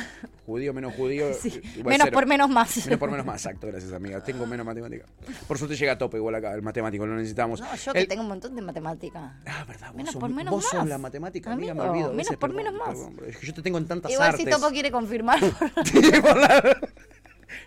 Judío 0.47 0.73
menos 0.73 0.95
judío. 0.95 1.27
Sí. 1.41 1.61
Menos 1.85 1.99
cero. 2.05 2.12
por 2.15 2.27
menos 2.27 2.49
más. 2.49 2.85
Menos 2.87 2.99
por 2.99 3.11
menos 3.11 3.27
más, 3.27 3.45
exacto, 3.45 3.66
gracias 3.66 3.93
amiga. 3.93 4.23
Tengo 4.24 4.47
menos 4.47 4.65
matemática. 4.65 5.05
Por 5.47 5.59
suerte 5.59 5.77
llega 5.77 5.93
a 5.93 5.99
tope 5.99 6.16
igual 6.16 6.35
acá, 6.37 6.55
el 6.55 6.62
matemático, 6.62 7.07
lo 7.07 7.15
necesitamos. 7.16 7.61
No, 7.61 7.74
yo 7.77 7.93
El- 7.93 8.03
que 8.03 8.07
tengo 8.07 8.23
un 8.23 8.28
montón 8.28 8.55
de 8.57 8.62
matemática. 8.62 9.39
Ah, 9.47 9.65
verdad, 9.69 9.93
Menos 9.95 10.12
sos- 10.12 10.20
por 10.20 10.31
menos 10.31 10.51
vos 10.53 10.65
más. 10.65 10.70
sos 10.81 10.89
la 10.89 10.99
matemática, 10.99 11.53
amiga, 11.53 11.74
me 11.74 11.81
Amigo, 11.81 11.93
olvido. 11.93 12.07
a 12.07 12.11
menos 12.11 12.16
veces, 12.27 12.37
por 12.39 12.51
perdón, 12.55 12.65
menos 12.74 12.87
más. 12.87 12.97
perdón, 12.97 13.28
es 13.28 13.37
que 13.37 13.47
yo 13.47 13.55
te 13.55 13.62
tengo 13.62 13.78
en 13.78 13.87
tantas 13.87 14.11
Igual 14.12 14.28
artes. 14.31 14.45
si 14.45 14.51
Topo 14.51 14.70
quiere 14.70 14.91
confirmar, 14.91 15.39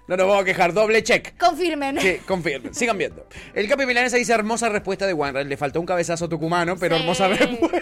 No 0.08 0.18
nos 0.18 0.28
vamos 0.28 0.42
a 0.42 0.46
quejar, 0.46 0.74
doble 0.74 1.04
check. 1.04 1.38
confirmen. 1.38 2.00
Sí, 2.00 2.18
confirmen, 2.26 2.74
sigan 2.74 2.98
viendo. 2.98 3.28
El 3.54 3.68
Capi 3.68 3.86
Milanesa 3.86 4.18
dice 4.18 4.34
hermosa 4.34 4.70
respuesta 4.70 5.06
de 5.08 5.14
Weinreich. 5.14 5.48
Le 5.48 5.58
faltó 5.58 5.80
un 5.80 5.86
cabezazo 5.86 6.28
tucumano, 6.30 6.76
pero 6.78 6.96
Sí. 6.96 7.02
hermosa 7.02 7.28
respuesta. 7.28 7.82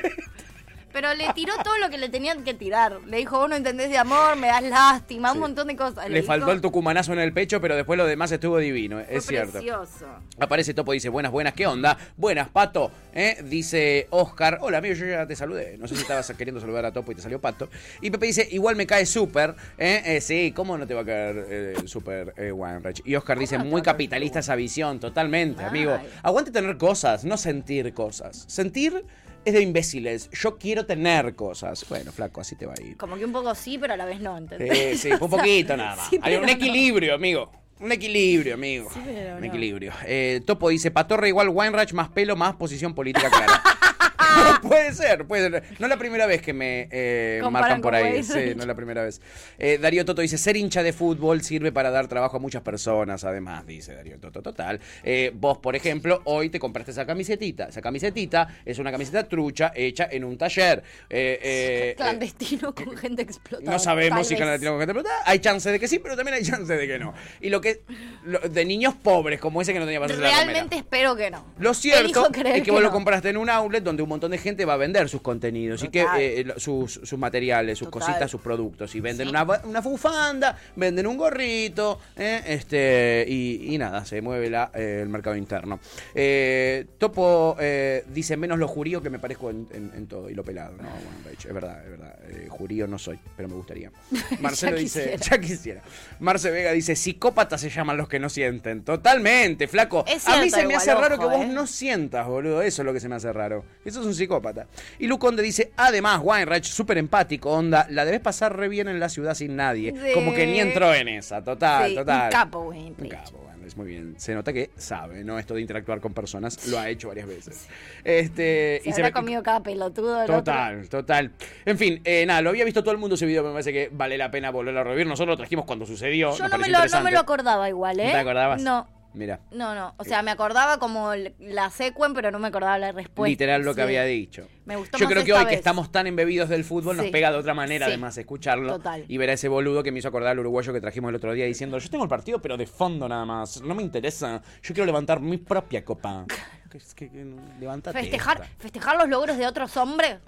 Pero 0.93 1.13
le 1.13 1.31
tiró 1.34 1.53
todo 1.63 1.77
lo 1.77 1.89
que 1.89 1.97
le 1.97 2.09
tenían 2.09 2.43
que 2.43 2.53
tirar. 2.53 2.99
Le 3.05 3.18
dijo, 3.18 3.38
vos 3.38 3.49
no 3.49 3.55
entendés 3.55 3.89
de 3.89 3.97
amor, 3.97 4.35
me 4.35 4.47
das 4.47 4.63
lástima, 4.63 5.31
un 5.34 5.39
montón 5.39 5.68
de 5.68 5.76
cosas. 5.76 6.09
Le 6.09 6.23
faltó 6.23 6.45
dijo, 6.45 6.55
el 6.55 6.61
tucumanazo 6.61 7.13
en 7.13 7.19
el 7.19 7.34
pecho, 7.34 7.61
pero 7.61 7.76
después 7.76 7.97
lo 7.97 8.05
demás 8.05 8.31
estuvo 8.31 8.57
divino, 8.57 8.97
fue 8.97 9.15
es 9.18 9.26
cierto. 9.26 9.53
precioso. 9.53 10.05
Aparece 10.39 10.73
Topo, 10.73 10.91
dice, 10.91 11.09
buenas, 11.09 11.31
buenas, 11.31 11.53
¿qué 11.53 11.68
onda? 11.68 11.97
Buenas, 12.18 12.49
Pato. 12.49 12.91
¿eh? 13.13 13.38
Dice 13.43 14.07
Oscar, 14.09 14.59
hola 14.61 14.80
amigo, 14.80 14.95
yo 14.95 15.05
ya 15.05 15.26
te 15.27 15.35
saludé. 15.35 15.77
No 15.77 15.88
sé 15.88 15.95
si 15.95 16.01
estabas 16.01 16.31
queriendo 16.38 16.59
saludar 16.59 16.85
a 16.85 16.91
Topo 16.91 17.11
y 17.11 17.15
te 17.15 17.22
salió 17.22 17.39
Pato. 17.39 17.69
Y 18.01 18.09
Pepe 18.11 18.27
dice, 18.27 18.47
igual 18.51 18.76
me 18.76 18.85
cae 18.85 19.05
súper. 19.05 19.55
¿eh? 19.77 20.01
Eh, 20.05 20.22
sí, 20.22 20.51
¿cómo 20.55 20.77
no 20.77 20.88
te 20.88 20.93
va 20.93 21.01
a 21.01 21.05
caer 21.05 21.45
eh, 21.49 21.76
súper 21.85 22.34
eh, 22.38 22.51
Weinreich? 22.51 23.01
Y 23.05 23.15
Oscar 23.15 23.38
dice, 23.38 23.57
muy 23.57 23.81
capitalista 23.81 24.39
esa 24.39 24.55
visión, 24.55 24.99
totalmente, 24.99 25.63
amigo. 25.63 25.97
Aguante 26.23 26.51
tener 26.51 26.77
cosas, 26.77 27.23
no 27.26 27.38
sentir 27.38 27.93
cosas. 27.93 28.45
Sentir 28.47 29.05
es 29.45 29.53
de 29.53 29.61
imbéciles. 29.61 30.30
Yo 30.31 30.57
quiero 30.57 30.85
tener 30.85 31.35
cosas. 31.35 31.85
Bueno, 31.89 32.11
flaco, 32.11 32.41
así 32.41 32.55
te 32.55 32.65
va 32.65 32.73
a 32.77 32.81
ir. 32.81 32.97
Como 32.97 33.18
que 33.18 33.26
un 33.26 33.31
poco 33.31 33.53
sí, 33.55 33.77
pero 33.80 33.93
a 33.93 33.97
la 33.97 34.05
vez 34.05 34.19
no, 34.22 34.38
¿entendés? 34.38 34.99
Sí, 35.01 35.09
sí, 35.09 35.13
un 35.19 35.30
poquito 35.30 35.76
nada 35.77 35.95
más. 35.97 36.09
Sí, 36.09 36.19
Hay 36.22 36.35
un 36.35 36.43
no. 36.43 36.49
equilibrio, 36.51 37.15
amigo. 37.15 37.51
Un 37.80 37.91
equilibrio, 37.91 38.53
amigo. 38.53 38.89
pero 38.93 39.35
un 39.35 39.41
no. 39.41 39.47
equilibrio. 39.47 39.91
Eh, 40.05 40.41
Topo 40.45 40.69
dice, 40.69 40.91
Patorre 40.91 41.30
igual 41.30 41.49
Weinreich, 41.49 41.93
más 41.93 42.09
pelo, 42.09 42.35
más 42.35 42.55
posición 42.55 42.93
política 42.93 43.30
clara. 43.30 43.61
puede 44.61 44.93
ser, 44.93 45.25
puede 45.25 45.49
ser. 45.49 45.63
No 45.79 45.85
es 45.85 45.89
la 45.89 45.97
primera 45.97 46.25
vez 46.25 46.41
que 46.41 46.53
me 46.53 46.87
eh, 46.91 47.41
marcan 47.49 47.81
por 47.81 47.95
ahí. 47.95 48.23
Sí, 48.23 48.53
no 48.55 48.61
es 48.61 48.67
la 48.67 48.75
primera 48.75 49.03
vez. 49.03 49.21
Eh, 49.57 49.77
Darío 49.81 50.05
Toto 50.05 50.21
dice, 50.21 50.37
ser 50.37 50.57
hincha 50.57 50.83
de 50.83 50.93
fútbol 50.93 51.41
sirve 51.41 51.71
para 51.71 51.91
dar 51.91 52.07
trabajo 52.07 52.37
a 52.37 52.39
muchas 52.39 52.61
personas, 52.61 53.23
además, 53.23 53.65
dice 53.65 53.93
Darío 53.95 54.19
Toto. 54.19 54.41
Total. 54.41 54.79
Eh, 55.03 55.31
vos, 55.33 55.57
por 55.57 55.75
ejemplo, 55.75 56.21
hoy 56.25 56.49
te 56.49 56.59
compraste 56.59 56.91
esa 56.91 57.05
camisetita. 57.05 57.65
Esa 57.65 57.81
camisetita 57.81 58.47
es 58.65 58.79
una 58.79 58.91
camiseta 58.91 59.27
trucha 59.27 59.71
hecha 59.75 60.07
en 60.11 60.23
un 60.23 60.37
taller. 60.37 60.83
Eh, 61.09 61.93
Clandestino 61.97 62.73
con 62.73 62.95
gente 62.97 63.21
explotada. 63.21 63.71
no 63.71 63.79
sabemos 63.79 64.27
si 64.27 64.35
clandestino 64.35 64.71
con 64.71 64.79
gente 64.81 64.91
explotada. 64.93 65.23
Hay 65.25 65.39
chance 65.39 65.69
de 65.71 65.79
que 65.79 65.87
sí, 65.87 65.99
pero 65.99 66.15
también 66.15 66.35
hay 66.35 66.43
chance 66.43 66.75
de 66.75 66.87
que 66.87 66.99
no. 66.99 67.13
Y 67.39 67.49
lo 67.49 67.61
que. 67.61 67.81
lo- 68.23 68.39
de 68.39 68.65
niños 68.65 68.95
pobres, 68.95 69.39
como 69.39 69.61
ese 69.61 69.73
que 69.73 69.79
no 69.79 69.85
tenía 69.85 69.99
para 69.99 70.13
hacer 70.13 70.23
la. 70.23 70.29
Realmente 70.29 70.75
espero 70.75 71.15
que 71.15 71.31
no. 71.31 71.45
Lo 71.59 71.73
cierto 71.73 72.27
es 72.27 72.31
que, 72.33 72.43
vos 72.43 72.63
que 72.63 72.71
lo 72.71 72.81
no. 72.81 72.91
compraste 72.91 73.29
en 73.29 73.37
un 73.37 73.49
outlet 73.49 73.83
donde 73.83 74.03
un 74.03 74.09
montón 74.09 74.20
de 74.30 74.38
gente 74.38 74.65
va 74.65 74.73
a 74.73 74.77
vender 74.77 75.10
sus 75.10 75.22
contenidos 75.22 75.84
y 75.84 75.89
que 75.89 76.06
eh, 76.18 76.45
sus, 76.57 76.93
sus 77.03 77.18
materiales, 77.18 77.80
sus 77.80 77.89
Total. 77.89 78.07
cositas, 78.07 78.30
sus 78.31 78.41
productos. 78.41 78.93
Y 78.95 78.99
venden 78.99 79.27
Sí. 79.27 79.30
una, 79.31 79.43
una 79.64 79.81
bufanda, 79.81 80.57
venden 80.76 81.07
un 81.07 81.18
gorrito, 81.18 81.99
eh, 82.15 82.41
este 82.48 83.26
y, 83.27 83.73
y 83.73 83.77
nada, 83.77 84.06
se 84.06 84.22
mueve 84.22 84.49
la, 84.49 84.72
eh, 84.73 84.99
el 85.03 85.10
mercado 85.10 85.35
interno. 85.35 85.80
Eh, 86.15 86.85
Topo 86.98 87.56
eh, 87.60 88.03
dice 88.14 88.38
menos 88.38 88.60
lo 88.60 88.68
jurío 88.68 89.02
que 89.02 89.10
me 89.10 89.19
parezco 89.19 89.49
en, 89.49 89.68
en- 89.72 89.91
en 89.95 90.07
todo 90.07 90.30
y 90.30 90.34
lo 90.34 90.43
pelado. 90.43 90.73
No, 90.77 90.84
bueno, 90.89 91.19
de 91.26 91.34
hecho, 91.34 91.48
es 91.48 91.53
verdad, 91.53 91.84
es 91.84 91.89
verdad. 91.91 92.15
Jurío 92.49 92.88
no 92.88 92.98
soy, 92.99 93.18
pero 93.35 93.49
me 93.49 93.56
gustaría. 93.56 93.91
Marcelo 94.39 94.76
Ya 94.77 94.81
dice, 94.81 95.15
ya 95.30 95.39
quisiera. 95.39 95.81
Marce 96.19 96.52
Vega 96.52 96.72
dice, 96.72 96.95
psicópatas 96.95 97.61
se 97.61 97.69
llaman 97.69 97.98
los 97.98 98.07
que 98.07 98.19
no 98.19 98.30
sienten. 98.30 98.84
Totalmente, 98.84 99.68
flaco. 99.68 100.06
A 100.26 100.38
mí 100.41 100.49
se 100.49 100.65
me 100.65 100.76
hace 100.76 100.93
raro 100.93 101.18
que 101.18 101.26
vos 101.26 101.48
no 101.48 101.68
sientas, 101.68 102.27
boludo. 102.27 102.61
Eso 102.61 102.81
es 102.81 102.85
lo 102.85 102.93
que 102.93 102.99
se 102.99 103.07
me 103.10 103.15
hace 103.15 103.31
raro. 103.34 103.64
Eso 103.85 104.02
es 104.02 104.06
un 104.11 104.15
psicópata. 104.15 104.67
Y 104.99 105.07
Luconde 105.07 105.41
dice, 105.41 105.71
además, 105.77 106.21
Weinreich, 106.23 106.65
súper 106.65 106.97
empático, 106.97 107.51
onda, 107.51 107.88
la 107.89 108.05
debes 108.05 108.21
pasar 108.21 108.55
re 108.55 108.69
bien 108.69 108.88
en 108.88 108.99
la 108.99 109.09
ciudad 109.09 109.33
sin 109.33 109.55
nadie. 109.55 109.91
Sí. 109.91 110.13
Como 110.13 110.33
que 110.33 110.45
ni 110.45 110.59
entró 110.59 110.93
en 110.93 111.07
esa, 111.07 111.43
total, 111.43 111.89
Sí, 111.89 111.95
total. 111.95 112.25
Un 112.25 112.31
capo, 112.31 112.63
güey. 112.63 112.93
Un 112.97 113.07
capo, 113.09 113.43
Weinreich, 113.47 113.75
muy 113.75 113.88
bien. 113.88 114.15
Se 114.17 114.33
nota 114.33 114.53
que 114.53 114.71
sabe, 114.75 115.23
¿no? 115.23 115.39
Esto 115.39 115.53
de 115.53 115.61
interactuar 115.61 115.99
con 115.99 116.13
personas, 116.13 116.67
lo 116.67 116.79
ha 116.79 116.89
hecho 116.89 117.07
varias 117.07 117.27
veces. 117.27 117.67
Este, 118.03 118.81
Se 118.83 118.89
y 118.89 118.93
habrá 118.93 119.11
comido 119.11 119.41
cada 119.43 119.61
pelotudo. 119.61 120.25
Total, 120.25 120.88
total. 120.89 121.31
En 121.65 121.77
fin, 121.77 122.01
eh, 122.03 122.25
nada, 122.25 122.41
lo 122.41 122.49
había 122.49 122.65
visto 122.65 122.83
todo 122.83 122.91
el 122.91 122.97
mundo 122.97 123.15
ese 123.15 123.25
video, 123.25 123.43
me 123.43 123.51
parece 123.51 123.73
que 123.73 123.89
vale 123.91 124.17
la 124.17 124.29
pena 124.29 124.51
volverlo 124.51 124.81
a 124.81 124.83
revivir. 124.83 125.07
Nosotros 125.07 125.33
lo 125.33 125.38
trajimos 125.38 125.65
cuando 125.65 125.85
sucedió. 125.85 126.35
Yo 126.35 126.47
no 126.47 126.57
me, 126.57 126.69
lo, 126.69 126.85
no 126.85 127.01
me 127.01 127.11
lo 127.11 127.19
acordaba 127.19 127.69
igual, 127.69 127.99
¿eh? 127.99 128.07
¿No 128.07 128.11
te 128.11 128.17
acordabas? 128.17 128.61
No. 128.61 129.01
Mira, 129.13 129.41
No, 129.51 129.75
no. 129.75 129.93
O 129.97 130.03
sea, 130.05 130.21
me 130.21 130.31
acordaba 130.31 130.77
como 130.79 131.11
la 131.39 131.69
secuen, 131.69 132.13
pero 132.13 132.31
no 132.31 132.39
me 132.39 132.47
acordaba 132.47 132.77
la 132.79 132.91
respuesta. 132.93 133.29
literal 133.29 133.61
lo 133.63 133.71
que 133.75 133.81
Sí. 133.81 133.83
había 133.83 134.03
dicho. 134.05 134.47
Me 134.65 134.77
gustó 134.77 134.97
Yo 134.97 135.05
más 135.05 135.13
creo 135.13 135.25
que 135.25 135.33
hoy 135.33 135.45
que 135.47 135.55
estamos 135.55 135.91
tan 135.91 136.07
embebidos 136.07 136.47
del 136.47 136.63
fútbol 136.63 136.95
nos 136.95 137.07
pega 137.07 137.29
de 137.31 137.38
otra 137.38 137.53
manera 137.53 137.88
Sí. 137.88 137.91
además 137.91 138.17
escucharlo 138.17 138.77
Total. 138.77 139.03
y 139.07 139.17
ver 139.17 139.29
a 139.29 139.33
ese 139.33 139.49
boludo 139.49 139.83
que 139.83 139.91
me 139.91 139.99
hizo 139.99 140.07
acordar 140.07 140.31
al 140.31 140.39
uruguayo 140.39 140.71
que 140.71 140.79
trajimos 140.79 141.09
el 141.09 141.15
otro 141.15 141.33
día 141.33 141.45
diciendo 141.45 141.77
yo 141.77 141.89
tengo 141.89 142.03
el 142.05 142.09
partido 142.09 142.39
pero 142.41 142.55
de 142.55 142.67
fondo 142.67 143.09
nada 143.09 143.25
más, 143.25 143.61
no 143.61 143.75
me 143.75 143.83
interesa, 143.83 144.41
yo 144.63 144.73
quiero 144.73 144.85
levantar 144.85 145.19
mi 145.19 145.38
propia 145.38 145.83
copa. 145.83 146.25
Que- 146.71 146.79
que- 146.95 147.09
que- 147.11 147.35
levantate 147.59 147.99
Festejar, 147.99 148.43
esta. 148.43 148.55
festejar 148.63 148.95
los 148.95 149.09
logros 149.09 149.38
de 149.38 149.45
otros 149.45 149.75
hombres. 149.75 150.19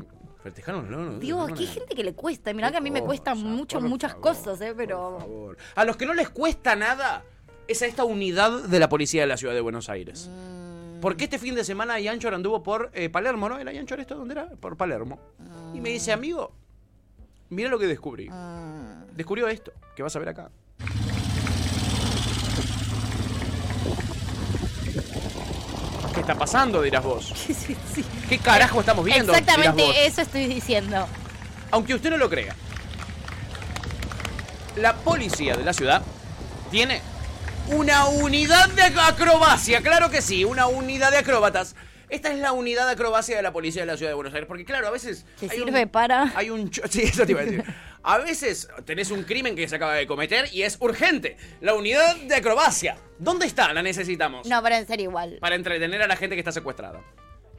Festejaron, 0.43 0.91
no, 0.91 0.97
no, 0.97 1.19
Digo, 1.19 1.41
aquí 1.43 1.63
hay 1.63 1.69
gente 1.73 1.95
que 1.95 2.03
le 2.03 2.13
cuesta. 2.15 2.51
Mirá 2.51 2.69
que 2.69 2.75
a 2.75 2.81
mí 2.81 2.91
me 2.91 3.01
cuestan 3.01 3.37
mucho, 3.41 3.79
muchas 3.79 4.13
cosas, 4.15 4.59
¿eh? 4.59 4.73
Pero. 4.75 5.55
A 5.73 5.85
los 5.85 5.95
que 5.95 6.05
no 6.05 6.13
les 6.13 6.29
cuesta 6.29 6.75
nada 6.75 7.23
es 7.67 7.81
a 7.81 7.85
esta 7.85 8.03
unidad 8.03 8.63
de 8.63 8.79
la 8.79 8.89
policía 8.89 9.21
de 9.21 9.27
la 9.27 9.37
ciudad 9.37 9.53
de 9.53 9.61
Buenos 9.61 9.89
Aires. 9.89 10.29
Mm. 10.29 11.01
Porque 11.01 11.25
este 11.25 11.37
fin 11.37 11.55
de 11.55 11.63
semana 11.63 11.99
Yanchor 11.99 12.33
anduvo 12.33 12.63
por 12.63 12.89
eh, 12.93 13.09
Palermo, 13.09 13.49
¿no? 13.49 13.59
¿Era 13.59 13.73
Yanchor 13.73 13.99
esto? 13.99 14.15
¿Dónde 14.15 14.33
era? 14.33 14.47
Por 14.47 14.77
Palermo. 14.77 15.19
Y 15.73 15.81
me 15.81 15.89
dice, 15.89 16.13
amigo, 16.13 16.53
mira 17.49 17.69
lo 17.69 17.77
que 17.77 17.87
descubrí. 17.87 18.29
Mm. 18.29 19.15
Descubrió 19.15 19.47
esto, 19.47 19.73
que 19.95 20.03
vas 20.03 20.15
a 20.15 20.19
ver 20.19 20.29
acá. 20.29 20.49
¿Qué 26.13 26.19
está 26.19 26.35
pasando, 26.35 26.81
dirás 26.81 27.03
vos? 27.03 27.33
¿Qué 28.29 28.37
carajo 28.37 28.79
estamos 28.79 29.03
viendo? 29.03 29.33
Exactamente 29.33 30.05
eso 30.05 30.21
estoy 30.21 30.45
diciendo. 30.45 31.07
Aunque 31.71 31.95
usted 31.95 32.11
no 32.11 32.17
lo 32.17 32.29
crea, 32.29 32.55
la 34.75 34.95
policía 34.95 35.55
de 35.55 35.63
la 35.63 35.73
ciudad 35.73 36.03
tiene 36.69 37.01
una 37.67 38.05
unidad 38.05 38.69
de 38.69 38.83
acrobacia, 38.83 39.81
claro 39.81 40.09
que 40.09 40.21
sí, 40.21 40.43
una 40.45 40.67
unidad 40.67 41.11
de 41.11 41.17
acróbatas. 41.17 41.75
Esta 42.09 42.29
es 42.31 42.37
la 42.37 42.51
unidad 42.51 42.85
de 42.85 42.91
acrobacia 42.93 43.35
de 43.35 43.41
la 43.41 43.51
policía 43.51 43.81
de 43.81 43.85
la 43.87 43.97
ciudad 43.97 44.11
de 44.11 44.15
Buenos 44.15 44.33
Aires, 44.33 44.47
porque 44.47 44.65
claro, 44.65 44.87
a 44.87 44.91
veces 44.91 45.25
Que 45.39 45.49
hay 45.49 45.57
sirve 45.57 45.83
un, 45.83 45.89
para. 45.89 46.31
hay 46.35 46.49
un 46.51 46.69
cho- 46.69 46.83
sí, 46.87 47.01
eso 47.03 47.25
te 47.25 47.31
iba 47.31 47.41
a 47.41 47.45
decir. 47.45 47.63
A 48.03 48.17
veces 48.19 48.67
tenés 48.85 49.09
un 49.11 49.23
crimen 49.23 49.55
que 49.55 49.67
se 49.67 49.75
acaba 49.77 49.93
de 49.95 50.05
cometer 50.05 50.49
y 50.53 50.63
es 50.63 50.77
urgente. 50.81 51.37
La 51.61 51.73
unidad 51.73 52.15
de 52.17 52.35
acrobacia. 52.35 52.97
¿Dónde 53.17 53.45
está? 53.47 53.73
La 53.73 53.81
necesitamos. 53.81 54.45
No, 54.47 54.67
en 54.67 54.85
serio 54.85 55.09
igual. 55.09 55.37
Para 55.39 55.55
entretener 55.55 56.01
a 56.03 56.07
la 56.07 56.17
gente 56.17 56.35
que 56.35 56.39
está 56.41 56.51
secuestrada. 56.51 56.99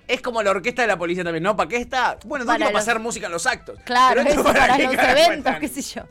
Es 0.07 0.21
como 0.21 0.43
la 0.43 0.51
orquesta 0.51 0.83
de 0.83 0.89
la 0.89 0.99
policía 0.99 1.25
también, 1.25 1.43
¿no? 1.43 1.57
¿Para 1.57 1.69
qué 1.71 1.79
está? 1.79 2.19
Bueno, 2.27 2.45
no 2.45 2.49
Para 2.49 2.59
quiero 2.59 2.73
los- 2.73 2.81
pasar 2.83 3.01
música 3.01 3.27
en 3.27 3.33
los 3.33 3.47
actos. 3.47 3.79
Claro, 3.85 4.21
Pero 4.23 4.35
eso 4.35 4.45
para 4.45 4.77
los 4.79 4.93
eventos, 4.95 5.55
qué 5.59 5.69
sé 5.69 5.81
yo. 5.83 6.03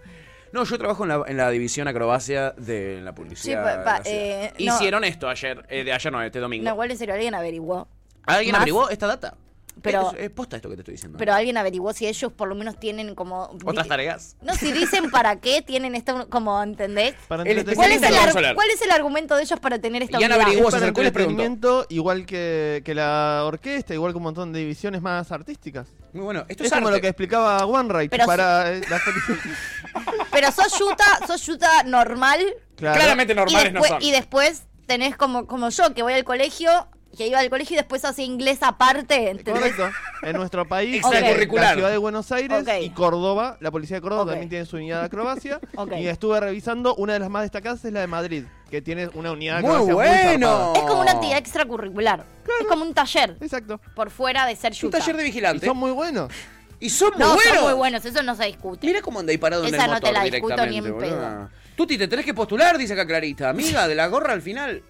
No, 0.54 0.64
yo 0.64 0.78
trabajo 0.78 1.04
en 1.04 1.10
la, 1.10 1.24
en 1.28 1.36
la 1.36 1.50
división 1.50 1.88
acrobacia 1.88 2.52
de 2.52 3.02
la 3.02 3.14
publicidad. 3.14 3.60
Sí, 3.60 3.78
pa- 3.78 3.84
pa- 3.84 4.00
de 4.00 4.00
la 4.00 4.04
ciudad. 4.04 4.24
eh, 4.24 4.54
no. 4.60 4.76
Hicieron 4.76 5.04
esto 5.04 5.28
ayer, 5.28 5.66
eh, 5.68 5.84
de 5.84 5.92
ayer 5.92 6.12
no, 6.14 6.22
este 6.22 6.40
domingo. 6.40 6.64
No, 6.64 6.72
igual 6.72 6.92
en 6.92 6.98
serio, 6.98 7.16
alguien 7.16 7.34
averiguó. 7.36 7.88
¿Alguien 8.28 8.52
más- 8.54 8.62
averiguó 8.62 8.90
esta 8.90 9.08
data? 9.08 9.34
Pero- 9.84 10.12
Es, 10.14 10.24
es 10.24 10.30
posta 10.32 10.56
esto 10.56 10.70
que 10.70 10.76
te 10.76 10.82
estoy 10.82 10.94
diciendo. 10.94 11.18
Pero 11.18 11.34
alguien 11.34 11.58
averiguó 11.58 11.94
si 11.94 12.08
ellos 12.08 12.32
por 12.32 12.48
lo 12.48 12.56
menos 12.56 12.80
tienen 12.80 13.14
como... 13.16 13.56
¿Otras 13.66 13.88
tareas? 13.88 14.36
No, 14.42 14.56
si 14.56 14.72
dicen 14.72 15.12
para 15.12 15.40
qué 15.40 15.62
tienen 15.62 15.94
esto, 15.94 16.28
como, 16.30 16.62
¿entendés? 16.64 17.16
Para 17.28 17.44
El 17.44 17.60
entretenimiento. 17.60 17.76
¿Cuál 17.76 17.92
es, 17.92 18.36
el 18.50 18.56
cuál 18.56 18.70
es 18.70 18.82
el 18.82 18.92
argumento 18.92 19.36
de 19.36 19.44
ellos 19.44 19.60
para 19.60 19.80
tener 19.80 20.02
esta 20.04 20.18
unidad? 20.18 20.42
averiguó, 20.42 20.72
se 20.72 20.78
para 20.78 20.88
entretenimiento, 20.88 21.86
igual 21.90 22.26
que, 22.26 22.82
que 22.84 22.96
la 22.96 23.44
orquesta, 23.46 23.94
igual 23.94 24.14
que 24.14 24.18
un 24.18 24.24
montón 24.24 24.54
de 24.54 24.60
divisiones 24.60 25.02
más 25.02 25.32
artísticas. 25.32 25.88
Muy 26.14 26.24
bueno. 26.24 26.46
Esto 26.48 26.64
Es, 26.64 26.68
es, 26.68 26.74
como 26.74 26.88
arte. 26.88 26.98
lo 26.98 27.02
que 27.02 27.08
explicaba 27.10 27.66
OneRide 27.66 28.10
Pero 28.10 28.26
para 28.26 28.72
eh, 28.74 28.82
la. 28.90 29.02
Pero 30.32 30.52
sos 30.52 30.78
yuta, 30.78 31.20
sos 31.28 31.46
yuta 31.46 31.84
normal. 31.84 32.40
Claro. 32.76 32.96
Claramente 33.00 33.36
normales 33.36 33.70
y 33.70 33.72
no 33.74 33.82
después, 33.82 33.90
son. 33.90 34.02
Y 34.04 34.12
después 34.12 34.64
tenés 34.86 35.16
como, 35.16 35.48
como 35.48 35.70
yo, 35.70 35.94
que 35.94 36.04
voy 36.04 36.14
al 36.14 36.24
colegio, 36.24 36.88
que 37.16 37.28
iba 37.28 37.40
al 37.40 37.50
colegio 37.50 37.76
y 37.76 37.78
después 37.78 38.04
hace 38.06 38.24
inglés 38.24 38.60
aparte, 38.62 39.30
¿entendés? 39.30 39.74
Correcto. 39.76 39.90
En 40.24 40.36
nuestro 40.36 40.68
país, 40.68 40.98
Extracurricular. 40.98 41.70
la 41.70 41.74
ciudad 41.76 41.92
de 41.92 41.98
Buenos 41.98 42.32
Aires 42.32 42.66
y 42.82 42.90
Córdoba, 42.90 43.58
la 43.60 43.70
policía 43.72 43.98
de 43.98 44.02
Córdoba 44.02 44.26
también 44.32 44.50
tiene 44.50 44.66
su 44.66 44.78
unidad 44.78 45.02
de 45.02 45.06
acrobacia. 45.06 45.60
Y 46.00 46.08
estuve 46.08 46.40
revisando, 46.40 46.96
una 46.96 47.14
de 47.14 47.20
las 47.20 47.30
más 47.30 47.44
destacadas 47.44 47.84
es 47.86 47.94
la 47.94 48.00
de 48.02 48.08
Madrid, 48.08 48.44
que 48.72 48.82
tiene 48.82 49.10
una 49.14 49.32
unidad 49.32 49.58
de 49.58 49.64
Muy 49.64 49.72
acrobacia 49.76 49.94
bueno. 50.24 50.48
zarpada. 50.50 50.74
Es 50.80 50.84
como 50.90 51.02
una 51.02 51.12
actividad 51.12 51.38
extracurricular. 51.38 52.26
Es 52.62 52.68
como 52.68 52.84
un 52.84 52.94
taller. 52.94 53.38
Exacto. 53.42 53.80
Por 53.96 54.10
fuera 54.10 54.46
de 54.48 54.56
ser 54.56 54.72
Un 54.74 54.78
yuta. 54.78 55.00
taller 55.00 55.16
de 55.18 55.24
Y 55.24 55.26
vigilante. 55.26 55.66
son 55.66 55.78
muy 55.78 55.92
buenos. 55.92 56.32
Y 56.80 56.90
son 56.90 57.12
muy 57.12 57.20
no, 57.20 57.34
buenos. 57.36 57.54
son 57.56 57.64
muy 57.66 57.74
buenos, 57.74 58.06
eso 58.06 58.24
no 58.24 58.36
se 58.36 58.46
discute. 58.46 58.86
Mira 58.88 59.02
cómo 59.02 59.20
anda 59.20 59.32
ahí 59.32 59.38
parado 59.38 59.66
en 59.66 59.74
Esa 59.74 59.86
el 59.86 59.92
no 59.92 60.00
te 60.00 60.08
motor 60.08 60.14
la 60.14 60.30
discuto 60.30 60.66
ni 60.66 60.78
en 60.78 60.98
pedo. 60.98 61.50
Tuti, 61.78 61.98
te 61.98 62.08
tenés 62.08 62.26
que 62.26 62.34
postular, 62.34 62.78
dice 62.78 62.94
acá 62.94 63.06
Clarita. 63.08 63.50
Amiga 63.50 63.88
de 63.88 63.96
la 63.96 64.08
gorra 64.08 64.34
al 64.34 64.42
final. 64.42 64.84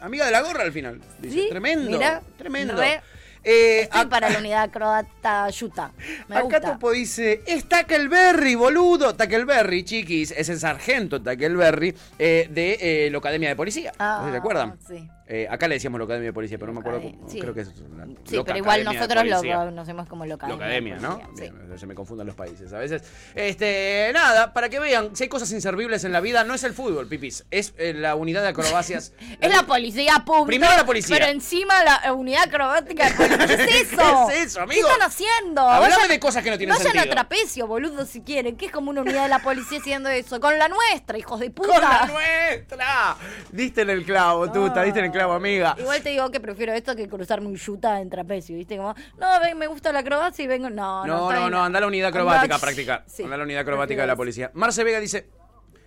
Amiga 0.00 0.26
de 0.26 0.32
la 0.32 0.42
gorra 0.42 0.62
al 0.62 0.72
final. 0.72 1.00
Dice, 1.18 1.34
¿Sí? 1.42 1.46
tremendo. 1.48 1.98
Tremendo. 2.36 2.76
re- 2.76 3.00
Eh, 3.48 3.82
Estoy 3.82 4.06
para 4.06 4.28
la 4.28 4.38
unidad 4.40 4.70
croata 4.70 5.48
yuta. 5.50 5.92
Me 6.26 6.34
acá 6.34 6.42
gusta. 6.44 6.60
Topo 6.72 6.90
dice, 6.90 7.42
es 7.46 7.68
Tackleberry, 7.68 8.56
boludo. 8.56 9.14
Tackleberry, 9.14 9.84
chiquis, 9.84 10.32
es 10.32 10.48
el 10.48 10.58
sargento 10.58 11.22
Tackleberry 11.22 11.94
eh, 12.18 12.48
de 12.50 13.06
eh, 13.06 13.10
la 13.10 13.18
Academia 13.18 13.48
de 13.50 13.54
Policía. 13.54 13.92
Ah, 14.00 14.22
¿No 14.24 14.32
se 14.32 14.36
acuerdan? 14.38 14.76
Sí. 14.88 15.08
Eh, 15.28 15.46
acá 15.50 15.66
le 15.66 15.74
decíamos 15.74 15.98
la 15.98 16.04
Academia 16.04 16.28
de 16.28 16.32
Policía, 16.32 16.56
pero 16.56 16.72
no 16.72 16.80
me 16.80 16.80
acuerdo. 16.88 17.02
Cómo- 17.10 17.28
sí. 17.28 17.40
Creo 17.40 17.52
que 17.52 17.62
es 17.62 17.68
una 17.92 18.06
Sí, 18.24 18.40
pero 18.46 18.58
igual 18.58 18.84
nosotros 18.84 19.24
lo 19.24 19.36
Policía. 19.36 19.56
conocemos 19.56 20.08
como 20.08 20.24
loca. 20.24 20.46
La 20.48 20.54
academia, 20.54 20.96
¿no? 21.00 21.18
Sí. 21.36 21.42
Bien, 21.42 21.78
se 21.78 21.86
me 21.86 21.94
confunden 21.96 22.26
los 22.28 22.36
países 22.36 22.72
a 22.72 22.78
veces. 22.78 23.02
Este, 23.34 24.10
nada, 24.14 24.52
para 24.52 24.68
que 24.68 24.78
vean, 24.78 25.16
si 25.16 25.24
hay 25.24 25.28
cosas 25.28 25.50
inservibles 25.52 26.04
en 26.04 26.12
la 26.12 26.20
vida, 26.20 26.44
no 26.44 26.54
es 26.54 26.62
el 26.64 26.74
fútbol, 26.74 27.08
pipis, 27.08 27.44
es 27.50 27.74
eh, 27.78 27.92
la 27.92 28.14
unidad 28.14 28.42
de 28.42 28.48
acrobacias. 28.48 29.12
Es 29.40 29.50
la 29.54 29.64
policía 29.64 30.22
pública. 30.24 30.46
Primero 30.46 30.76
la 30.76 30.86
policía. 30.86 31.16
Pero 31.18 31.30
encima 31.30 31.74
la 31.84 32.12
unidad 32.12 32.44
acrobática 32.44 33.08
de 33.10 33.14
policía. 33.14 33.46
¿Qué 33.46 33.54
es 33.80 33.92
eso? 33.92 34.26
¿Qué 34.28 34.38
es 34.40 34.46
eso, 34.46 34.58
¿Qué 34.58 34.62
amigo? 34.62 34.88
están 34.88 35.06
haciendo? 35.08 35.60
Hablame 35.68 36.08
de 36.08 36.20
cosas 36.20 36.42
que 36.42 36.50
no 36.50 36.56
tienen 36.56 36.74
vayan 36.76 36.92
sentido. 36.92 37.12
a 37.12 37.14
trapecio, 37.14 37.66
boludo, 37.66 38.06
si 38.06 38.20
quieren. 38.22 38.56
Que 38.56 38.66
es 38.66 38.72
como 38.72 38.90
una 38.90 39.02
unidad 39.02 39.24
de 39.24 39.28
la 39.28 39.40
policía 39.40 39.78
haciendo 39.78 40.08
eso. 40.08 40.40
Con 40.40 40.58
la 40.58 40.68
nuestra, 40.68 41.18
hijos 41.18 41.40
de 41.40 41.50
puta. 41.50 41.68
¡Con 41.72 41.82
la 41.82 42.06
nuestra! 42.06 43.16
Diste 43.52 43.82
en 43.82 43.90
el 43.90 44.04
clavo, 44.04 44.50
tuta, 44.50 44.82
diste 44.82 45.00
en 45.00 45.06
el 45.06 45.10
clavo, 45.10 45.15
amiga. 45.22 45.74
Igual 45.78 46.02
te 46.02 46.10
digo 46.10 46.30
que 46.30 46.40
prefiero 46.40 46.72
esto 46.72 46.94
que 46.96 47.08
cruzarme 47.08 47.46
un 47.48 47.56
yuta 47.56 48.00
en 48.00 48.10
trapecio, 48.10 48.56
¿viste? 48.56 48.76
Como, 48.76 48.94
no, 49.18 49.40
ven, 49.40 49.58
me 49.58 49.66
gusta 49.66 49.92
la 49.92 50.00
acrobacia 50.00 50.44
y 50.44 50.46
vengo. 50.46 50.70
No, 50.70 51.04
no, 51.06 51.50
No, 51.50 51.64
anda 51.64 51.78
a 51.78 51.80
la 51.80 51.86
unidad 51.86 52.08
acrobática 52.08 52.56
a 52.56 52.58
practicar. 52.60 53.04
Sí, 53.06 53.22
anda 53.22 53.34
a 53.34 53.38
la 53.38 53.44
unidad 53.44 53.60
acrobática 53.62 54.02
de 54.02 54.06
la 54.06 54.16
policía. 54.16 54.50
Marce 54.54 54.84
Vega 54.84 55.00
dice. 55.00 55.28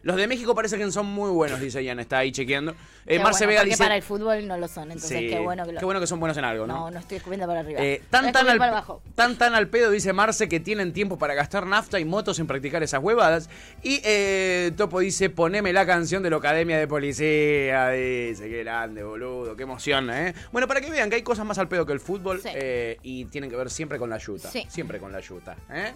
Los 0.01 0.15
de 0.15 0.27
México 0.27 0.55
parece 0.55 0.77
que 0.77 0.89
son 0.91 1.05
muy 1.07 1.29
buenos, 1.29 1.59
dice 1.59 1.83
Ian, 1.83 1.99
está 1.99 2.19
ahí 2.19 2.31
chequeando. 2.31 2.73
Eh, 3.05 3.19
Marce 3.19 3.45
bueno, 3.45 3.59
Vega 3.59 3.63
dice. 3.63 3.77
para 3.83 3.95
el 3.95 4.01
fútbol 4.03 4.47
no 4.47 4.55
lo 4.57 4.67
son, 4.67 4.91
entonces 4.91 5.17
Sí, 5.19 5.27
qué 5.29 5.39
bueno 5.39 5.65
que 5.65 5.73
lo 5.73 5.79
qué 5.79 5.85
bueno 5.85 5.99
que 5.99 6.07
son 6.07 6.19
buenos 6.19 6.37
en 6.37 6.45
algo, 6.45 6.65
¿no? 6.67 6.73
No, 6.73 6.91
no 6.91 6.99
estoy 6.99 7.17
escupiendo 7.17 7.47
para 7.47 7.59
arriba. 7.61 7.81
Eh, 7.81 8.01
tan, 8.09 8.31
tan, 8.31 8.47
al, 8.47 8.57
para 8.57 8.71
abajo. 8.71 9.01
tan 9.15 9.37
tan 9.37 9.55
al 9.55 9.67
pedo, 9.67 9.91
dice 9.91 10.13
Marce, 10.13 10.47
que 10.47 10.59
tienen 10.59 10.93
tiempo 10.93 11.17
para 11.17 11.33
gastar 11.33 11.65
nafta 11.65 11.99
y 11.99 12.05
motos 12.05 12.39
en 12.39 12.47
practicar 12.47 12.81
esas 12.83 13.01
huevadas. 13.03 13.49
Y 13.83 13.99
eh, 14.03 14.71
Topo 14.77 14.99
dice, 14.99 15.29
poneme 15.29 15.73
la 15.73 15.85
canción 15.85 16.23
de 16.23 16.29
la 16.29 16.37
Academia 16.37 16.77
de 16.77 16.87
Policía. 16.87 17.89
Dice, 17.89 18.47
qué 18.49 18.63
grande, 18.63 19.03
boludo, 19.03 19.55
qué 19.55 19.63
emoción, 19.63 20.09
¿eh? 20.11 20.33
Bueno, 20.51 20.67
para 20.67 20.79
que 20.81 20.89
vean 20.89 21.09
que 21.09 21.17
hay 21.17 21.23
cosas 21.23 21.45
más 21.45 21.57
al 21.57 21.67
pedo 21.67 21.85
que 21.85 21.93
el 21.93 21.99
fútbol 21.99 22.39
Sí. 22.41 22.49
eh, 22.53 22.97
y 23.03 23.25
tienen 23.25 23.49
que 23.49 23.55
ver 23.55 23.69
siempre 23.69 23.97
con 23.97 24.09
la 24.09 24.17
yuta. 24.17 24.49
Sí. 24.49 24.65
Siempre 24.69 24.99
con 24.99 25.11
la 25.11 25.19
yuta, 25.19 25.57
¿eh? 25.71 25.93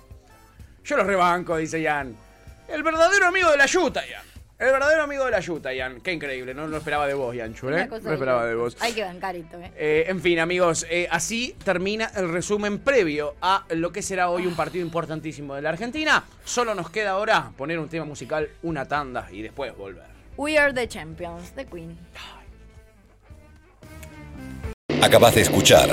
Yo 0.84 0.98
los 0.98 1.08
rebanco, 1.08 1.56
dice 1.58 1.82
Ian. 1.82 2.16
El 2.74 2.82
verdadero 2.82 3.28
amigo 3.28 3.52
de 3.52 3.58
la 3.58 3.68
yuta, 3.68 4.04
Ian. 4.04 4.24
El 4.58 4.72
verdadero 4.72 5.04
amigo 5.04 5.26
de 5.26 5.32
la 5.32 5.40
yuta, 5.40 5.72
Ian. 5.72 6.02
Qué 6.02 6.12
increíble, 6.12 6.56
no 6.56 6.66
lo 6.66 6.78
esperaba 6.78 7.06
de 7.06 7.14
vos, 7.14 7.36
Ian 7.36 7.54
Chul, 7.54 7.76
¿eh? 7.76 7.88
No 7.88 8.14
esperaba 8.14 8.48
de 8.48 8.56
vos. 8.56 8.76
Hay 8.80 8.94
que 8.94 9.04
bancar 9.04 9.36
esto, 9.36 9.60
¿eh? 9.60 9.72
Eh, 9.78 10.06
en 10.08 10.20
fin, 10.20 10.40
amigos, 10.40 10.84
eh, 10.90 11.08
así 11.12 11.56
termina 11.64 12.10
el 12.16 12.30
resumen 12.30 12.80
previo 12.80 13.36
a 13.42 13.64
lo 13.70 13.92
que 13.92 14.02
será 14.02 14.32
hoy 14.32 14.48
un 14.48 14.56
partido 14.56 14.84
importantísimo 14.84 15.54
de 15.54 15.62
la 15.62 15.70
Argentina. 15.70 16.24
Solo 16.46 16.74
nos 16.74 16.90
queda 16.90 17.12
ahora 17.12 17.52
poner 17.56 17.78
un 17.78 17.90
tema 17.90 18.06
musical, 18.06 18.50
una 18.64 18.88
tanda 18.88 19.28
y 19.32 19.44
después 19.44 19.78
volver. 19.78 20.06
We 20.38 20.58
are 20.58 20.74
the 20.74 20.88
champions, 20.88 21.52
the 21.52 21.66
queen. 21.66 21.96
Acabas 25.00 25.36
de 25.36 25.42
escuchar 25.42 25.90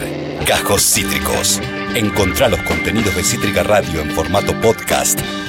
Cajos 0.46 0.82
Cítricos. 0.82 1.60
Encontrá 1.94 2.48
los 2.48 2.60
contenidos 2.62 3.14
de 3.14 3.22
Cítrica 3.22 3.64
Radio 3.64 4.00
en 4.00 4.12
formato 4.12 4.58
podcast 4.62 5.20